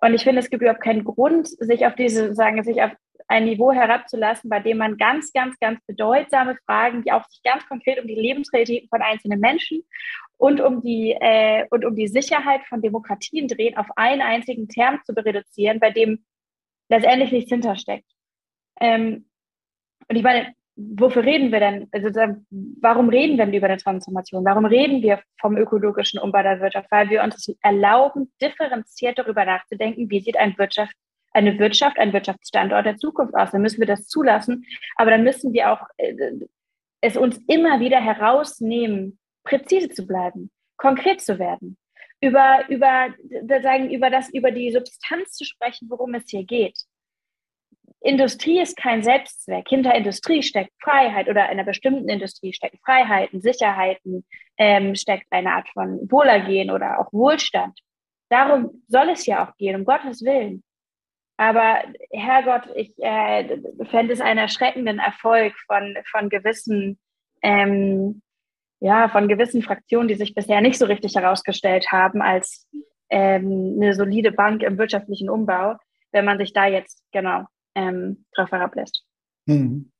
Und 0.00 0.14
ich 0.14 0.22
finde, 0.22 0.40
es 0.40 0.50
gibt 0.50 0.62
überhaupt 0.62 0.82
keinen 0.82 1.04
Grund, 1.04 1.48
sich 1.48 1.86
auf 1.86 1.94
diese, 1.94 2.34
sagen, 2.34 2.62
sich 2.62 2.82
auf 2.82 2.92
ein 3.26 3.44
Niveau 3.44 3.72
herabzulassen, 3.72 4.48
bei 4.48 4.60
dem 4.60 4.78
man 4.78 4.96
ganz, 4.96 5.32
ganz, 5.32 5.58
ganz 5.58 5.80
bedeutsame 5.86 6.56
Fragen, 6.64 7.02
die 7.02 7.12
auch 7.12 7.24
sich 7.28 7.42
ganz 7.42 7.66
konkret 7.66 8.00
um 8.00 8.06
die 8.06 8.14
Lebensrealitäten 8.14 8.88
von 8.88 9.02
einzelnen 9.02 9.40
Menschen 9.40 9.82
und 10.36 10.60
um 10.60 10.82
die 10.82 11.16
äh, 11.20 11.66
und 11.70 11.84
um 11.84 11.94
die 11.94 12.08
Sicherheit 12.08 12.62
von 12.68 12.80
Demokratien 12.80 13.48
drehen, 13.48 13.76
auf 13.76 13.86
einen 13.96 14.22
einzigen 14.22 14.68
Term 14.68 15.00
zu 15.04 15.12
reduzieren, 15.12 15.80
bei 15.80 15.90
dem 15.90 16.24
letztendlich 16.88 17.32
nichts 17.32 17.50
hintersteckt. 17.50 18.10
Ähm, 18.80 19.26
und 20.08 20.16
ich 20.16 20.22
meine, 20.22 20.54
wofür 20.76 21.24
reden 21.24 21.52
wir 21.52 21.60
denn? 21.60 21.88
Also, 21.92 22.08
warum 22.80 23.08
reden 23.08 23.36
wir 23.36 23.44
denn 23.46 23.54
über 23.54 23.66
eine 23.66 23.76
Transformation? 23.76 24.44
Warum 24.44 24.64
reden 24.64 25.02
wir 25.02 25.20
vom 25.40 25.56
ökologischen 25.56 26.20
Umbau 26.20 26.42
der 26.42 26.60
Wirtschaft? 26.60 26.90
Weil 26.90 27.10
wir 27.10 27.22
uns 27.22 27.52
erlauben, 27.62 28.32
differenziert 28.40 29.18
darüber 29.18 29.44
nachzudenken, 29.44 30.08
wie 30.10 30.20
sieht 30.20 30.36
ein 30.36 30.56
Wirtschaft, 30.56 30.94
eine 31.32 31.58
Wirtschaft, 31.58 31.98
ein 31.98 32.12
Wirtschaftsstandort 32.12 32.86
der 32.86 32.96
Zukunft 32.96 33.34
aus? 33.34 33.50
Dann 33.50 33.62
müssen 33.62 33.80
wir 33.80 33.86
das 33.86 34.06
zulassen, 34.06 34.64
aber 34.96 35.10
dann 35.10 35.24
müssen 35.24 35.52
wir 35.52 35.72
auch 35.72 35.82
äh, 35.96 36.14
es 37.00 37.16
uns 37.16 37.38
immer 37.46 37.80
wieder 37.80 38.00
herausnehmen, 38.00 39.18
präzise 39.44 39.88
zu 39.88 40.06
bleiben, 40.06 40.50
konkret 40.76 41.20
zu 41.20 41.38
werden 41.38 41.76
über, 42.20 42.64
über, 42.68 43.14
sagen, 43.62 43.90
über, 43.90 44.10
das, 44.10 44.28
über 44.30 44.50
die 44.50 44.72
Substanz 44.72 45.32
zu 45.32 45.44
sprechen, 45.44 45.88
worum 45.90 46.14
es 46.14 46.24
hier 46.28 46.44
geht. 46.44 46.78
Industrie 48.00 48.60
ist 48.60 48.76
kein 48.76 49.02
Selbstzweck. 49.02 49.68
Hinter 49.68 49.94
Industrie 49.94 50.42
steckt 50.42 50.72
Freiheit 50.80 51.28
oder 51.28 51.44
einer 51.44 51.64
bestimmten 51.64 52.08
Industrie 52.08 52.52
stecken 52.52 52.78
Freiheiten, 52.84 53.40
Sicherheiten, 53.40 54.24
ähm, 54.56 54.94
steckt 54.94 55.26
eine 55.30 55.52
Art 55.52 55.68
von 55.70 56.10
Wohlergehen 56.10 56.70
oder 56.70 57.00
auch 57.00 57.12
Wohlstand. 57.12 57.78
Darum 58.28 58.82
soll 58.86 59.10
es 59.10 59.26
ja 59.26 59.46
auch 59.46 59.56
gehen, 59.56 59.74
um 59.74 59.84
Gottes 59.84 60.22
Willen. 60.22 60.62
Aber 61.36 61.82
Herrgott, 62.10 62.68
ich 62.74 62.92
äh, 62.98 63.58
fände 63.90 64.12
es 64.12 64.20
einen 64.20 64.38
erschreckenden 64.38 64.98
Erfolg 64.98 65.54
von, 65.66 65.96
von 66.10 66.28
gewissen 66.28 66.98
ähm, 67.42 68.22
ja, 68.80 69.08
von 69.08 69.28
gewissen 69.28 69.62
Fraktionen, 69.62 70.08
die 70.08 70.14
sich 70.14 70.34
bisher 70.34 70.60
nicht 70.60 70.78
so 70.78 70.86
richtig 70.86 71.16
herausgestellt 71.16 71.90
haben 71.90 72.22
als 72.22 72.66
ähm, 73.10 73.78
eine 73.80 73.94
solide 73.94 74.32
Bank 74.32 74.62
im 74.62 74.78
wirtschaftlichen 74.78 75.30
Umbau, 75.30 75.76
wenn 76.12 76.24
man 76.24 76.38
sich 76.38 76.52
da 76.52 76.66
jetzt 76.66 77.02
genau 77.12 77.44
ähm, 77.78 78.24
drauf 78.34 78.50
herablässt. 78.50 79.04
Mhm. 79.46 79.90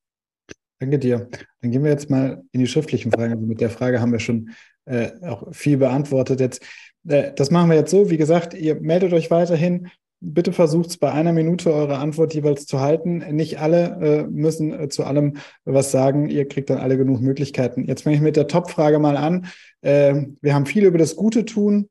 Danke 0.80 0.98
dir. 0.98 1.28
Dann 1.60 1.70
gehen 1.70 1.82
wir 1.82 1.90
jetzt 1.90 2.10
mal 2.10 2.42
in 2.52 2.60
die 2.60 2.66
schriftlichen 2.66 3.10
Fragen. 3.10 3.32
Also 3.32 3.46
mit 3.46 3.60
der 3.60 3.70
Frage 3.70 4.00
haben 4.00 4.12
wir 4.12 4.20
schon 4.20 4.50
äh, 4.84 5.10
auch 5.22 5.52
viel 5.52 5.76
beantwortet. 5.76 6.40
Jetzt, 6.40 6.64
äh, 7.08 7.32
das 7.34 7.50
machen 7.50 7.70
wir 7.70 7.76
jetzt 7.76 7.90
so. 7.90 8.10
Wie 8.10 8.16
gesagt, 8.16 8.54
ihr 8.54 8.80
meldet 8.80 9.12
euch 9.12 9.30
weiterhin 9.30 9.88
bitte 10.20 10.52
versucht 10.52 10.90
es 10.90 10.96
bei 10.96 11.12
einer 11.12 11.32
Minute 11.32 11.72
eure 11.72 11.98
Antwort 11.98 12.34
jeweils 12.34 12.66
zu 12.66 12.80
halten. 12.80 13.18
Nicht 13.34 13.60
alle 13.60 13.98
äh, 14.00 14.22
müssen 14.24 14.72
äh, 14.78 14.88
zu 14.88 15.04
allem 15.04 15.36
was 15.64 15.90
sagen. 15.90 16.28
Ihr 16.28 16.48
kriegt 16.48 16.70
dann 16.70 16.78
alle 16.78 16.96
genug 16.96 17.20
Möglichkeiten. 17.20 17.84
Jetzt 17.84 18.02
fange 18.02 18.16
ich 18.16 18.22
mit 18.22 18.36
der 18.36 18.48
Top-Frage 18.48 18.98
mal 18.98 19.16
an. 19.16 19.46
Äh, 19.80 20.26
wir 20.40 20.54
haben 20.54 20.66
viel 20.66 20.84
über 20.84 20.98
das 20.98 21.16
Gute 21.16 21.44
tun 21.44 21.88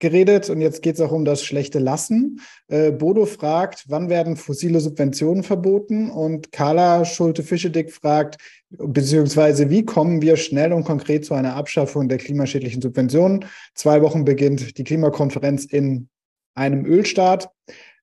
geredet 0.00 0.50
und 0.50 0.60
jetzt 0.60 0.82
geht 0.82 0.96
es 0.96 1.00
auch 1.00 1.12
um 1.12 1.24
das 1.24 1.44
schlechte 1.44 1.78
Lassen. 1.78 2.40
Äh, 2.68 2.90
Bodo 2.90 3.26
fragt, 3.26 3.84
wann 3.88 4.08
werden 4.08 4.36
fossile 4.36 4.80
Subventionen 4.80 5.42
verboten? 5.42 6.10
Und 6.10 6.50
Carla 6.50 7.04
Schulte-Fischedick 7.04 7.92
fragt, 7.92 8.38
beziehungsweise 8.70 9.70
wie 9.70 9.84
kommen 9.84 10.22
wir 10.22 10.36
schnell 10.36 10.72
und 10.72 10.84
konkret 10.84 11.24
zu 11.24 11.34
einer 11.34 11.54
Abschaffung 11.54 12.08
der 12.08 12.18
klimaschädlichen 12.18 12.82
Subventionen? 12.82 13.44
Zwei 13.74 14.02
Wochen 14.02 14.24
beginnt 14.24 14.78
die 14.78 14.84
Klimakonferenz 14.84 15.66
in 15.66 16.08
einem 16.54 16.84
Ölstaat. 16.84 17.50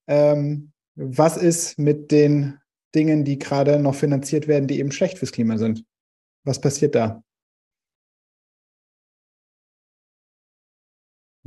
Ähm, 0.07 0.71
was 0.95 1.37
ist 1.37 1.77
mit 1.77 2.11
den 2.11 2.57
Dingen, 2.95 3.25
die 3.25 3.37
gerade 3.37 3.79
noch 3.79 3.95
finanziert 3.95 4.47
werden, 4.47 4.67
die 4.67 4.79
eben 4.79 4.91
schlecht 4.91 5.19
fürs 5.19 5.31
Klima 5.31 5.57
sind? 5.57 5.83
Was 6.43 6.61
passiert 6.61 6.95
da? 6.95 7.23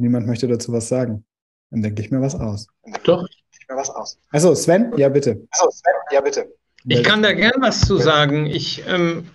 Niemand 0.00 0.26
möchte 0.26 0.48
dazu 0.48 0.72
was 0.72 0.88
sagen. 0.88 1.24
Dann 1.70 1.82
denke 1.82 2.00
ich 2.00 2.10
mir 2.10 2.22
was 2.22 2.34
aus. 2.34 2.66
Doch. 3.04 3.26
Ich 3.52 3.68
mir 3.68 3.76
was 3.76 3.90
aus. 3.90 4.18
Achso, 4.30 4.54
Sven? 4.54 4.92
Ja, 4.96 5.10
bitte. 5.10 5.46
Achso, 5.50 5.70
Sven? 5.70 5.92
Ja, 6.10 6.22
bitte. 6.22 6.52
Ich 6.88 7.04
kann 7.04 7.22
da 7.22 7.32
gern 7.32 7.60
was 7.60 7.82
zu 7.82 7.98
sagen. 7.98 8.46
Ich 8.46 8.82
ähm, 8.88 9.26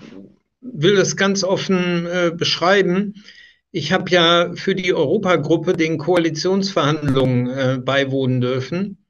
will 0.62 0.96
das 0.96 1.16
ganz 1.16 1.44
offen 1.44 2.08
äh, 2.08 2.32
beschreiben. 2.36 3.14
Ich 3.72 3.94
habe 3.94 4.10
ja 4.10 4.54
für 4.56 4.74
die 4.74 4.92
Europagruppe 4.92 5.74
den 5.74 6.00
Koalitionsverhandlungen 6.00 7.50
äh, 7.50 7.78
beiwohnen 7.78 8.42
dürfen. 8.42 9.06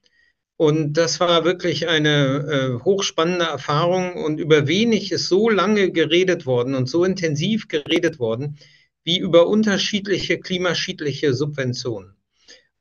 Und 0.57 0.94
das 0.94 1.22
war 1.22 1.45
wirklich 1.45 1.88
eine 1.88 2.80
äh, 2.80 2.84
hochspannende 2.84 3.45
Erfahrung. 3.45 4.22
Und 4.22 4.41
über 4.41 4.68
wenig 4.68 5.14
ist 5.14 5.30
so 5.30 5.49
lange 5.49 5.91
geredet 5.91 6.45
worden 6.45 6.76
und 6.76 6.90
so 6.90 7.06
intensiv 7.06 7.69
geredet 7.69 8.19
worden 8.19 8.57
wie 9.06 9.19
über 9.19 9.48
unterschiedliche 9.48 10.40
klimaschädliche 10.40 11.34
Subventionen. 11.34 12.15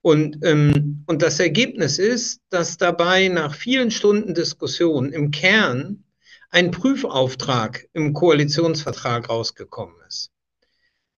Und, 0.02 0.38
ähm, 0.42 1.04
und 1.06 1.22
das 1.22 1.38
Ergebnis 1.38 1.98
ist, 1.98 2.40
dass 2.50 2.76
dabei 2.76 3.28
nach 3.28 3.54
vielen 3.54 3.90
Stunden 3.90 4.34
Diskussion 4.34 5.12
im 5.12 5.30
Kern 5.30 6.04
ein 6.50 6.70
Prüfauftrag 6.70 7.86
im 7.92 8.12
Koalitionsvertrag 8.12 9.28
rausgekommen 9.28 9.94
ist. 10.08 10.30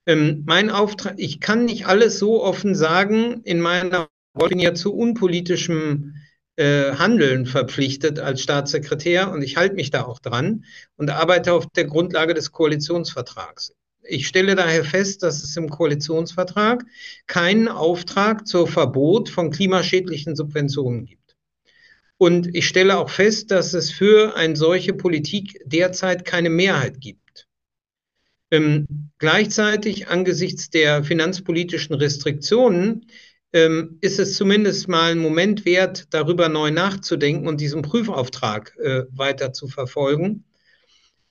Ähm, 0.07 0.45
mein 0.47 0.71
Auftrag, 0.71 1.15
ich 1.17 1.41
kann 1.41 1.65
nicht 1.65 1.87
alles 1.87 2.19
so 2.19 2.43
offen 2.43 2.75
sagen, 2.75 3.41
in 3.43 3.61
meiner 3.61 4.09
ich 4.39 4.49
bin 4.49 4.59
ja 4.59 4.75
zu 4.75 4.95
unpolitischem 4.95 6.15
äh, 6.57 6.93
Handeln 6.93 7.47
verpflichtet 7.47 8.19
als 8.19 8.43
Staatssekretär 8.43 9.31
und 9.31 9.43
ich 9.43 9.57
halte 9.57 9.75
mich 9.75 9.91
da 9.91 10.05
auch 10.05 10.19
dran 10.19 10.65
und 10.97 11.11
arbeite 11.11 11.53
auf 11.53 11.67
der 11.75 11.85
Grundlage 11.85 12.35
des 12.35 12.53
Koalitionsvertrags. 12.53 13.75
Ich 14.09 14.27
stelle 14.27 14.55
daher 14.55 14.85
fest, 14.85 15.23
dass 15.23 15.43
es 15.43 15.57
im 15.57 15.69
Koalitionsvertrag 15.69 16.85
keinen 17.27 17.69
Auftrag 17.69 18.47
zur 18.47 18.67
Verbot 18.67 19.29
von 19.29 19.51
klimaschädlichen 19.51 20.37
Subventionen 20.37 21.05
gibt. 21.07 21.37
Und 22.19 22.55
ich 22.55 22.67
stelle 22.67 22.97
auch 22.97 23.11
fest, 23.11 23.51
dass 23.51 23.75
es 23.75 23.91
für 23.91 24.37
eine 24.37 24.57
solche 24.57 24.95
Politik 24.95 25.61
derzeit 25.67 26.25
keine 26.25 26.49
Mehrheit 26.49 27.01
gibt. 27.01 27.47
Ähm, 28.51 28.87
gleichzeitig 29.19 30.09
angesichts 30.09 30.71
der 30.71 31.05
finanzpolitischen 31.05 31.95
Restriktionen 31.95 33.07
ähm, 33.53 33.99
ist 34.01 34.19
es 34.19 34.37
zumindest 34.37 34.89
mal 34.89 35.13
ein 35.13 35.19
Moment 35.19 35.65
wert, 35.65 36.07
darüber 36.11 36.49
neu 36.49 36.71
nachzudenken 36.71 37.49
und 37.49 37.61
diesen 37.61 37.83
Prüfauftrag 37.83 38.75
äh, 38.79 39.05
weiter 39.11 39.53
zu 39.53 39.69
verfolgen. 39.69 40.45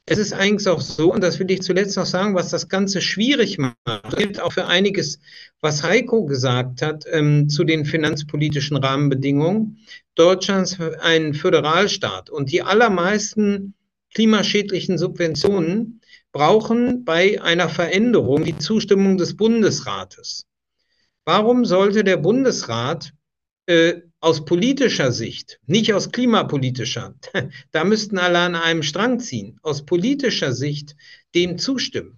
Es 0.07 0.19
ist 0.19 0.33
eigentlich 0.33 0.67
auch 0.67 0.81
so, 0.81 1.11
und 1.11 1.23
das 1.23 1.39
will 1.39 1.49
ich 1.49 1.63
zuletzt 1.63 1.97
noch 1.97 2.05
sagen, 2.05 2.35
was 2.35 2.51
das 2.51 2.69
Ganze 2.69 3.01
schwierig 3.01 3.57
macht, 3.57 3.75
gilt 4.15 4.39
auch 4.39 4.53
für 4.53 4.67
einiges, 4.67 5.19
was 5.61 5.81
Heiko 5.81 6.25
gesagt 6.25 6.83
hat 6.83 7.05
ähm, 7.11 7.49
zu 7.49 7.63
den 7.63 7.85
finanzpolitischen 7.85 8.77
Rahmenbedingungen. 8.77 9.79
Deutschland 10.13 10.67
ist 10.67 10.79
ein 11.01 11.33
Föderalstaat 11.33 12.29
und 12.29 12.51
die 12.51 12.61
allermeisten 12.61 13.73
klimaschädlichen 14.13 14.99
Subventionen 14.99 16.01
brauchen 16.31 17.03
bei 17.03 17.41
einer 17.41 17.69
Veränderung 17.69 18.43
die 18.43 18.57
Zustimmung 18.57 19.17
des 19.17 19.35
Bundesrates. 19.35 20.45
Warum 21.25 21.65
sollte 21.65 22.03
der 22.03 22.17
Bundesrat 22.17 23.11
äh, 23.65 24.01
aus 24.25 24.43
politischer 24.43 25.11
Sicht, 25.11 25.59
nicht 25.67 25.93
aus 25.93 26.11
klimapolitischer, 26.11 27.13
da 27.71 27.83
müssten 27.83 28.17
alle 28.17 28.39
an 28.39 28.55
einem 28.55 28.81
Strang 28.81 29.19
ziehen, 29.19 29.59
aus 29.61 29.85
politischer 29.85 30.51
Sicht 30.51 30.95
dem 31.35 31.59
zustimmen. 31.59 32.17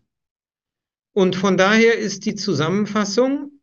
Und 1.11 1.35
von 1.35 1.57
daher 1.57 1.97
ist 1.97 2.25
die 2.25 2.35
Zusammenfassung, 2.35 3.59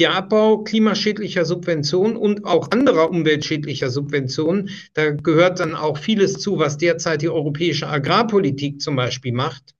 der 0.00 0.12
Abbau 0.12 0.64
klimaschädlicher 0.64 1.44
Subventionen 1.44 2.16
und 2.16 2.44
auch 2.46 2.72
anderer 2.72 3.10
umweltschädlicher 3.10 3.90
Subventionen, 3.90 4.70
da 4.94 5.12
gehört 5.12 5.60
dann 5.60 5.76
auch 5.76 5.98
vieles 5.98 6.40
zu, 6.40 6.58
was 6.58 6.78
derzeit 6.78 7.22
die 7.22 7.28
europäische 7.28 7.86
Agrarpolitik 7.86 8.80
zum 8.80 8.96
Beispiel 8.96 9.34
macht, 9.34 9.76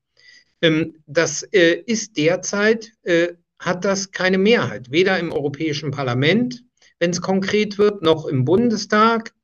ähm, 0.60 1.02
das 1.06 1.42
äh, 1.42 1.82
ist 1.84 2.16
derzeit, 2.16 2.92
äh, 3.02 3.32
hat 3.58 3.84
das 3.84 4.12
keine 4.12 4.38
Mehrheit, 4.38 4.92
weder 4.92 5.18
im 5.18 5.32
Europäischen 5.32 5.90
Parlament 5.90 6.62
wenn 7.02 7.10
es 7.10 7.20
konkret 7.20 7.78
wird, 7.78 8.00
noch 8.02 8.26
im 8.26 8.44
Bundestag. 8.44 9.34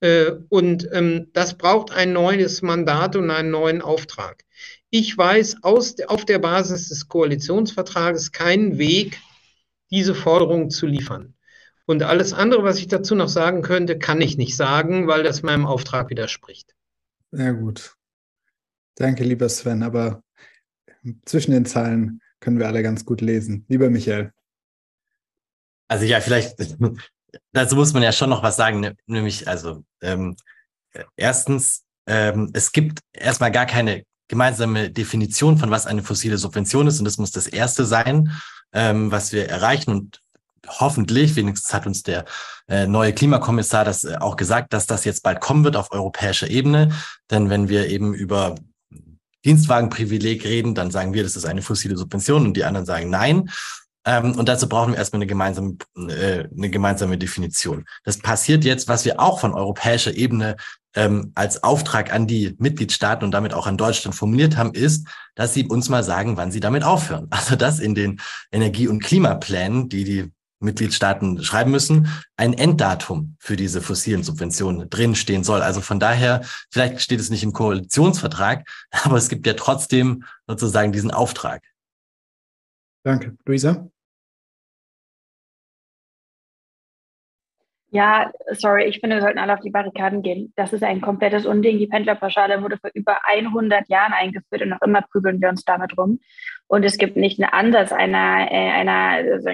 Äh, 0.00 0.32
und 0.48 0.88
ähm, 0.90 1.28
das 1.32 1.56
braucht 1.56 1.92
ein 1.92 2.12
neues 2.12 2.60
Mandat 2.60 3.14
und 3.14 3.30
einen 3.30 3.52
neuen 3.52 3.82
Auftrag. 3.82 4.42
Ich 4.90 5.16
weiß 5.16 5.62
aus, 5.62 5.94
auf 6.08 6.24
der 6.24 6.40
Basis 6.40 6.88
des 6.88 7.06
Koalitionsvertrages 7.06 8.32
keinen 8.32 8.78
Weg, 8.78 9.20
diese 9.92 10.12
Forderung 10.12 10.70
zu 10.70 10.86
liefern. 10.86 11.34
Und 11.86 12.02
alles 12.02 12.32
andere, 12.32 12.64
was 12.64 12.80
ich 12.80 12.88
dazu 12.88 13.14
noch 13.14 13.28
sagen 13.28 13.62
könnte, 13.62 13.96
kann 13.96 14.20
ich 14.20 14.36
nicht 14.36 14.56
sagen, 14.56 15.06
weil 15.06 15.22
das 15.22 15.44
meinem 15.44 15.66
Auftrag 15.66 16.10
widerspricht. 16.10 16.74
Sehr 17.30 17.54
gut. 17.54 17.94
Danke, 18.96 19.22
lieber 19.22 19.48
Sven. 19.48 19.84
Aber 19.84 20.24
zwischen 21.24 21.52
den 21.52 21.64
Zeilen 21.64 22.22
können 22.40 22.58
wir 22.58 22.66
alle 22.66 22.82
ganz 22.82 23.04
gut 23.04 23.20
lesen. 23.20 23.64
Lieber 23.68 23.88
Michael. 23.88 24.32
Also 25.88 26.04
ja, 26.04 26.20
vielleicht, 26.20 26.56
dazu 27.52 27.76
muss 27.76 27.92
man 27.92 28.02
ja 28.02 28.12
schon 28.12 28.30
noch 28.30 28.42
was 28.42 28.56
sagen, 28.56 28.80
ne, 28.80 28.96
nämlich, 29.06 29.48
also 29.48 29.84
ähm, 30.02 30.36
erstens, 31.16 31.84
ähm, 32.06 32.50
es 32.52 32.72
gibt 32.72 33.00
erstmal 33.12 33.50
gar 33.50 33.66
keine 33.66 34.04
gemeinsame 34.28 34.90
Definition 34.90 35.58
von 35.58 35.70
was 35.70 35.86
eine 35.86 36.02
fossile 36.02 36.38
Subvention 36.38 36.86
ist 36.86 36.98
und 36.98 37.04
das 37.06 37.18
muss 37.18 37.30
das 37.30 37.46
erste 37.46 37.84
sein, 37.84 38.30
ähm, 38.72 39.10
was 39.10 39.32
wir 39.32 39.48
erreichen 39.48 39.90
und 39.90 40.20
hoffentlich, 40.66 41.36
wenigstens 41.36 41.72
hat 41.72 41.86
uns 41.86 42.02
der 42.02 42.24
äh, 42.68 42.86
neue 42.86 43.12
Klimakommissar 43.12 43.84
das 43.84 44.04
äh, 44.04 44.16
auch 44.20 44.36
gesagt, 44.36 44.72
dass 44.72 44.86
das 44.86 45.04
jetzt 45.04 45.22
bald 45.22 45.40
kommen 45.40 45.64
wird 45.64 45.76
auf 45.76 45.92
europäischer 45.92 46.48
Ebene. 46.48 46.92
Denn 47.30 47.48
wenn 47.48 47.68
wir 47.68 47.88
eben 47.88 48.14
über 48.14 48.54
Dienstwagenprivileg 49.44 50.44
reden, 50.44 50.74
dann 50.74 50.90
sagen 50.90 51.14
wir, 51.14 51.22
das 51.22 51.36
ist 51.36 51.44
eine 51.46 51.62
fossile 51.62 51.96
Subvention 51.96 52.46
und 52.46 52.54
die 52.54 52.64
anderen 52.64 52.86
sagen 52.86 53.08
nein. 53.08 53.50
Ähm, 54.08 54.38
und 54.38 54.48
dazu 54.48 54.70
brauchen 54.70 54.92
wir 54.92 54.98
erstmal 54.98 55.18
eine 55.18 55.26
gemeinsame, 55.26 55.76
äh, 55.96 56.48
eine 56.56 56.70
gemeinsame 56.70 57.18
Definition. 57.18 57.84
Das 58.04 58.16
passiert 58.16 58.64
jetzt, 58.64 58.88
was 58.88 59.04
wir 59.04 59.20
auch 59.20 59.38
von 59.38 59.52
europäischer 59.52 60.16
Ebene 60.16 60.56
ähm, 60.94 61.32
als 61.34 61.62
Auftrag 61.62 62.10
an 62.14 62.26
die 62.26 62.56
Mitgliedstaaten 62.58 63.22
und 63.22 63.32
damit 63.32 63.52
auch 63.52 63.66
an 63.66 63.76
Deutschland 63.76 64.14
formuliert 64.14 64.56
haben, 64.56 64.72
ist, 64.72 65.06
dass 65.34 65.52
sie 65.52 65.66
uns 65.66 65.90
mal 65.90 66.02
sagen, 66.02 66.38
wann 66.38 66.50
sie 66.50 66.60
damit 66.60 66.84
aufhören. 66.84 67.28
Also 67.38 67.54
dass 67.54 67.80
in 67.80 67.94
den 67.94 68.18
Energie- 68.50 68.88
und 68.88 69.00
Klimaplänen, 69.02 69.90
die 69.90 70.04
die 70.04 70.32
Mitgliedstaaten 70.60 71.44
schreiben 71.44 71.70
müssen, 71.70 72.08
ein 72.38 72.54
Enddatum 72.54 73.36
für 73.38 73.56
diese 73.56 73.82
fossilen 73.82 74.22
Subventionen 74.22 74.88
drinstehen 74.88 75.44
soll. 75.44 75.60
Also 75.60 75.82
von 75.82 76.00
daher, 76.00 76.40
vielleicht 76.70 77.02
steht 77.02 77.20
es 77.20 77.28
nicht 77.28 77.42
im 77.42 77.52
Koalitionsvertrag, 77.52 78.66
aber 78.90 79.18
es 79.18 79.28
gibt 79.28 79.46
ja 79.46 79.52
trotzdem 79.52 80.24
sozusagen 80.46 80.92
diesen 80.92 81.10
Auftrag. 81.10 81.62
Danke. 83.04 83.36
Luisa? 83.44 83.90
Ja, 87.90 88.30
sorry, 88.52 88.84
ich 88.84 89.00
finde, 89.00 89.16
wir 89.16 89.22
sollten 89.22 89.38
alle 89.38 89.54
auf 89.54 89.60
die 89.60 89.70
Barrikaden 89.70 90.22
gehen. 90.22 90.52
Das 90.56 90.74
ist 90.74 90.82
ein 90.82 91.00
komplettes 91.00 91.46
Unding. 91.46 91.78
Die 91.78 91.86
Pendlerpauschale 91.86 92.62
wurde 92.62 92.76
vor 92.76 92.90
über 92.92 93.18
100 93.24 93.88
Jahren 93.88 94.12
eingeführt 94.12 94.60
und 94.60 94.68
noch 94.70 94.82
immer 94.82 95.00
prügeln 95.02 95.40
wir 95.40 95.48
uns 95.48 95.64
damit 95.64 95.96
rum. 95.96 96.20
Und 96.66 96.84
es 96.84 96.98
gibt 96.98 97.16
nicht 97.16 97.40
einen 97.42 97.50
Ansatz 97.50 97.92
einer, 97.92 98.50
äh, 98.50 98.70
einer, 98.70 99.32
also 99.32 99.48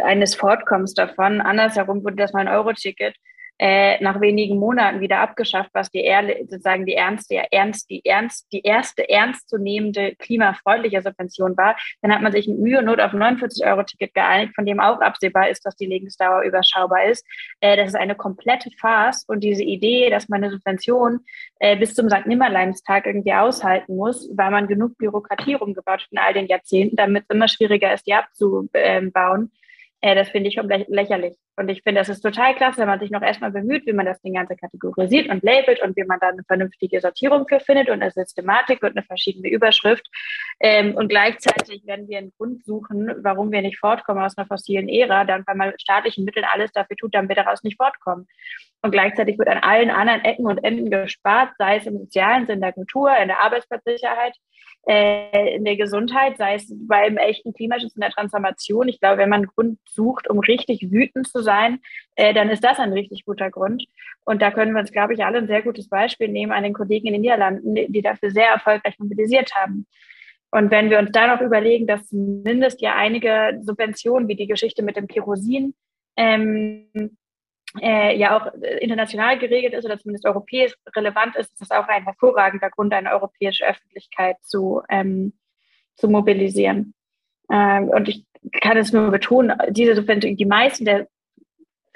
eines 0.00 0.36
Fortkommens 0.36 0.94
davon. 0.94 1.40
Andersherum 1.40 2.04
wurde 2.04 2.16
das 2.16 2.34
9-Euro-Ticket 2.34 3.16
äh, 3.58 4.02
nach 4.02 4.20
wenigen 4.20 4.58
Monaten 4.58 5.00
wieder 5.00 5.20
abgeschafft, 5.20 5.70
was 5.72 5.90
die 5.90 6.08
sozusagen 6.48 6.86
die 6.86 6.94
ernste, 6.94 7.42
ernst, 7.50 7.90
die 7.90 8.04
ernst, 8.04 8.46
die 8.52 8.62
erste 8.62 9.08
ernstzunehmende 9.08 10.14
klimafreundliche 10.16 11.02
Subvention 11.02 11.56
war, 11.56 11.76
dann 12.02 12.12
hat 12.12 12.22
man 12.22 12.32
sich 12.32 12.46
mit 12.46 12.58
Mühe 12.58 12.78
und 12.78 12.84
Not 12.84 13.00
auf 13.00 13.12
49 13.12 13.66
Euro 13.66 13.82
Ticket 13.82 14.14
geeinigt, 14.14 14.54
von 14.54 14.64
dem 14.64 14.80
auch 14.80 15.00
absehbar 15.00 15.48
ist, 15.48 15.66
dass 15.66 15.76
die 15.76 15.86
Lebensdauer 15.86 16.42
überschaubar 16.42 17.04
ist. 17.04 17.26
Äh, 17.60 17.76
das 17.76 17.88
ist 17.88 17.96
eine 17.96 18.14
komplette 18.14 18.70
Farce 18.78 19.24
und 19.26 19.40
diese 19.40 19.64
Idee, 19.64 20.10
dass 20.10 20.28
man 20.28 20.42
eine 20.42 20.52
Subvention 20.52 21.20
äh, 21.58 21.76
bis 21.76 21.94
zum 21.94 22.08
St. 22.08 22.26
Nimmerleinstag 22.26 23.06
irgendwie 23.06 23.32
aushalten 23.32 23.96
muss, 23.96 24.30
weil 24.34 24.50
man 24.50 24.68
genug 24.68 24.96
Bürokratie 24.98 25.54
rumgebaut 25.54 26.02
hat 26.02 26.08
in 26.12 26.18
all 26.18 26.34
den 26.34 26.46
Jahrzehnten, 26.46 26.96
damit 26.96 27.24
es 27.28 27.34
immer 27.34 27.48
schwieriger 27.48 27.92
ist, 27.92 28.06
die 28.06 28.14
abzubauen, 28.14 29.50
äh, 30.00 30.14
das 30.14 30.28
finde 30.28 30.48
ich 30.48 30.54
schon 30.54 30.68
lächerlich. 30.68 31.34
Und 31.58 31.68
ich 31.68 31.82
finde, 31.82 32.00
das 32.00 32.08
ist 32.08 32.20
total 32.20 32.54
klasse, 32.54 32.78
wenn 32.78 32.86
man 32.86 33.00
sich 33.00 33.10
noch 33.10 33.20
erstmal 33.20 33.50
bemüht, 33.50 33.84
wie 33.84 33.92
man 33.92 34.06
das 34.06 34.20
Ding 34.22 34.34
Ganze 34.34 34.54
kategorisiert 34.54 35.28
und 35.28 35.42
labelt 35.42 35.82
und 35.82 35.96
wie 35.96 36.04
man 36.04 36.20
dann 36.20 36.34
eine 36.34 36.44
vernünftige 36.44 37.00
Sortierung 37.00 37.48
für 37.48 37.58
findet 37.58 37.88
und 37.90 38.00
eine 38.00 38.12
Systematik 38.12 38.80
und 38.84 38.96
eine 38.96 39.02
verschiedene 39.02 39.48
Überschrift. 39.48 40.06
Ähm, 40.60 40.94
und 40.94 41.08
gleichzeitig, 41.08 41.82
wenn 41.84 42.06
wir 42.06 42.18
einen 42.18 42.32
Grund 42.36 42.64
suchen, 42.64 43.12
warum 43.22 43.50
wir 43.50 43.60
nicht 43.60 43.80
fortkommen 43.80 44.22
aus 44.22 44.38
einer 44.38 44.46
fossilen 44.46 44.88
Ära, 44.88 45.24
dann, 45.24 45.42
weil 45.48 45.56
man 45.56 45.70
mit 45.70 45.82
staatlichen 45.82 46.24
Mitteln 46.24 46.46
alles 46.48 46.70
dafür 46.70 46.96
tut, 46.96 47.12
damit 47.12 47.30
wir 47.30 47.42
daraus 47.42 47.64
nicht 47.64 47.76
fortkommen. 47.76 48.28
Und 48.82 48.92
gleichzeitig 48.92 49.36
wird 49.36 49.48
an 49.48 49.58
allen 49.58 49.90
anderen 49.90 50.24
Ecken 50.24 50.46
und 50.46 50.62
Enden 50.62 50.90
gespart, 50.90 51.50
sei 51.58 51.78
es 51.78 51.86
im 51.86 51.98
sozialen 51.98 52.46
Sinn, 52.46 52.60
der 52.60 52.72
Kultur, 52.72 53.10
in 53.16 53.26
der 53.26 53.40
Arbeitsplatzsicherheit, 53.40 54.34
äh, 54.86 55.56
in 55.56 55.64
der 55.64 55.76
Gesundheit, 55.76 56.38
sei 56.38 56.54
es 56.54 56.72
beim 56.86 57.16
echten 57.16 57.52
Klimaschutz, 57.52 57.94
in 57.94 58.00
der 58.00 58.10
Transformation. 58.10 58.88
Ich 58.88 59.00
glaube, 59.00 59.18
wenn 59.18 59.28
man 59.28 59.40
einen 59.40 59.50
Grund 59.54 59.78
sucht, 59.88 60.30
um 60.30 60.38
richtig 60.38 60.90
wütend 60.90 61.28
zu 61.28 61.42
sein, 61.42 61.47
äh, 62.16 62.34
dann 62.34 62.50
ist 62.50 62.64
das 62.64 62.78
ein 62.78 62.92
richtig 62.92 63.24
guter 63.24 63.50
Grund. 63.50 63.84
Und 64.24 64.42
da 64.42 64.50
können 64.50 64.72
wir 64.72 64.80
uns, 64.80 64.92
glaube 64.92 65.14
ich, 65.14 65.24
alle 65.24 65.38
ein 65.38 65.46
sehr 65.46 65.62
gutes 65.62 65.88
Beispiel 65.88 66.28
nehmen 66.28 66.52
an 66.52 66.62
den 66.62 66.74
Kollegen 66.74 67.06
in 67.06 67.14
den 67.14 67.22
Niederlanden, 67.22 67.74
die 67.74 68.02
dafür 68.02 68.30
sehr 68.30 68.48
erfolgreich 68.48 68.98
mobilisiert 68.98 69.54
haben. 69.54 69.86
Und 70.50 70.70
wenn 70.70 70.90
wir 70.90 70.98
uns 70.98 71.12
da 71.12 71.26
noch 71.26 71.42
überlegen, 71.42 71.86
dass 71.86 72.08
zumindest 72.08 72.80
ja 72.80 72.94
einige 72.94 73.58
Subventionen, 73.62 74.28
wie 74.28 74.36
die 74.36 74.46
Geschichte 74.46 74.82
mit 74.82 74.96
dem 74.96 75.06
Kerosin, 75.06 75.74
ähm, 76.16 77.16
äh, 77.80 78.16
ja 78.16 78.38
auch 78.38 78.52
international 78.80 79.38
geregelt 79.38 79.74
ist 79.74 79.84
oder 79.84 79.98
zumindest 79.98 80.26
europäisch 80.26 80.74
relevant 80.96 81.36
ist, 81.36 81.52
ist 81.52 81.60
das 81.60 81.70
auch 81.70 81.86
ein 81.88 82.04
hervorragender 82.04 82.70
Grund, 82.70 82.94
eine 82.94 83.12
europäische 83.12 83.66
Öffentlichkeit 83.66 84.36
zu, 84.42 84.82
ähm, 84.88 85.34
zu 85.96 86.08
mobilisieren. 86.08 86.94
Ähm, 87.50 87.88
und 87.88 88.08
ich 88.08 88.24
kann 88.60 88.76
es 88.76 88.92
nur 88.92 89.10
betonen, 89.10 89.58
diese 89.70 89.94
Subventionen, 89.94 90.36
die 90.36 90.46
meisten 90.46 90.84
der, 90.84 91.08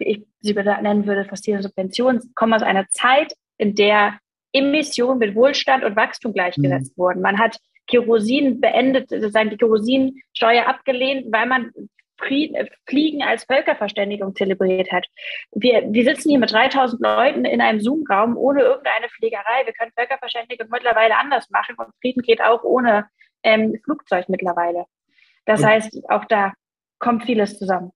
wie 0.03 0.11
ich 0.11 0.27
sie 0.41 0.55
nennen 0.55 1.07
würde, 1.07 1.25
fossilen 1.25 1.63
Subventionen, 1.63 2.33
kommen 2.35 2.55
aus 2.55 2.63
einer 2.63 2.89
Zeit, 2.89 3.33
in 3.59 3.75
der 3.75 4.19
Emissionen 4.53 5.19
mit 5.19 5.35
Wohlstand 5.35 5.85
und 5.85 5.97
Wachstum 5.97 6.33
gleichgesetzt 6.33 6.97
mhm. 6.97 7.03
wurden. 7.03 7.23
Man 7.23 7.39
hat 7.39 7.57
Kerosin 7.87 8.61
beendet, 8.61 9.09
sozusagen 9.11 9.51
die 9.51 9.57
Kerosinsteuer 9.57 10.67
abgelehnt, 10.67 11.27
weil 11.33 11.47
man 11.47 11.71
Fliegen 12.87 13.23
als 13.23 13.45
Völkerverständigung 13.45 14.37
zelebriert 14.37 14.93
hat. 14.93 15.07
Wir, 15.53 15.83
wir 15.91 16.05
sitzen 16.05 16.31
hier 16.31 16.39
mit 16.39 16.53
3000 16.53 17.01
Leuten 17.01 17.45
in 17.45 17.61
einem 17.61 17.81
Zoom-Raum 17.81 18.37
ohne 18.37 18.63
irgendeine 18.63 19.09
Fliegerei. 19.09 19.65
Wir 19.65 19.73
können 19.73 19.91
Völkerverständigung 19.97 20.69
mittlerweile 20.71 21.17
anders 21.17 21.51
machen 21.51 21.75
und 21.77 21.89
Frieden 22.01 22.23
geht 22.23 22.41
auch 22.41 22.63
ohne 22.63 23.09
ähm, 23.43 23.81
Flugzeug 23.85 24.29
mittlerweile. 24.29 24.85
Das 25.47 25.65
heißt, 25.65 26.09
auch 26.09 26.25
da 26.27 26.53
kommt 27.01 27.25
vieles 27.25 27.59
zusammen. 27.59 27.91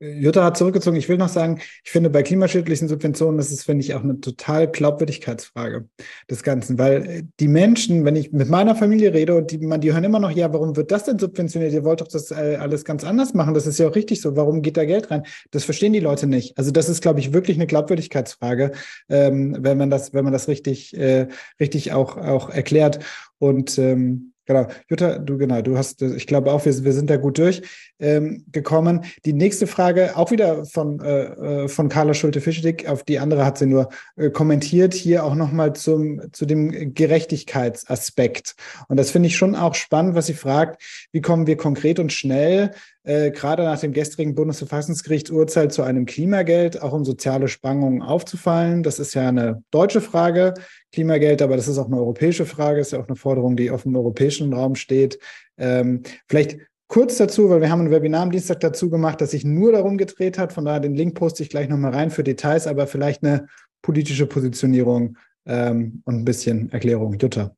Jutta 0.00 0.44
hat 0.44 0.56
zurückgezogen. 0.56 0.96
Ich 0.96 1.08
will 1.08 1.16
noch 1.16 1.28
sagen, 1.28 1.60
ich 1.84 1.90
finde 1.90 2.10
bei 2.10 2.22
klimaschädlichen 2.22 2.88
Subventionen, 2.88 3.38
das 3.38 3.50
ist, 3.50 3.64
finde 3.64 3.84
ich, 3.84 3.94
auch 3.94 4.02
eine 4.02 4.20
total 4.20 4.68
Glaubwürdigkeitsfrage 4.68 5.88
des 6.28 6.42
Ganzen, 6.42 6.78
weil 6.78 7.06
äh, 7.06 7.22
die 7.40 7.48
Menschen, 7.48 8.04
wenn 8.04 8.16
ich 8.16 8.32
mit 8.32 8.48
meiner 8.48 8.74
Familie 8.74 9.14
rede 9.14 9.34
und 9.34 9.50
die, 9.50 9.58
man, 9.58 9.80
die 9.80 9.92
hören 9.92 10.04
immer 10.04 10.18
noch, 10.18 10.30
ja, 10.30 10.52
warum 10.52 10.76
wird 10.76 10.90
das 10.90 11.04
denn 11.04 11.18
subventioniert? 11.18 11.72
Ihr 11.72 11.84
wollt 11.84 12.00
doch 12.00 12.08
das 12.08 12.30
äh, 12.30 12.56
alles 12.60 12.84
ganz 12.84 13.04
anders 13.04 13.34
machen. 13.34 13.54
Das 13.54 13.66
ist 13.66 13.78
ja 13.78 13.88
auch 13.88 13.94
richtig 13.94 14.20
so. 14.20 14.36
Warum 14.36 14.62
geht 14.62 14.76
da 14.76 14.84
Geld 14.84 15.10
rein? 15.10 15.24
Das 15.50 15.64
verstehen 15.64 15.92
die 15.92 16.00
Leute 16.00 16.26
nicht. 16.26 16.58
Also 16.58 16.70
das 16.70 16.88
ist, 16.88 17.00
glaube 17.00 17.20
ich, 17.20 17.32
wirklich 17.32 17.56
eine 17.56 17.66
Glaubwürdigkeitsfrage, 17.66 18.72
ähm, 19.08 19.56
wenn 19.60 19.78
man 19.78 19.90
das, 19.90 20.12
wenn 20.12 20.24
man 20.24 20.32
das 20.32 20.48
richtig, 20.48 20.96
äh, 20.96 21.28
richtig 21.60 21.92
auch, 21.92 22.16
auch 22.16 22.50
erklärt. 22.50 22.98
Und 23.38 23.78
ähm, 23.78 24.33
Genau, 24.46 24.66
Jutta, 24.90 25.18
du 25.18 25.38
genau, 25.38 25.62
du 25.62 25.78
hast, 25.78 26.02
ich 26.02 26.26
glaube 26.26 26.52
auch, 26.52 26.64
wir, 26.64 26.84
wir 26.84 26.92
sind 26.92 27.08
da 27.08 27.16
gut 27.16 27.38
durchgekommen. 27.38 28.96
Ähm, 28.96 29.10
die 29.24 29.32
nächste 29.32 29.66
Frage, 29.66 30.16
auch 30.16 30.30
wieder 30.30 30.66
von, 30.66 31.00
äh, 31.00 31.64
äh 31.64 31.68
von 31.68 31.88
Carla 31.88 32.12
Schulte-Fischedick, 32.12 32.86
auf 32.86 33.04
die 33.04 33.18
andere 33.18 33.44
hat 33.44 33.56
sie 33.56 33.66
nur 33.66 33.88
äh, 34.16 34.30
kommentiert, 34.30 34.92
hier 34.92 35.24
auch 35.24 35.34
nochmal 35.34 35.74
zum, 35.74 36.20
zu 36.32 36.44
dem 36.44 36.92
Gerechtigkeitsaspekt. 36.92 38.54
Und 38.88 38.98
das 38.98 39.10
finde 39.10 39.28
ich 39.28 39.36
schon 39.36 39.54
auch 39.54 39.74
spannend, 39.74 40.14
was 40.14 40.26
sie 40.26 40.34
fragt, 40.34 40.82
wie 41.12 41.22
kommen 41.22 41.46
wir 41.46 41.56
konkret 41.56 41.98
und 41.98 42.12
schnell 42.12 42.72
äh, 43.04 43.30
gerade 43.30 43.64
nach 43.64 43.78
dem 43.78 43.92
gestrigen 43.92 44.34
Bundesverfassungsgerichtsurteil 44.34 45.70
zu 45.70 45.82
einem 45.82 46.06
Klimageld, 46.06 46.80
auch 46.80 46.92
um 46.92 47.04
soziale 47.04 47.48
Spannungen 47.48 48.02
aufzufallen. 48.02 48.82
Das 48.82 48.98
ist 48.98 49.14
ja 49.14 49.28
eine 49.28 49.62
deutsche 49.70 50.00
Frage, 50.00 50.54
Klimageld, 50.90 51.42
aber 51.42 51.56
das 51.56 51.68
ist 51.68 51.76
auch 51.76 51.86
eine 51.86 51.98
europäische 51.98 52.46
Frage, 52.46 52.80
ist 52.80 52.92
ja 52.92 53.00
auch 53.00 53.08
eine 53.08 53.16
Forderung, 53.16 53.56
die 53.56 53.70
auf 53.70 53.82
dem 53.82 53.94
europäischen 53.94 54.52
Raum 54.52 54.74
steht. 54.74 55.18
Ähm, 55.58 56.02
vielleicht 56.28 56.58
kurz 56.88 57.18
dazu, 57.18 57.50
weil 57.50 57.60
wir 57.60 57.70
haben 57.70 57.82
ein 57.82 57.90
Webinar 57.90 58.22
am 58.22 58.30
Dienstag 58.30 58.60
dazu 58.60 58.88
gemacht, 58.88 59.20
das 59.20 59.32
sich 59.32 59.44
nur 59.44 59.72
darum 59.72 59.98
gedreht 59.98 60.38
hat. 60.38 60.54
Von 60.54 60.64
daher 60.64 60.80
den 60.80 60.94
Link 60.94 61.14
poste 61.14 61.42
ich 61.42 61.50
gleich 61.50 61.68
nochmal 61.68 61.92
rein 61.92 62.10
für 62.10 62.24
Details, 62.24 62.66
aber 62.66 62.86
vielleicht 62.86 63.22
eine 63.22 63.48
politische 63.82 64.26
Positionierung 64.26 65.18
ähm, 65.44 66.00
und 66.06 66.14
ein 66.14 66.24
bisschen 66.24 66.72
Erklärung. 66.72 67.18
Jutta 67.18 67.54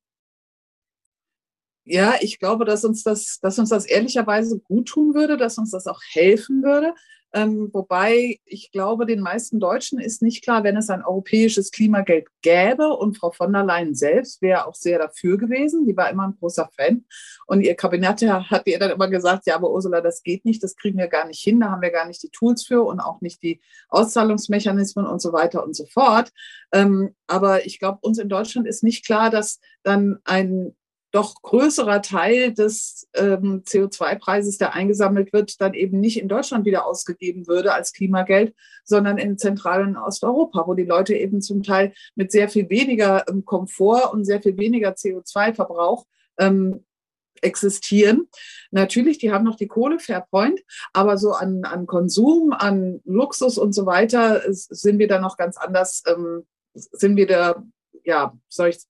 ja, 1.86 2.14
ich 2.20 2.40
glaube, 2.40 2.64
dass 2.64 2.84
uns 2.84 3.04
das, 3.04 3.38
dass 3.40 3.58
uns 3.58 3.70
das 3.70 3.86
ehrlicherweise 3.86 4.58
gut 4.58 4.88
tun 4.88 5.14
würde, 5.14 5.36
dass 5.36 5.56
uns 5.56 5.70
das 5.70 5.86
auch 5.86 6.00
helfen 6.12 6.62
würde. 6.64 6.94
Ähm, 7.32 7.70
wobei 7.72 8.40
ich 8.44 8.72
glaube, 8.72 9.04
den 9.04 9.20
meisten 9.20 9.60
Deutschen 9.60 10.00
ist 10.00 10.20
nicht 10.22 10.42
klar, 10.42 10.64
wenn 10.64 10.76
es 10.76 10.90
ein 10.90 11.04
europäisches 11.04 11.70
Klimageld 11.70 12.26
gäbe. 12.42 12.88
Und 12.88 13.18
Frau 13.18 13.30
von 13.30 13.52
der 13.52 13.62
Leyen 13.62 13.94
selbst 13.94 14.42
wäre 14.42 14.66
auch 14.66 14.74
sehr 14.74 14.98
dafür 14.98 15.36
gewesen. 15.36 15.86
Die 15.86 15.96
war 15.96 16.10
immer 16.10 16.26
ein 16.26 16.36
großer 16.40 16.68
Fan. 16.74 17.04
Und 17.46 17.60
ihr 17.60 17.74
Kabinett 17.76 18.22
hat 18.22 18.66
ihr 18.66 18.78
dann 18.78 18.90
immer 18.90 19.08
gesagt, 19.08 19.46
ja, 19.46 19.54
aber 19.54 19.70
Ursula, 19.70 20.00
das 20.00 20.22
geht 20.22 20.44
nicht, 20.44 20.62
das 20.62 20.76
kriegen 20.76 20.98
wir 20.98 21.08
gar 21.08 21.26
nicht 21.26 21.42
hin, 21.42 21.60
da 21.60 21.70
haben 21.70 21.82
wir 21.82 21.90
gar 21.90 22.06
nicht 22.06 22.22
die 22.22 22.30
Tools 22.30 22.64
für 22.64 22.82
und 22.82 22.98
auch 22.98 23.20
nicht 23.20 23.42
die 23.42 23.60
Auszahlungsmechanismen 23.90 25.06
und 25.06 25.20
so 25.20 25.32
weiter 25.32 25.62
und 25.62 25.76
so 25.76 25.86
fort. 25.86 26.32
Ähm, 26.72 27.14
aber 27.26 27.66
ich 27.66 27.78
glaube, 27.78 27.98
uns 28.00 28.18
in 28.18 28.28
Deutschland 28.28 28.66
ist 28.66 28.82
nicht 28.82 29.04
klar, 29.04 29.30
dass 29.30 29.60
dann 29.82 30.18
ein 30.24 30.74
doch 31.16 31.40
größerer 31.40 32.02
Teil 32.02 32.52
des 32.52 33.08
ähm, 33.14 33.62
CO2-Preises, 33.64 34.58
der 34.58 34.74
eingesammelt 34.74 35.32
wird, 35.32 35.62
dann 35.62 35.72
eben 35.72 35.98
nicht 35.98 36.20
in 36.20 36.28
Deutschland 36.28 36.66
wieder 36.66 36.84
ausgegeben 36.84 37.46
würde 37.46 37.72
als 37.72 37.94
Klimageld, 37.94 38.54
sondern 38.84 39.16
in 39.16 39.38
Zentral- 39.38 39.82
und 39.82 39.96
Osteuropa, 39.96 40.66
wo 40.66 40.74
die 40.74 40.84
Leute 40.84 41.14
eben 41.14 41.40
zum 41.40 41.62
Teil 41.62 41.94
mit 42.16 42.32
sehr 42.32 42.50
viel 42.50 42.68
weniger 42.68 43.24
ähm, 43.30 43.46
Komfort 43.46 44.12
und 44.12 44.26
sehr 44.26 44.42
viel 44.42 44.58
weniger 44.58 44.90
CO2-Verbrauch 44.90 46.04
ähm, 46.38 46.84
existieren. 47.40 48.28
Natürlich, 48.70 49.16
die 49.16 49.32
haben 49.32 49.44
noch 49.44 49.56
die 49.56 49.68
Kohle, 49.68 49.98
Fairpoint, 49.98 50.60
aber 50.92 51.16
so 51.16 51.32
an, 51.32 51.64
an 51.64 51.86
Konsum, 51.86 52.52
an 52.52 53.00
Luxus 53.04 53.56
und 53.56 53.74
so 53.74 53.86
weiter 53.86 54.42
sind 54.52 54.98
wir 54.98 55.08
da 55.08 55.18
noch 55.18 55.38
ganz 55.38 55.56
anders, 55.56 56.02
ähm, 56.06 56.44
sind 56.74 57.16
wir 57.16 57.26
da, 57.26 57.64
ja, 58.04 58.36
soll 58.48 58.68
ich 58.68 58.80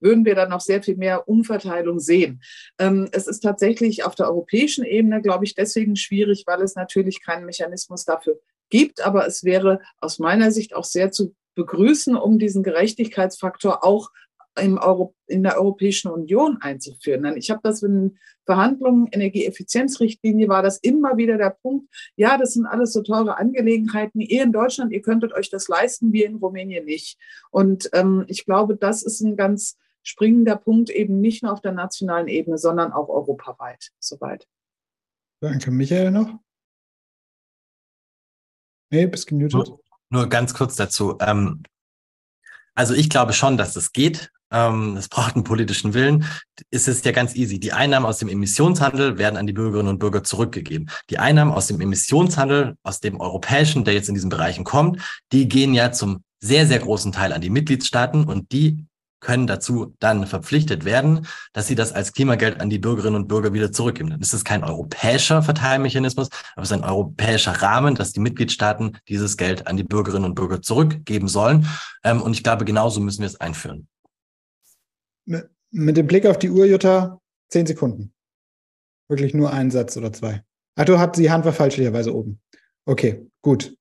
würden 0.00 0.24
wir 0.24 0.34
dann 0.34 0.50
noch 0.50 0.60
sehr 0.60 0.82
viel 0.82 0.96
mehr 0.96 1.28
Umverteilung 1.28 2.00
sehen. 2.00 2.42
Ähm, 2.78 3.08
es 3.12 3.26
ist 3.26 3.40
tatsächlich 3.40 4.04
auf 4.04 4.14
der 4.14 4.28
europäischen 4.28 4.84
Ebene, 4.84 5.22
glaube 5.22 5.44
ich, 5.44 5.54
deswegen 5.54 5.96
schwierig, 5.96 6.44
weil 6.46 6.62
es 6.62 6.74
natürlich 6.74 7.22
keinen 7.22 7.46
Mechanismus 7.46 8.04
dafür 8.04 8.38
gibt. 8.70 9.04
Aber 9.04 9.26
es 9.26 9.44
wäre 9.44 9.80
aus 10.00 10.18
meiner 10.18 10.50
Sicht 10.50 10.74
auch 10.74 10.84
sehr 10.84 11.10
zu 11.10 11.34
begrüßen, 11.54 12.16
um 12.16 12.38
diesen 12.38 12.62
Gerechtigkeitsfaktor 12.62 13.84
auch 13.84 14.10
im 14.60 14.78
Euro, 14.78 15.14
in 15.26 15.42
der 15.42 15.58
Europäischen 15.58 16.10
Union 16.10 16.58
einzuführen. 16.60 17.36
Ich 17.36 17.50
habe 17.50 17.60
das 17.62 17.82
in 17.82 18.18
Verhandlungen, 18.44 19.08
Energieeffizienzrichtlinie 19.10 20.48
war 20.48 20.62
das 20.62 20.78
immer 20.78 21.16
wieder 21.16 21.38
der 21.38 21.50
Punkt, 21.50 21.88
ja, 22.16 22.36
das 22.36 22.54
sind 22.54 22.66
alles 22.66 22.92
so 22.92 23.02
teure 23.02 23.38
Angelegenheiten. 23.38 24.20
Ihr 24.20 24.42
in 24.42 24.52
Deutschland, 24.52 24.92
ihr 24.92 25.02
könntet 25.02 25.32
euch 25.32 25.50
das 25.50 25.68
leisten, 25.68 26.12
wir 26.12 26.26
in 26.26 26.36
Rumänien 26.36 26.84
nicht. 26.84 27.18
Und 27.50 27.88
ähm, 27.92 28.24
ich 28.28 28.44
glaube, 28.44 28.76
das 28.76 29.02
ist 29.02 29.20
ein 29.20 29.36
ganz 29.36 29.78
springender 30.02 30.56
Punkt, 30.56 30.90
eben 30.90 31.20
nicht 31.20 31.42
nur 31.42 31.52
auf 31.52 31.62
der 31.62 31.72
nationalen 31.72 32.28
Ebene, 32.28 32.58
sondern 32.58 32.92
auch 32.92 33.08
europaweit. 33.08 33.90
Soweit. 33.98 34.46
Danke. 35.40 35.70
Michael 35.70 36.10
noch? 36.10 36.38
Nee, 38.90 39.06
bist 39.06 39.26
gemutet. 39.26 39.54
Nur, 39.54 39.80
nur 40.10 40.28
ganz 40.28 40.54
kurz 40.54 40.76
dazu. 40.76 41.16
Ähm, 41.20 41.62
also 42.74 42.94
ich 42.94 43.08
glaube 43.08 43.32
schon, 43.32 43.56
dass 43.56 43.76
es 43.76 43.92
geht. 43.92 44.30
Ähm, 44.52 44.96
es 44.96 45.08
braucht 45.08 45.34
einen 45.34 45.44
politischen 45.44 45.94
Willen, 45.94 46.26
ist 46.70 46.88
es 46.88 47.02
ja 47.04 47.12
ganz 47.12 47.34
easy. 47.34 47.58
Die 47.58 47.72
Einnahmen 47.72 48.06
aus 48.06 48.18
dem 48.18 48.28
Emissionshandel 48.28 49.18
werden 49.18 49.36
an 49.36 49.46
die 49.46 49.52
Bürgerinnen 49.52 49.88
und 49.88 49.98
Bürger 49.98 50.22
zurückgegeben. 50.22 50.90
Die 51.10 51.18
Einnahmen 51.18 51.52
aus 51.52 51.66
dem 51.66 51.80
Emissionshandel, 51.80 52.76
aus 52.82 53.00
dem 53.00 53.20
europäischen, 53.20 53.84
der 53.84 53.94
jetzt 53.94 54.08
in 54.08 54.14
diesen 54.14 54.30
Bereichen 54.30 54.64
kommt, 54.64 55.00
die 55.32 55.48
gehen 55.48 55.74
ja 55.74 55.92
zum 55.92 56.22
sehr, 56.40 56.66
sehr 56.66 56.78
großen 56.78 57.12
Teil 57.12 57.32
an 57.32 57.40
die 57.40 57.50
Mitgliedstaaten 57.50 58.24
und 58.24 58.52
die 58.52 58.86
können 59.24 59.46
dazu 59.46 59.96
dann 59.98 60.26
verpflichtet 60.26 60.84
werden, 60.84 61.26
dass 61.54 61.66
sie 61.66 61.74
das 61.74 61.92
als 61.92 62.12
Klimageld 62.12 62.60
an 62.60 62.68
die 62.68 62.78
Bürgerinnen 62.78 63.16
und 63.16 63.26
Bürger 63.26 63.54
wieder 63.54 63.72
zurückgeben. 63.72 64.10
Dann 64.10 64.20
ist 64.20 64.34
es 64.34 64.44
kein 64.44 64.62
europäischer 64.62 65.42
Verteilmechanismus, 65.42 66.28
aber 66.54 66.62
es 66.62 66.70
ist 66.70 66.76
ein 66.76 66.84
europäischer 66.84 67.52
Rahmen, 67.62 67.94
dass 67.94 68.12
die 68.12 68.20
Mitgliedstaaten 68.20 68.98
dieses 69.08 69.36
Geld 69.36 69.66
an 69.66 69.78
die 69.78 69.84
Bürgerinnen 69.84 70.26
und 70.26 70.34
Bürger 70.34 70.60
zurückgeben 70.60 71.28
sollen. 71.28 71.66
Ähm, 72.04 72.20
und 72.20 72.34
ich 72.34 72.42
glaube, 72.42 72.66
genauso 72.66 73.00
müssen 73.00 73.20
wir 73.20 73.26
es 73.26 73.40
einführen. 73.40 73.88
Mit 75.26 75.96
dem 75.96 76.06
Blick 76.06 76.26
auf 76.26 76.38
die 76.38 76.50
Uhr, 76.50 76.66
Jutta, 76.66 77.20
zehn 77.48 77.66
Sekunden. 77.66 78.12
Wirklich 79.08 79.34
nur 79.34 79.52
ein 79.52 79.70
Satz 79.70 79.96
oder 79.96 80.12
zwei. 80.12 80.42
Ach, 80.76 80.84
du 80.84 80.98
hast 80.98 81.16
die 81.16 81.30
Hand 81.30 81.44
war 81.44 81.52
falschlicherweise 81.52 82.14
oben. 82.14 82.40
Okay, 82.86 83.26
gut. 83.40 83.76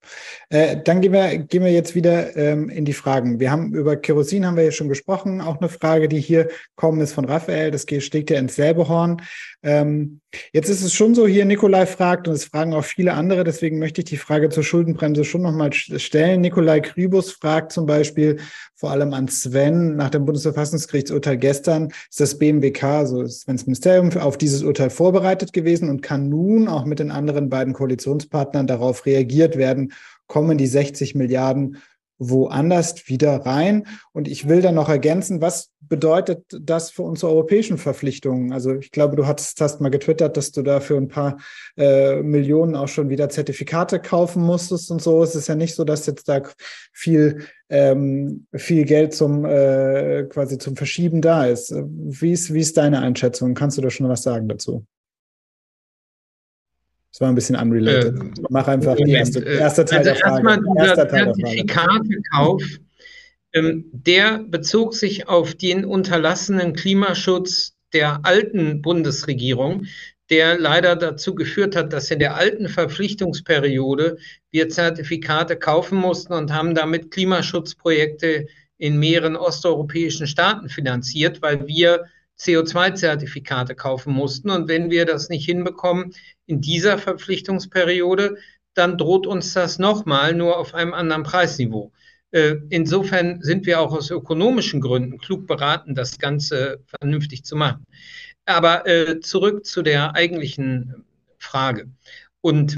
Äh, 0.50 0.82
dann 0.82 1.02
gehen 1.02 1.12
wir, 1.12 1.38
gehen 1.38 1.64
wir 1.64 1.72
jetzt 1.72 1.94
wieder 1.94 2.38
ähm, 2.38 2.70
in 2.70 2.86
die 2.86 2.94
Fragen. 2.94 3.40
Wir 3.40 3.52
haben 3.52 3.74
über 3.74 3.98
Kerosin 3.98 4.46
haben 4.46 4.56
wir 4.56 4.64
ja 4.64 4.72
schon 4.72 4.88
gesprochen. 4.88 5.42
Auch 5.42 5.60
eine 5.60 5.68
Frage, 5.68 6.08
die 6.08 6.22
hier 6.22 6.50
kommen, 6.76 7.02
ist 7.02 7.12
von 7.12 7.26
Raphael. 7.26 7.72
Das 7.72 7.82
steckt 7.82 8.30
ja 8.30 8.40
ins 8.40 8.56
selbe 8.56 8.88
Horn. 8.88 9.22
Ähm, 9.66 10.20
jetzt 10.52 10.68
ist 10.68 10.84
es 10.84 10.94
schon 10.94 11.16
so, 11.16 11.26
hier 11.26 11.46
Nikolai 11.46 11.86
fragt, 11.86 12.28
und 12.28 12.34
es 12.34 12.44
fragen 12.44 12.74
auch 12.74 12.84
viele 12.84 13.14
andere, 13.14 13.46
deswegen 13.46 13.80
möchte 13.80 14.02
ich 14.02 14.06
die 14.06 14.18
Frage 14.18 14.50
zur 14.50 14.64
Schuldenbremse 14.64 15.24
schon 15.24 15.42
nochmal 15.42 15.72
stellen. 15.72 16.42
Nikolai 16.42 16.82
Krybus 16.82 17.32
fragt 17.32 17.72
zum 17.72 17.86
Beispiel 17.86 18.40
vor 18.76 18.92
allem 18.92 19.14
an 19.14 19.30
Sven 19.30 19.96
nach 19.96 20.10
dem 20.10 20.26
Bundesverfassungsgerichtsurteil 20.26 21.38
gestern, 21.38 21.94
ist 22.10 22.20
das 22.20 22.38
BMWK, 22.38 22.84
also 22.84 23.26
Svens 23.26 23.66
Ministerium, 23.66 24.12
auf 24.18 24.38
dieses 24.38 24.64
Urteil 24.64 24.90
vorbereitet 24.90 25.54
gewesen 25.54 25.90
und 25.90 26.02
kann 26.02 26.28
nun 26.28 26.68
auch 26.68 26.84
mit 26.84 27.00
den 27.00 27.10
anderen 27.10 27.50
beiden 27.50 27.74
Koalitionspartnern 27.74 28.68
darauf 28.68 29.06
reagiert 29.06 29.58
werden, 29.58 29.94
kommen 30.28 30.58
die 30.58 30.68
60 30.68 31.16
Milliarden 31.16 31.78
woanders 32.18 33.08
wieder 33.08 33.46
rein. 33.46 33.88
Und 34.12 34.28
ich 34.28 34.48
will 34.48 34.62
dann 34.62 34.76
noch 34.76 34.90
ergänzen, 34.90 35.42
was 35.42 35.72
bedeutet 35.82 36.46
das 36.50 36.92
für 36.92 37.04
unsere 37.04 37.32
europäischen 37.32 37.78
Verpflichtungen? 37.78 38.54
Also 38.54 38.76
ich 38.76 38.92
glaube, 38.92 39.16
du 39.16 39.28
hast, 39.28 39.60
hast 39.60 39.82
mal 39.82 39.90
getwittert, 39.90 40.38
dass 40.38 40.52
du 40.52 40.62
da 40.62 40.80
für 40.80 40.96
ein 40.96 41.08
paar 41.08 41.38
äh, 41.78 42.22
Millionen 42.22 42.76
auch 42.76 42.88
schon 42.88 43.10
wieder 43.10 43.30
Zertifikate 43.30 44.00
kaufen 44.00 44.44
musstest 44.44 44.92
und 44.92 45.02
so. 45.02 45.24
Es 45.24 45.36
ist 45.36 45.48
ja 45.48 45.56
nicht 45.56 45.76
so, 45.76 45.84
dass 45.84 46.06
jetzt 46.06 46.28
da 46.30 46.42
viel, 46.92 47.46
ähm, 47.70 48.48
viel 48.54 48.86
Geld 48.86 49.14
zum 49.14 49.46
äh, 49.46 50.24
quasi 50.24 50.58
zum 50.58 50.76
Verschieben 50.76 51.22
da 51.22 51.46
ist. 51.46 51.74
Wie 51.76 52.32
ist, 52.32 52.54
wie 52.54 52.62
ist 52.62 52.78
deine 52.78 53.00
Einschätzung? 53.00 53.54
Kannst 53.54 53.78
du 53.78 53.82
da 53.82 53.90
schon 53.90 54.10
was 54.10 54.24
sagen 54.24 54.48
dazu? 54.48 54.86
Das 57.14 57.22
war 57.22 57.30
ein 57.30 57.36
bisschen 57.36 57.56
unrelated. 57.56 58.20
Äh, 58.20 58.42
Mach 58.50 58.68
einfach 58.68 58.96
die 58.96 59.12
erste, 59.12 59.46
äh, 59.46 59.60
erste 59.60 59.86
Teil 59.86 60.00
also 60.00 60.10
der 60.10 60.20
Frage. 60.20 60.48
Erstmal 60.48 60.84
dieser 60.84 61.10
Zertifikatekauf, 61.10 62.64
ähm, 63.54 63.86
der 63.92 64.40
bezog 64.40 64.96
sich 64.96 65.30
auf 65.30 65.54
den 65.54 65.86
unterlassenen 65.86 66.74
Klimaschutz 66.74 67.76
der 67.94 68.26
alten 68.26 68.82
Bundesregierung, 68.82 69.86
der 70.32 70.58
leider 70.58 70.96
dazu 70.96 71.36
geführt 71.36 71.76
hat, 71.76 71.94
dass 71.94 72.10
in 72.10 72.18
der 72.18 72.36
alten 72.36 72.68
Verpflichtungsperiode 72.68 74.18
wir 74.50 74.70
Zertifikate 74.70 75.56
kaufen 75.56 76.00
mussten 76.00 76.34
und 76.34 76.52
haben 76.52 76.74
damit 76.74 77.12
Klimaschutzprojekte 77.12 78.48
in 78.80 78.98
mehreren 78.98 79.36
osteuropäischen 79.36 80.26
Staaten 80.26 80.68
finanziert, 80.68 81.44
weil 81.44 81.68
wir 81.68 82.06
CO2-Zertifikate 82.40 83.76
kaufen 83.76 84.14
mussten. 84.14 84.50
Und 84.50 84.68
wenn 84.68 84.90
wir 84.90 85.06
das 85.06 85.30
nicht 85.30 85.46
hinbekommen 85.46 86.14
in 86.46 86.62
dieser 86.62 86.98
Verpflichtungsperiode, 86.98 88.38
dann 88.74 88.98
droht 88.98 89.28
uns 89.28 89.54
das 89.54 89.80
nochmal 89.80 90.34
nur 90.34 90.58
auf 90.58 90.74
einem 90.74 90.94
anderen 90.94 91.24
Preisniveau. 91.24 91.92
Äh, 92.32 92.56
insofern 92.70 93.42
sind 93.42 93.66
wir 93.68 93.80
auch 93.80 93.94
aus 93.94 94.10
ökonomischen 94.10 94.82
Gründen 94.82 95.20
klug 95.20 95.46
beraten, 95.46 95.94
das 95.94 96.18
Ganze 96.18 96.84
vernünftig 97.00 97.44
zu 97.46 97.56
machen. 97.56 97.86
Aber 98.46 98.88
äh, 98.88 99.20
zurück 99.20 99.66
zu 99.66 99.84
der 99.84 100.16
eigentlichen 100.16 101.06
Frage. 101.38 101.90
Und 102.42 102.78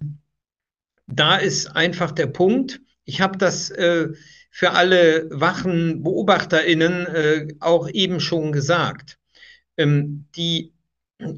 da 1.07 1.37
ist 1.37 1.67
einfach 1.75 2.11
der 2.11 2.27
Punkt, 2.27 2.81
ich 3.05 3.21
habe 3.21 3.37
das 3.37 3.69
äh, 3.69 4.09
für 4.51 4.71
alle 4.71 5.29
wachen 5.31 6.03
Beobachterinnen 6.03 7.57
auch 7.59 7.89
eben 7.89 8.19
schon 8.19 8.51
gesagt. 8.53 9.17
Ähm, 9.77 10.27
die 10.35 10.74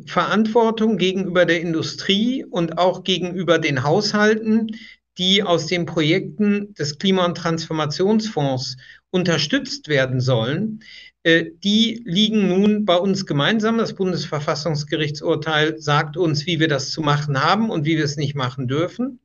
Verantwortung 0.06 0.98
gegenüber 0.98 1.46
der 1.46 1.62
Industrie 1.62 2.44
und 2.44 2.78
auch 2.78 3.04
gegenüber 3.04 3.60
den 3.60 3.84
Haushalten, 3.84 4.76
die 5.18 5.44
aus 5.44 5.68
den 5.68 5.86
Projekten 5.86 6.74
des 6.76 6.98
Klima- 6.98 7.26
und 7.26 7.38
Transformationsfonds 7.38 8.78
unterstützt 9.10 9.88
werden 9.88 10.20
sollen, 10.20 10.84
äh, 11.24 11.52
die 11.64 12.02
liegen 12.06 12.48
nun 12.48 12.86
bei 12.86 12.96
uns 12.96 13.26
gemeinsam. 13.26 13.78
Das 13.78 13.96
Bundesverfassungsgerichtsurteil 13.96 15.80
sagt 15.80 16.18
uns, 16.18 16.46
wie 16.46 16.60
wir 16.60 16.68
das 16.68 16.92
zu 16.92 17.02
machen 17.02 17.42
haben 17.42 17.70
und 17.70 17.86
wie 17.86 17.98
wir 17.98 18.06
es 18.06 18.18
nicht 18.18 18.36
machen 18.36 18.68
dürfen. 18.68 19.20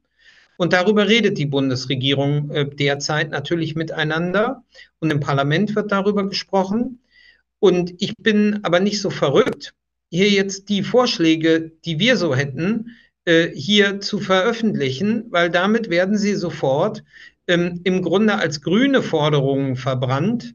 Und 0.57 0.73
darüber 0.73 1.09
redet 1.09 1.39
die 1.39 1.47
Bundesregierung 1.47 2.51
äh, 2.51 2.69
derzeit 2.69 3.31
natürlich 3.31 3.75
miteinander. 3.75 4.65
Und 5.01 5.11
im 5.11 5.21
Parlament 5.21 5.75
wird 5.75 5.93
darüber 5.93 6.29
gesprochen. 6.29 7.01
Und 7.59 7.95
ich 7.99 8.15
bin 8.19 8.61
aber 8.63 8.81
nicht 8.81 9.01
so 9.01 9.11
verrückt, 9.11 9.75
hier 10.13 10.29
jetzt 10.29 10.69
die 10.69 10.83
Vorschläge, 10.83 11.73
die 11.87 11.99
wir 11.99 12.19
so 12.19 12.37
hätten, 12.37 12.97
äh, 13.25 13.49
hier 13.55 14.01
zu 14.01 14.19
veröffentlichen, 14.19 15.25
weil 15.31 15.49
damit 15.49 15.89
werden 15.89 16.19
sie 16.19 16.35
sofort 16.35 17.03
ähm, 17.49 17.81
im 17.85 18.03
Grunde 18.03 18.35
als 18.35 18.61
grüne 18.61 19.03
Forderungen 19.03 19.75
verbrannt. 19.75 20.55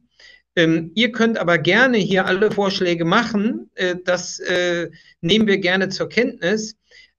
Ähm, 0.55 0.91
ihr 0.93 1.11
könnt 1.11 1.39
aber 1.39 1.57
gerne 1.57 1.97
hier 1.97 2.27
alle 2.27 2.51
Vorschläge 2.51 3.03
machen. 3.03 3.71
Äh, 3.73 3.95
das 4.05 4.39
äh, 4.39 4.91
nehmen 5.21 5.47
wir 5.47 5.57
gerne 5.57 5.89
zur 5.89 6.07
Kenntnis. 6.07 6.75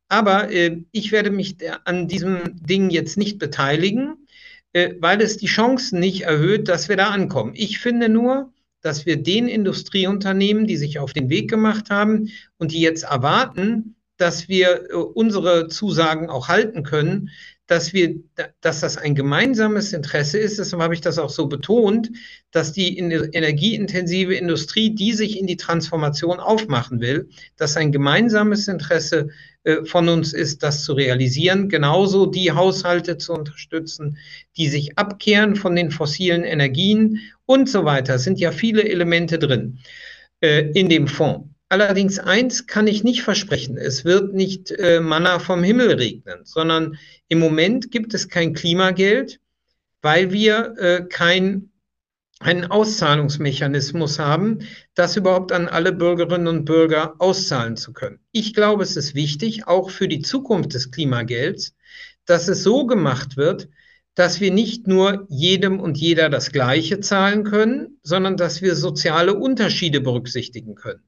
Aber 0.08 0.52
äh, 0.52 0.84
ich 0.92 1.10
werde 1.10 1.32
mich 1.32 1.56
an 1.84 2.06
diesem 2.06 2.38
Ding 2.54 2.90
jetzt 2.90 3.16
nicht 3.18 3.40
beteiligen, 3.40 4.28
äh, 4.74 4.94
weil 5.00 5.20
es 5.20 5.38
die 5.38 5.46
Chancen 5.46 5.98
nicht 5.98 6.22
erhöht, 6.22 6.68
dass 6.68 6.88
wir 6.88 6.96
da 6.96 7.08
ankommen. 7.10 7.54
Ich 7.56 7.80
finde 7.80 8.08
nur, 8.08 8.52
dass 8.80 9.06
wir 9.06 9.22
den 9.22 9.48
Industrieunternehmen, 9.48 10.66
die 10.66 10.76
sich 10.76 10.98
auf 10.98 11.12
den 11.12 11.30
Weg 11.30 11.50
gemacht 11.50 11.90
haben 11.90 12.30
und 12.58 12.72
die 12.72 12.80
jetzt 12.80 13.04
erwarten, 13.04 13.96
dass 14.16 14.48
wir 14.48 14.90
äh, 14.90 14.94
unsere 14.94 15.68
Zusagen 15.68 16.28
auch 16.28 16.48
halten 16.48 16.82
können, 16.82 17.30
dass 17.68 17.92
wir, 17.92 18.16
dass 18.62 18.80
das 18.80 18.96
ein 18.96 19.14
gemeinsames 19.14 19.92
Interesse 19.92 20.38
ist, 20.38 20.58
deshalb 20.58 20.82
habe 20.82 20.94
ich 20.94 21.02
das 21.02 21.18
auch 21.18 21.28
so 21.28 21.46
betont, 21.46 22.10
dass 22.50 22.72
die 22.72 22.98
energieintensive 22.98 24.34
Industrie, 24.34 24.94
die 24.94 25.12
sich 25.12 25.38
in 25.38 25.46
die 25.46 25.58
Transformation 25.58 26.40
aufmachen 26.40 27.00
will, 27.00 27.28
dass 27.56 27.76
ein 27.76 27.92
gemeinsames 27.92 28.68
Interesse 28.68 29.28
äh, 29.64 29.84
von 29.84 30.08
uns 30.08 30.32
ist, 30.32 30.62
das 30.62 30.82
zu 30.82 30.94
realisieren, 30.94 31.68
genauso 31.68 32.24
die 32.24 32.52
Haushalte 32.52 33.18
zu 33.18 33.34
unterstützen, 33.34 34.16
die 34.56 34.68
sich 34.68 34.96
abkehren 34.96 35.54
von 35.54 35.76
den 35.76 35.90
fossilen 35.90 36.44
Energien 36.44 37.20
und 37.44 37.68
so 37.68 37.84
weiter. 37.84 38.14
Es 38.14 38.24
sind 38.24 38.40
ja 38.40 38.50
viele 38.50 38.88
Elemente 38.88 39.38
drin 39.38 39.78
äh, 40.40 40.70
in 40.70 40.88
dem 40.88 41.06
Fonds. 41.06 41.46
Allerdings 41.70 42.18
eins 42.18 42.66
kann 42.66 42.86
ich 42.86 43.04
nicht 43.04 43.22
versprechen. 43.22 43.76
Es 43.76 44.06
wird 44.06 44.32
nicht 44.32 44.70
äh, 44.70 45.00
Manna 45.00 45.38
vom 45.38 45.62
Himmel 45.62 45.92
regnen, 45.92 46.44
sondern 46.44 46.98
im 47.28 47.40
Moment 47.40 47.90
gibt 47.90 48.14
es 48.14 48.30
kein 48.30 48.54
Klimageld, 48.54 49.38
weil 50.00 50.32
wir 50.32 50.74
äh, 50.78 51.04
kein, 51.06 51.70
einen 52.40 52.64
Auszahlungsmechanismus 52.64 54.18
haben, 54.18 54.60
das 54.94 55.18
überhaupt 55.18 55.52
an 55.52 55.68
alle 55.68 55.92
Bürgerinnen 55.92 56.46
und 56.46 56.64
Bürger 56.64 57.16
auszahlen 57.18 57.76
zu 57.76 57.92
können. 57.92 58.20
Ich 58.32 58.54
glaube, 58.54 58.82
es 58.82 58.96
ist 58.96 59.14
wichtig, 59.14 59.66
auch 59.66 59.90
für 59.90 60.08
die 60.08 60.22
Zukunft 60.22 60.72
des 60.72 60.90
Klimagelds, 60.90 61.74
dass 62.24 62.48
es 62.48 62.62
so 62.62 62.86
gemacht 62.86 63.36
wird, 63.36 63.68
dass 64.14 64.40
wir 64.40 64.52
nicht 64.52 64.86
nur 64.86 65.26
jedem 65.28 65.80
und 65.80 65.98
jeder 65.98 66.30
das 66.30 66.50
Gleiche 66.50 67.00
zahlen 67.00 67.44
können, 67.44 67.98
sondern 68.02 68.38
dass 68.38 68.62
wir 68.62 68.74
soziale 68.74 69.34
Unterschiede 69.34 70.00
berücksichtigen 70.00 70.74
können 70.74 71.07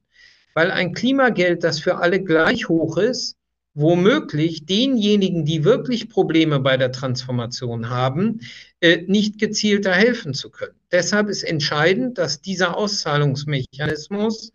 weil 0.53 0.71
ein 0.71 0.93
Klimageld, 0.93 1.63
das 1.63 1.79
für 1.79 1.97
alle 1.97 2.23
gleich 2.23 2.69
hoch 2.69 2.97
ist, 2.97 3.37
womöglich 3.73 4.65
denjenigen, 4.65 5.45
die 5.45 5.63
wirklich 5.63 6.09
Probleme 6.09 6.59
bei 6.59 6.77
der 6.77 6.91
Transformation 6.91 7.89
haben, 7.89 8.41
äh, 8.81 9.03
nicht 9.07 9.39
gezielter 9.39 9.93
helfen 9.93 10.33
zu 10.33 10.49
können. 10.49 10.75
Deshalb 10.91 11.29
ist 11.29 11.43
entscheidend, 11.43 12.17
dass 12.17 12.41
dieser 12.41 12.75
Auszahlungsmechanismus 12.75 14.51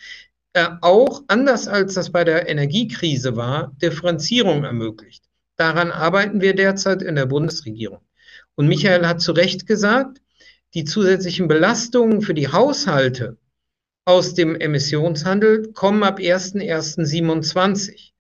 äh, 0.52 0.68
auch, 0.82 1.22
anders 1.28 1.68
als 1.68 1.94
das 1.94 2.10
bei 2.10 2.24
der 2.24 2.48
Energiekrise 2.48 3.36
war, 3.36 3.72
Differenzierung 3.80 4.64
ermöglicht. 4.64 5.24
Daran 5.56 5.90
arbeiten 5.90 6.42
wir 6.42 6.54
derzeit 6.54 7.00
in 7.02 7.14
der 7.14 7.26
Bundesregierung. 7.26 8.00
Und 8.54 8.68
Michael 8.68 9.06
hat 9.06 9.22
zu 9.22 9.32
Recht 9.32 9.66
gesagt, 9.66 10.20
die 10.74 10.84
zusätzlichen 10.84 11.48
Belastungen 11.48 12.20
für 12.20 12.34
die 12.34 12.48
Haushalte 12.48 13.38
aus 14.06 14.32
dem 14.34 14.54
Emissionshandel 14.54 15.72
kommen 15.72 16.02
ab 16.04 16.18
01.01.27. 16.20 18.12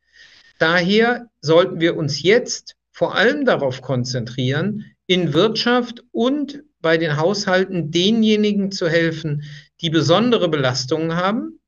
Daher 0.58 1.30
sollten 1.40 1.80
wir 1.80 1.96
uns 1.96 2.22
jetzt 2.22 2.74
vor 2.90 3.14
allem 3.14 3.44
darauf 3.44 3.82
konzentrieren, 3.82 4.84
in 5.06 5.32
Wirtschaft 5.32 6.02
und 6.10 6.64
bei 6.80 6.98
den 6.98 7.16
Haushalten 7.16 7.92
denjenigen 7.92 8.72
zu 8.72 8.88
helfen, 8.88 9.44
die 9.80 9.90
besondere 9.90 10.48
Belastungen 10.48 11.14
haben. 11.14 11.60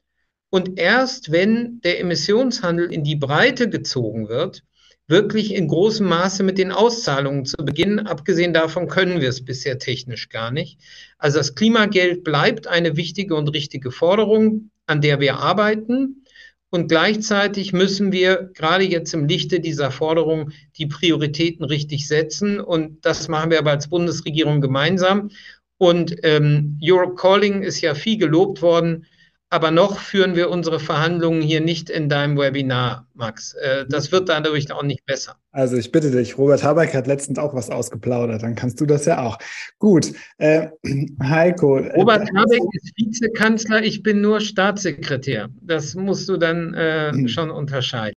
Und 0.51 0.81
erst 0.81 1.31
wenn 1.31 1.81
der 1.83 2.01
Emissionshandel 2.01 2.93
in 2.93 3.05
die 3.05 3.17
Breite 3.17 3.69
gezogen 3.69 4.29
wird, 4.29 4.65
wirklich 5.09 5.55
in 5.55 5.69
großem 5.69 6.07
Maße 6.07 6.43
mit 6.43 6.59
den 6.59 6.71
Auszahlungen 6.71 7.47
zu 7.47 7.57
beginnen. 7.57 8.07
Abgesehen 8.07 8.53
davon 8.53 8.89
können 8.89 9.21
wir 9.21 9.31
es 9.31 9.45
bisher 9.45 9.79
technisch 9.79 10.29
gar 10.29 10.51
nicht. 10.51 10.79
Also 11.17 11.39
das 11.39 11.55
Klimageld 11.55 12.23
bleibt 12.23 12.67
eine 12.67 12.97
wichtige 12.97 13.35
und 13.35 13.49
richtige 13.49 13.91
Forderung, 13.91 14.71
an 14.87 15.01
der 15.01 15.19
wir 15.19 15.39
arbeiten. 15.39 16.25
Und 16.71 16.89
gleichzeitig 16.89 17.73
müssen 17.73 18.13
wir 18.13 18.51
gerade 18.53 18.85
jetzt 18.85 19.15
im 19.15 19.27
Lichte 19.27 19.61
dieser 19.61 19.91
Forderung 19.91 20.51
die 20.77 20.87
Prioritäten 20.87 21.65
richtig 21.65 22.07
setzen. 22.07 22.61
Und 22.61 23.07
das 23.07 23.29
machen 23.29 23.51
wir 23.51 23.59
aber 23.59 23.71
als 23.71 23.89
Bundesregierung 23.89 24.61
gemeinsam. 24.61 25.31
Und 25.79 26.17
ähm, 26.23 26.79
Europe 26.83 27.15
Calling 27.15 27.63
ist 27.63 27.81
ja 27.81 27.95
viel 27.95 28.19
gelobt 28.19 28.61
worden 28.61 29.07
aber 29.51 29.71
noch 29.71 29.99
führen 29.99 30.37
wir 30.37 30.51
unsere 30.51 30.79
Verhandlungen 30.79 31.41
hier 31.41 31.61
nicht 31.61 31.89
in 31.89 32.09
deinem 32.09 32.37
Webinar, 32.37 33.07
Max. 33.15 33.55
Äh, 33.55 33.87
das 33.89 34.13
wird 34.13 34.29
dadurch 34.29 34.71
auch 34.73 34.83
nicht 34.83 35.05
besser. 35.07 35.37
Also 35.53 35.77
ich 35.77 35.91
bitte 35.91 36.11
dich, 36.11 36.37
Robert 36.37 36.63
Habeck 36.63 36.95
hat 36.95 37.07
letztens 37.07 37.39
auch 37.39 37.55
was 37.55 37.71
ausgeplaudert, 37.71 38.43
dann 38.43 38.55
kannst 38.55 38.81
du 38.81 38.87
das 38.87 39.07
ja 39.07 39.25
auch. 39.25 39.39
Gut, 39.79 40.13
äh, 40.37 40.69
Heiko. 41.23 41.79
Äh, 41.79 41.95
Robert 41.97 42.29
Habeck 42.37 42.63
ist 42.73 42.93
Vizekanzler, 42.97 43.83
ich 43.83 44.03
bin 44.03 44.21
nur 44.21 44.41
Staatssekretär. 44.41 45.49
Das 45.63 45.95
musst 45.95 46.29
du 46.29 46.37
dann 46.37 46.75
äh, 46.75 47.11
hm. 47.13 47.29
schon 47.29 47.51
unterscheiden. 47.51 48.18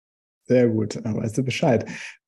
Sehr 0.50 0.66
gut, 0.66 0.98
dann 1.04 1.16
weißt 1.16 1.38
du 1.38 1.44
Bescheid. 1.44 1.84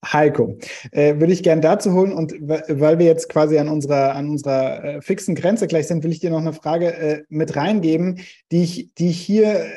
Heiko, 0.07 0.57
äh, 0.93 1.19
würde 1.19 1.33
ich 1.33 1.43
gerne 1.43 1.61
dazu 1.61 1.93
holen 1.93 2.13
und 2.13 2.33
weil 2.41 3.01
wir 3.01 3.07
jetzt 3.07 3.29
quasi 3.29 3.59
an 3.59 3.69
unserer, 3.69 4.15
an 4.15 4.31
unserer 4.31 4.85
äh, 4.85 5.03
fixen 5.03 5.35
Grenze 5.35 5.67
gleich 5.67 5.89
sind, 5.89 6.05
will 6.05 6.13
ich 6.13 6.21
dir 6.21 6.31
noch 6.31 6.39
eine 6.39 6.53
Frage 6.53 6.95
äh, 6.95 7.23
mit 7.31 7.57
reingeben, 7.57 8.21
die 8.53 8.63
ich, 8.63 8.95
die 8.95 9.11
ich 9.11 9.21
hier 9.21 9.65
äh, 9.65 9.69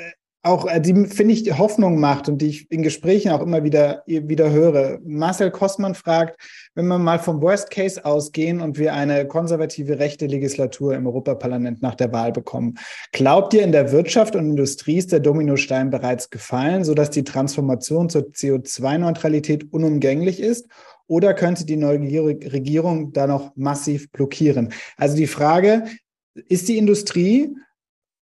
auch, 0.45 0.67
äh, 0.67 0.79
die 0.79 0.93
finde 1.07 1.33
ich 1.33 1.57
Hoffnung 1.57 1.99
macht 1.99 2.29
und 2.29 2.41
die 2.41 2.47
ich 2.47 2.71
in 2.71 2.83
Gesprächen 2.83 3.31
auch 3.31 3.41
immer 3.41 3.63
wieder, 3.63 4.03
wieder 4.05 4.51
höre. 4.51 4.99
Marcel 5.03 5.51
Kostmann 5.51 5.95
fragt, 5.95 6.39
wenn 6.75 6.87
wir 6.87 6.99
mal 6.99 7.19
vom 7.19 7.41
Worst 7.41 7.71
Case 7.71 8.03
ausgehen 8.05 8.61
und 8.61 8.77
wir 8.77 8.93
eine 8.93 9.27
konservative 9.27 9.97
rechte 9.99 10.27
Legislatur 10.27 10.93
im 10.93 11.07
Europaparlament 11.07 11.81
nach 11.81 11.95
der 11.95 12.11
Wahl 12.11 12.31
bekommen, 12.31 12.75
glaubt 13.11 13.53
ihr, 13.53 13.63
in 13.63 13.71
der 13.71 13.91
Wirtschaft 13.91 14.35
und 14.35 14.49
Industrie 14.49 14.97
ist 14.97 15.11
der 15.11 15.19
Dominostein 15.19 15.89
bereits 15.89 16.29
gefallen, 16.29 16.83
sodass 16.83 17.09
die 17.09 17.23
Transformation 17.23 18.09
zur 18.09 18.23
CO2-Neutralität 18.23 19.73
unumgänglich 19.73 20.39
ist? 20.39 20.67
Oder 21.07 21.33
könnte 21.33 21.65
die 21.65 21.77
neue 21.77 21.99
Regierung 21.99 23.13
da 23.13 23.27
noch 23.27 23.55
massiv 23.55 24.11
blockieren? 24.11 24.73
Also 24.97 25.15
die 25.15 25.27
Frage, 25.27 25.85
ist 26.49 26.67
die 26.67 26.77
Industrie 26.77 27.55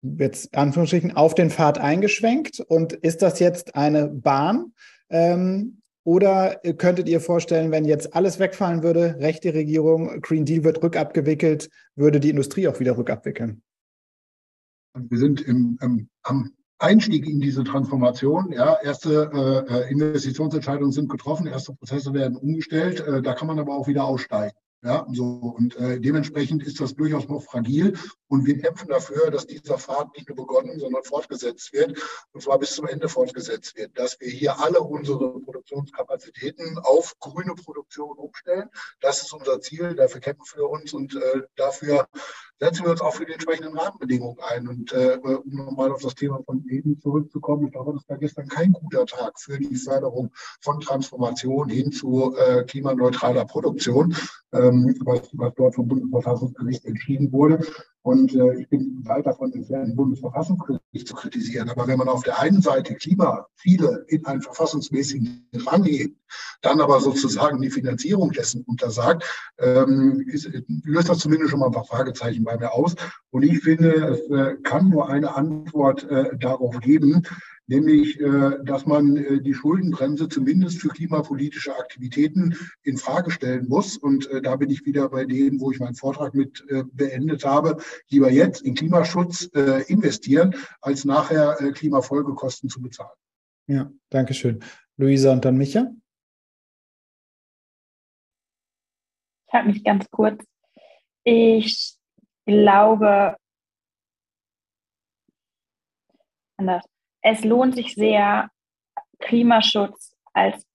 jetzt 0.02 0.56
Anführungsstrichen 0.56 1.15
auf 1.15 1.36
den 1.36 1.49
Pfad 1.49 1.78
eingeschwenkt 1.78 2.60
und 2.60 2.94
ist 2.94 3.22
das 3.22 3.40
jetzt 3.40 3.76
eine 3.76 4.07
Bahn? 4.07 4.73
Ähm, 5.10 5.82
oder 6.03 6.56
könntet 6.78 7.07
ihr 7.07 7.22
vorstellen, 7.22 7.69
wenn 7.72 7.86
jetzt 7.86 8.15
alles 8.15 8.40
wegfallen 8.40 8.82
würde, 8.82 9.18
rechte 9.19 9.53
Regierung, 9.53 10.19
Green 10.22 10.45
Deal 10.45 10.64
wird 10.64 10.82
rückabgewickelt, 10.82 11.69
würde 11.95 12.19
die 12.19 12.32
Industrie 12.32 12.68
auch 12.68 12.80
wieder 12.80 12.98
rückabwickeln? 12.98 13.61
Wir 14.95 15.18
sind 15.19 15.41
im, 15.41 15.78
im, 15.82 16.10
am 16.23 16.52
Einstieg 16.80 17.28
in 17.28 17.40
diese 17.40 17.64
Transformation. 17.64 18.52
Ja, 18.52 18.78
erste 18.82 19.68
äh 19.69 19.91
Investitionsentscheidungen 19.91 20.91
sind 20.91 21.10
getroffen, 21.10 21.45
erste 21.45 21.73
Prozesse 21.73 22.14
werden 22.14 22.36
umgestellt. 22.36 22.99
Äh, 23.02 23.22
da 23.22 23.34
kann 23.34 23.48
man 23.48 23.60
aber 23.60 23.76
auch 23.76 23.88
wieder 23.88 24.03
aussteigen. 24.06 24.56
Ja, 24.84 25.06
so 25.11 25.53
und 25.56 25.76
äh, 25.76 25.99
dementsprechend 25.99 26.64
ist 26.64 26.82
das 26.82 26.95
durchaus 26.95 27.28
noch 27.28 27.44
fragil 27.44 27.94
und 28.31 28.45
wir 28.45 28.57
kämpfen 28.57 28.87
dafür, 28.87 29.29
dass 29.29 29.45
dieser 29.45 29.77
Pfad 29.77 30.15
nicht 30.15 30.29
nur 30.29 30.37
begonnen, 30.37 30.79
sondern 30.79 31.03
fortgesetzt 31.03 31.73
wird 31.73 32.01
und 32.31 32.41
zwar 32.41 32.57
bis 32.59 32.75
zum 32.75 32.87
Ende 32.87 33.09
fortgesetzt 33.09 33.75
wird, 33.75 33.99
dass 33.99 34.19
wir 34.21 34.29
hier 34.29 34.57
alle 34.59 34.79
unsere 34.79 35.39
Produktionskapazitäten 35.41 36.79
auf 36.79 37.13
grüne 37.19 37.55
Produktion 37.55 38.17
umstellen. 38.17 38.69
Das 39.01 39.21
ist 39.21 39.33
unser 39.33 39.59
Ziel, 39.59 39.95
dafür 39.95 40.21
kämpfen 40.21 40.59
wir 40.59 40.69
uns 40.69 40.93
und 40.93 41.13
äh, 41.15 41.41
dafür 41.55 42.07
setzen 42.61 42.85
wir 42.85 42.91
uns 42.91 43.01
auch 43.01 43.15
für 43.15 43.25
die 43.25 43.33
entsprechenden 43.33 43.77
Rahmenbedingungen 43.77 44.37
ein. 44.39 44.67
Und 44.67 44.93
äh, 44.93 45.17
um 45.21 45.43
nochmal 45.45 45.91
auf 45.91 46.01
das 46.01 46.15
Thema 46.15 46.41
von 46.43 46.63
eben 46.69 46.99
zurückzukommen, 47.01 47.65
ich 47.65 47.71
glaube, 47.73 47.93
das 47.93 48.07
war 48.07 48.17
gestern 48.17 48.47
kein 48.47 48.71
guter 48.71 49.05
Tag 49.07 49.39
für 49.39 49.57
die 49.57 49.75
Förderung 49.75 50.31
von 50.61 50.79
Transformation 50.79 51.69
hin 51.69 51.91
zu 51.91 52.35
äh, 52.37 52.63
klimaneutraler 52.63 53.45
Produktion, 53.45 54.15
ähm, 54.53 54.95
was, 55.03 55.21
was 55.33 55.53
dort 55.55 55.75
vom 55.75 55.87
Bundesverfassungsgericht 55.87 56.85
entschieden 56.85 57.31
wurde. 57.31 57.65
Und 58.03 58.34
äh, 58.34 58.60
ich 58.60 58.68
bin 58.68 59.02
weit 59.06 59.28
davon 59.28 59.53
entfernt, 59.53 59.90
den 59.90 59.95
Bundesverfassungsgericht 59.95 61.07
zu 61.07 61.14
kritisieren. 61.14 61.69
Aber 61.69 61.88
wenn 61.88 61.99
man 61.99 62.07
auf 62.07 62.23
der 62.23 62.40
einen 62.40 62.61
Seite 62.61 62.95
Klimaziele 62.95 64.06
in 64.07 64.26
einen 64.26 64.41
verfassungsmäßigen 64.41 65.48
Rang 65.68 65.84
hebt, 65.84 66.18
dann 66.61 66.82
aber 66.82 66.99
sozusagen 66.99 67.61
die 67.61 67.69
Finanzierung 67.69 68.32
dessen 68.32 68.64
untersagt, 68.64 69.23
ähm, 69.60 70.23
ist, 70.28 70.49
löst 70.84 71.10
das 71.10 71.19
zumindest 71.19 71.52
schon 71.52 71.60
mal 71.60 71.68
ein 71.68 71.73
paar 71.73 71.86
Fragezeichen 71.86 72.44
bei 72.44 72.57
mir 72.57 72.73
aus. 72.73 72.95
Und 73.30 73.44
ich 73.44 73.60
finde, 73.60 73.91
es 73.91 74.30
äh, 74.32 74.56
kann 74.64 74.90
nur 74.90 75.10
eine 75.10 75.36
Antwort 75.36 76.10
äh, 76.10 76.36
darauf 76.38 76.80
geben, 76.80 77.22
nämlich 77.72 78.19
äh, 78.19 78.64
dass 78.64 78.85
man 78.85 79.15
äh, 79.15 79.41
die 79.41 79.53
Schuldenbremse 79.53 80.27
zumindest 80.27 80.81
für 80.81 80.89
klimapolitische 80.89 81.76
Aktivitäten 81.76 82.56
in 82.84 82.98
Frage 82.98 83.31
stellen 83.31 83.68
muss. 83.69 83.98
Und 83.98 84.30
äh, 84.30 84.41
da 84.41 84.57
bin 84.57 84.69
ich 84.69 84.85
wieder 84.85 85.07
bei 85.10 85.23
dem, 85.26 85.60
wo 85.61 85.72
ich 85.72 85.80
meinen 85.80 85.95
Vortrag 85.95 86.34
mit 86.34 86.64
beendet 86.91 87.45
habe. 87.45 87.77
Lieber 88.10 88.30
jetzt 88.30 88.61
in 88.61 88.76
Klimaschutz 88.76 89.45
investieren, 89.88 90.56
als 90.81 91.06
nachher 91.06 91.56
Klimafolgekosten 91.73 92.69
zu 92.69 92.81
bezahlen. 92.81 93.11
Ja, 93.68 93.91
danke 94.10 94.34
schön. 94.34 94.64
Luisa 94.98 95.31
und 95.31 95.45
dann 95.45 95.57
Micha. 95.57 95.91
Ich 99.48 99.53
halte 99.53 99.68
mich 99.69 99.84
ganz 99.84 100.10
kurz. 100.11 100.43
Ich 101.23 101.95
glaube, 102.45 103.35
anders 106.57 106.90
es 107.22 107.43
lohnt 107.43 107.76
sich 107.76 107.93
sehr, 107.93 108.49
Klimaschutz 109.19 110.15
als 110.34 110.65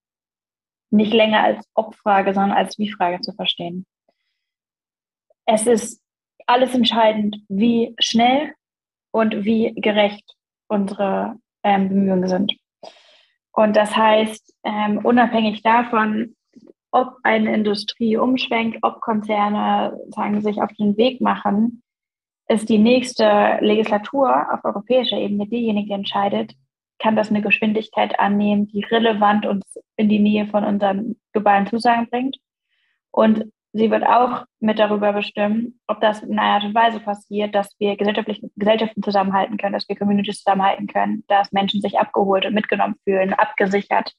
nicht 0.90 1.12
länger 1.12 1.43
als 1.43 1.68
Ob-Frage, 1.74 2.32
sondern 2.32 2.56
als 2.56 2.78
Wie-Frage 2.78 3.20
zu 3.20 3.32
verstehen. 3.32 3.86
Es 5.44 5.66
ist 5.66 6.01
alles 6.47 6.74
entscheidend, 6.74 7.39
wie 7.48 7.94
schnell 7.98 8.55
und 9.10 9.44
wie 9.44 9.74
gerecht 9.74 10.36
unsere 10.68 11.36
ähm, 11.62 11.89
Bemühungen 11.89 12.28
sind. 12.28 12.56
Und 13.52 13.74
das 13.77 13.97
heißt, 13.97 14.55
ähm, 14.64 14.98
unabhängig 15.05 15.62
davon, 15.62 16.36
ob 16.90 17.16
eine 17.23 17.55
Industrie 17.55 18.16
umschwenkt, 18.16 18.78
ob 18.82 19.01
Konzerne 19.01 19.98
sagen, 20.09 20.40
sich 20.40 20.60
auf 20.62 20.73
den 20.74 20.97
Weg 20.97 21.20
machen, 21.20 21.82
ist 22.48 22.68
die 22.68 22.78
nächste 22.78 23.59
Legislatur 23.60 24.52
auf 24.52 24.64
europäischer 24.64 25.16
Ebene 25.16 25.47
diejenige, 25.47 25.89
die 25.89 25.93
entscheidet, 25.93 26.52
kann 26.98 27.16
das 27.16 27.31
eine 27.31 27.43
Geschwindigkeit 27.43 28.18
annehmen, 28.18 28.68
die 28.68 28.85
relevant 28.85 29.47
uns 29.47 29.78
in 29.97 30.09
die 30.09 30.18
Nähe 30.18 30.47
von 30.47 30.64
unseren 30.64 31.16
globalen 31.32 31.66
Zusagen 31.66 32.09
bringt. 32.09 32.36
Und 33.10 33.52
sie 33.73 33.90
wird 33.90 34.06
auch 34.06 34.44
mit 34.60 34.78
darüber 34.78 35.12
bestimmen, 35.12 35.78
ob 35.86 36.01
das 36.01 36.23
in 36.23 36.39
einer 36.39 36.55
Art 36.55 36.64
und 36.64 36.74
Weise 36.74 37.01
passiert, 37.01 37.55
dass 37.55 37.74
wir 37.78 37.97
Gesellschaften 37.97 39.02
zusammenhalten 39.02 39.59
können, 39.59 39.74
dass 39.74 39.89
wir 39.89 39.97
Communities 39.97 40.43
zusammenhalten 40.43 40.86
können, 40.86 41.24
dass 41.28 41.52
Menschen 41.52 41.81
sich 41.81 41.98
abgeholt 41.98 42.47
und 42.47 42.55
mitgenommen 42.55 42.97
fühlen, 43.05 43.35
abgesichert 43.35 44.12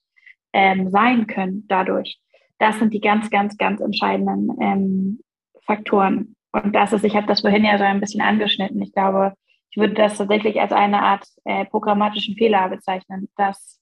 ähm, 0.54 0.90
sein 0.92 1.28
können 1.28 1.66
dadurch. 1.68 2.20
Das 2.60 2.78
sind 2.80 2.94
die 2.94 3.02
ganz, 3.02 3.30
ganz, 3.30 3.58
ganz 3.58 3.82
entscheidenden 3.82 4.50
ähm, 4.62 5.20
Faktoren. 5.66 6.37
Und 6.52 6.74
das 6.74 6.94
ist, 6.94 7.04
ich 7.04 7.16
habe 7.16 7.28
das 7.28 7.42
vorhin 7.42 7.66
ja 7.66 7.78
so 7.78 7.84
ein 7.84 8.00
bisschen 8.00 8.22
angeschnitten. 8.22 8.82
Ich 8.82 8.94
glaube, 8.94 9.34
ich 9.70 9.78
würde 9.78 9.94
das 9.94 10.18
tatsächlich 10.18 10.60
als 10.60 10.72
eine 10.72 11.02
Art 11.02 11.28
äh, 11.46 11.66
programmatischen 11.66 12.36
Fehler 12.36 12.70
bezeichnen, 12.70 13.30
dass 13.36 13.80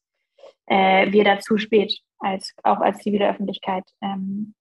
äh, 0.65 1.11
wir 1.11 1.23
da 1.23 1.39
zu 1.39 1.57
spät, 1.57 1.99
als, 2.19 2.53
auch 2.63 2.79
als 2.79 2.99
zivile 2.99 3.29
Öffentlichkeit, 3.29 3.83
ähm, 4.01 4.55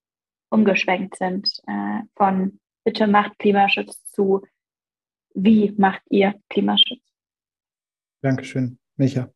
umgeschwenkt 0.50 1.16
sind 1.16 1.50
äh, 1.66 2.00
von 2.14 2.60
bitte 2.84 3.06
macht 3.06 3.38
Klimaschutz 3.38 4.04
zu 4.12 4.42
wie 5.34 5.74
macht 5.76 6.02
ihr 6.10 6.34
Klimaschutz. 6.48 7.02
Dankeschön, 8.22 8.78
Micha. 8.96 9.30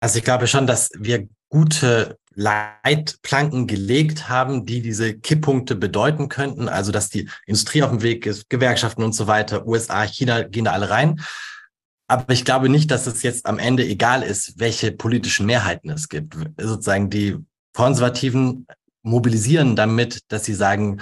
Also 0.00 0.18
ich 0.18 0.24
glaube 0.24 0.46
schon, 0.46 0.66
dass 0.66 0.90
wir 0.98 1.28
gute 1.48 2.18
Leitplanken 2.34 3.66
gelegt 3.66 4.28
haben, 4.28 4.66
die 4.66 4.82
diese 4.82 5.14
Kipppunkte 5.14 5.74
bedeuten 5.74 6.28
könnten. 6.28 6.68
Also, 6.68 6.92
dass 6.92 7.08
die 7.08 7.28
Industrie 7.46 7.82
auf 7.82 7.90
dem 7.90 8.02
Weg 8.02 8.26
ist, 8.26 8.50
Gewerkschaften 8.50 9.02
und 9.02 9.14
so 9.14 9.26
weiter, 9.26 9.66
USA, 9.66 10.02
China 10.04 10.42
gehen 10.42 10.66
da 10.66 10.72
alle 10.72 10.90
rein. 10.90 11.20
Aber 12.08 12.32
ich 12.32 12.44
glaube 12.44 12.68
nicht, 12.68 12.90
dass 12.90 13.06
es 13.06 13.22
jetzt 13.22 13.46
am 13.46 13.58
Ende 13.58 13.84
egal 13.84 14.22
ist, 14.22 14.58
welche 14.58 14.92
politischen 14.92 15.46
Mehrheiten 15.46 15.90
es 15.90 16.08
gibt. 16.08 16.36
Sozusagen 16.60 17.10
die 17.10 17.36
Konservativen 17.72 18.66
mobilisieren 19.02 19.74
damit, 19.74 20.20
dass 20.28 20.44
sie 20.44 20.54
sagen, 20.54 21.00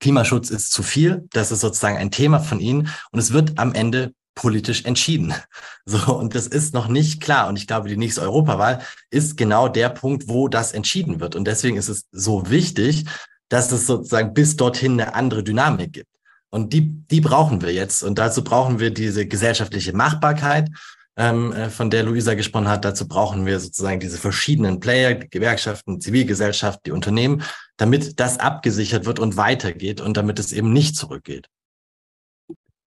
Klimaschutz 0.00 0.50
ist 0.50 0.72
zu 0.72 0.82
viel. 0.82 1.28
Das 1.32 1.52
ist 1.52 1.60
sozusagen 1.60 1.96
ein 1.96 2.10
Thema 2.10 2.40
von 2.40 2.58
ihnen. 2.58 2.88
Und 3.12 3.18
es 3.18 3.32
wird 3.32 3.58
am 3.58 3.74
Ende 3.74 4.12
politisch 4.36 4.84
entschieden. 4.84 5.34
So, 5.88 6.16
und 6.16 6.34
das 6.34 6.48
ist 6.48 6.74
noch 6.74 6.88
nicht 6.88 7.20
klar. 7.20 7.46
Und 7.46 7.56
ich 7.56 7.68
glaube, 7.68 7.88
die 7.88 7.96
nächste 7.96 8.20
Europawahl 8.22 8.80
ist 9.08 9.36
genau 9.36 9.68
der 9.68 9.88
Punkt, 9.88 10.26
wo 10.26 10.48
das 10.48 10.72
entschieden 10.72 11.20
wird. 11.20 11.36
Und 11.36 11.44
deswegen 11.44 11.76
ist 11.76 11.88
es 11.88 12.06
so 12.10 12.50
wichtig, 12.50 13.04
dass 13.48 13.70
es 13.70 13.86
sozusagen 13.86 14.34
bis 14.34 14.56
dorthin 14.56 15.00
eine 15.00 15.14
andere 15.14 15.44
Dynamik 15.44 15.92
gibt. 15.92 16.10
Und 16.50 16.72
die, 16.72 16.90
die 17.08 17.20
brauchen 17.20 17.62
wir 17.62 17.72
jetzt. 17.72 18.02
Und 18.02 18.18
dazu 18.18 18.42
brauchen 18.42 18.80
wir 18.80 18.90
diese 18.90 19.28
gesellschaftliche 19.28 19.92
Machbarkeit, 19.92 20.70
ähm, 21.16 21.52
äh, 21.52 21.70
von 21.70 21.88
der 21.90 22.02
Luisa 22.02 22.34
gesprochen 22.34 22.68
hat. 22.68 22.84
Dazu 22.84 23.08
brauchen 23.08 23.46
wir 23.46 23.58
sozusagen 23.60 24.00
diese 24.00 24.18
verschiedenen 24.18 24.80
Player, 24.80 25.14
die 25.14 25.30
Gewerkschaften, 25.30 26.00
Zivilgesellschaft, 26.00 26.80
die 26.84 26.90
Unternehmen, 26.90 27.42
damit 27.76 28.20
das 28.20 28.38
abgesichert 28.38 29.06
wird 29.06 29.18
und 29.18 29.36
weitergeht 29.36 30.00
und 30.00 30.16
damit 30.16 30.38
es 30.38 30.52
eben 30.52 30.72
nicht 30.72 30.96
zurückgeht. 30.96 31.48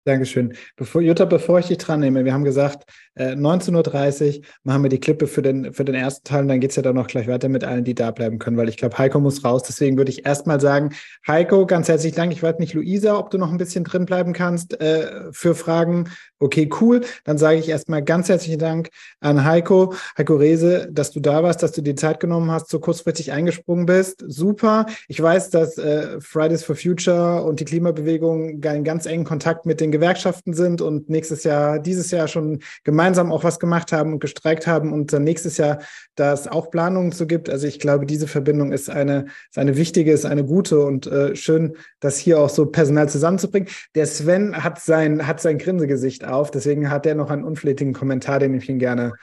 Dankeschön. 0.08 0.54
Bevor, 0.78 1.02
Jutta, 1.02 1.26
bevor 1.26 1.60
ich 1.60 1.68
dich 1.68 1.80
dran 1.80 2.00
nehme, 2.00 2.24
wir 2.24 2.34
haben 2.34 2.46
gesagt, 2.46 2.90
äh, 3.16 3.32
19.30 3.32 4.38
Uhr 4.38 4.44
machen 4.64 4.84
wir 4.84 4.90
die 4.90 5.02
Klippe 5.02 5.28
für 5.28 5.42
den, 5.42 5.74
für 5.74 5.84
den 5.84 5.96
ersten 5.96 6.24
Teil 6.24 6.44
und 6.44 6.48
dann 6.48 6.62
geht 6.62 6.70
es 6.70 6.78
ja 6.78 6.82
dann 6.82 6.96
noch 6.96 7.08
gleich 7.08 7.28
weiter 7.28 7.50
mit 7.50 7.66
allen, 7.66 7.84
die 7.84 7.94
da 7.94 8.12
bleiben 8.12 8.40
können, 8.40 8.56
weil 8.56 8.70
ich 8.70 8.78
glaube, 8.78 8.98
Heiko 8.98 9.20
muss 9.20 9.44
raus. 9.44 9.64
Deswegen 9.64 9.98
würde 9.98 10.12
ich 10.12 10.26
erstmal 10.26 10.62
sagen, 10.62 10.92
Heiko, 11.28 11.66
ganz 11.66 11.90
herzlichen 11.90 12.16
Dank. 12.16 12.32
Ich 12.32 12.42
weiß 12.42 12.58
nicht, 12.60 12.74
Luisa, 12.74 13.18
ob 13.18 13.32
du 13.32 13.38
noch 13.38 13.52
ein 13.52 13.58
bisschen 13.58 13.84
drin 13.84 14.06
bleiben 14.06 14.32
kannst 14.32 14.80
äh, 14.80 15.32
für 15.32 15.56
Fragen. 15.56 16.10
Okay, 16.40 16.70
cool. 16.80 17.02
Dann 17.26 17.38
sage 17.38 17.58
ich 17.58 17.68
erstmal 17.68 18.02
ganz 18.02 18.30
herzlichen 18.30 18.60
Dank 18.60 18.90
an 19.20 19.44
Heiko, 19.44 19.94
Heiko 20.18 20.36
Rehse, 20.36 20.88
dass 20.90 21.12
du 21.12 21.20
da 21.20 21.44
warst, 21.44 21.64
dass 21.64 21.72
du 21.74 21.82
die 21.82 21.96
Zeit 21.96 22.22
genommen 22.22 22.52
hast, 22.52 22.70
so 22.70 22.80
kurzfristig 22.80 23.34
eingesprungen 23.34 23.88
bist. 23.88 24.24
Super. 24.26 24.86
Ich 25.08 25.22
weiß, 25.22 25.50
dass 25.50 25.78
äh, 25.78 26.22
Fridays 26.22 26.64
for 26.64 26.78
Future 26.78 27.44
und 27.44 27.60
die 27.60 27.66
Klimabewegung 27.66 28.62
in 28.62 28.84
ganz 28.84 29.06
engen 29.06 29.26
Kontakt 29.26 29.66
mit 29.66 29.82
den 29.82 29.97
Gewerkschaften 29.98 30.54
sind 30.54 30.82
und 30.82 31.10
nächstes 31.10 31.44
Jahr, 31.44 31.80
dieses 31.80 32.12
Jahr 32.12 32.28
schon 32.28 32.60
gemeinsam 32.84 33.32
auch 33.32 33.44
was 33.44 33.60
gemacht 33.60 33.92
haben 33.92 34.14
und 34.14 34.20
gestreikt 34.20 34.68
haben 34.68 34.94
und 34.94 35.12
dann 35.12 35.24
nächstes 35.24 35.58
Jahr 35.58 35.80
da 36.16 36.34
es 36.34 36.48
auch 36.48 36.72
Planungen 36.72 37.12
zu 37.12 37.28
gibt. 37.28 37.50
Also 37.50 37.68
ich 37.68 37.80
glaube, 37.80 38.06
diese 38.06 38.28
Verbindung 38.28 38.72
ist 38.72 38.90
eine, 38.90 39.26
ist 39.50 39.58
eine 39.58 39.78
wichtige, 39.78 40.12
ist 40.12 40.26
eine 40.26 40.44
gute 40.44 40.80
und 40.80 41.08
äh, 41.08 41.36
schön, 41.36 41.76
das 42.00 42.18
hier 42.18 42.40
auch 42.40 42.50
so 42.50 42.66
personal 42.66 43.08
zusammenzubringen. 43.08 43.70
Der 43.96 44.08
Sven 44.08 44.64
hat 44.64 44.80
sein, 44.80 45.26
hat 45.28 45.42
sein 45.42 45.58
Grinsegesicht 45.58 46.26
auf. 46.26 46.52
Deswegen 46.52 46.90
hat 46.90 47.06
er 47.06 47.16
noch 47.16 47.30
einen 47.30 47.44
unflätigen 47.44 47.94
Kommentar, 47.94 48.40
den 48.40 48.56
ich 48.56 48.68
ihn 48.68 48.80
gerne 48.80 49.14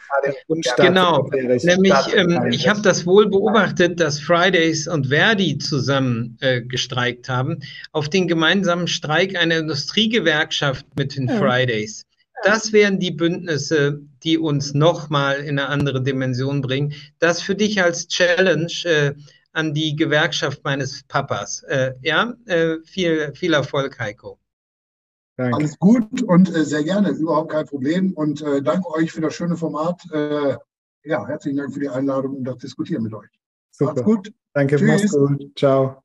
Genau, 0.76 1.28
nämlich 1.62 1.94
ähm, 2.14 2.46
ich 2.50 2.68
habe 2.68 2.80
das 2.80 3.06
wohl 3.06 3.28
beobachtet, 3.28 4.00
dass 4.00 4.20
Fridays 4.20 4.88
und 4.88 5.08
Verdi 5.08 5.58
zusammen 5.58 6.38
äh, 6.40 6.62
gestreikt 6.62 7.28
haben, 7.28 7.58
auf 7.92 8.08
den 8.08 8.26
gemeinsamen 8.28 8.86
Streik 8.86 9.36
einer 9.36 9.58
Industriegewerkschaft 9.58 10.63
mit 10.96 11.16
den. 11.16 11.28
Fridays. 11.28 12.04
Das 12.42 12.72
wären 12.72 12.98
die 12.98 13.10
Bündnisse, 13.10 14.02
die 14.22 14.36
uns 14.36 14.74
nochmal 14.74 15.36
in 15.36 15.58
eine 15.58 15.68
andere 15.68 16.02
Dimension 16.02 16.60
bringen. 16.60 16.92
Das 17.18 17.40
für 17.40 17.54
dich 17.54 17.82
als 17.82 18.06
Challenge 18.08 18.72
äh, 18.84 19.14
an 19.52 19.72
die 19.72 19.96
Gewerkschaft 19.96 20.62
meines 20.64 21.04
Papas. 21.04 21.62
Äh, 21.64 21.94
ja, 22.02 22.34
äh, 22.46 22.76
viel, 22.84 23.32
viel 23.34 23.54
Erfolg, 23.54 23.98
Heiko. 23.98 24.38
Danke. 25.36 25.56
Alles 25.56 25.78
gut 25.78 26.22
und 26.22 26.54
äh, 26.54 26.64
sehr 26.64 26.84
gerne, 26.84 27.10
überhaupt 27.10 27.50
kein 27.50 27.66
Problem. 27.66 28.12
Und 28.12 28.42
äh, 28.42 28.62
danke 28.62 28.88
euch 28.90 29.10
für 29.10 29.20
das 29.20 29.34
schöne 29.34 29.56
Format. 29.56 30.00
Äh, 30.12 30.56
ja, 31.04 31.26
herzlichen 31.26 31.56
Dank 31.56 31.72
für 31.72 31.80
die 31.80 31.88
Einladung 31.88 32.36
und 32.36 32.44
das 32.44 32.58
Diskutieren 32.58 33.02
mit 33.02 33.14
euch. 33.14 33.28
Super. 33.70 33.92
Macht's 33.92 34.04
gut. 34.04 34.32
Danke, 34.52 34.76
Tschüss. 34.76 35.12
gut. 35.12 35.50
Ciao. 35.56 36.03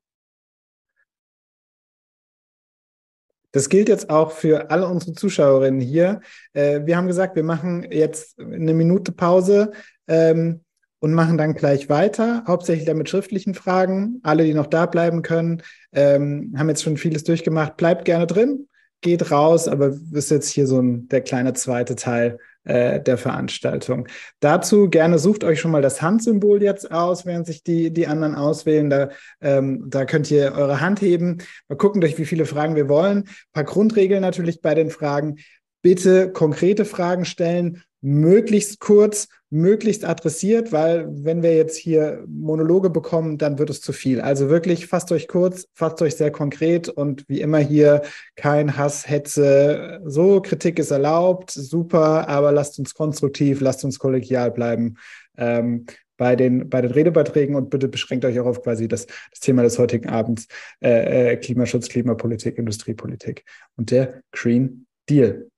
Das 3.51 3.69
gilt 3.69 3.89
jetzt 3.89 4.09
auch 4.09 4.31
für 4.31 4.69
alle 4.71 4.88
unsere 4.88 5.13
Zuschauerinnen 5.13 5.81
hier. 5.81 6.21
Äh, 6.53 6.81
wir 6.85 6.97
haben 6.97 7.07
gesagt, 7.07 7.35
wir 7.35 7.43
machen 7.43 7.88
jetzt 7.91 8.39
eine 8.39 8.73
Minute 8.73 9.11
Pause 9.11 9.71
ähm, 10.07 10.61
und 10.99 11.13
machen 11.13 11.38
dann 11.38 11.55
gleich 11.55 11.89
weiter, 11.89 12.43
hauptsächlich 12.47 12.85
dann 12.85 12.97
mit 12.97 13.09
schriftlichen 13.09 13.55
Fragen. 13.55 14.19
Alle, 14.23 14.43
die 14.43 14.53
noch 14.53 14.67
da 14.67 14.85
bleiben 14.85 15.21
können, 15.21 15.63
ähm, 15.93 16.53
haben 16.57 16.69
jetzt 16.69 16.84
schon 16.84 16.97
vieles 16.97 17.23
durchgemacht. 17.23 17.77
Bleibt 17.77 18.05
gerne 18.05 18.27
drin 18.27 18.67
geht 19.01 19.31
raus, 19.31 19.67
aber 19.67 19.93
ist 20.11 20.31
jetzt 20.31 20.49
hier 20.49 20.67
so 20.67 20.81
ein, 20.81 21.07
der 21.07 21.21
kleine 21.21 21.53
zweite 21.53 21.95
Teil 21.95 22.39
äh, 22.64 23.02
der 23.02 23.18
Veranstaltung. 23.18 24.07
Dazu 24.40 24.90
gerne 24.90 25.19
sucht 25.19 25.44
euch 25.44 25.60
schon 25.60 25.72
mal 25.72 25.81
das 25.81 26.02
Handsymbol 26.02 26.61
jetzt 26.61 26.91
aus, 26.91 27.26
während 27.26 27.48
sich 27.48 27.64
die, 27.64 27.91
die 27.91 28.07
anderen 28.07 28.36
auswählen. 28.36 28.90
Da, 28.90 29.10
ähm, 29.41 29.86
da 29.90 30.06
könnt 30.06 30.30
ihr 30.30 30.53
eure 30.53 30.81
Hand 30.81 31.02
heben. 31.02 31.40
Mal 31.68 31.77
gucken, 31.77 32.02
durch 32.02 32.18
wie 32.18 32.26
viele 32.26 32.45
Fragen 32.45 32.76
wir 32.76 32.90
wollen. 32.90 33.19
Ein 33.19 33.53
paar 33.53 33.64
Grundregeln 33.64 34.22
natürlich 34.22 34.61
bei 34.61 34.76
den 34.76 34.90
Fragen. 34.90 35.38
Bitte 35.81 36.31
konkrete 36.31 36.84
Fragen 36.84 37.23
stellen, 37.23 37.84
möglichst 38.01 38.80
kurz, 38.80 39.27
möglichst 39.49 40.05
adressiert, 40.05 40.71
weil 40.71 41.07
wenn 41.09 41.41
wir 41.41 41.55
jetzt 41.55 41.76
hier 41.76 42.23
Monologe 42.27 42.89
bekommen, 42.89 43.38
dann 43.38 43.57
wird 43.57 43.69
es 43.69 43.81
zu 43.81 43.93
viel. 43.93 44.21
Also 44.21 44.49
wirklich 44.49 44.88
fasst 44.88 45.11
euch 45.11 45.27
kurz, 45.27 45.67
fasst 45.73 46.01
euch 46.01 46.15
sehr 46.15 46.31
konkret 46.31 46.88
und 46.88 47.27
wie 47.27 47.41
immer 47.41 47.57
hier 47.57 48.03
kein 48.35 48.77
Hass, 48.77 49.09
Hetze. 49.09 50.01
So, 50.05 50.41
Kritik 50.41 50.80
ist 50.80 50.91
erlaubt, 50.91 51.51
super, 51.51 52.27
aber 52.30 52.51
lasst 52.51 52.77
uns 52.80 52.93
konstruktiv, 52.93 53.59
lasst 53.61 53.84
uns 53.84 53.97
kollegial 53.99 54.51
bleiben. 54.51 54.97
Ähm, 55.38 55.85
bei 56.15 56.35
den, 56.35 56.69
bei 56.69 56.81
den 56.81 56.91
Redebeiträgen 56.91 57.55
und 57.55 57.69
bitte 57.69 57.88
beschränkt 57.88 58.26
euch 58.26 58.39
auch 58.39 58.45
auf 58.45 58.61
quasi 58.61 58.89
das, 58.89 59.05
das 59.05 59.39
Thema 59.39 59.63
des 59.63 59.80
heutigen 59.80 60.09
Abends, 60.09 60.47
äh, 60.81 61.31
äh 61.31 61.38
Klimaschutz, 61.38 61.88
Klimapolitik, 61.88 62.57
Industriepolitik 62.57 63.45
und 63.77 63.89
der 63.89 64.21
Green 64.31 64.85
Deal. 65.09 65.49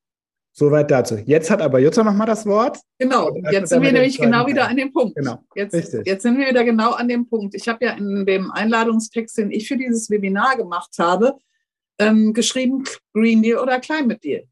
Soweit 0.62 0.92
dazu. 0.92 1.18
Jetzt 1.26 1.50
hat 1.50 1.60
aber 1.60 1.80
Jutta 1.80 2.04
noch 2.04 2.14
mal 2.14 2.28
das 2.28 2.46
Wort. 2.46 2.78
Genau, 3.00 3.36
jetzt 3.52 3.70
sind 3.70 3.82
wir 3.82 3.92
nämlich 3.92 4.20
genau 4.20 4.46
wieder 4.46 4.68
an 4.68 4.78
dem 4.78 4.94
Punkt. 4.94 5.16
Genau, 5.16 5.40
jetzt, 5.56 5.74
jetzt 6.06 6.22
sind 6.22 6.38
wir 6.38 6.50
wieder 6.50 6.64
genau 6.64 6.92
an 6.92 7.08
dem 7.08 7.28
Punkt. 7.28 7.56
Ich 7.56 7.68
habe 7.68 7.84
ja 7.84 7.94
in 7.94 8.28
dem 8.28 8.52
Einladungstext, 8.52 9.40
den 9.40 9.50
ich 9.50 9.68
für 9.68 9.76
dieses 9.76 10.12
Webinar 10.12 10.58
gemacht 10.58 10.92
habe, 11.00 11.34
ähm, 11.98 12.34
geschrieben 12.34 12.84
Green 13.12 13.42
Deal 13.42 13.58
oder 13.58 13.80
Climate 13.80 14.20
Deal. 14.20 14.44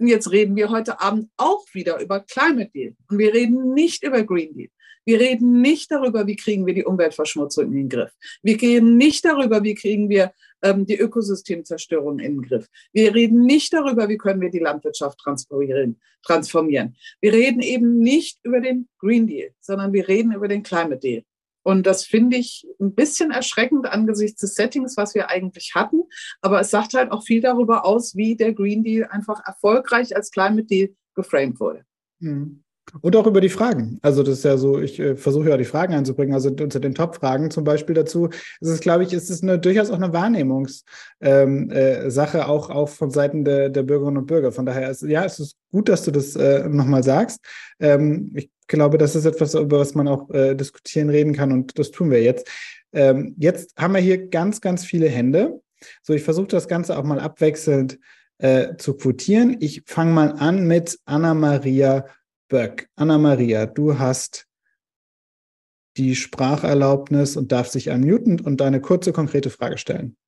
Und 0.00 0.08
jetzt 0.08 0.32
reden 0.32 0.56
wir 0.56 0.68
heute 0.68 1.00
Abend 1.00 1.30
auch 1.36 1.64
wieder 1.72 2.00
über 2.00 2.18
Climate 2.18 2.72
Deal. 2.74 2.96
Und 3.08 3.18
wir 3.18 3.32
reden 3.32 3.72
nicht 3.72 4.02
über 4.02 4.24
Green 4.24 4.52
Deal. 4.56 4.70
Wir 5.04 5.20
reden 5.20 5.60
nicht 5.60 5.92
darüber, 5.92 6.26
wie 6.26 6.34
kriegen 6.34 6.66
wir 6.66 6.74
die 6.74 6.84
Umweltverschmutzung 6.84 7.66
in 7.66 7.72
den 7.72 7.88
Griff. 7.88 8.10
Wir 8.42 8.60
reden 8.60 8.96
nicht 8.96 9.24
darüber, 9.24 9.62
wie 9.62 9.76
kriegen 9.76 10.08
wir 10.08 10.32
ähm, 10.62 10.86
die 10.86 10.98
Ökosystemzerstörung 10.98 12.18
in 12.18 12.36
den 12.36 12.42
Griff. 12.42 12.68
Wir 12.92 13.14
reden 13.14 13.44
nicht 13.44 13.72
darüber, 13.72 14.08
wie 14.08 14.18
können 14.18 14.40
wir 14.40 14.50
die 14.50 14.58
Landwirtschaft 14.58 15.18
transformieren. 15.18 16.00
transformieren. 16.24 16.96
Wir 17.20 17.32
reden 17.32 17.60
eben 17.60 17.98
nicht 17.98 18.38
über 18.44 18.60
den 18.60 18.88
Green 18.98 19.26
Deal, 19.26 19.50
sondern 19.60 19.92
wir 19.92 20.06
reden 20.08 20.32
über 20.32 20.48
den 20.48 20.62
Climate 20.62 20.98
Deal. 20.98 21.24
Und 21.64 21.86
das 21.86 22.04
finde 22.04 22.36
ich 22.36 22.66
ein 22.80 22.94
bisschen 22.94 23.30
erschreckend 23.30 23.86
angesichts 23.86 24.40
des 24.40 24.54
Settings, 24.54 24.96
was 24.96 25.14
wir 25.14 25.30
eigentlich 25.30 25.72
hatten. 25.74 26.02
Aber 26.40 26.60
es 26.60 26.70
sagt 26.70 26.94
halt 26.94 27.12
auch 27.12 27.24
viel 27.24 27.40
darüber 27.40 27.84
aus, 27.84 28.16
wie 28.16 28.36
der 28.36 28.52
Green 28.52 28.82
Deal 28.82 29.08
einfach 29.08 29.40
erfolgreich 29.46 30.14
als 30.16 30.30
Climate 30.30 30.64
Deal 30.64 30.90
geframed 31.14 31.60
wurde. 31.60 31.84
Mhm. 32.18 32.64
Und 33.00 33.16
auch 33.16 33.26
über 33.26 33.40
die 33.40 33.48
Fragen. 33.48 33.98
Also 34.02 34.22
das 34.22 34.38
ist 34.38 34.44
ja 34.44 34.58
so, 34.58 34.78
ich 34.78 35.00
äh, 35.00 35.16
versuche 35.16 35.48
ja 35.48 35.56
die 35.56 35.64
Fragen 35.64 35.94
einzubringen. 35.94 36.34
Also 36.34 36.50
unter 36.50 36.78
den 36.78 36.94
Top-Fragen 36.94 37.50
zum 37.50 37.64
Beispiel 37.64 37.94
dazu 37.94 38.28
ist 38.60 38.68
es, 38.68 38.80
glaube 38.80 39.04
ich, 39.04 39.12
ist 39.12 39.30
es 39.30 39.42
eine, 39.42 39.58
durchaus 39.58 39.90
auch 39.90 39.96
eine 39.96 40.12
Wahrnehmungssache, 40.12 40.84
ähm, 41.22 41.70
äh, 41.70 42.42
auch, 42.42 42.68
auch 42.68 42.88
von 42.88 43.10
Seiten 43.10 43.44
der, 43.44 43.70
der 43.70 43.82
Bürgerinnen 43.82 44.18
und 44.18 44.26
Bürger. 44.26 44.52
Von 44.52 44.66
daher 44.66 44.90
ist 44.90 45.02
ja, 45.02 45.24
es 45.24 45.40
ist 45.40 45.56
gut, 45.70 45.88
dass 45.88 46.04
du 46.04 46.10
das 46.10 46.36
äh, 46.36 46.68
nochmal 46.68 47.02
sagst. 47.02 47.40
Ähm, 47.80 48.30
ich 48.34 48.50
glaube, 48.66 48.98
das 48.98 49.16
ist 49.16 49.24
etwas, 49.24 49.54
über 49.54 49.78
was 49.78 49.94
man 49.94 50.06
auch 50.06 50.28
äh, 50.30 50.54
diskutieren, 50.54 51.08
reden 51.08 51.32
kann 51.32 51.52
und 51.52 51.78
das 51.78 51.90
tun 51.90 52.10
wir 52.10 52.22
jetzt. 52.22 52.46
Ähm, 52.92 53.34
jetzt 53.38 53.74
haben 53.78 53.94
wir 53.94 54.00
hier 54.00 54.28
ganz, 54.28 54.60
ganz 54.60 54.84
viele 54.84 55.08
Hände. 55.08 55.60
So, 56.02 56.12
ich 56.12 56.22
versuche 56.22 56.48
das 56.48 56.68
Ganze 56.68 56.98
auch 56.98 57.04
mal 57.04 57.20
abwechselnd 57.20 57.98
äh, 58.38 58.76
zu 58.76 58.94
quotieren. 58.94 59.56
Ich 59.60 59.82
fange 59.86 60.12
mal 60.12 60.32
an 60.32 60.66
mit 60.66 60.98
Anna-Maria 61.06 62.04
Böck. 62.52 62.90
Anna-Maria, 62.96 63.64
du 63.64 63.98
hast 63.98 64.46
die 65.96 66.14
Spracherlaubnis 66.14 67.34
und 67.38 67.50
darfst 67.50 67.74
dich 67.74 67.88
unmuten 67.88 68.40
und 68.40 68.60
eine 68.60 68.82
kurze, 68.82 69.14
konkrete 69.14 69.48
Frage 69.48 69.78
stellen. 69.78 70.18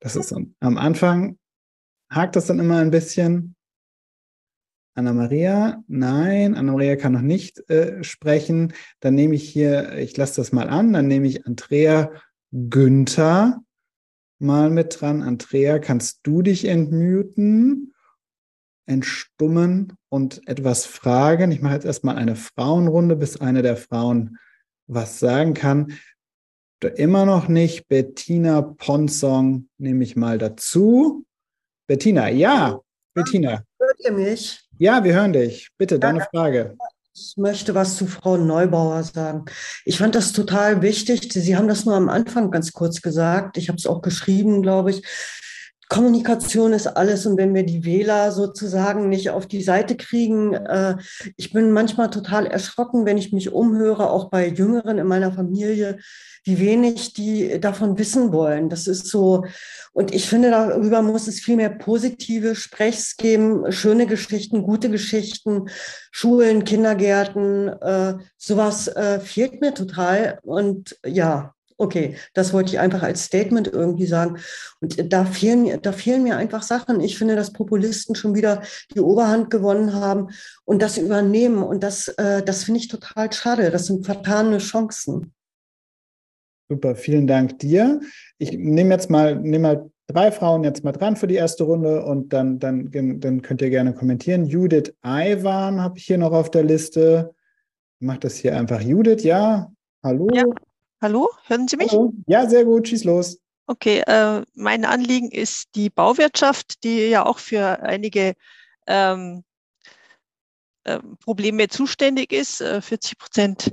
Das 0.00 0.14
ist 0.14 0.34
am 0.34 0.76
Anfang, 0.76 1.38
hakt 2.10 2.36
das 2.36 2.48
dann 2.48 2.58
immer 2.58 2.80
ein 2.80 2.90
bisschen. 2.90 3.56
Anna-Maria, 4.94 5.82
nein, 5.86 6.54
Anna-Maria 6.54 6.96
kann 6.96 7.12
noch 7.12 7.22
nicht 7.22 7.66
äh, 7.70 8.04
sprechen. 8.04 8.74
Dann 9.00 9.14
nehme 9.14 9.34
ich 9.34 9.48
hier, 9.48 9.96
ich 9.96 10.14
lasse 10.18 10.36
das 10.36 10.52
mal 10.52 10.68
an, 10.68 10.92
dann 10.92 11.08
nehme 11.08 11.26
ich 11.26 11.46
Andrea 11.46 12.12
Günther 12.50 13.64
mal 14.38 14.68
mit 14.68 15.00
dran. 15.00 15.22
Andrea, 15.22 15.78
kannst 15.78 16.20
du 16.24 16.42
dich 16.42 16.66
entmuten, 16.66 17.91
entstummen 18.86 19.94
und 20.08 20.46
etwas 20.46 20.86
fragen? 20.86 21.52
Ich 21.52 21.60
mache 21.60 21.74
jetzt 21.74 21.86
erstmal 21.86 22.16
eine 22.16 22.36
Frauenrunde, 22.36 23.16
bis 23.16 23.40
eine 23.40 23.62
der 23.62 23.76
Frauen 23.76 24.38
was 24.86 25.18
sagen 25.18 25.54
kann. 25.54 25.98
Immer 26.96 27.24
noch 27.26 27.48
nicht. 27.48 27.88
Bettina 27.88 28.62
Ponsong 28.62 29.68
nehme 29.78 30.02
ich 30.02 30.16
mal 30.16 30.38
dazu. 30.38 31.24
Bettina, 31.86 32.28
ja, 32.28 32.80
Bettina. 33.14 33.62
Hört 33.78 34.00
ihr 34.04 34.12
mich? 34.12 34.68
Ja, 34.78 35.04
wir 35.04 35.14
hören 35.14 35.32
dich. 35.32 35.70
Bitte, 35.78 35.98
deine 35.98 36.20
Frage. 36.22 36.76
Ich 37.14 37.34
möchte 37.36 37.74
was 37.74 37.96
zu 37.96 38.06
Frau 38.06 38.38
Neubauer 38.38 39.02
sagen. 39.02 39.44
Ich 39.84 39.98
fand 39.98 40.14
das 40.14 40.32
total 40.32 40.80
wichtig. 40.80 41.30
Sie 41.32 41.56
haben 41.56 41.68
das 41.68 41.84
nur 41.84 41.94
am 41.94 42.08
Anfang 42.08 42.50
ganz 42.50 42.72
kurz 42.72 43.02
gesagt. 43.02 43.58
Ich 43.58 43.68
habe 43.68 43.76
es 43.76 43.86
auch 43.86 44.00
geschrieben, 44.00 44.62
glaube 44.62 44.90
ich. 44.90 45.06
Kommunikation 45.92 46.72
ist 46.72 46.86
alles 46.86 47.26
und 47.26 47.36
wenn 47.36 47.52
wir 47.52 47.64
die 47.64 47.84
Wähler 47.84 48.32
sozusagen 48.32 49.10
nicht 49.10 49.28
auf 49.28 49.46
die 49.46 49.62
Seite 49.62 49.94
kriegen, 49.94 50.54
äh, 50.54 50.96
ich 51.36 51.52
bin 51.52 51.70
manchmal 51.70 52.08
total 52.08 52.46
erschrocken, 52.46 53.04
wenn 53.04 53.18
ich 53.18 53.30
mich 53.30 53.52
umhöre, 53.52 54.08
auch 54.08 54.30
bei 54.30 54.48
Jüngeren 54.48 54.96
in 54.96 55.06
meiner 55.06 55.32
Familie, 55.32 55.98
wie 56.44 56.58
wenig 56.58 57.12
die 57.12 57.60
davon 57.60 57.98
wissen 57.98 58.32
wollen. 58.32 58.70
Das 58.70 58.86
ist 58.86 59.08
so, 59.08 59.44
und 59.92 60.14
ich 60.14 60.30
finde, 60.30 60.50
darüber 60.50 61.02
muss 61.02 61.28
es 61.28 61.40
viel 61.40 61.56
mehr 61.56 61.68
positive 61.68 62.54
Sprechs 62.54 63.18
geben, 63.18 63.70
schöne 63.70 64.06
Geschichten, 64.06 64.62
gute 64.62 64.88
Geschichten, 64.88 65.68
Schulen, 66.10 66.64
Kindergärten, 66.64 67.68
äh, 67.68 68.14
sowas 68.38 68.88
äh, 68.88 69.20
fehlt 69.20 69.60
mir 69.60 69.74
total. 69.74 70.38
Und 70.42 70.98
ja, 71.04 71.52
Okay, 71.82 72.14
das 72.32 72.52
wollte 72.52 72.70
ich 72.70 72.78
einfach 72.78 73.02
als 73.02 73.24
Statement 73.24 73.66
irgendwie 73.66 74.06
sagen. 74.06 74.38
Und 74.80 75.12
da 75.12 75.24
fehlen 75.24 75.62
mir, 75.62 75.78
da 75.78 75.90
fehlen 75.90 76.22
mir 76.22 76.36
einfach 76.36 76.62
Sachen. 76.62 77.00
Ich 77.00 77.18
finde, 77.18 77.34
dass 77.34 77.52
Populisten 77.52 78.14
schon 78.14 78.36
wieder 78.36 78.62
die 78.94 79.00
Oberhand 79.00 79.50
gewonnen 79.50 79.92
haben 79.92 80.28
und 80.64 80.80
das 80.80 80.96
übernehmen. 80.96 81.60
Und 81.60 81.82
das, 81.82 82.06
äh, 82.06 82.44
das 82.44 82.62
finde 82.62 82.78
ich 82.78 82.86
total 82.86 83.32
schade. 83.32 83.72
Das 83.72 83.86
sind 83.86 84.06
vertane 84.06 84.58
Chancen. 84.58 85.32
Super, 86.68 86.94
vielen 86.94 87.26
Dank 87.26 87.58
dir. 87.58 87.98
Ich 88.38 88.52
nehme 88.52 88.94
jetzt 88.94 89.10
mal, 89.10 89.34
nehme 89.34 89.58
mal 89.58 89.90
drei 90.06 90.30
Frauen 90.30 90.62
jetzt 90.62 90.84
mal 90.84 90.92
dran 90.92 91.16
für 91.16 91.26
die 91.26 91.34
erste 91.34 91.64
Runde 91.64 92.04
und 92.04 92.32
dann, 92.32 92.60
dann, 92.60 92.92
dann 92.92 93.42
könnt 93.42 93.60
ihr 93.60 93.70
gerne 93.70 93.92
kommentieren. 93.92 94.46
Judith 94.46 94.94
Iwan 95.04 95.80
habe 95.80 95.98
ich 95.98 96.04
hier 96.04 96.18
noch 96.18 96.32
auf 96.32 96.48
der 96.48 96.62
Liste. 96.62 97.34
Macht 97.98 98.22
das 98.22 98.36
hier 98.36 98.56
einfach 98.56 98.80
Judith, 98.80 99.24
ja? 99.24 99.72
Hallo? 100.04 100.28
Ja. 100.32 100.44
Hallo, 101.02 101.28
hören 101.48 101.66
Sie 101.66 101.76
mich? 101.76 101.90
Hallo. 101.90 102.12
Ja, 102.28 102.48
sehr 102.48 102.64
gut, 102.64 102.86
schieß 102.86 103.02
los. 103.02 103.40
Okay, 103.66 104.04
äh, 104.06 104.42
mein 104.54 104.84
Anliegen 104.84 105.32
ist 105.32 105.74
die 105.74 105.90
Bauwirtschaft, 105.90 106.84
die 106.84 107.08
ja 107.08 107.26
auch 107.26 107.40
für 107.40 107.82
einige 107.82 108.34
ähm, 108.86 109.42
äh, 110.84 111.00
Probleme 111.24 111.66
zuständig 111.66 112.32
ist. 112.32 112.60
Äh, 112.60 112.80
40 112.80 113.18
Prozent, 113.18 113.72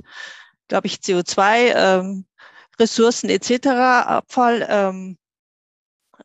glaube 0.66 0.88
ich, 0.88 0.96
CO2, 0.96 1.72
ähm, 1.76 2.24
Ressourcen 2.80 3.30
etc., 3.30 3.68
Abfall. 3.68 4.66
Ähm, 4.68 5.16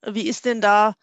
wie 0.07 0.27
ist 0.27 0.45
denn 0.45 0.60
da 0.60 0.95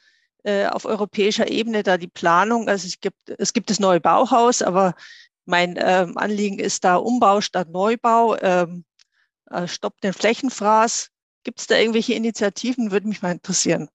äh, 0.43 0.67
auf 0.67 0.85
europäischer 0.85 1.49
Ebene 1.49 1.85
da 1.85 1.97
die 1.97 2.09
Planung? 2.09 2.69
Also 2.69 2.89
es 2.89 2.99
gibt, 2.99 3.31
es 3.39 3.53
gibt 3.53 3.71
das 3.71 3.79
neue 3.79 4.01
Bauhaus, 4.01 4.63
aber 4.63 4.97
mein 5.45 5.77
ähm, 5.79 6.19
Anliegen 6.19 6.59
ist 6.59 6.83
da 6.83 6.97
Umbau 6.97 7.41
statt 7.41 7.69
Neubau. 7.71 8.37
Ähm, 8.41 8.85
äh, 9.53 9.69
Stopp 9.69 10.01
den 10.01 10.13
Flächenfraß. 10.13 11.11
Gibt 11.45 11.61
es 11.61 11.67
da 11.67 11.77
irgendwelche 11.77 12.15
Initiativen? 12.15 12.93
Würde 12.93 13.09
mich 13.09 13.23
mal 13.23 13.33
interessieren. 13.33 13.89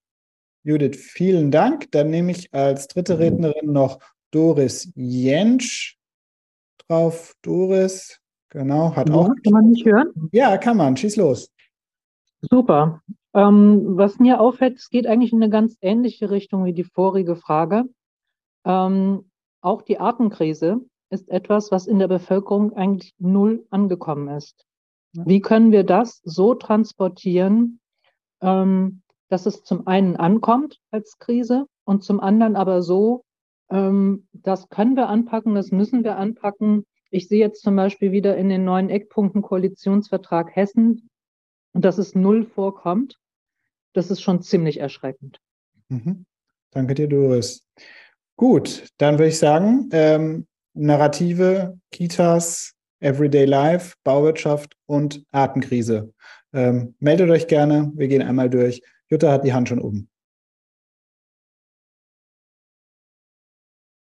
Judith, 0.63 0.97
vielen 0.97 1.49
Dank. 1.49 1.91
Dann 1.91 2.09
nehme 2.09 2.31
ich 2.31 2.53
als 2.53 2.87
dritte 2.87 3.19
Rednerin 3.19 3.71
noch 3.71 3.99
Doris 4.31 4.91
Jentsch 4.95 5.97
drauf. 6.87 7.33
Doris, 7.41 8.19
genau, 8.49 8.95
hat 8.95 9.09
ja, 9.09 9.15
auch. 9.15 9.29
Kann 9.43 9.53
man 9.53 9.69
mich 9.69 9.85
hören? 9.85 10.29
Ja, 10.31 10.57
kann 10.57 10.77
man. 10.77 10.97
Schieß 10.97 11.15
los. 11.15 11.51
Super. 12.41 13.01
Ähm, 13.33 13.97
was 13.97 14.19
mir 14.19 14.41
auffällt, 14.41 14.77
es 14.77 14.89
geht 14.89 15.07
eigentlich 15.07 15.31
in 15.31 15.41
eine 15.41 15.49
ganz 15.49 15.77
ähnliche 15.81 16.29
Richtung 16.31 16.65
wie 16.65 16.73
die 16.73 16.83
vorige 16.83 17.35
Frage. 17.35 17.85
Ähm, 18.65 19.31
auch 19.61 19.81
die 19.81 19.99
Artenkrise 19.99 20.81
ist 21.09 21.29
etwas, 21.29 21.71
was 21.71 21.87
in 21.87 21.99
der 21.99 22.07
Bevölkerung 22.07 22.73
eigentlich 22.73 23.13
null 23.19 23.65
angekommen 23.69 24.27
ist. 24.27 24.66
Wie 25.13 25.41
können 25.41 25.71
wir 25.71 25.83
das 25.83 26.21
so 26.23 26.53
transportieren, 26.53 27.79
ähm, 28.41 29.01
dass 29.29 29.45
es 29.45 29.63
zum 29.63 29.87
einen 29.87 30.15
ankommt 30.15 30.79
als 30.91 31.17
Krise 31.17 31.65
und 31.85 32.03
zum 32.03 32.19
anderen 32.19 32.55
aber 32.55 32.81
so, 32.81 33.23
ähm, 33.69 34.27
das 34.33 34.69
können 34.69 34.95
wir 34.95 35.09
anpacken, 35.09 35.55
das 35.55 35.71
müssen 35.71 36.03
wir 36.03 36.17
anpacken. 36.17 36.85
Ich 37.09 37.27
sehe 37.27 37.39
jetzt 37.39 37.61
zum 37.61 37.75
Beispiel 37.75 38.11
wieder 38.11 38.37
in 38.37 38.49
den 38.49 38.63
neuen 38.63 38.89
Eckpunkten 38.89 39.41
Koalitionsvertrag 39.41 40.55
Hessen, 40.55 41.09
dass 41.73 41.97
es 41.97 42.15
null 42.15 42.45
vorkommt. 42.45 43.17
Das 43.93 44.11
ist 44.11 44.21
schon 44.21 44.41
ziemlich 44.41 44.79
erschreckend. 44.79 45.39
Mhm. 45.89 46.25
Danke 46.71 46.93
dir, 46.93 47.07
Doris. 47.07 47.65
Gut, 48.35 48.87
dann 48.97 49.15
würde 49.15 49.29
ich 49.29 49.39
sagen, 49.39 49.89
ähm, 49.91 50.47
Narrative, 50.73 51.79
Kitas, 51.91 52.75
Everyday 52.99 53.45
Life, 53.45 53.95
Bauwirtschaft 54.03 54.75
und 54.85 55.25
Artenkrise. 55.31 56.13
Ähm, 56.53 56.95
meldet 56.99 57.29
euch 57.29 57.47
gerne, 57.47 57.91
wir 57.95 58.07
gehen 58.07 58.21
einmal 58.21 58.49
durch. 58.49 58.81
Jutta 59.09 59.31
hat 59.31 59.43
die 59.43 59.53
Hand 59.53 59.69
schon 59.69 59.79
oben. 59.79 60.09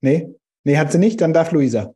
Nee? 0.03 0.35
Nee, 0.65 0.77
hat 0.77 0.93
sie 0.93 0.99
nicht, 0.99 1.21
dann 1.21 1.33
darf 1.33 1.53
Luisa. 1.53 1.95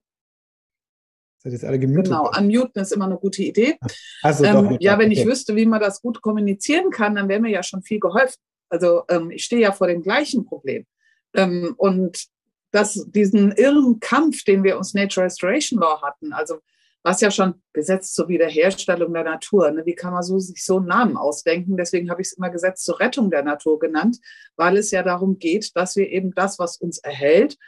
Seid 1.38 1.52
jetzt 1.52 1.64
alle 1.64 1.78
gemutet. 1.78 2.06
Genau, 2.06 2.30
unmuten 2.36 2.80
ist 2.80 2.92
immer 2.92 3.04
eine 3.04 3.18
gute 3.18 3.42
Idee. 3.42 3.76
Also, 4.22 4.44
ähm, 4.44 4.70
doch, 4.70 4.76
ja, 4.80 4.98
wenn 4.98 5.10
okay. 5.10 5.20
ich 5.20 5.26
wüsste, 5.26 5.54
wie 5.56 5.66
man 5.66 5.80
das 5.80 6.00
gut 6.00 6.22
kommunizieren 6.22 6.90
kann, 6.90 7.14
dann 7.14 7.28
wäre 7.28 7.40
mir 7.40 7.50
ja 7.50 7.62
schon 7.62 7.82
viel 7.82 8.00
geholfen. 8.00 8.40
Also 8.70 9.04
ähm, 9.08 9.30
ich 9.30 9.44
stehe 9.44 9.60
ja 9.60 9.72
vor 9.72 9.86
dem 9.86 10.02
gleichen 10.02 10.46
Problem. 10.46 10.86
Ähm, 11.34 11.74
und 11.76 12.26
das, 12.70 13.06
diesen 13.10 13.52
irren 13.52 14.00
Kampf, 14.00 14.44
den 14.44 14.64
wir 14.64 14.78
uns 14.78 14.94
Nature 14.94 15.26
Restoration 15.26 15.78
Law 15.78 16.00
hatten, 16.02 16.32
also 16.32 16.60
was 17.04 17.20
ja 17.20 17.30
schon 17.30 17.62
Gesetz 17.74 18.14
zur 18.14 18.28
Wiederherstellung 18.28 19.12
der 19.12 19.24
Natur. 19.24 19.70
Ne? 19.70 19.84
Wie 19.84 19.94
kann 19.94 20.14
man 20.14 20.22
so, 20.22 20.38
sich 20.38 20.64
so 20.64 20.78
einen 20.78 20.86
Namen 20.86 21.18
ausdenken? 21.18 21.76
Deswegen 21.76 22.10
habe 22.10 22.22
ich 22.22 22.28
es 22.28 22.32
immer 22.32 22.48
Gesetz 22.48 22.82
zur 22.82 22.98
Rettung 22.98 23.30
der 23.30 23.42
Natur 23.42 23.78
genannt, 23.78 24.18
weil 24.56 24.78
es 24.78 24.90
ja 24.90 25.02
darum 25.02 25.38
geht, 25.38 25.76
dass 25.76 25.96
wir 25.96 26.08
eben 26.08 26.34
das, 26.34 26.58
was 26.58 26.78
uns 26.78 26.96
erhält, 26.98 27.58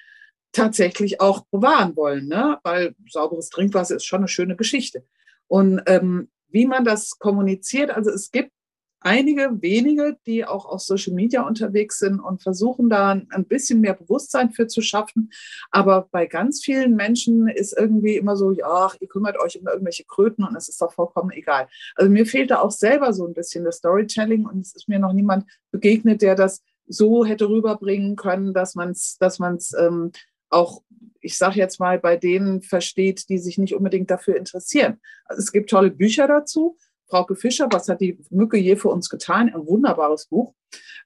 tatsächlich 0.53 1.21
auch 1.21 1.45
bewahren 1.51 1.95
wollen. 1.97 2.29
Ne? 2.29 2.59
Weil 2.63 2.95
sauberes 3.11 3.51
Trinkwasser 3.51 3.97
ist 3.97 4.07
schon 4.07 4.21
eine 4.21 4.29
schöne 4.29 4.57
Geschichte. 4.57 5.05
Und 5.49 5.83
ähm, 5.87 6.31
wie 6.49 6.67
man 6.67 6.87
das 6.87 7.19
kommuniziert, 7.19 7.91
also 7.91 8.11
es 8.11 8.31
gibt 8.31 8.53
einige 9.01 9.62
wenige, 9.62 10.16
die 10.27 10.44
auch 10.44 10.66
auf 10.66 10.81
Social 10.81 11.14
Media 11.14 11.43
unterwegs 11.43 11.98
sind 11.98 12.20
und 12.20 12.43
versuchen 12.43 12.89
da 12.89 13.10
ein 13.10 13.44
bisschen 13.44 13.81
mehr 13.81 13.94
Bewusstsein 13.94 14.51
für 14.51 14.66
zu 14.66 14.82
schaffen. 14.82 15.31
Aber 15.70 16.09
bei 16.10 16.27
ganz 16.27 16.64
vielen 16.64 16.97
Menschen 16.97 17.48
ist 17.48 17.77
irgendwie 17.77 18.16
immer 18.16 18.36
so, 18.36 18.51
ja, 18.51 18.90
ihr 19.01 19.09
kümmert 19.09 19.39
euch 19.39 19.60
um 19.60 19.66
irgendwelche 19.66 20.05
Kröten 20.05 20.44
und 20.44 20.56
es 20.56 20.68
ist 20.68 20.81
doch 20.81 20.93
vollkommen 20.93 21.31
egal. 21.31 21.68
Also 21.94 22.10
mir 22.10 22.27
fehlt 22.27 22.51
da 22.51 22.60
auch 22.60 22.70
selber 22.70 23.12
so 23.12 23.27
ein 23.27 23.35
bisschen 23.35 23.64
das 23.64 23.77
Storytelling 23.77 24.47
und 24.47 24.60
es 24.60 24.74
ist 24.74 24.89
mir 24.89 24.98
noch 24.98 25.12
niemand 25.12 25.47
begegnet, 25.70 26.23
der 26.23 26.35
das 26.35 26.62
so 26.89 27.24
hätte 27.24 27.48
rüberbringen 27.48 28.16
können, 28.16 28.55
dass 28.55 28.74
man 28.74 28.90
es 28.90 29.18
dass 29.18 29.39
man's, 29.39 29.73
ähm, 29.78 30.12
auch 30.48 30.82
ich 31.20 31.36
sage 31.36 31.56
jetzt 31.56 31.81
mal, 31.81 31.98
bei 31.98 32.16
denen 32.16 32.62
versteht, 32.62 33.28
die 33.28 33.39
sich 33.39 33.59
nicht 33.59 33.74
unbedingt 33.74 34.10
dafür 34.10 34.36
interessieren. 34.36 35.01
Also 35.24 35.40
es 35.40 35.51
gibt 35.51 35.70
tolle 35.70 35.90
Bücher 35.90 36.28
dazu, 36.28 36.77
Frauke 37.09 37.37
Fischer, 37.37 37.69
was 37.70 37.89
hat 37.89 38.01
die 38.01 38.19
Mücke 38.31 38.57
je 38.57 38.77
für 38.77 38.89
uns 38.89 39.09
getan? 39.09 39.53
Ein 39.53 39.66
wunderbares 39.66 40.27
Buch, 40.27 40.55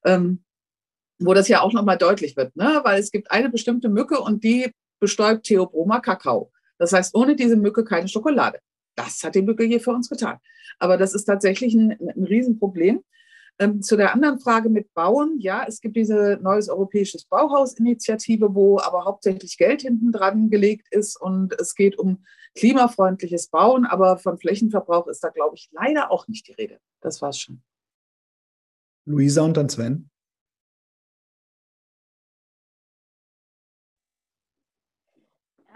ähm, 0.04 0.44
wo 1.18 1.34
das 1.34 1.48
ja 1.48 1.60
auch 1.60 1.72
nochmal 1.72 1.98
deutlich 1.98 2.36
wird, 2.36 2.56
ne? 2.56 2.80
weil 2.84 2.98
es 2.98 3.10
gibt 3.10 3.30
eine 3.30 3.50
bestimmte 3.50 3.88
Mücke 3.88 4.18
und 4.20 4.42
die 4.42 4.72
bestäubt 4.98 5.44
Theobroma 5.44 6.00
Kakao. 6.00 6.52
Das 6.78 6.92
heißt, 6.92 7.14
ohne 7.14 7.36
diese 7.36 7.56
Mücke 7.56 7.84
keine 7.84 8.08
Schokolade. 8.08 8.60
Das 8.96 9.22
hat 9.22 9.34
die 9.34 9.42
Mücke 9.42 9.64
je 9.64 9.80
für 9.80 9.90
uns 9.90 10.08
getan. 10.08 10.38
Aber 10.78 10.96
das 10.96 11.14
ist 11.14 11.24
tatsächlich 11.24 11.74
ein, 11.74 11.92
ein 11.92 12.24
Riesenproblem. 12.24 13.02
Ähm, 13.60 13.82
zu 13.82 13.98
der 13.98 14.14
anderen 14.14 14.40
Frage 14.40 14.70
mit 14.70 14.94
Bauen, 14.94 15.38
ja, 15.38 15.66
es 15.68 15.82
gibt 15.82 15.94
diese 15.94 16.38
neues 16.40 16.70
europäisches 16.70 17.26
Bauhaus-Initiative, 17.26 18.54
wo 18.54 18.80
aber 18.80 19.04
hauptsächlich 19.04 19.58
Geld 19.58 19.82
hinten 19.82 20.12
dran 20.12 20.48
gelegt 20.48 20.88
ist 20.90 21.20
und 21.20 21.52
es 21.60 21.74
geht 21.74 21.98
um 21.98 22.24
klimafreundliches 22.56 23.48
Bauen, 23.48 23.84
aber 23.84 24.16
von 24.16 24.38
Flächenverbrauch 24.38 25.08
ist 25.08 25.22
da, 25.22 25.28
glaube 25.28 25.56
ich, 25.56 25.68
leider 25.72 26.10
auch 26.10 26.26
nicht 26.26 26.48
die 26.48 26.52
Rede. 26.52 26.80
Das 27.02 27.20
war's 27.20 27.38
schon. 27.38 27.62
Luisa 29.04 29.42
und 29.42 29.54
dann 29.58 29.68
Sven. 29.68 30.08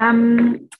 Ähm, 0.01 0.71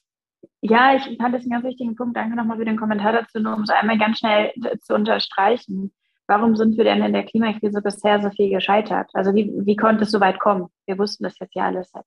ja, 0.61 0.95
ich 0.95 1.03
fand 1.17 1.35
das 1.35 1.43
einen 1.43 1.51
ganz 1.51 1.65
wichtigen 1.65 1.95
Punkt. 1.95 2.17
Danke 2.17 2.35
nochmal 2.35 2.57
für 2.57 2.65
den 2.65 2.77
Kommentar 2.77 3.13
dazu, 3.13 3.39
nur 3.39 3.55
um 3.55 3.61
es 3.61 3.69
einmal 3.69 3.99
ganz 3.99 4.17
schnell 4.17 4.51
zu 4.81 4.95
unterstreichen. 4.95 5.93
Warum 6.27 6.55
sind 6.55 6.77
wir 6.77 6.83
denn 6.83 7.03
in 7.03 7.13
der 7.13 7.23
Klimakrise 7.23 7.81
bisher 7.81 8.21
so 8.21 8.29
viel 8.31 8.49
gescheitert? 8.49 9.09
Also 9.13 9.33
wie, 9.35 9.51
wie 9.65 9.75
konnte 9.75 10.03
es 10.03 10.11
so 10.11 10.19
weit 10.19 10.39
kommen? 10.39 10.67
Wir 10.85 10.97
wussten 10.97 11.23
das 11.23 11.37
jetzt 11.39 11.55
ja 11.55 11.65
alles 11.65 11.91
seit 11.91 12.05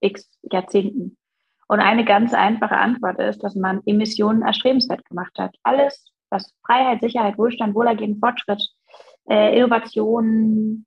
x 0.00 0.30
Jahrzehnten. 0.42 1.16
Und 1.68 1.80
eine 1.80 2.04
ganz 2.04 2.34
einfache 2.34 2.76
Antwort 2.76 3.20
ist, 3.20 3.44
dass 3.44 3.54
man 3.54 3.80
Emissionen 3.86 4.42
erstrebenswert 4.42 5.04
gemacht 5.04 5.32
hat. 5.38 5.54
Alles, 5.62 6.10
was 6.30 6.52
Freiheit, 6.66 7.00
Sicherheit, 7.00 7.38
Wohlstand, 7.38 7.74
Wohlergehen, 7.74 8.18
Fortschritt, 8.18 8.66
äh, 9.28 9.56
Innovation, 9.56 10.84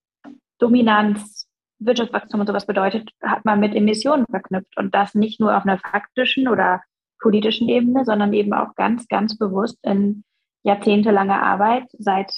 Dominanz, 0.57 1.47
Wirtschaftswachstum 1.79 2.41
und 2.41 2.47
sowas 2.47 2.65
bedeutet, 2.65 3.09
hat 3.21 3.45
man 3.45 3.59
mit 3.59 3.75
Emissionen 3.75 4.25
verknüpft. 4.29 4.75
Und 4.77 4.93
das 4.93 5.15
nicht 5.15 5.39
nur 5.39 5.55
auf 5.55 5.63
einer 5.63 5.77
faktischen 5.77 6.47
oder 6.47 6.81
politischen 7.19 7.69
Ebene, 7.69 8.03
sondern 8.03 8.33
eben 8.33 8.53
auch 8.53 8.75
ganz, 8.75 9.07
ganz 9.07 9.37
bewusst 9.37 9.77
in 9.83 10.23
jahrzehntelanger 10.63 11.41
Arbeit 11.41 11.85
seit 11.97 12.33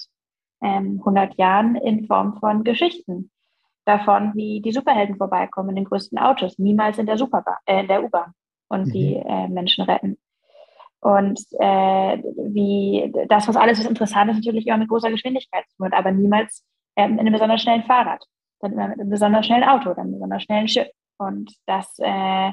ähm, 0.62 0.98
100 1.00 1.36
Jahren 1.38 1.76
in 1.76 2.06
Form 2.06 2.38
von 2.40 2.64
Geschichten 2.64 3.32
davon, 3.86 4.34
wie 4.36 4.62
die 4.62 4.72
Superhelden 4.72 5.18
vorbeikommen 5.18 5.70
in 5.70 5.76
den 5.76 5.86
größten 5.86 6.18
Autos, 6.18 6.58
niemals 6.58 6.98
in 6.98 7.06
der, 7.06 7.18
Superba 7.18 7.58
äh, 7.66 7.82
in 7.82 7.88
der 7.88 8.04
U-Bahn 8.04 8.34
und 8.70 8.88
mhm. 8.88 8.92
die 8.92 9.16
äh, 9.16 9.48
Menschen 9.48 9.84
retten. 9.84 10.18
Und 11.00 11.40
äh, 11.60 12.24
wie 12.38 13.14
das, 13.30 13.48
was 13.48 13.56
alles 13.56 13.80
was 13.80 13.86
interessant 13.86 14.32
ist, 14.32 14.38
natürlich 14.38 14.72
auch 14.72 14.78
mit 14.78 14.90
großer 14.90 15.12
Geschwindigkeit 15.12 15.66
zu 15.70 15.78
tun, 15.78 15.94
aber 15.94 16.12
niemals 16.12 16.64
ähm, 16.96 17.14
in 17.14 17.20
einem 17.20 17.34
besonders 17.34 17.62
schnellen 17.62 17.84
Fahrrad, 17.84 18.26
dann 18.60 18.74
immer 18.74 18.88
mit 18.88 19.00
einem 19.00 19.10
besonders 19.10 19.46
schnellen 19.46 19.64
Auto, 19.64 19.90
dann 19.90 20.08
einem 20.08 20.14
besonders 20.14 20.44
schnellen 20.44 20.68
Schiff. 20.68 20.88
Und 21.18 21.54
das 21.68 21.96
äh, 22.00 22.52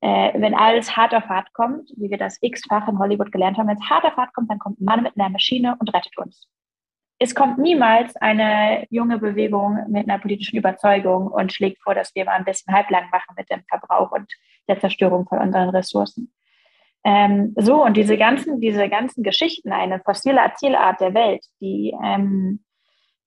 äh, 0.00 0.40
wenn 0.40 0.54
alles 0.54 0.96
hart 0.96 1.14
auf 1.14 1.24
hart 1.28 1.52
kommt, 1.52 1.90
wie 1.96 2.10
wir 2.10 2.18
das 2.18 2.38
x-fach 2.40 2.88
in 2.88 2.98
Hollywood 2.98 3.32
gelernt 3.32 3.58
haben, 3.58 3.68
wenn 3.68 3.76
es 3.76 3.90
hart 3.90 4.04
auf 4.04 4.16
hart 4.16 4.32
kommt, 4.34 4.50
dann 4.50 4.58
kommt 4.58 4.80
ein 4.80 4.84
Mann 4.84 5.02
mit 5.02 5.16
einer 5.16 5.28
Maschine 5.28 5.76
und 5.78 5.92
rettet 5.94 6.16
uns. 6.18 6.46
Es 7.22 7.34
kommt 7.34 7.58
niemals 7.58 8.16
eine 8.16 8.86
junge 8.90 9.18
Bewegung 9.18 9.78
mit 9.88 10.08
einer 10.08 10.18
politischen 10.18 10.56
Überzeugung 10.56 11.28
und 11.28 11.52
schlägt 11.52 11.82
vor, 11.82 11.94
dass 11.94 12.14
wir 12.14 12.24
mal 12.24 12.32
ein 12.32 12.44
bisschen 12.44 12.74
halblang 12.74 13.10
machen 13.10 13.34
mit 13.36 13.50
dem 13.50 13.62
Verbrauch 13.68 14.10
und 14.10 14.32
der 14.68 14.80
Zerstörung 14.80 15.26
von 15.28 15.38
unseren 15.38 15.68
Ressourcen. 15.68 16.32
Ähm, 17.04 17.54
so, 17.56 17.84
und 17.84 17.96
diese 17.96 18.16
ganzen, 18.16 18.60
diese 18.60 18.88
ganzen 18.88 19.22
Geschichten, 19.22 19.70
eine 19.70 20.00
fossile 20.00 20.40
Erzählart 20.40 21.00
der 21.00 21.14
Welt, 21.14 21.44
die 21.60 21.94
ähm, 22.02 22.64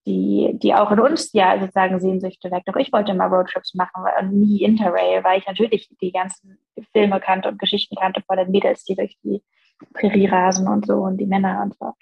die, 0.06 0.52
die 0.62 0.74
auch 0.74 0.92
in 0.92 1.00
uns 1.00 1.32
ja 1.34 1.60
sozusagen 1.60 2.00
Sehnsüchte 2.00 2.52
weckt. 2.52 2.70
Auch 2.70 2.76
ich 2.76 2.92
wollte 2.92 3.14
mal 3.14 3.28
Roadtrips 3.28 3.74
machen 3.74 4.04
und 4.20 4.34
nie 4.34 4.62
Interrail, 4.62 5.24
weil 5.24 5.40
ich 5.40 5.48
natürlich 5.48 5.90
die 6.02 6.12
ganzen 6.12 6.58
Filme 6.92 7.20
kannte 7.20 7.50
und 7.50 7.60
Geschichten 7.60 7.96
kannte 7.96 8.22
vor 8.26 8.36
den 8.36 8.52
Mädels, 8.52 8.84
die 8.84 8.96
durch 8.96 9.18
die 9.24 9.42
Prärie 9.94 10.28
rasen 10.28 10.68
und 10.68 10.86
so 10.86 10.96
und 10.96 11.18
die 11.18 11.26
Männer 11.26 11.62
und 11.64 11.76
so. 11.78 11.94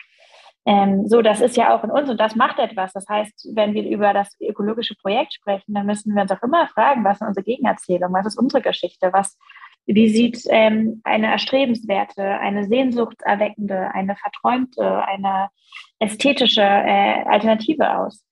Ähm, 0.65 1.07
so, 1.07 1.21
das 1.21 1.41
ist 1.41 1.57
ja 1.57 1.75
auch 1.75 1.83
in 1.83 1.89
uns 1.89 2.09
und 2.09 2.19
das 2.19 2.35
macht 2.35 2.59
etwas. 2.59 2.93
Das 2.93 3.07
heißt, 3.09 3.49
wenn 3.55 3.73
wir 3.73 3.83
über 3.89 4.13
das 4.13 4.35
ökologische 4.39 4.95
Projekt 4.95 5.33
sprechen, 5.33 5.73
dann 5.73 5.87
müssen 5.87 6.13
wir 6.13 6.21
uns 6.21 6.31
auch 6.31 6.43
immer 6.43 6.67
fragen, 6.67 7.03
was 7.03 7.19
ist 7.19 7.27
unsere 7.27 7.43
Gegenerzählung, 7.43 8.13
was 8.13 8.27
ist 8.27 8.37
unsere 8.37 8.61
Geschichte, 8.61 9.11
was, 9.11 9.37
wie 9.87 10.09
sieht 10.09 10.43
ähm, 10.49 11.01
eine 11.03 11.31
erstrebenswerte, 11.31 12.23
eine 12.23 12.65
sehnsuchtserweckende, 12.65 13.91
eine 13.93 14.15
verträumte, 14.15 15.03
eine 15.05 15.49
ästhetische 15.99 16.61
äh, 16.61 17.23
Alternative 17.25 17.97
aus? 17.97 18.23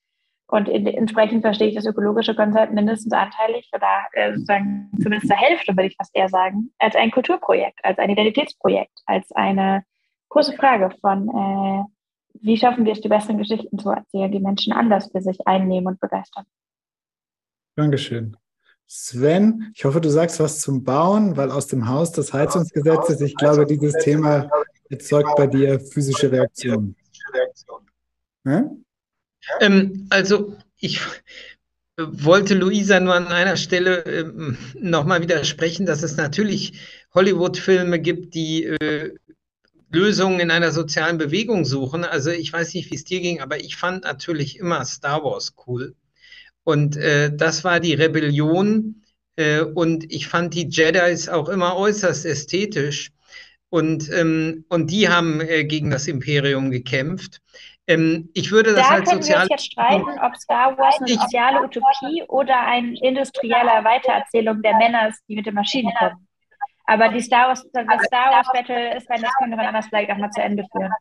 Und 0.46 0.68
in, 0.68 0.86
entsprechend 0.88 1.42
verstehe 1.42 1.68
ich 1.68 1.76
das 1.76 1.86
ökologische 1.86 2.36
Konzept 2.36 2.74
mindestens 2.74 3.14
anteilig 3.14 3.70
oder 3.74 4.06
äh, 4.14 4.34
sozusagen 4.34 4.90
zumindest 5.00 5.28
zur 5.28 5.38
Hälfte, 5.38 5.74
würde 5.74 5.88
ich 5.88 5.96
fast 5.96 6.16
eher 6.16 6.30
sagen, 6.30 6.72
als 6.80 6.96
ein 6.96 7.12
Kulturprojekt, 7.12 7.80
als 7.84 8.00
ein 8.00 8.10
Identitätsprojekt, 8.10 9.00
als 9.06 9.32
eine 9.32 9.84
große 10.30 10.54
Frage 10.54 10.90
von, 11.02 11.30
äh, 11.30 11.84
wie 12.42 12.58
schaffen 12.58 12.86
wir 12.86 12.94
es, 12.94 13.02
die 13.02 13.10
besseren 13.10 13.38
Geschichten 13.38 13.78
zu 13.78 13.90
erzählen, 13.90 14.32
die 14.32 14.40
Menschen 14.40 14.74
anders 14.74 15.10
für 15.12 15.22
sich 15.22 15.38
einnehmen 15.46 15.88
und 15.88 16.00
begeistern. 16.00 16.46
Dankeschön. 17.76 18.36
Sven, 18.86 19.72
ich 19.76 19.86
hoffe, 19.86 20.02
du 20.02 20.10
sagst 20.10 20.40
was 20.40 20.60
zum 20.60 20.84
Bauen, 20.84 21.38
weil 21.38 21.52
aus 21.52 21.68
dem 21.68 21.88
Haus 21.88 22.12
des 22.12 22.34
Heizungsgesetzes, 22.34 23.22
ich 23.22 23.36
glaube, 23.36 23.66
dieses 23.66 23.94
Thema 24.04 24.50
erzeugt 24.90 25.30
bei 25.38 25.46
dir 25.46 25.80
physische 25.80 26.32
Reaktionen. 26.32 26.96
Ja? 28.46 28.70
Ähm, 29.62 30.08
also 30.10 30.58
ich 30.78 31.02
wollte 31.98 32.56
Luisa 32.56 33.00
nur 33.00 33.14
an 33.14 33.28
einer 33.28 33.58
Stelle 33.58 34.04
ähm, 34.06 34.58
nochmal 34.80 35.22
widersprechen, 35.22 35.86
dass 35.86 36.02
es 36.02 36.18
natürlich 36.18 36.80
Hollywood-Filme 37.14 38.00
gibt, 38.00 38.34
die 38.34 38.66
äh, 38.66 39.16
Lösungen 39.92 40.40
in 40.40 40.52
einer 40.52 40.72
sozialen 40.72 41.18
Bewegung 41.18 41.66
suchen. 41.66 42.04
Also 42.04 42.30
ich 42.30 42.54
weiß 42.54 42.74
nicht, 42.74 42.92
wie 42.92 42.96
es 42.96 43.04
dir 43.04 43.22
ging, 43.22 43.42
aber 43.42 43.60
ich 43.60 43.76
fand 43.76 44.04
natürlich 44.04 44.60
immer 44.60 44.86
Star 44.86 45.24
Wars 45.24 45.56
cool. 45.68 45.96
Und 46.64 46.98
äh, 46.98 47.36
das 47.36 47.64
war 47.64 47.80
die 47.80 47.94
Rebellion. 47.94 49.04
Äh, 49.36 49.62
und 49.62 50.12
ich 50.12 50.28
fand 50.28 50.54
die 50.54 50.68
Jedis 50.68 51.30
auch 51.30 51.50
immer 51.50 51.76
äußerst 51.76 52.26
ästhetisch. 52.26 53.12
Und, 53.70 54.12
ähm, 54.12 54.66
und 54.70 54.92
die 54.92 55.10
haben 55.10 55.42
äh, 55.42 55.64
gegen 55.64 55.90
das 55.90 56.08
Imperium 56.08 56.72
gekämpft. 56.72 57.40
Ähm, 57.88 58.30
ich 58.34 58.52
würde 58.52 58.74
das 58.74 58.88
da 58.88 58.96
als 58.96 59.10
können 59.10 59.28
wir 59.28 59.38
uns 59.38 59.50
jetzt 59.50 59.66
streiten, 59.72 60.20
ob 60.22 60.36
Star 60.38 60.78
Wars 60.78 61.00
eine 61.00 61.08
soziale 61.08 61.64
Utopie 61.64 62.24
oder 62.28 62.60
eine 62.60 62.96
industrielle 63.02 63.84
Weitererzählung 63.84 64.62
der 64.62 64.78
Männer 64.78 65.10
ist, 65.10 65.22
die 65.28 65.36
mit 65.36 65.48
den 65.48 65.56
Maschinen 65.56 65.92
kommen. 65.98 66.28
Aber 66.90 67.08
die 67.10 67.22
Star 67.22 67.50
Wars, 67.50 67.64
das 67.72 67.86
Star 68.08 68.32
Wars 68.32 68.48
Battle 68.52 68.98
ist, 68.98 69.08
wenn 69.10 69.22
das 69.22 69.32
können 69.38 69.52
wir 69.52 69.60
anders 69.60 69.86
vielleicht 69.90 70.10
auch 70.10 70.18
mal 70.18 70.32
zu 70.32 70.42
Ende 70.42 70.66
führen. 70.72 70.92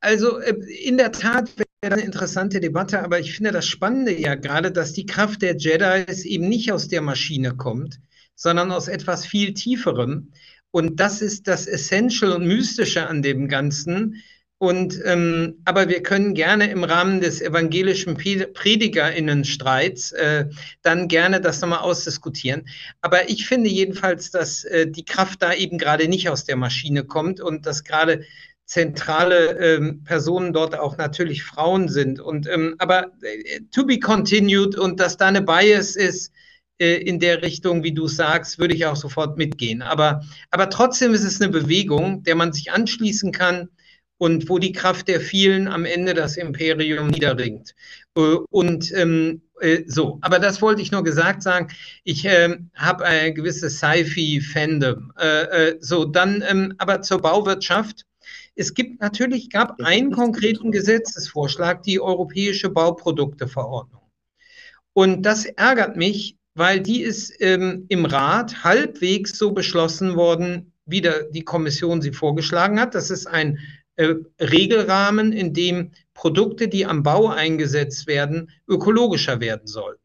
Also 0.00 0.40
äh, 0.40 0.54
in 0.82 0.98
der 0.98 1.10
Tat 1.10 1.50
wäre 1.56 1.94
eine 1.94 2.02
interessante 2.02 2.60
Debatte, 2.60 3.02
aber 3.02 3.18
ich 3.18 3.34
finde 3.34 3.52
das 3.52 3.66
Spannende 3.66 4.12
ja 4.12 4.34
gerade, 4.34 4.70
dass 4.70 4.92
die 4.92 5.06
Kraft 5.06 5.40
der 5.40 5.56
Jedi 5.56 6.04
eben 6.24 6.50
nicht 6.50 6.70
aus 6.70 6.88
der 6.88 7.00
Maschine 7.00 7.54
kommt, 7.56 7.98
sondern 8.34 8.72
aus 8.72 8.88
etwas 8.88 9.24
viel 9.24 9.54
Tieferem. 9.54 10.30
Und 10.70 11.00
das 11.00 11.22
ist 11.22 11.48
das 11.48 11.66
Essential 11.66 12.32
und 12.32 12.46
Mystische 12.46 13.08
an 13.08 13.22
dem 13.22 13.48
Ganzen, 13.48 14.22
und, 14.64 15.00
ähm, 15.04 15.60
aber 15.64 15.88
wir 15.88 16.02
können 16.02 16.34
gerne 16.34 16.70
im 16.70 16.84
Rahmen 16.84 17.20
des 17.20 17.40
evangelischen 17.40 18.16
PredigerInnenstreits 18.16 20.12
äh, 20.12 20.46
dann 20.82 21.08
gerne 21.08 21.40
das 21.40 21.60
nochmal 21.60 21.80
ausdiskutieren. 21.80 22.66
Aber 23.00 23.28
ich 23.28 23.46
finde 23.46 23.70
jedenfalls, 23.70 24.30
dass 24.30 24.64
äh, 24.64 24.86
die 24.86 25.04
Kraft 25.04 25.42
da 25.42 25.52
eben 25.52 25.78
gerade 25.78 26.08
nicht 26.08 26.28
aus 26.28 26.44
der 26.44 26.56
Maschine 26.56 27.04
kommt 27.04 27.40
und 27.40 27.66
dass 27.66 27.84
gerade 27.84 28.24
zentrale 28.64 29.58
ähm, 29.58 30.04
Personen 30.04 30.52
dort 30.52 30.78
auch 30.78 30.96
natürlich 30.96 31.42
Frauen 31.42 31.88
sind. 31.88 32.18
Und, 32.18 32.48
ähm, 32.48 32.74
aber 32.78 33.12
äh, 33.22 33.60
to 33.70 33.84
be 33.84 33.98
continued 33.98 34.76
und 34.76 35.00
dass 35.00 35.16
da 35.16 35.26
eine 35.26 35.42
Bias 35.42 35.96
ist, 35.96 36.32
äh, 36.78 36.96
in 36.96 37.20
der 37.20 37.42
Richtung, 37.42 37.84
wie 37.84 37.92
du 37.92 38.08
sagst, 38.08 38.58
würde 38.58 38.74
ich 38.74 38.86
auch 38.86 38.96
sofort 38.96 39.36
mitgehen. 39.38 39.82
Aber, 39.82 40.22
aber 40.50 40.70
trotzdem 40.70 41.14
ist 41.14 41.24
es 41.24 41.40
eine 41.40 41.50
Bewegung, 41.50 42.24
der 42.24 42.34
man 42.34 42.52
sich 42.52 42.72
anschließen 42.72 43.30
kann 43.30 43.68
und 44.24 44.48
wo 44.48 44.58
die 44.58 44.72
Kraft 44.72 45.08
der 45.08 45.20
vielen 45.20 45.68
am 45.68 45.84
Ende 45.84 46.14
das 46.14 46.38
Imperium 46.38 47.08
niederringt. 47.08 47.74
Äh, 48.16 48.36
und 48.48 48.90
ähm, 48.96 49.42
äh, 49.60 49.82
so, 49.86 50.18
aber 50.22 50.38
das 50.38 50.62
wollte 50.62 50.80
ich 50.80 50.90
nur 50.90 51.04
gesagt 51.04 51.42
sagen. 51.42 51.68
Ich 52.04 52.24
äh, 52.24 52.56
habe 52.74 53.04
ein 53.04 53.34
gewisses 53.34 53.76
Sci-Fi-Fandom. 53.80 55.12
Äh, 55.20 55.26
äh, 55.26 55.76
so, 55.78 56.06
dann 56.06 56.42
ähm, 56.48 56.72
aber 56.78 57.02
zur 57.02 57.20
Bauwirtschaft. 57.20 58.06
Es 58.54 58.72
gibt 58.72 59.02
natürlich, 59.02 59.50
gab 59.50 59.78
einen 59.82 60.10
konkreten 60.10 60.72
Gesetzesvorschlag, 60.72 61.82
die 61.82 62.00
Europäische 62.00 62.70
Bauprodukteverordnung. 62.70 64.08
Und 64.94 65.20
das 65.20 65.44
ärgert 65.44 65.98
mich, 65.98 66.38
weil 66.54 66.80
die 66.80 67.02
ist 67.02 67.34
ähm, 67.40 67.84
im 67.90 68.06
Rat 68.06 68.64
halbwegs 68.64 69.36
so 69.36 69.52
beschlossen 69.52 70.16
worden, 70.16 70.72
wie 70.86 71.02
der, 71.02 71.24
die 71.24 71.44
Kommission 71.44 72.00
sie 72.00 72.12
vorgeschlagen 72.12 72.80
hat. 72.80 72.94
Das 72.94 73.10
ist 73.10 73.26
ein 73.26 73.58
äh, 73.96 74.14
Regelrahmen, 74.40 75.32
in 75.32 75.54
dem 75.54 75.92
Produkte, 76.14 76.68
die 76.68 76.86
am 76.86 77.02
Bau 77.02 77.28
eingesetzt 77.28 78.06
werden, 78.06 78.50
ökologischer 78.68 79.40
werden 79.40 79.66
soll. 79.66 79.98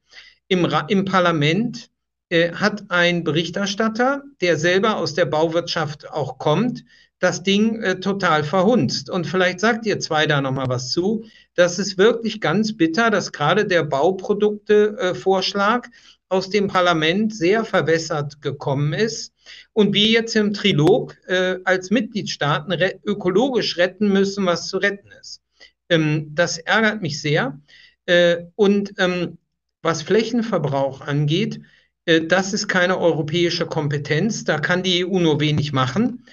Im, 0.47 0.67
im 0.87 1.05
Parlament 1.05 1.89
äh, 2.29 2.53
hat 2.53 2.85
ein 2.89 3.23
Berichterstatter, 3.23 4.23
der 4.41 4.57
selber 4.57 4.97
aus 4.97 5.13
der 5.13 5.25
Bauwirtschaft 5.25 6.09
auch 6.09 6.37
kommt, 6.37 6.83
das 7.19 7.43
Ding 7.43 7.81
äh, 7.81 7.99
total 7.99 8.43
verhunzt. 8.43 9.09
Und 9.09 9.27
vielleicht 9.27 9.59
sagt 9.59 9.85
ihr 9.85 9.99
zwei 9.99 10.25
da 10.25 10.41
nochmal 10.41 10.69
was 10.69 10.91
zu. 10.91 11.25
Das 11.55 11.79
ist 11.79 11.97
wirklich 11.97 12.41
ganz 12.41 12.77
bitter, 12.77 13.09
dass 13.09 13.31
gerade 13.31 13.65
der 13.65 13.83
Bauprodukte-Vorschlag 13.83 15.87
äh, 15.87 15.89
aus 16.29 16.49
dem 16.49 16.67
Parlament 16.67 17.35
sehr 17.35 17.65
verwässert 17.65 18.41
gekommen 18.41 18.93
ist 18.93 19.33
und 19.73 19.93
wir 19.93 20.07
jetzt 20.07 20.35
im 20.35 20.53
Trilog 20.53 21.17
äh, 21.27 21.57
als 21.65 21.89
Mitgliedstaaten 21.91 22.71
re 22.73 22.99
ökologisch 23.05 23.77
retten 23.77 24.09
müssen, 24.11 24.45
was 24.45 24.67
zu 24.67 24.77
retten 24.77 25.11
ist. 25.19 25.41
Ähm, 25.89 26.31
das 26.35 26.57
ärgert 26.57 27.01
mich 27.01 27.21
sehr. 27.21 27.59
Äh, 28.05 28.45
und 28.55 28.93
ähm, 28.97 29.37
was 29.81 30.01
Flächenverbrauch 30.03 31.01
angeht, 31.01 31.61
Äh, 32.09 32.25
das 32.25 32.53
ist 32.53 32.67
keine 32.67 32.97
europäische 32.97 33.65
Kompetenz, 33.67 34.43
da 34.43 34.59
kann 34.59 34.83
die 34.83 35.05
EU 35.05 35.19
nur 35.19 35.39
wenig 35.39 35.73
machen. 35.73 36.25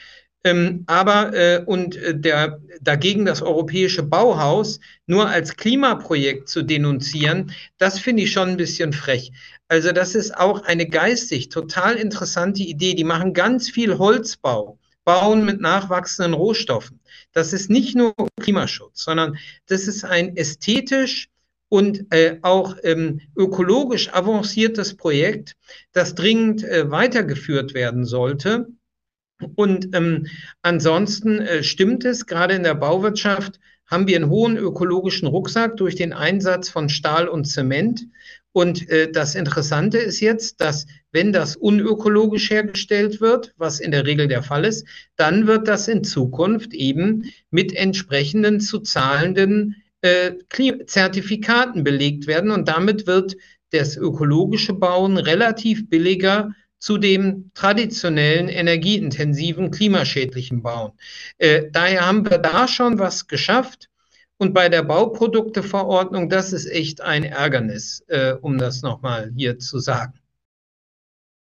Ähm, 0.46 0.84
aber 0.86 1.34
äh, 1.34 1.64
und 1.66 1.96
äh, 1.96 2.16
der, 2.16 2.60
dagegen 2.80 3.24
das 3.24 3.42
europäische 3.42 4.04
Bauhaus 4.04 4.78
nur 5.06 5.28
als 5.28 5.56
Klimaprojekt 5.56 6.48
zu 6.48 6.62
denunzieren, 6.62 7.50
das 7.78 7.98
finde 7.98 8.22
ich 8.22 8.30
schon 8.30 8.50
ein 8.50 8.56
bisschen 8.56 8.92
frech. 8.92 9.32
Also 9.66 9.90
das 9.90 10.14
ist 10.14 10.36
auch 10.36 10.62
eine 10.62 10.86
geistig 10.86 11.48
total 11.48 11.96
interessante 11.96 12.62
Idee. 12.62 12.94
Die 12.94 13.02
machen 13.02 13.34
ganz 13.34 13.68
viel 13.68 13.98
Holzbau, 13.98 14.78
bauen 15.04 15.44
mit 15.44 15.60
nachwachsenden 15.60 16.34
Rohstoffen. 16.34 17.00
Das 17.32 17.52
ist 17.52 17.68
nicht 17.68 17.96
nur 17.96 18.14
Klimaschutz, 18.40 19.02
sondern 19.02 19.38
das 19.66 19.88
ist 19.88 20.04
ein 20.04 20.36
ästhetisch 20.36 21.28
und 21.68 22.06
äh, 22.10 22.38
auch 22.42 22.76
ähm, 22.84 23.20
ökologisch 23.36 24.14
avanciertes 24.14 24.96
Projekt, 24.96 25.56
das 25.90 26.14
dringend 26.14 26.62
äh, 26.62 26.88
weitergeführt 26.88 27.74
werden 27.74 28.04
sollte. 28.04 28.68
Und 29.54 29.94
ähm, 29.94 30.26
ansonsten 30.62 31.40
äh, 31.40 31.62
stimmt 31.62 32.04
es, 32.04 32.26
gerade 32.26 32.54
in 32.54 32.62
der 32.62 32.74
Bauwirtschaft 32.74 33.60
haben 33.86 34.08
wir 34.08 34.16
einen 34.16 34.30
hohen 34.30 34.56
ökologischen 34.56 35.28
Rucksack 35.28 35.76
durch 35.76 35.94
den 35.94 36.12
Einsatz 36.12 36.68
von 36.68 36.88
Stahl 36.88 37.28
und 37.28 37.44
Zement. 37.44 38.06
Und 38.52 38.88
äh, 38.88 39.12
das 39.12 39.34
Interessante 39.34 39.98
ist 39.98 40.20
jetzt, 40.20 40.60
dass 40.60 40.86
wenn 41.12 41.32
das 41.32 41.56
unökologisch 41.56 42.50
hergestellt 42.50 43.20
wird, 43.20 43.52
was 43.58 43.80
in 43.80 43.90
der 43.90 44.06
Regel 44.06 44.28
der 44.28 44.42
Fall 44.42 44.64
ist, 44.64 44.86
dann 45.16 45.46
wird 45.46 45.68
das 45.68 45.88
in 45.88 46.02
Zukunft 46.02 46.72
eben 46.72 47.30
mit 47.50 47.74
entsprechenden 47.74 48.60
zu 48.60 48.80
zahlenden 48.80 49.76
äh, 50.00 50.32
Zertifikaten 50.86 51.84
belegt 51.84 52.26
werden. 52.26 52.50
Und 52.50 52.68
damit 52.68 53.06
wird 53.06 53.36
das 53.70 53.96
ökologische 53.96 54.72
Bauen 54.72 55.18
relativ 55.18 55.88
billiger 55.88 56.52
zu 56.78 56.98
dem 56.98 57.50
traditionellen, 57.54 58.48
energieintensiven, 58.48 59.70
klimaschädlichen 59.70 60.62
Bauen. 60.62 60.92
Äh, 61.38 61.64
daher 61.72 62.06
haben 62.06 62.28
wir 62.28 62.38
da 62.38 62.68
schon 62.68 62.98
was 62.98 63.26
geschafft. 63.26 63.88
Und 64.38 64.52
bei 64.52 64.68
der 64.68 64.82
Bauprodukteverordnung, 64.82 66.28
das 66.28 66.52
ist 66.52 66.66
echt 66.66 67.00
ein 67.00 67.24
Ärgernis, 67.24 68.04
äh, 68.08 68.32
um 68.32 68.58
das 68.58 68.82
nochmal 68.82 69.32
hier 69.34 69.58
zu 69.58 69.78
sagen. 69.78 70.12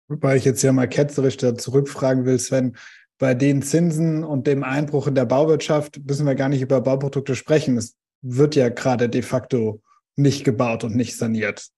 Wobei 0.09 0.37
ich 0.37 0.45
jetzt 0.45 0.63
ja 0.63 0.73
mal 0.73 0.89
ketzerisch 0.89 1.37
da 1.37 1.57
zurückfragen 1.57 2.25
will, 2.25 2.39
Sven, 2.41 2.77
bei 3.19 3.35
den 3.35 3.63
Zinsen 3.63 4.25
und 4.25 4.47
dem 4.47 4.65
Einbruch 4.65 5.07
in 5.07 5.15
der 5.15 5.27
Bauwirtschaft 5.27 6.01
müssen 6.05 6.27
wir 6.27 6.35
gar 6.35 6.49
nicht 6.49 6.63
über 6.63 6.81
Bauprodukte 6.81 7.37
sprechen. 7.37 7.77
Es 7.77 7.95
wird 8.23 8.57
ja 8.57 8.71
gerade 8.71 9.09
de 9.09 9.23
facto 9.23 9.83
nicht 10.17 10.43
gebaut 10.43 10.83
und 10.83 10.97
nicht 10.97 11.17
saniert. 11.17 11.69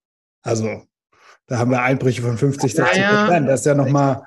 Also 0.43 0.83
da 1.47 1.59
haben 1.59 1.71
wir 1.71 1.83
Einbrüche 1.83 2.23
von 2.23 2.39
50, 2.39 2.75
60 2.75 3.03
Prozent. 3.05 3.49
Das 3.49 3.61
ist 3.61 3.67
ja 3.67 3.75
nochmal. 3.75 4.23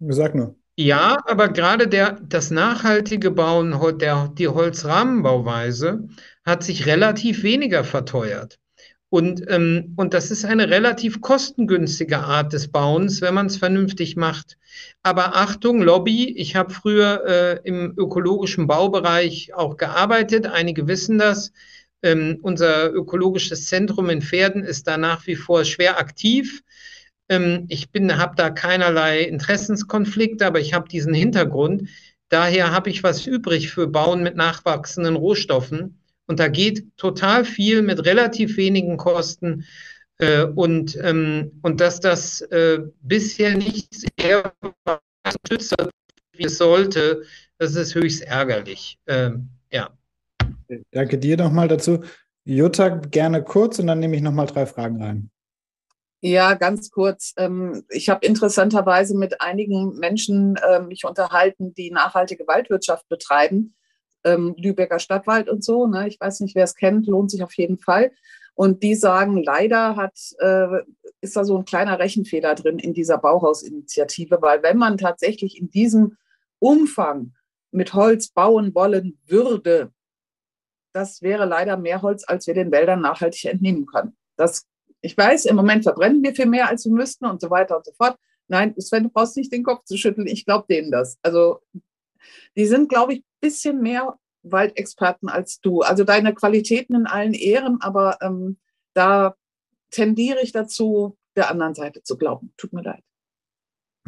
Sag 0.00 0.34
nur. 0.34 0.54
Ja, 0.76 1.16
aber 1.26 1.48
gerade 1.48 1.88
der, 1.88 2.20
das 2.22 2.52
nachhaltige 2.52 3.32
Bauen, 3.32 3.74
der, 3.98 4.28
die 4.28 4.46
Holzrahmenbauweise 4.46 6.08
hat 6.44 6.62
sich 6.62 6.86
relativ 6.86 7.42
weniger 7.42 7.82
verteuert. 7.82 8.60
Und, 9.10 9.42
ähm, 9.48 9.94
und 9.96 10.12
das 10.14 10.30
ist 10.30 10.44
eine 10.44 10.68
relativ 10.68 11.20
kostengünstige 11.20 12.18
Art 12.18 12.52
des 12.52 12.68
Bauens, 12.68 13.22
wenn 13.22 13.34
man 13.34 13.46
es 13.46 13.56
vernünftig 13.56 14.16
macht. 14.16 14.58
Aber 15.02 15.34
Achtung, 15.34 15.80
Lobby, 15.82 16.32
ich 16.36 16.56
habe 16.56 16.72
früher 16.72 17.24
äh, 17.26 17.60
im 17.64 17.94
ökologischen 17.96 18.66
Baubereich 18.66 19.54
auch 19.54 19.78
gearbeitet, 19.78 20.46
einige 20.46 20.86
wissen 20.86 21.18
das. 21.18 21.52
Ähm, 22.02 22.38
unser 22.42 22.92
ökologisches 22.92 23.66
Zentrum 23.66 24.08
in 24.10 24.22
Pferden 24.22 24.62
ist 24.62 24.86
da 24.86 24.96
nach 24.96 25.26
wie 25.26 25.36
vor 25.36 25.64
schwer 25.64 25.98
aktiv. 25.98 26.62
Ähm, 27.28 27.66
ich 27.68 27.88
habe 27.94 28.36
da 28.36 28.50
keinerlei 28.50 29.22
Interessenskonflikte, 29.22 30.46
aber 30.46 30.60
ich 30.60 30.74
habe 30.74 30.88
diesen 30.88 31.14
Hintergrund. 31.14 31.88
Daher 32.28 32.72
habe 32.72 32.90
ich 32.90 33.02
was 33.02 33.26
übrig 33.26 33.70
für 33.70 33.86
Bauen 33.86 34.22
mit 34.22 34.36
nachwachsenden 34.36 35.16
Rohstoffen. 35.16 36.00
Und 36.26 36.40
da 36.40 36.48
geht 36.48 36.96
total 36.96 37.44
viel 37.44 37.82
mit 37.82 38.04
relativ 38.04 38.56
wenigen 38.58 38.96
Kosten. 38.96 39.64
Äh, 40.18 40.44
und, 40.44 40.96
ähm, 41.02 41.58
und 41.62 41.80
dass 41.80 42.00
das 42.00 42.42
äh, 42.42 42.80
bisher 43.00 43.56
nicht 43.56 43.88
sehr 44.18 44.52
unterstützt 45.24 45.74
wird, 45.78 45.90
wie 46.32 46.44
es 46.44 46.58
sollte, 46.58 47.22
das 47.58 47.74
ist 47.74 47.94
höchst 47.94 48.22
ärgerlich. 48.22 48.98
Ähm. 49.06 49.48
Danke 50.90 51.18
dir 51.18 51.36
nochmal 51.36 51.68
dazu. 51.68 52.00
Jutta, 52.44 52.88
gerne 52.88 53.44
kurz 53.44 53.78
und 53.78 53.88
dann 53.88 53.98
nehme 54.00 54.16
ich 54.16 54.22
nochmal 54.22 54.46
drei 54.46 54.66
Fragen 54.66 55.02
rein. 55.02 55.30
Ja, 56.20 56.54
ganz 56.54 56.90
kurz. 56.90 57.32
Ähm, 57.36 57.84
ich 57.90 58.08
habe 58.08 58.26
interessanterweise 58.26 59.16
mit 59.16 59.40
einigen 59.40 59.98
Menschen 59.98 60.58
ähm, 60.68 60.88
mich 60.88 61.04
unterhalten, 61.04 61.74
die 61.74 61.90
nachhaltige 61.90 62.46
Waldwirtschaft 62.46 63.08
betreiben. 63.08 63.74
Ähm, 64.24 64.54
Lübecker 64.58 64.98
Stadtwald 64.98 65.48
und 65.48 65.62
so. 65.62 65.86
Ne? 65.86 66.08
Ich 66.08 66.18
weiß 66.18 66.40
nicht, 66.40 66.56
wer 66.56 66.64
es 66.64 66.74
kennt, 66.74 67.06
lohnt 67.06 67.30
sich 67.30 67.42
auf 67.44 67.52
jeden 67.54 67.78
Fall. 67.78 68.10
Und 68.54 68.82
die 68.82 68.96
sagen, 68.96 69.40
leider 69.40 69.94
hat, 69.94 70.18
äh, 70.40 70.82
ist 71.20 71.36
da 71.36 71.44
so 71.44 71.56
ein 71.56 71.64
kleiner 71.64 72.00
Rechenfehler 72.00 72.56
drin 72.56 72.80
in 72.80 72.94
dieser 72.94 73.18
Bauhausinitiative, 73.18 74.38
weil 74.40 74.64
wenn 74.64 74.76
man 74.76 74.98
tatsächlich 74.98 75.56
in 75.60 75.70
diesem 75.70 76.16
Umfang 76.58 77.34
mit 77.70 77.94
Holz 77.94 78.28
bauen 78.30 78.74
wollen 78.74 79.18
würde, 79.26 79.92
das 80.92 81.22
wäre 81.22 81.44
leider 81.44 81.76
mehr 81.76 82.02
Holz, 82.02 82.24
als 82.26 82.46
wir 82.46 82.54
den 82.54 82.72
Wäldern 82.72 83.00
nachhaltig 83.00 83.44
entnehmen 83.46 83.86
können. 83.86 84.16
Das, 84.36 84.66
ich 85.00 85.16
weiß, 85.16 85.46
im 85.46 85.56
Moment 85.56 85.84
verbrennen 85.84 86.22
wir 86.22 86.34
viel 86.34 86.46
mehr, 86.46 86.68
als 86.68 86.84
wir 86.84 86.92
müssten 86.92 87.26
und 87.26 87.40
so 87.40 87.50
weiter 87.50 87.76
und 87.76 87.84
so 87.84 87.92
fort. 87.92 88.16
Nein, 88.48 88.74
Sven, 88.78 89.04
du 89.04 89.10
brauchst 89.10 89.36
nicht 89.36 89.52
den 89.52 89.62
Kopf 89.62 89.84
zu 89.84 89.96
schütteln. 89.96 90.26
Ich 90.26 90.46
glaube 90.46 90.66
denen 90.68 90.90
das. 90.90 91.18
Also, 91.22 91.60
die 92.56 92.66
sind, 92.66 92.88
glaube 92.88 93.14
ich, 93.14 93.18
ein 93.20 93.40
bisschen 93.40 93.80
mehr 93.80 94.18
Waldexperten 94.42 95.28
als 95.28 95.60
du. 95.60 95.82
Also 95.82 96.04
deine 96.04 96.34
Qualitäten 96.34 96.94
in 96.94 97.06
allen 97.06 97.34
Ehren, 97.34 97.80
aber 97.80 98.18
ähm, 98.22 98.58
da 98.94 99.34
tendiere 99.90 100.40
ich 100.42 100.52
dazu, 100.52 101.16
der 101.36 101.50
anderen 101.50 101.74
Seite 101.74 102.02
zu 102.02 102.16
glauben. 102.16 102.52
Tut 102.56 102.72
mir 102.72 102.82
leid. 102.82 103.02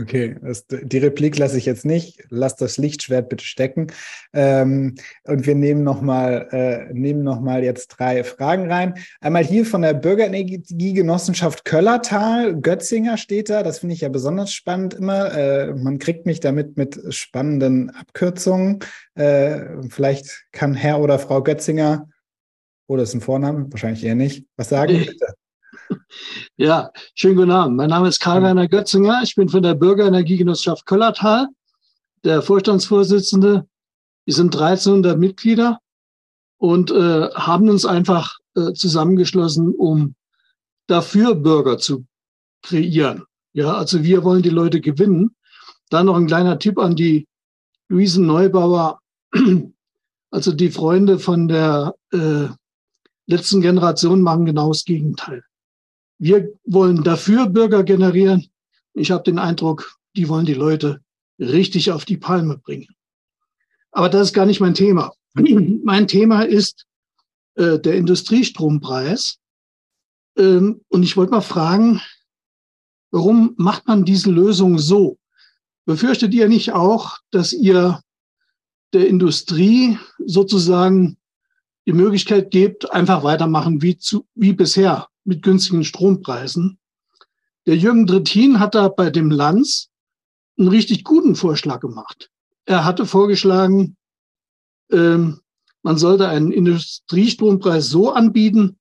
Okay, 0.01 0.37
das, 0.41 0.67
die 0.67 0.99
Replik 0.99 1.37
lasse 1.37 1.59
ich 1.59 1.67
jetzt 1.67 1.85
nicht. 1.85 2.25
Lass 2.31 2.57
das 2.57 2.79
Lichtschwert 2.79 3.29
bitte 3.29 3.45
stecken. 3.45 3.89
Ähm, 4.33 4.95
und 5.25 5.47
wir 5.47 5.55
nehmen 5.55 5.85
nochmal 5.85 6.49
äh, 6.53 6.95
nehmen 6.95 7.23
noch 7.23 7.41
mal 7.41 7.63
jetzt 7.63 7.89
drei 7.89 8.25
Fragen 8.25 8.71
rein. 8.71 8.95
Einmal 9.21 9.45
hier 9.45 9.67
von 9.67 9.83
der 9.83 9.93
Bürgerenergiegenossenschaft 9.93 11.67
Köllertal. 11.67 12.57
Götzinger 12.57 13.19
steht 13.19 13.51
da. 13.51 13.63
Das 13.63 13.81
finde 13.81 13.95
ich 13.95 14.01
ja 14.01 14.09
besonders 14.09 14.55
spannend 14.55 14.95
immer. 14.95 15.35
Äh, 15.35 15.75
man 15.75 15.99
kriegt 15.99 16.25
mich 16.25 16.41
damit 16.41 16.79
mit 16.79 16.99
spannenden 17.11 17.91
Abkürzungen. 17.91 18.79
Äh, 19.15 19.61
vielleicht 19.91 20.47
kann 20.53 20.75
Herr 20.75 21.01
oder 21.01 21.19
Frau 21.19 21.43
Götzinger, 21.43 22.09
oder 22.87 23.05
ist 23.05 23.15
ein 23.15 23.21
Vorname, 23.21 23.67
wahrscheinlich 23.71 24.03
eher 24.03 24.17
nicht, 24.17 24.47
was 24.57 24.71
sagen. 24.71 24.99
Bitte. 25.07 25.35
Ja, 26.57 26.91
schönen 27.15 27.37
guten 27.37 27.51
Abend. 27.51 27.77
Mein 27.77 27.91
Name 27.91 28.09
ist 28.09 28.21
Karl-Werner 28.21 28.69
Götzinger. 28.69 29.21
Ich 29.23 29.35
bin 29.35 29.49
von 29.49 29.63
der 29.63 29.75
Bürgerenergiegenossenschaft 29.75 30.87
Köllertal, 30.87 31.49
der 32.25 32.43
Vorstandsvorsitzende. 32.43 33.67
Wir 34.25 34.35
sind 34.35 34.55
1300 34.55 35.19
Mitglieder 35.19 35.79
und 36.59 36.91
äh, 36.91 37.31
haben 37.35 37.69
uns 37.69 37.87
einfach 37.87 38.39
äh, 38.55 38.73
zusammengeschlossen, 38.73 39.75
um 39.75 40.15
dafür 40.87 41.35
Bürger 41.35 41.79
zu 41.79 42.05
kreieren. 42.63 43.25
Ja, 43.53 43.75
also 43.75 44.03
wir 44.05 44.23
wollen 44.23 44.43
die 44.43 44.51
Leute 44.51 44.81
gewinnen. 44.81 45.35
Dann 45.89 46.07
noch 46.07 46.17
ein 46.17 46.27
kleiner 46.27 46.59
Tipp 46.59 46.79
an 46.79 46.95
die 46.95 47.27
Luisen 47.89 48.27
Neubauer, 48.27 49.01
also 50.31 50.53
die 50.53 50.71
Freunde 50.71 51.19
von 51.19 51.49
der 51.49 51.95
äh, 52.13 52.49
letzten 53.27 53.61
Generation 53.61 54.23
machen 54.23 54.45
genau 54.45 54.69
das 54.69 54.85
Gegenteil. 54.85 55.43
Wir 56.21 56.53
wollen 56.67 57.03
dafür 57.03 57.47
Bürger 57.47 57.83
generieren. 57.83 58.47
Ich 58.93 59.11
habe 59.11 59.23
den 59.23 59.39
Eindruck, 59.39 59.99
die 60.15 60.29
wollen 60.29 60.45
die 60.45 60.55
Leute 60.55 61.01
richtig 61.39 61.91
auf 61.91 62.05
die 62.05 62.19
Palme 62.19 62.59
bringen. 62.59 62.95
Aber 63.91 64.11
das 64.11 64.29
ist 64.29 64.35
gar 64.35 64.45
nicht 64.45 64.61
mein 64.61 64.75
Thema. 64.75 65.15
mein 65.35 66.07
Thema 66.07 66.43
ist 66.43 66.87
äh, 67.55 67.79
der 67.79 67.95
Industriestrompreis. 67.95 69.39
Ähm, 70.37 70.83
und 70.89 71.05
ich 71.05 71.17
wollte 71.17 71.33
mal 71.33 71.41
fragen, 71.41 72.03
warum 73.11 73.55
macht 73.57 73.89
man 73.89 74.05
diese 74.05 74.31
Lösung 74.31 74.79
so? 74.79 75.19
Befürchtet 75.87 76.35
ihr 76.35 76.49
nicht 76.49 76.73
auch, 76.73 77.17
dass 77.31 77.55
ihr 77.55 78.03
der 78.93 79.09
Industrie 79.09 79.99
sozusagen 80.19 81.17
die 81.87 81.95
Möglichkeit 81.95 82.51
gebt, 82.51 82.93
einfach 82.93 83.25
weitermachen 83.25 83.81
wie, 83.81 83.97
zu, 83.97 84.27
wie 84.35 84.53
bisher? 84.53 85.09
Mit 85.31 85.43
günstigen 85.43 85.85
Strompreisen. 85.85 86.79
Der 87.67 87.77
Jürgen 87.77 88.05
Drittin 88.05 88.59
hat 88.59 88.75
da 88.75 88.89
bei 88.89 89.11
dem 89.11 89.31
Lanz 89.31 89.89
einen 90.59 90.67
richtig 90.67 91.05
guten 91.05 91.37
Vorschlag 91.37 91.79
gemacht. 91.79 92.31
Er 92.65 92.85
hatte 92.85 93.07
vorgeschlagen, 93.07 93.97
ähm, 94.91 95.41
man 95.83 95.99
sollte 95.99 96.29
einen 96.29 96.51
Industriestrompreis 96.51 97.89
so 97.89 98.11
anbieten, 98.11 98.79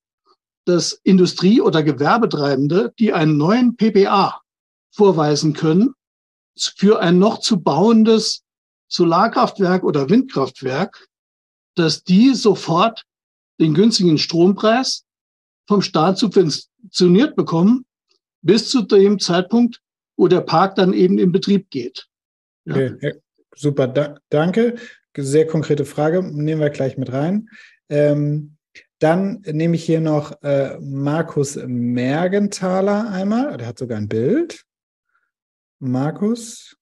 dass 0.66 1.00
Industrie- 1.04 1.62
oder 1.62 1.84
Gewerbetreibende, 1.84 2.94
die 2.98 3.14
einen 3.14 3.38
neuen 3.38 3.78
PPA 3.78 4.42
vorweisen 4.92 5.54
können, 5.54 5.94
für 6.58 7.00
ein 7.00 7.20
noch 7.20 7.42
zu 7.42 7.62
bauendes 7.62 8.42
Solarkraftwerk 8.88 9.84
oder 9.84 10.10
Windkraftwerk, 10.10 11.08
dass 11.76 12.04
die 12.04 12.34
sofort 12.34 13.04
den 13.60 13.76
günstigen 13.76 14.18
Strompreis 14.18 15.06
vom 15.70 15.84
Staat 15.84 16.18
subventioniert 16.18 17.36
bekommen, 17.36 17.86
bis 18.42 18.70
zu 18.72 18.82
dem 18.82 19.20
Zeitpunkt, 19.20 19.82
wo 20.18 20.28
der 20.28 20.42
Park 20.42 20.74
dann 20.74 20.94
eben 20.94 21.20
in 21.20 21.32
Betrieb 21.32 21.70
geht. 21.70 22.08
Ja. 22.66 22.76
Okay, 22.76 23.14
super, 23.56 23.88
da, 23.88 24.18
danke. 24.30 24.78
Sehr 25.16 25.46
konkrete 25.46 25.86
Frage, 25.86 26.24
nehmen 26.24 26.60
wir 26.60 26.72
gleich 26.72 26.98
mit 26.98 27.14
rein. 27.14 27.50
Ähm, 27.88 28.58
dann 28.98 29.44
nehme 29.46 29.76
ich 29.76 29.84
hier 29.84 30.02
noch 30.02 30.42
äh, 30.42 30.80
Markus 30.80 31.56
Mergenthaler 31.56 33.12
einmal. 33.12 33.56
Der 33.58 33.68
hat 33.68 33.78
sogar 33.78 34.00
ein 34.00 34.08
Bild. 34.08 34.66
Markus. 35.78 36.78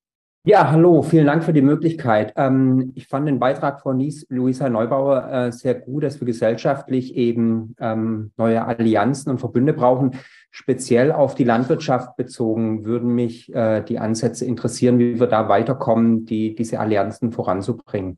Ja, 0.47 0.71
hallo, 0.71 1.01
vielen 1.01 1.25
Dank 1.25 1.43
für 1.43 1.51
die 1.51 1.61
Möglichkeit. 1.61 2.31
Ähm, 2.37 2.93
ich 2.95 3.09
fand 3.09 3.27
den 3.27 3.37
Beitrag 3.37 3.81
von 3.81 3.99
Luisa 4.29 4.69
Neubauer 4.69 5.29
äh, 5.29 5.51
sehr 5.51 5.75
gut, 5.75 6.05
dass 6.05 6.21
wir 6.21 6.25
gesellschaftlich 6.25 7.15
eben 7.15 7.75
ähm, 7.81 8.31
neue 8.37 8.63
Allianzen 8.63 9.29
und 9.29 9.39
Verbünde 9.39 9.73
brauchen. 9.73 10.17
Speziell 10.49 11.11
auf 11.11 11.35
die 11.35 11.43
Landwirtschaft 11.43 12.15
bezogen 12.15 12.85
würden 12.85 13.13
mich 13.13 13.53
äh, 13.53 13.81
die 13.81 13.99
Ansätze 13.99 14.45
interessieren, 14.45 14.99
wie 14.99 15.19
wir 15.19 15.27
da 15.27 15.49
weiterkommen, 15.49 16.25
die, 16.25 16.55
diese 16.55 16.79
Allianzen 16.79 17.33
voranzubringen. 17.33 18.17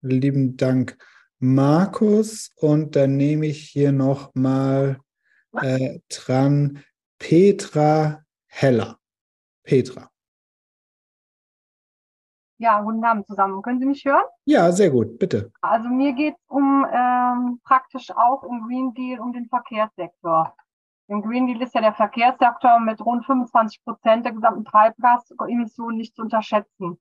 Lieben 0.00 0.56
Dank, 0.56 0.98
Markus. 1.38 2.50
Und 2.56 2.96
dann 2.96 3.16
nehme 3.16 3.46
ich 3.46 3.68
hier 3.68 3.92
nochmal 3.92 4.98
äh, 5.60 6.00
dran 6.08 6.80
Petra 7.20 8.24
Heller. 8.48 8.98
Petra. 9.62 10.11
Ja, 12.62 12.80
guten 12.80 13.04
Abend 13.04 13.26
zusammen. 13.26 13.60
Können 13.60 13.80
Sie 13.80 13.86
mich 13.86 14.04
hören? 14.04 14.22
Ja, 14.44 14.70
sehr 14.70 14.88
gut, 14.88 15.18
bitte. 15.18 15.50
Also 15.62 15.88
mir 15.88 16.12
geht 16.12 16.36
es 16.36 16.44
um 16.46 16.86
ähm, 16.92 17.58
praktisch 17.64 18.12
auch 18.12 18.44
im 18.44 18.64
Green 18.68 18.94
Deal 18.94 19.18
um 19.18 19.32
den 19.32 19.48
Verkehrssektor. 19.48 20.54
Im 21.08 21.22
Green 21.22 21.48
Deal 21.48 21.60
ist 21.60 21.74
ja 21.74 21.80
der 21.80 21.92
Verkehrssektor 21.92 22.78
mit 22.78 23.04
rund 23.04 23.26
25 23.26 23.82
Prozent 23.82 24.24
der 24.24 24.32
gesamten 24.34 24.64
Treibgasemissionen 24.64 25.96
nicht 25.96 26.14
zu 26.14 26.22
unterschätzen. 26.22 27.00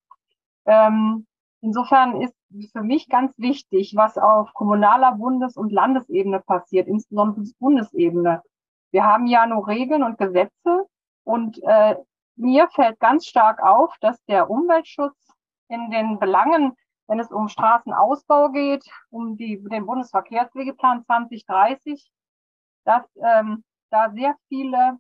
Ähm, 0.66 1.28
insofern 1.62 2.20
ist 2.22 2.34
für 2.72 2.82
mich 2.82 3.08
ganz 3.08 3.32
wichtig, 3.38 3.94
was 3.96 4.18
auf 4.18 4.52
kommunaler 4.56 5.12
Bundes- 5.12 5.58
und 5.58 5.72
Landesebene 5.72 6.40
passiert, 6.40 6.88
insbesondere 6.88 7.46
Bundesebene. 7.60 8.42
Wir 8.90 9.06
haben 9.06 9.28
ja 9.28 9.46
nur 9.46 9.68
Regeln 9.68 10.02
und 10.02 10.18
Gesetze 10.18 10.88
und 11.24 11.62
äh, 11.62 11.98
mir 12.36 12.68
fällt 12.70 13.00
ganz 13.00 13.28
stark 13.28 13.62
auf, 13.62 13.96
dass 14.02 14.20
der 14.26 14.50
Umweltschutz 14.50 15.31
in 15.72 15.90
den 15.90 16.20
Belangen, 16.20 16.76
wenn 17.08 17.20
es 17.20 17.32
um 17.32 17.48
Straßenausbau 17.48 18.50
geht, 18.50 18.86
um 19.10 19.38
die, 19.38 19.62
den 19.64 19.86
Bundesverkehrswegeplan 19.86 21.04
2030, 21.06 22.12
dass 22.84 23.04
ähm, 23.24 23.64
da 23.90 24.12
sehr 24.12 24.36
viele 24.48 25.00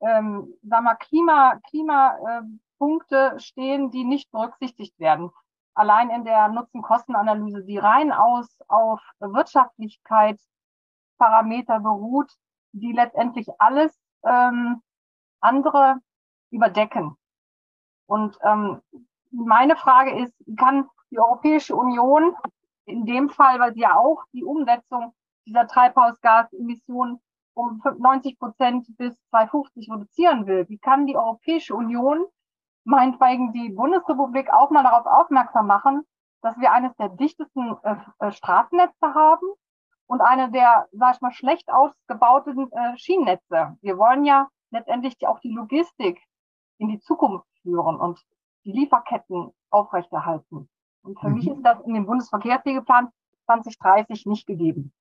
ähm, 0.00 0.54
sagen 0.62 0.84
wir, 0.84 0.96
Klima, 0.96 1.60
Klimapunkte 1.68 3.32
äh, 3.36 3.40
stehen, 3.40 3.90
die 3.90 4.04
nicht 4.04 4.30
berücksichtigt 4.30 4.98
werden. 4.98 5.30
Allein 5.74 6.10
in 6.10 6.24
der 6.24 6.48
Nutzen-Kosten-Analyse, 6.48 7.64
die 7.64 7.78
rein 7.78 8.12
aus 8.12 8.58
auf 8.68 9.00
Wirtschaftlichkeit 9.18 10.40
Parameter 11.18 11.80
beruht, 11.80 12.32
die 12.72 12.92
letztendlich 12.92 13.48
alles 13.58 13.98
ähm, 14.24 14.82
andere 15.40 15.96
überdecken. 16.50 17.16
Und 18.06 18.38
ähm, 18.42 18.82
meine 19.34 19.76
Frage 19.76 20.18
ist, 20.22 20.34
kann 20.56 20.88
die 21.10 21.18
Europäische 21.18 21.74
Union 21.74 22.34
in 22.86 23.06
dem 23.06 23.30
Fall, 23.30 23.58
weil 23.60 23.74
sie 23.74 23.80
ja 23.80 23.96
auch 23.96 24.24
die 24.32 24.44
Umsetzung 24.44 25.14
dieser 25.46 25.66
Treibhausgasemissionen 25.66 27.20
um 27.54 27.80
90 27.98 28.38
Prozent 28.38 28.86
bis 28.96 29.14
2050 29.30 29.90
reduzieren 29.90 30.46
will, 30.46 30.68
wie 30.68 30.78
kann 30.78 31.06
die 31.06 31.16
Europäische 31.16 31.74
Union 31.74 32.24
meinetwegen 32.84 33.52
die 33.52 33.70
Bundesrepublik 33.70 34.52
auch 34.52 34.70
mal 34.70 34.82
darauf 34.82 35.06
aufmerksam 35.06 35.66
machen, 35.66 36.02
dass 36.42 36.58
wir 36.58 36.72
eines 36.72 36.94
der 36.96 37.08
dichtesten 37.10 37.76
äh, 37.82 37.96
äh 38.18 38.32
Straßennetze 38.32 39.14
haben 39.14 39.46
und 40.06 40.20
eine 40.20 40.50
der, 40.50 40.86
sag 40.92 41.14
ich 41.14 41.20
mal, 41.22 41.32
schlecht 41.32 41.70
ausgebauten 41.72 42.70
äh, 42.72 42.96
Schienennetze. 42.98 43.78
Wir 43.80 43.96
wollen 43.96 44.24
ja 44.24 44.48
letztendlich 44.70 45.14
auch 45.26 45.40
die 45.40 45.52
Logistik 45.52 46.20
in 46.78 46.88
die 46.88 47.00
Zukunft 47.00 47.46
führen. 47.62 47.96
Und 47.96 48.20
die 48.64 48.72
Lieferketten 48.72 49.50
aufrechterhalten. 49.70 50.68
Und 51.02 51.20
für 51.20 51.28
mhm. 51.28 51.34
mich 51.34 51.48
ist 51.48 51.62
das 51.62 51.78
in 51.86 51.94
dem 51.94 52.06
Bundesverkehrswegeplan 52.06 53.08
2030 53.46 54.26
nicht 54.26 54.46
gegeben. 54.46 54.92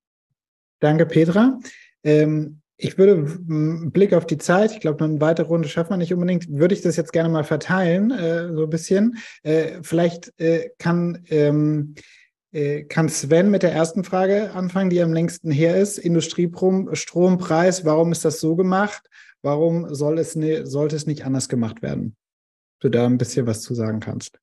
Danke, 0.79 1.05
Petra. 1.05 1.59
Ähm, 2.03 2.61
ich 2.75 2.97
würde 2.97 3.13
einen 3.49 3.91
Blick 3.91 4.13
auf 4.13 4.25
die 4.25 4.37
Zeit, 4.37 4.71
ich 4.73 4.81
glaube, 4.81 5.03
eine 5.05 5.21
weitere 5.21 5.47
Runde 5.47 5.69
schaffen 5.69 5.91
wir 5.91 5.97
nicht 5.97 6.13
unbedingt, 6.13 6.49
würde 6.49 6.75
ich 6.75 6.81
das 6.81 6.97
jetzt 6.97 7.13
gerne 7.13 7.29
mal 7.29 7.45
verteilen, 7.45 8.11
äh, 8.11 8.51
so 8.51 8.63
ein 8.63 8.69
bisschen. 8.69 9.17
Äh, 9.43 9.81
vielleicht 9.81 10.37
äh, 10.39 10.71
kann, 10.79 11.23
ähm, 11.29 11.95
äh, 12.51 12.83
kann 12.83 13.07
Sven 13.07 13.51
mit 13.51 13.63
der 13.63 13.71
ersten 13.71 14.03
Frage 14.03 14.51
anfangen, 14.53 14.89
die 14.89 15.01
am 15.01 15.13
längsten 15.13 15.51
her 15.51 15.77
ist. 15.77 15.97
Industriestrompreis, 15.97 17.85
warum 17.85 18.11
ist 18.11 18.25
das 18.25 18.41
so 18.41 18.55
gemacht? 18.55 19.09
Warum 19.41 19.93
soll 19.93 20.19
es 20.19 20.35
ne, 20.35 20.65
sollte 20.65 20.95
es 20.95 21.05
nicht 21.05 21.25
anders 21.25 21.47
gemacht 21.47 21.81
werden? 21.81 22.15
Du 22.83 22.89
da 22.89 23.05
ein 23.05 23.17
bisschen 23.17 23.47
was 23.47 23.61
zu 23.61 23.73
sagen 23.73 23.99
kannst. 23.99 24.39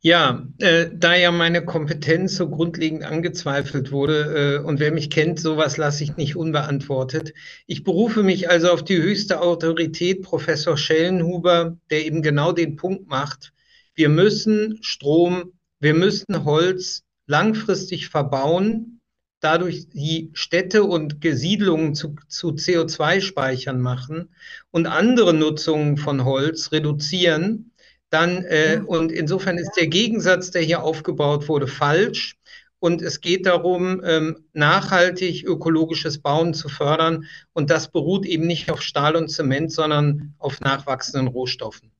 Ja, 0.00 0.46
äh, 0.58 0.90
da 0.92 1.14
ja 1.14 1.30
meine 1.30 1.64
Kompetenz 1.64 2.36
so 2.36 2.48
grundlegend 2.48 3.04
angezweifelt 3.04 3.90
wurde 3.90 4.58
äh, 4.60 4.64
und 4.64 4.78
wer 4.78 4.92
mich 4.92 5.08
kennt, 5.10 5.40
sowas 5.40 5.78
lasse 5.78 6.04
ich 6.04 6.16
nicht 6.16 6.36
unbeantwortet. 6.36 7.32
Ich 7.66 7.84
berufe 7.84 8.22
mich 8.22 8.50
also 8.50 8.70
auf 8.70 8.84
die 8.84 9.00
höchste 9.00 9.40
Autorität, 9.40 10.22
Professor 10.22 10.76
Schellenhuber, 10.76 11.78
der 11.90 12.04
eben 12.04 12.22
genau 12.22 12.52
den 12.52 12.76
Punkt 12.76 13.08
macht. 13.08 13.52
Wir 13.94 14.10
müssen 14.10 14.78
Strom, 14.82 15.52
wir 15.80 15.94
müssen 15.94 16.44
Holz 16.44 17.02
langfristig 17.26 18.08
verbauen, 18.08 19.00
dadurch 19.44 19.88
die 19.90 20.30
Städte 20.32 20.84
und 20.84 21.20
Gesiedlungen 21.20 21.94
zu, 21.94 22.16
zu 22.28 22.52
CO2-Speichern 22.52 23.80
machen 23.80 24.30
und 24.70 24.86
andere 24.86 25.34
Nutzungen 25.34 25.98
von 25.98 26.24
Holz 26.24 26.72
reduzieren, 26.72 27.72
dann, 28.08 28.44
äh, 28.44 28.80
und 28.86 29.12
insofern 29.12 29.58
ist 29.58 29.72
der 29.76 29.88
Gegensatz, 29.88 30.50
der 30.50 30.62
hier 30.62 30.82
aufgebaut 30.82 31.48
wurde, 31.48 31.66
falsch. 31.66 32.36
Und 32.78 33.02
es 33.02 33.20
geht 33.20 33.46
darum, 33.46 34.02
ähm, 34.04 34.44
nachhaltig 34.52 35.44
ökologisches 35.44 36.18
Bauen 36.18 36.54
zu 36.54 36.68
fördern. 36.68 37.24
Und 37.52 37.70
das 37.70 37.90
beruht 37.90 38.26
eben 38.26 38.46
nicht 38.46 38.70
auf 38.70 38.82
Stahl 38.82 39.16
und 39.16 39.28
Zement, 39.30 39.72
sondern 39.72 40.34
auf 40.38 40.60
nachwachsenden 40.60 41.28
Rohstoffen. 41.28 41.90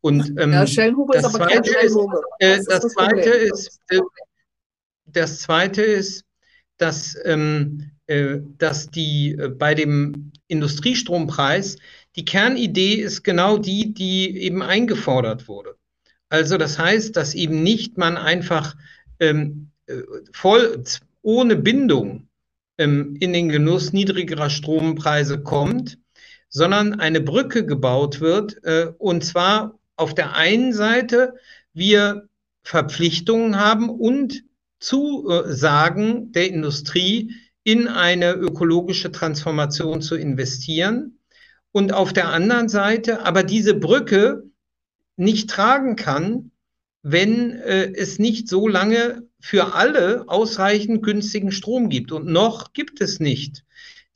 Und 0.00 0.34
ähm, 0.38 0.52
ja, 0.52 0.64
das, 0.64 0.74
zweite 0.74 1.70
ist, 1.80 1.96
äh, 2.38 2.56
das, 2.56 2.66
das 2.66 2.92
zweite 2.92 3.30
ist, 3.30 3.80
äh, 3.88 4.00
das 5.06 5.40
zweite 5.40 5.82
ist, 5.82 6.24
dass, 6.82 7.16
ähm, 7.24 7.90
äh, 8.08 8.38
dass 8.58 8.90
die 8.90 9.36
äh, 9.38 9.48
bei 9.48 9.74
dem 9.74 10.32
Industriestrompreis 10.48 11.76
die 12.16 12.24
Kernidee 12.24 12.94
ist 12.94 13.22
genau 13.22 13.56
die, 13.56 13.94
die 13.94 14.36
eben 14.38 14.62
eingefordert 14.62 15.48
wurde. 15.48 15.76
Also 16.28 16.58
das 16.58 16.78
heißt, 16.78 17.16
dass 17.16 17.34
eben 17.34 17.62
nicht 17.62 17.96
man 17.98 18.16
einfach 18.16 18.74
ähm, 19.20 19.70
äh, 19.86 20.02
voll 20.32 20.82
ohne 21.22 21.56
Bindung 21.56 22.28
ähm, 22.78 23.16
in 23.20 23.32
den 23.32 23.48
Genuss 23.48 23.92
niedrigerer 23.92 24.50
Strompreise 24.50 25.42
kommt, 25.42 25.98
sondern 26.48 26.98
eine 26.98 27.20
Brücke 27.20 27.64
gebaut 27.64 28.20
wird. 28.20 28.62
Äh, 28.64 28.92
und 28.98 29.24
zwar 29.24 29.78
auf 29.96 30.14
der 30.14 30.34
einen 30.34 30.72
Seite 30.72 31.34
wir 31.74 32.28
Verpflichtungen 32.64 33.58
haben 33.58 33.88
und 33.88 34.42
Zusagen 34.82 36.32
der 36.32 36.48
Industrie, 36.48 37.34
in 37.64 37.86
eine 37.86 38.32
ökologische 38.32 39.12
Transformation 39.12 40.02
zu 40.02 40.16
investieren. 40.16 41.18
Und 41.70 41.92
auf 41.92 42.12
der 42.12 42.28
anderen 42.28 42.68
Seite 42.68 43.24
aber 43.24 43.44
diese 43.44 43.74
Brücke 43.74 44.42
nicht 45.16 45.48
tragen 45.48 45.96
kann, 45.96 46.50
wenn 47.02 47.52
äh, 47.52 47.92
es 47.94 48.18
nicht 48.18 48.48
so 48.48 48.68
lange 48.68 49.22
für 49.40 49.74
alle 49.74 50.24
ausreichend 50.28 51.02
günstigen 51.02 51.52
Strom 51.52 51.88
gibt. 51.88 52.12
Und 52.12 52.26
noch 52.26 52.72
gibt 52.72 53.00
es 53.00 53.20
nicht. 53.20 53.64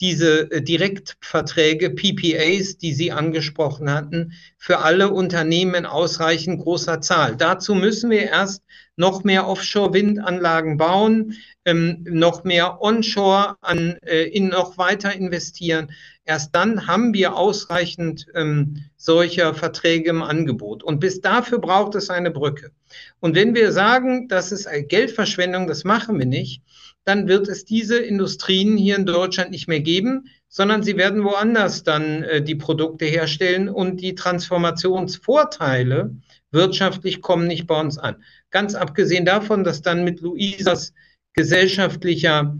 Diese 0.00 0.50
äh, 0.50 0.62
Direktverträge, 0.62 1.90
PPAs, 1.90 2.76
die 2.78 2.92
Sie 2.92 3.12
angesprochen 3.12 3.90
hatten, 3.90 4.32
für 4.58 4.78
alle 4.78 5.10
Unternehmen 5.10 5.74
in 5.74 5.86
ausreichend 5.86 6.60
großer 6.62 7.00
Zahl. 7.00 7.36
Dazu 7.36 7.74
müssen 7.74 8.10
wir 8.10 8.22
erst 8.22 8.62
noch 8.96 9.24
mehr 9.24 9.46
Offshore-Windanlagen 9.46 10.76
bauen, 10.76 11.34
ähm, 11.64 12.04
noch 12.08 12.44
mehr 12.44 12.80
Onshore 12.80 13.56
an, 13.60 13.98
äh, 14.02 14.24
in 14.24 14.48
noch 14.48 14.78
weiter 14.78 15.12
investieren. 15.12 15.92
Erst 16.24 16.54
dann 16.54 16.86
haben 16.86 17.14
wir 17.14 17.36
ausreichend 17.36 18.26
ähm, 18.34 18.84
solcher 18.96 19.54
Verträge 19.54 20.10
im 20.10 20.22
Angebot. 20.22 20.82
Und 20.82 20.98
bis 20.98 21.20
dafür 21.20 21.58
braucht 21.58 21.94
es 21.94 22.10
eine 22.10 22.30
Brücke. 22.30 22.72
Und 23.20 23.34
wenn 23.36 23.54
wir 23.54 23.70
sagen, 23.72 24.28
das 24.28 24.50
ist 24.50 24.66
eine 24.66 24.82
Geldverschwendung, 24.82 25.66
das 25.66 25.84
machen 25.84 26.18
wir 26.18 26.26
nicht, 26.26 26.62
dann 27.06 27.28
wird 27.28 27.48
es 27.48 27.64
diese 27.64 27.98
Industrien 27.98 28.76
hier 28.76 28.96
in 28.96 29.06
Deutschland 29.06 29.52
nicht 29.52 29.68
mehr 29.68 29.80
geben, 29.80 30.28
sondern 30.48 30.82
sie 30.82 30.96
werden 30.96 31.22
woanders 31.22 31.84
dann 31.84 32.24
äh, 32.24 32.42
die 32.42 32.56
Produkte 32.56 33.04
herstellen 33.04 33.68
und 33.68 34.00
die 34.00 34.16
Transformationsvorteile 34.16 36.16
wirtschaftlich 36.50 37.22
kommen 37.22 37.46
nicht 37.46 37.66
bei 37.66 37.80
uns 37.80 37.96
an. 37.96 38.22
Ganz 38.50 38.74
abgesehen 38.74 39.24
davon, 39.24 39.62
dass 39.62 39.82
dann 39.82 40.02
mit 40.02 40.20
Luisas 40.20 40.92
gesellschaftlicher 41.34 42.56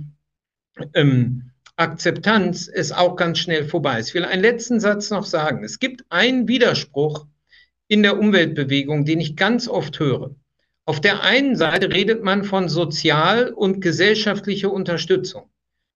ähm, 0.95 1.51
Akzeptanz 1.75 2.69
es 2.69 2.93
auch 2.93 3.17
ganz 3.17 3.39
schnell 3.39 3.65
vorbei 3.65 3.99
ist. 3.99 4.09
Ich 4.09 4.15
will 4.15 4.25
einen 4.25 4.43
letzten 4.43 4.79
Satz 4.79 5.11
noch 5.11 5.27
sagen. 5.27 5.65
Es 5.65 5.81
gibt 5.81 6.05
einen 6.09 6.47
Widerspruch 6.47 7.27
in 7.89 8.03
der 8.03 8.19
Umweltbewegung, 8.19 9.05
den 9.05 9.21
ich 9.21 9.37
ganz 9.37 9.67
oft 9.67 9.99
höre. 9.99 10.37
Auf 10.87 11.01
der 11.01 11.23
einen 11.23 11.57
Seite 11.57 11.93
redet 11.93 12.23
man 12.23 12.45
von 12.45 12.69
sozial 12.69 13.53
und 13.53 13.81
gesellschaftlicher 13.81 14.73
Unterstützung. 14.73 15.51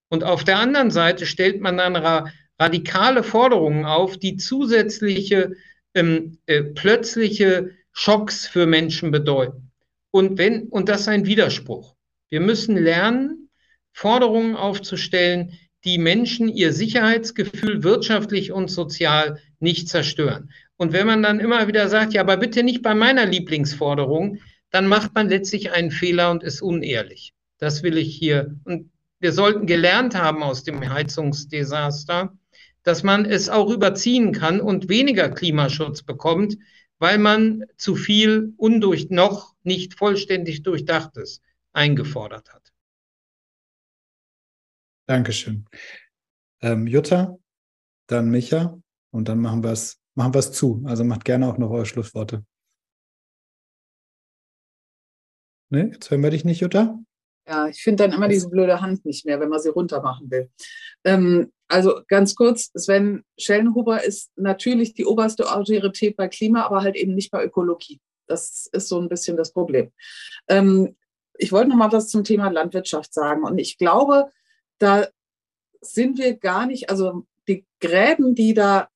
Und 0.08 0.24
auf 0.24 0.42
der 0.42 0.58
anderen 0.58 0.90
Seite 0.90 1.26
stellt 1.26 1.60
man 1.60 1.76
dann 1.76 1.96
ra 1.96 2.30
radikale 2.58 3.22
Forderungen 3.22 3.86
auf, 3.86 4.18
die 4.18 4.36
zusätzliche 4.36 5.52
ähm, 5.94 6.36
äh, 6.44 6.62
plötzliche 6.62 7.70
Schocks 7.92 8.46
für 8.46 8.66
Menschen 8.66 9.10
bedeuten. 9.12 9.70
Und 10.10 10.36
wenn, 10.36 10.64
und 10.68 10.90
das 10.90 11.02
ist 11.02 11.08
ein 11.08 11.24
Widerspruch. 11.24 11.94
Wir 12.28 12.40
müssen 12.40 12.76
lernen, 12.76 13.48
Forderungen 13.92 14.56
aufzustellen, 14.56 15.58
die 15.84 15.96
Menschen 15.96 16.48
ihr 16.48 16.72
Sicherheitsgefühl 16.72 17.82
wirtschaftlich 17.82 18.52
und 18.52 18.70
sozial 18.70 19.40
nicht 19.58 19.88
zerstören. 19.88 20.50
Und 20.76 20.92
wenn 20.92 21.06
man 21.06 21.22
dann 21.22 21.40
immer 21.40 21.66
wieder 21.66 21.88
sagt, 21.88 22.12
ja, 22.12 22.20
aber 22.20 22.36
bitte 22.36 22.62
nicht 22.62 22.82
bei 22.82 22.94
meiner 22.94 23.24
Lieblingsforderung, 23.24 24.38
dann 24.70 24.86
macht 24.86 25.14
man 25.14 25.28
letztlich 25.28 25.72
einen 25.72 25.90
Fehler 25.90 26.30
und 26.30 26.42
ist 26.42 26.62
unehrlich. 26.62 27.34
Das 27.58 27.82
will 27.82 27.98
ich 27.98 28.16
hier. 28.16 28.56
Und 28.64 28.90
wir 29.18 29.32
sollten 29.32 29.66
gelernt 29.66 30.14
haben 30.14 30.42
aus 30.42 30.64
dem 30.64 30.88
Heizungsdesaster, 30.88 32.36
dass 32.82 33.02
man 33.02 33.24
es 33.24 33.48
auch 33.48 33.70
überziehen 33.70 34.32
kann 34.32 34.60
und 34.60 34.88
weniger 34.88 35.28
Klimaschutz 35.28 36.02
bekommt, 36.02 36.56
weil 36.98 37.18
man 37.18 37.64
zu 37.76 37.96
viel 37.96 38.54
undurch 38.56 39.10
noch 39.10 39.54
nicht 39.62 39.98
vollständig 39.98 40.62
durchdachtes 40.62 41.42
eingefordert 41.72 42.52
hat. 42.52 42.72
Dankeschön. 45.06 45.66
Ähm, 46.62 46.86
Jutta, 46.86 47.38
dann 48.06 48.30
Micha 48.30 48.78
und 49.10 49.28
dann 49.28 49.40
machen 49.40 49.62
wir 49.64 49.72
es 49.72 50.00
machen 50.14 50.34
wir's 50.34 50.52
zu. 50.52 50.82
Also 50.86 51.04
macht 51.04 51.24
gerne 51.24 51.48
auch 51.48 51.58
noch 51.58 51.70
eure 51.70 51.86
Schlussworte. 51.86 52.44
Ne, 55.70 55.90
jetzt 55.92 56.10
hören 56.10 56.22
wir 56.22 56.30
dich 56.30 56.44
nicht, 56.44 56.60
Jutta. 56.60 56.98
Ja, 57.46 57.68
ich 57.68 57.82
finde 57.82 58.04
dann 58.04 58.12
immer 58.12 58.28
diese 58.28 58.48
blöde 58.48 58.80
Hand 58.80 59.04
nicht 59.04 59.24
mehr, 59.24 59.40
wenn 59.40 59.48
man 59.48 59.60
sie 59.60 59.70
runter 59.70 60.02
machen 60.02 60.30
will. 60.30 60.50
Ähm, 61.04 61.52
also 61.68 62.00
ganz 62.08 62.34
kurz, 62.34 62.70
Sven 62.74 63.24
Schellenhuber 63.38 64.04
ist 64.04 64.30
natürlich 64.36 64.94
die 64.94 65.06
oberste 65.06 65.52
Autorität 65.52 66.16
bei 66.16 66.28
Klima, 66.28 66.64
aber 66.64 66.82
halt 66.82 66.96
eben 66.96 67.14
nicht 67.14 67.30
bei 67.30 67.44
Ökologie. 67.44 68.00
Das 68.26 68.68
ist 68.72 68.88
so 68.88 69.00
ein 69.00 69.08
bisschen 69.08 69.36
das 69.36 69.52
Problem. 69.52 69.92
Ähm, 70.48 70.96
ich 71.38 71.52
wollte 71.52 71.70
noch 71.70 71.76
mal 71.76 71.92
was 71.92 72.08
zum 72.08 72.24
Thema 72.24 72.50
Landwirtschaft 72.50 73.14
sagen. 73.14 73.44
Und 73.44 73.58
ich 73.58 73.78
glaube, 73.78 74.30
da 74.78 75.06
sind 75.80 76.18
wir 76.18 76.36
gar 76.36 76.66
nicht, 76.66 76.90
also 76.90 77.26
die 77.48 77.64
Gräben, 77.80 78.34
die 78.34 78.54
da 78.54 78.88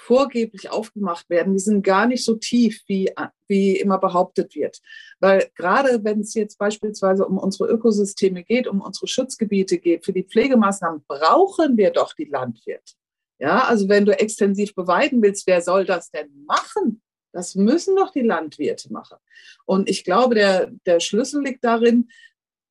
vorgeblich 0.00 0.70
aufgemacht 0.70 1.28
werden, 1.28 1.52
die 1.52 1.60
sind 1.60 1.82
gar 1.82 2.06
nicht 2.06 2.24
so 2.24 2.34
tief, 2.36 2.82
wie, 2.86 3.12
wie 3.48 3.76
immer 3.76 3.98
behauptet 3.98 4.54
wird. 4.54 4.80
Weil 5.20 5.50
gerade 5.54 6.02
wenn 6.02 6.20
es 6.20 6.34
jetzt 6.34 6.58
beispielsweise 6.58 7.26
um 7.26 7.38
unsere 7.38 7.70
Ökosysteme 7.70 8.42
geht, 8.42 8.66
um 8.66 8.80
unsere 8.80 9.06
Schutzgebiete 9.06 9.78
geht, 9.78 10.04
für 10.04 10.12
die 10.12 10.24
Pflegemaßnahmen 10.24 11.04
brauchen 11.06 11.76
wir 11.76 11.90
doch 11.90 12.14
die 12.14 12.24
Landwirte. 12.24 12.94
Ja, 13.38 13.64
also 13.64 13.88
wenn 13.88 14.04
du 14.04 14.18
extensiv 14.18 14.74
beweiden 14.74 15.22
willst, 15.22 15.46
wer 15.46 15.62
soll 15.62 15.84
das 15.84 16.10
denn 16.10 16.44
machen? 16.46 17.02
Das 17.32 17.54
müssen 17.54 17.94
doch 17.96 18.10
die 18.10 18.22
Landwirte 18.22 18.92
machen. 18.92 19.18
Und 19.64 19.88
ich 19.88 20.04
glaube, 20.04 20.34
der, 20.34 20.72
der 20.86 21.00
Schlüssel 21.00 21.42
liegt 21.44 21.62
darin, 21.62 22.08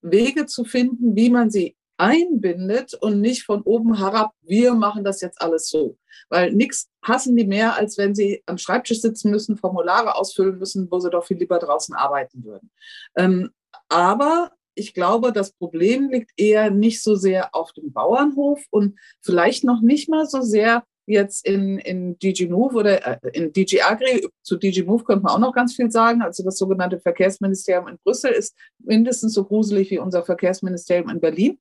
Wege 0.02 0.46
zu 0.46 0.64
finden, 0.66 1.16
wie 1.16 1.30
man 1.30 1.50
sie 1.50 1.76
einbindet 2.00 2.94
und 2.94 3.20
nicht 3.20 3.44
von 3.44 3.62
oben 3.62 3.98
herab, 3.98 4.32
wir 4.42 4.74
machen 4.74 5.04
das 5.04 5.22
jetzt 5.22 5.42
alles 5.42 5.70
so. 5.70 5.98
Weil 6.30 6.54
nichts 6.54 6.90
hassen 7.04 7.36
die 7.36 7.46
mehr, 7.46 7.76
als 7.76 7.98
wenn 7.98 8.16
sie 8.16 8.42
am 8.46 8.58
Schreibtisch 8.58 9.02
sitzen 9.02 9.32
müssen, 9.32 9.58
Formulare 9.58 10.16
ausfüllen 10.16 10.58
müssen, 10.58 10.90
wo 10.90 11.00
sie 11.00 11.10
doch 11.10 11.26
viel 11.26 11.38
lieber 11.38 11.60
draußen 11.60 11.96
arbeiten 11.96 12.44
würden. 12.44 12.72
Ähm, 13.16 13.50
aber 13.90 14.52
ich 14.76 14.94
glaube, 14.94 15.34
das 15.34 15.52
Problem 15.52 16.10
liegt 16.10 16.32
eher 16.38 16.72
nicht 16.72 17.04
so 17.04 17.16
sehr 17.16 17.54
auf 17.54 17.74
dem 17.74 17.92
Bauernhof 17.92 18.64
und 18.70 18.98
vielleicht 19.22 19.64
noch 19.64 19.82
nicht 19.82 20.10
mal 20.10 20.26
so 20.26 20.42
sehr 20.42 20.84
jetzt 21.10 21.46
in, 21.46 21.80
in 21.80 22.20
DG 22.20 22.48
Move 22.48 22.76
oder 22.76 23.24
äh, 23.24 23.30
in 23.34 23.52
DG 23.52 23.82
Agri, 23.82 24.28
zu 24.44 24.58
DG 24.58 24.84
Move 24.84 25.04
könnte 25.04 25.24
man 25.24 25.34
auch 25.34 25.40
noch 25.40 25.54
ganz 25.54 25.76
viel 25.76 25.92
sagen. 25.92 26.22
Also 26.22 26.44
das 26.44 26.58
sogenannte 26.58 27.00
Verkehrsministerium 27.00 27.88
in 27.88 27.98
Brüssel 28.04 28.32
ist 28.32 28.56
mindestens 28.78 29.34
so 29.34 29.44
gruselig 29.44 29.90
wie 29.90 29.98
unser 29.98 30.24
Verkehrsministerium 30.24 31.10
in 31.10 31.20
Berlin. 31.20 31.60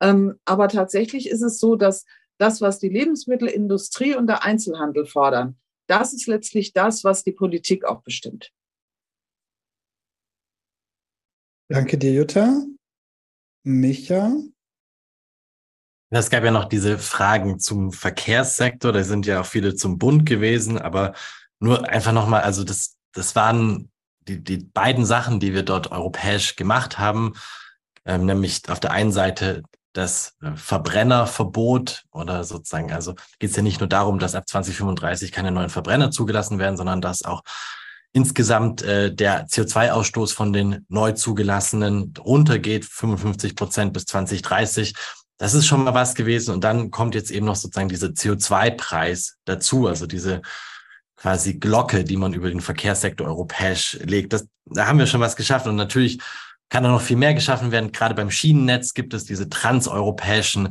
Ähm, 0.00 0.38
aber 0.44 0.68
tatsächlich 0.68 1.28
ist 1.28 1.42
es 1.42 1.58
so, 1.58 1.76
dass 1.76 2.06
das, 2.38 2.60
was 2.60 2.78
die 2.78 2.88
Lebensmittelindustrie 2.88 4.14
und 4.14 4.26
der 4.26 4.44
Einzelhandel 4.44 5.04
fordern, 5.06 5.58
das 5.86 6.14
ist 6.14 6.26
letztlich 6.26 6.72
das, 6.72 7.04
was 7.04 7.24
die 7.24 7.32
Politik 7.32 7.84
auch 7.84 8.02
bestimmt. 8.02 8.52
Danke 11.68 11.98
dir, 11.98 12.12
Jutta. 12.12 12.64
Micha? 13.64 14.36
Es 16.12 16.30
gab 16.30 16.42
ja 16.42 16.50
noch 16.50 16.64
diese 16.64 16.98
Fragen 16.98 17.60
zum 17.60 17.92
Verkehrssektor, 17.92 18.92
da 18.92 19.04
sind 19.04 19.26
ja 19.26 19.42
auch 19.42 19.46
viele 19.46 19.76
zum 19.76 19.98
Bund 19.98 20.26
gewesen, 20.26 20.78
aber 20.78 21.14
nur 21.60 21.88
einfach 21.88 22.12
nochmal, 22.12 22.42
also 22.42 22.64
das, 22.64 22.96
das 23.12 23.36
waren 23.36 23.92
die, 24.22 24.42
die 24.42 24.58
beiden 24.58 25.04
Sachen, 25.06 25.38
die 25.38 25.54
wir 25.54 25.62
dort 25.62 25.92
europäisch 25.92 26.56
gemacht 26.56 26.98
haben, 26.98 27.34
ähm, 28.04 28.26
nämlich 28.26 28.68
auf 28.68 28.80
der 28.80 28.90
einen 28.90 29.12
Seite 29.12 29.62
das 29.92 30.36
äh, 30.42 30.52
Verbrennerverbot 30.54 32.04
oder 32.12 32.44
sozusagen, 32.44 32.92
also 32.92 33.14
geht 33.38 33.50
es 33.50 33.56
ja 33.56 33.62
nicht 33.62 33.80
nur 33.80 33.88
darum, 33.88 34.18
dass 34.18 34.34
ab 34.34 34.48
2035 34.48 35.32
keine 35.32 35.50
neuen 35.50 35.70
Verbrenner 35.70 36.10
zugelassen 36.10 36.58
werden, 36.58 36.76
sondern 36.76 37.00
dass 37.00 37.24
auch 37.24 37.42
insgesamt 38.12 38.82
äh, 38.82 39.14
der 39.14 39.46
CO2-Ausstoß 39.46 40.34
von 40.34 40.52
den 40.52 40.84
neu 40.88 41.12
zugelassenen 41.12 42.12
runtergeht, 42.18 42.84
55 42.84 43.54
Prozent 43.54 43.92
bis 43.92 44.04
2030. 44.06 44.94
Das 45.38 45.54
ist 45.54 45.66
schon 45.66 45.84
mal 45.84 45.94
was 45.94 46.14
gewesen. 46.14 46.52
Und 46.52 46.64
dann 46.64 46.90
kommt 46.90 47.14
jetzt 47.14 47.30
eben 47.30 47.46
noch 47.46 47.56
sozusagen 47.56 47.88
dieser 47.88 48.08
CO2-Preis 48.08 49.38
dazu, 49.44 49.86
also 49.86 50.06
diese 50.06 50.42
quasi 51.16 51.54
Glocke, 51.54 52.02
die 52.04 52.16
man 52.16 52.32
über 52.32 52.48
den 52.48 52.60
Verkehrssektor 52.60 53.26
europäisch 53.26 53.98
legt. 54.02 54.32
Das, 54.32 54.46
da 54.66 54.86
haben 54.86 54.98
wir 54.98 55.06
schon 55.06 55.20
was 55.20 55.36
geschaffen. 55.36 55.70
Und 55.70 55.76
natürlich 55.76 56.20
kann 56.70 56.84
da 56.84 56.90
noch 56.90 57.02
viel 57.02 57.16
mehr 57.16 57.34
geschaffen 57.34 57.72
werden. 57.72 57.92
Gerade 57.92 58.14
beim 58.14 58.30
Schienennetz 58.30 58.94
gibt 58.94 59.12
es 59.12 59.24
diese 59.24 59.48
transeuropäischen 59.48 60.70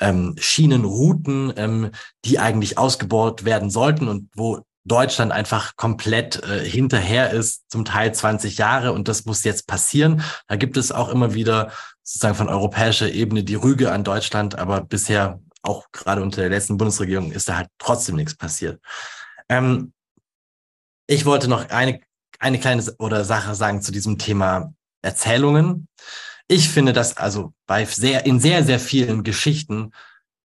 ähm, 0.00 0.34
Schienenrouten, 0.38 1.54
ähm, 1.56 1.90
die 2.24 2.38
eigentlich 2.38 2.76
ausgebaut 2.76 3.44
werden 3.44 3.70
sollten 3.70 4.08
und 4.08 4.28
wo 4.34 4.62
Deutschland 4.84 5.32
einfach 5.32 5.74
komplett 5.76 6.42
äh, 6.44 6.64
hinterher 6.64 7.30
ist, 7.30 7.70
zum 7.70 7.84
Teil 7.84 8.14
20 8.14 8.58
Jahre 8.58 8.92
und 8.92 9.08
das 9.08 9.24
muss 9.24 9.42
jetzt 9.44 9.66
passieren. 9.66 10.22
Da 10.46 10.56
gibt 10.56 10.76
es 10.76 10.92
auch 10.92 11.08
immer 11.08 11.34
wieder 11.34 11.72
sozusagen 12.02 12.36
von 12.36 12.48
europäischer 12.48 13.10
Ebene 13.10 13.42
die 13.42 13.56
Rüge 13.56 13.90
an 13.90 14.04
Deutschland, 14.04 14.56
aber 14.56 14.82
bisher 14.82 15.40
auch 15.62 15.86
gerade 15.90 16.22
unter 16.22 16.40
der 16.40 16.50
letzten 16.50 16.76
Bundesregierung 16.76 17.32
ist 17.32 17.48
da 17.48 17.56
halt 17.56 17.68
trotzdem 17.78 18.14
nichts 18.14 18.36
passiert. 18.36 18.80
Ähm, 19.48 19.92
ich 21.08 21.24
wollte 21.24 21.48
noch 21.48 21.68
eine, 21.70 22.00
eine 22.38 22.60
kleine 22.60 22.84
oder 22.98 23.24
Sache 23.24 23.54
sagen 23.56 23.82
zu 23.82 23.90
diesem 23.90 24.18
Thema 24.18 24.72
Erzählungen. 25.06 25.88
Ich 26.48 26.68
finde, 26.68 26.92
dass 26.92 27.16
also 27.16 27.54
bei 27.66 27.84
sehr, 27.86 28.26
in 28.26 28.40
sehr, 28.40 28.64
sehr 28.64 28.78
vielen 28.78 29.22
Geschichten 29.22 29.92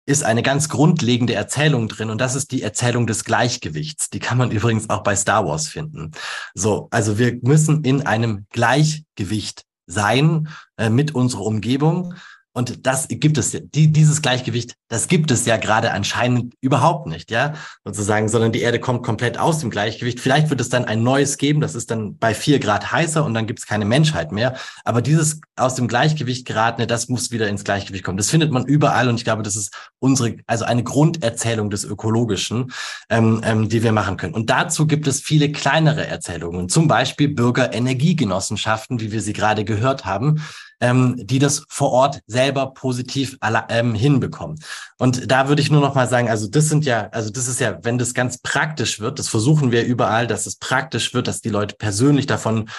ist 0.06 0.24
eine 0.24 0.42
ganz 0.42 0.70
grundlegende 0.70 1.34
Erzählung 1.34 1.90
drin 1.90 2.10
und 2.10 2.22
das 2.22 2.36
ist 2.36 2.52
die 2.52 2.62
Erzählung 2.62 3.08
des 3.08 3.26
Gleichgewichts. 3.26 4.10
Die 4.10 4.20
kann 4.20 4.38
man 4.38 4.52
übrigens 4.52 4.90
auch 4.90 5.04
bei 5.04 5.16
Star 5.16 5.46
Wars 5.46 5.68
finden. 5.68 6.12
So, 6.54 6.88
also 6.92 7.20
wir 7.20 7.38
müssen 7.42 7.84
in 7.84 8.06
einem 8.06 8.46
Gleichgewicht 8.52 9.64
sein 9.86 10.50
äh, 10.78 10.90
mit 10.90 11.14
unserer 11.14 11.42
Umgebung. 11.42 12.14
Und 12.58 12.88
das 12.88 13.08
gibt 13.08 13.38
es, 13.38 13.52
die, 13.52 13.92
dieses 13.92 14.24
Gleichgewicht, 14.24 14.74
das 14.88 15.08
gibt 15.08 15.30
es 15.30 15.46
ja 15.46 15.58
gerade 15.58 15.92
anscheinend 15.92 16.56
überhaupt 16.60 17.06
nicht, 17.06 17.30
ja, 17.30 17.54
sozusagen, 17.86 18.30
sondern 18.30 18.52
die 18.52 18.62
Erde 18.62 18.80
kommt 18.80 19.04
komplett 19.04 19.38
aus 19.38 19.60
dem 19.60 19.70
Gleichgewicht. 19.70 20.20
Vielleicht 20.20 20.50
wird 20.50 20.60
es 20.60 20.70
dann 20.70 20.84
ein 20.84 21.04
neues 21.04 21.38
geben, 21.38 21.62
das 21.62 21.76
ist 21.76 21.92
dann 21.92 22.18
bei 22.18 22.34
vier 22.34 22.58
Grad 22.58 22.92
heißer 22.92 23.24
und 23.24 23.36
dann 23.36 23.46
gibt 23.46 23.60
es 23.60 23.68
keine 23.68 23.86
Menschheit 23.86 24.32
mehr. 24.32 24.56
Aber 24.86 25.04
dieses 25.04 25.40
aus 25.56 25.76
dem 25.76 25.88
Gleichgewicht 25.88 26.48
geratene, 26.48 26.88
das 26.88 27.10
muss 27.10 27.30
wieder 27.30 27.48
ins 27.48 27.64
Gleichgewicht 27.64 28.04
kommen. 28.04 28.18
Das 28.18 28.32
findet 28.32 28.52
man 28.52 28.66
überall 28.66 29.08
und 29.08 29.18
ich 29.18 29.24
glaube, 29.24 29.44
das 29.44 29.56
ist 29.56 29.72
unsere, 30.00 30.38
also 30.48 30.66
eine 30.66 30.84
Grunderzählung 30.84 31.70
des 31.70 31.84
Ökologischen, 31.84 32.72
ähm, 33.12 33.40
ähm, 33.44 33.70
die 33.70 33.84
wir 33.84 33.92
machen 33.92 34.18
können. 34.18 34.34
Und 34.34 34.50
dazu 34.50 34.88
gibt 34.88 35.06
es 35.06 35.22
viele 35.22 35.52
kleinere 35.52 36.08
Erzählungen, 36.08 36.70
zum 36.70 36.88
Beispiel 36.88 37.28
Bürgerenergiegenossenschaften, 37.28 39.00
wie 39.00 39.12
wir 39.12 39.22
sie 39.22 39.34
gerade 39.34 39.64
gehört 39.64 40.06
haben, 40.06 40.42
ähm, 40.80 41.16
die 41.18 41.40
das 41.40 41.64
vor 41.70 41.92
Ort 41.92 42.22
selber 42.28 42.74
positiv 42.74 43.38
ähm, 43.70 43.94
hinbekommen. 43.94 44.60
Und 44.98 45.32
da 45.32 45.48
würde 45.48 45.62
ich 45.62 45.72
nur 45.72 45.82
noch 45.82 45.96
mal 45.96 46.08
sagen, 46.08 46.30
also 46.30 46.48
das 46.48 46.70
sind 46.70 46.86
ja, 46.86 47.10
also 47.12 47.30
das 47.30 47.48
ist 47.48 47.60
ja, 47.60 47.80
wenn 47.84 47.98
das 47.98 48.14
ganz 48.14 48.38
praktisch 48.38 49.00
wird, 49.00 49.20
das 49.20 49.30
versuchen 49.30 49.72
wir 49.72 49.86
überall, 49.86 50.28
dass 50.28 50.46
es 50.46 50.56
praktisch 50.56 51.14
wird, 51.14 51.28
dass 51.28 51.42
die 51.42 51.50
Leute 51.50 51.76
persönlich 51.78 52.26
davon 52.26 52.70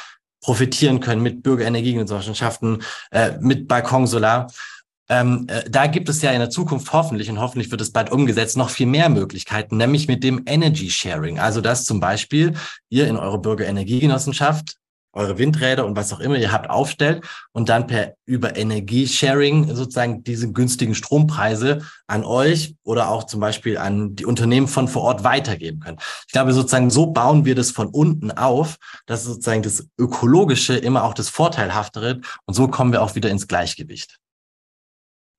profitieren 0.41 1.01
können 1.01 1.23
mit 1.23 1.43
Bürgerenergiegenossenschaften, 1.43 2.83
äh, 3.11 3.33
mit 3.41 3.66
Balkonsolar. 3.66 4.51
Ähm, 5.11 5.47
äh, 5.49 5.69
da 5.69 5.87
gibt 5.87 6.09
es 6.09 6.23
ja 6.23 6.33
in 6.33 6.39
der 6.39 6.51
Zukunft 6.51 6.93
hoffentlich 6.93 7.31
und 7.31 7.41
hoffentlich 7.41 7.70
wird 7.70 7.81
es 7.81 7.93
bald 7.93 8.12
umgesetzt 8.12 8.57
noch 8.57 8.70
viel 8.70 8.87
mehr 8.87 9.09
Möglichkeiten, 9.09 9.79
nämlich 9.79 10.07
mit 10.07 10.23
dem 10.23 10.43
Energy 10.47 10.91
Sharing. 10.91 11.39
Also 11.39 11.61
dass 11.61 11.85
zum 11.85 11.99
Beispiel 11.99 12.55
ihr 12.91 13.09
in 13.09 13.16
eure 13.16 13.41
Bürgerenergiegenossenschaft 13.41 14.77
eure 15.19 15.39
Windräder 15.39 15.85
und 15.85 15.97
was 15.97 16.12
auch 16.12 16.20
immer 16.20 16.36
ihr 16.36 16.53
habt 16.53 16.70
aufstellt 16.70 17.24
und 17.53 17.69
dann 17.69 17.86
per 17.86 18.15
über 18.24 18.57
Energiesharing 18.57 19.74
sozusagen 19.74 20.23
diese 20.23 20.53
günstigen 20.53 20.95
Strompreise 20.95 21.81
an 22.07 22.24
euch 22.24 22.74
oder 22.85 23.11
auch 23.11 23.24
zum 23.24 23.40
Beispiel 23.40 23.78
an 23.78 24.15
die 24.15 24.24
Unternehmen 24.24 24.69
von 24.69 24.89
vor 24.89 25.03
Ort 25.03 25.24
weitergeben 25.24 25.81
können. 25.81 25.99
Ich 26.27 26.32
glaube, 26.32 26.53
sozusagen 26.53 26.90
so 26.90 27.07
bauen 27.07 27.45
wir 27.45 27.55
das 27.55 27.70
von 27.70 27.89
unten 27.89 28.31
auf, 28.31 28.77
dass 29.07 29.24
sozusagen 29.24 29.62
das 29.62 29.89
Ökologische 29.99 30.77
immer 30.77 31.05
auch 31.05 31.15
das 31.15 31.28
Vorteilhaftere 31.28 32.20
und 32.47 32.55
so 32.55 32.69
kommen 32.69 32.93
wir 32.93 33.03
auch 33.03 33.15
wieder 33.15 33.31
ins 33.31 33.49
Gleichgewicht. 33.49 34.19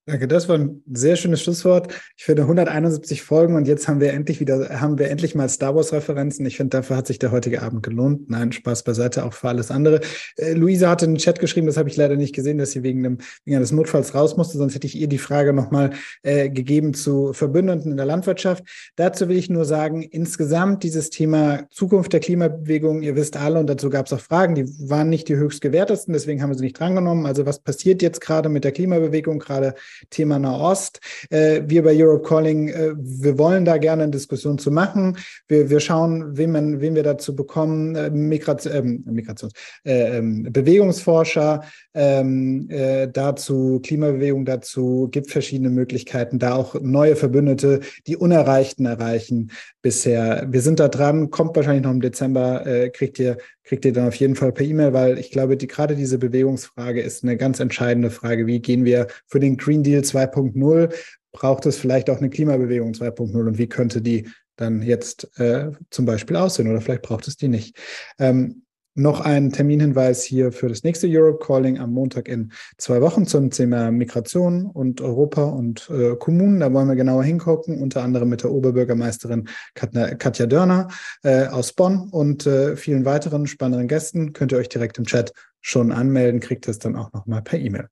Danke, 0.10 0.28
das 0.28 0.50
war 0.50 0.58
ein 0.58 0.82
sehr 0.92 1.16
schönes 1.18 1.44
Schlusswort. 1.44 1.94
Ich 2.18 2.24
finde 2.24 2.42
171 2.42 3.22
Folgen 3.22 3.56
und 3.56 3.68
jetzt 3.68 3.88
haben 3.88 4.00
wir 4.00 4.12
endlich 4.12 4.40
wieder, 4.40 4.82
haben 4.82 4.98
wir 4.98 5.08
endlich 5.12 5.36
mal 5.36 5.48
Star 5.50 5.76
Wars 5.76 5.94
Referenzen. 5.94 6.48
Ich 6.48 6.58
finde, 6.58 6.78
dafür 6.78 6.96
hat 6.96 7.06
sich 7.06 7.20
der 7.20 7.32
heutige 7.32 7.62
Abend 7.62 7.84
gelohnt. 7.84 8.28
Nein, 8.28 8.52
Spaß 8.52 8.82
beiseite, 8.82 9.24
auch 9.24 9.34
für 9.34 9.50
alles 9.50 9.70
andere. 9.70 10.02
Äh, 10.36 10.54
Luisa 10.54 10.90
hatte 10.90 11.06
in 11.06 11.14
den 11.14 11.20
Chat 11.20 11.38
geschrieben, 11.38 11.68
das 11.68 11.78
habe 11.78 11.90
ich 11.90 11.96
leider 11.96 12.16
nicht 12.16 12.34
gesehen, 12.34 12.58
dass 12.58 12.72
sie 12.72 12.82
wegen, 12.82 13.04
dem, 13.04 13.18
wegen 13.46 13.58
eines 13.58 13.72
Notfalls 13.72 14.16
raus 14.16 14.36
musste, 14.36 14.58
sonst 14.58 14.74
hätte 14.74 14.88
ich 14.88 14.96
ihr 14.98 15.08
die 15.08 15.20
Frage 15.20 15.54
nochmal 15.54 15.92
äh, 16.24 16.50
gegeben 16.50 16.96
zu 16.96 17.32
Verbündeten 17.34 17.92
in 17.92 17.98
der 17.98 18.08
Landwirtschaft. 18.08 18.64
Dazu 18.96 19.30
will 19.30 19.38
ich 19.38 19.52
nur 19.52 19.66
sagen, 19.66 20.02
insgesamt 20.02 20.82
dieses 20.82 21.12
Thema 21.12 21.68
Zukunft 21.70 22.14
der 22.14 22.20
Klimabewegung, 22.20 23.04
ihr 23.04 23.16
wisst 23.16 23.38
alle, 23.38 23.60
und 23.60 23.68
dazu 23.68 23.92
gab 23.92 24.08
es 24.08 24.14
auch 24.14 24.22
Fragen, 24.22 24.56
die 24.56 24.66
waren 24.90 25.10
nicht 25.10 25.28
die 25.28 25.36
höchst 25.36 25.62
gewertesten, 25.62 26.14
deswegen 26.14 26.42
haben 26.42 26.50
wir 26.50 26.58
sie 26.58 26.64
nicht 26.64 26.80
drangenommen. 26.80 27.28
Also 27.28 27.46
was 27.46 27.60
passiert 27.60 28.02
jetzt 28.02 28.22
gerade 28.22 28.50
mit 28.50 28.64
der 28.64 28.72
Klimabewegung, 28.72 29.38
gerade 29.38 29.76
Thema 30.10 30.40
Nahost. 30.40 31.00
Äh, 31.30 31.62
wir 31.66 31.84
bei 31.84 31.96
Europe 31.96 32.28
Calling, 32.28 32.70
äh, 32.70 32.94
wir 32.98 33.38
wollen 33.38 33.66
da 33.66 33.78
gerne 33.78 34.04
eine 34.04 34.12
Diskussion 34.12 34.58
zu 34.58 34.72
machen. 34.72 35.18
Wir, 35.48 35.70
wir 35.70 35.80
schauen, 35.80 36.38
wen, 36.38 36.52
man, 36.52 36.82
wen 36.82 36.96
wir 36.96 37.04
dazu 37.04 37.36
bekommen. 37.36 37.96
Äh, 37.96 38.10
Migration, 38.10 38.74
ähm, 38.74 39.04
Migrations, 39.06 39.54
äh, 39.86 40.18
ähm, 40.18 40.48
Bewegungsforscher 40.52 41.64
ähm, 41.94 42.68
äh, 42.70 43.08
dazu, 43.08 43.80
Klimabewegung 43.84 44.46
dazu, 44.46 45.10
gibt 45.12 45.32
verschiedene 45.32 45.70
Möglichkeiten, 45.70 46.40
da 46.40 46.56
auch 46.56 46.76
neue 46.82 47.16
Verbündete, 47.16 47.82
die 48.08 48.18
Unerreichten 48.18 48.86
erreichen 48.86 49.52
bisher. 49.82 50.46
Wir 50.50 50.62
sind 50.62 50.80
da 50.80 50.88
dran, 50.88 51.30
kommt 51.30 51.56
wahrscheinlich 51.56 51.84
noch 51.84 51.92
im 51.92 52.02
Dezember, 52.02 52.66
äh, 52.66 52.90
kriegt 52.90 53.20
ihr 53.20 53.38
kriegt 53.70 53.86
ihr 53.86 53.94
dann 53.94 54.08
auf 54.08 54.16
jeden 54.16 54.36
Fall 54.36 54.52
per 54.52 54.66
E-Mail, 54.66 54.94
weil 54.94 55.20
ich 55.20 55.30
glaube, 55.30 55.56
die, 55.56 55.68
gerade 55.68 55.96
diese 55.96 56.18
Bewegungsfrage 56.18 57.02
ist 57.02 57.24
eine 57.24 57.38
ganz 57.38 57.60
entscheidende 57.60 58.10
Frage. 58.10 58.48
Wie 58.48 58.60
gehen 58.60 58.84
wir 58.84 59.06
für 59.28 59.40
den 59.40 59.58
Green 59.58 59.84
Deal 59.84 60.02
2.0? 60.02 60.92
Braucht 61.32 61.68
es 61.68 61.78
vielleicht 61.78 62.10
auch 62.10 62.18
eine 62.18 62.32
Klimabewegung 62.32 62.94
2.0 62.94 63.48
und 63.48 63.58
wie 63.60 63.70
könnte 63.70 64.02
die 64.02 64.28
dann 64.56 64.82
jetzt 64.82 65.30
äh, 65.40 65.70
zum 65.92 66.06
Beispiel 66.06 66.36
aussehen 66.36 66.68
oder 66.68 66.82
vielleicht 66.82 67.04
braucht 67.04 67.28
es 67.28 67.38
die 67.38 67.48
nicht? 67.48 67.78
Ähm, 68.18 68.64
noch 68.96 69.22
ein 69.22 69.52
Terminhinweis 69.52 70.24
hier 70.24 70.52
für 70.52 70.68
das 70.68 70.84
nächste 70.84 71.08
Europe 71.10 71.46
Calling 71.46 71.80
am 71.80 71.92
Montag 71.92 72.28
in 72.28 72.52
zwei 72.78 73.02
Wochen 73.02 73.26
zum 73.26 73.50
Thema 73.50 73.92
Migration 73.92 74.66
und 74.66 75.02
Europa 75.02 75.44
und 75.44 75.90
äh, 75.90 76.16
Kommunen. 76.16 76.60
Da 76.60 76.74
wollen 76.74 76.88
wir 76.88 76.96
genauer 76.96 77.24
hingucken, 77.24 77.82
unter 77.82 78.04
anderem 78.04 78.30
mit 78.30 78.44
der 78.44 78.52
Oberbürgermeisterin 78.52 79.48
Katja, 79.76 80.46
Dörner 80.46 80.88
äh, 81.24 81.48
aus 81.48 81.74
Bonn 81.74 82.10
und 82.10 82.46
äh, 82.46 82.76
vielen 82.76 83.06
weiteren 83.06 83.48
spannenden 83.48 83.88
Gästen. 83.88 84.34
Könnt 84.34 84.52
ihr 84.52 84.58
euch 84.58 84.70
direkt 84.70 84.98
im 84.98 85.06
Chat 85.06 85.34
schon 85.62 85.92
anmelden, 85.92 86.40
kriegt 86.40 86.68
es 86.68 86.80
dann 86.80 86.96
auch 86.96 87.12
nochmal 87.14 87.42
per 87.42 87.60
E-Mail. 87.60 87.88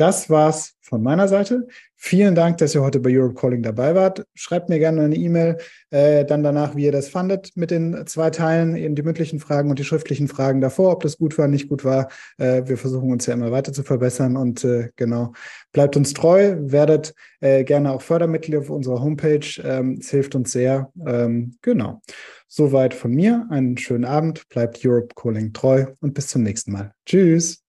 Das 0.00 0.30
war's 0.30 0.76
von 0.80 1.02
meiner 1.02 1.28
Seite. 1.28 1.68
Vielen 1.94 2.34
Dank, 2.34 2.56
dass 2.56 2.74
ihr 2.74 2.80
heute 2.80 3.00
bei 3.00 3.10
Europe 3.12 3.34
Calling 3.34 3.62
dabei 3.62 3.94
wart. 3.94 4.24
Schreibt 4.34 4.70
mir 4.70 4.78
gerne 4.78 5.02
eine 5.02 5.14
E-Mail, 5.14 5.58
äh, 5.90 6.24
dann 6.24 6.42
danach, 6.42 6.74
wie 6.74 6.86
ihr 6.86 6.90
das 6.90 7.10
fandet 7.10 7.50
mit 7.54 7.70
den 7.70 8.06
zwei 8.06 8.30
Teilen, 8.30 8.76
eben 8.76 8.94
die 8.94 9.02
mündlichen 9.02 9.40
Fragen 9.40 9.68
und 9.68 9.78
die 9.78 9.84
schriftlichen 9.84 10.26
Fragen 10.26 10.62
davor, 10.62 10.92
ob 10.92 11.02
das 11.02 11.18
gut 11.18 11.36
war, 11.36 11.48
nicht 11.48 11.68
gut 11.68 11.84
war. 11.84 12.08
Äh, 12.38 12.62
wir 12.64 12.78
versuchen 12.78 13.12
uns 13.12 13.26
ja 13.26 13.34
immer 13.34 13.52
weiter 13.52 13.74
zu 13.74 13.82
verbessern 13.82 14.38
und 14.38 14.64
äh, 14.64 14.88
genau, 14.96 15.34
bleibt 15.72 15.98
uns 15.98 16.14
treu, 16.14 16.56
werdet 16.58 17.14
äh, 17.40 17.62
gerne 17.64 17.92
auch 17.92 18.00
Fördermitglied 18.00 18.56
auf 18.56 18.70
unserer 18.70 19.02
Homepage. 19.02 19.60
Ähm, 19.62 19.98
es 20.00 20.08
hilft 20.08 20.34
uns 20.34 20.50
sehr. 20.50 20.90
Ähm, 21.06 21.58
genau. 21.60 22.00
Soweit 22.48 22.94
von 22.94 23.12
mir. 23.12 23.46
Einen 23.50 23.76
schönen 23.76 24.06
Abend. 24.06 24.48
Bleibt 24.48 24.80
Europe 24.82 25.14
Calling 25.14 25.52
treu 25.52 25.88
und 26.00 26.14
bis 26.14 26.28
zum 26.28 26.42
nächsten 26.42 26.72
Mal. 26.72 26.94
Tschüss. 27.04 27.62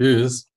Tschüss. 0.00 0.48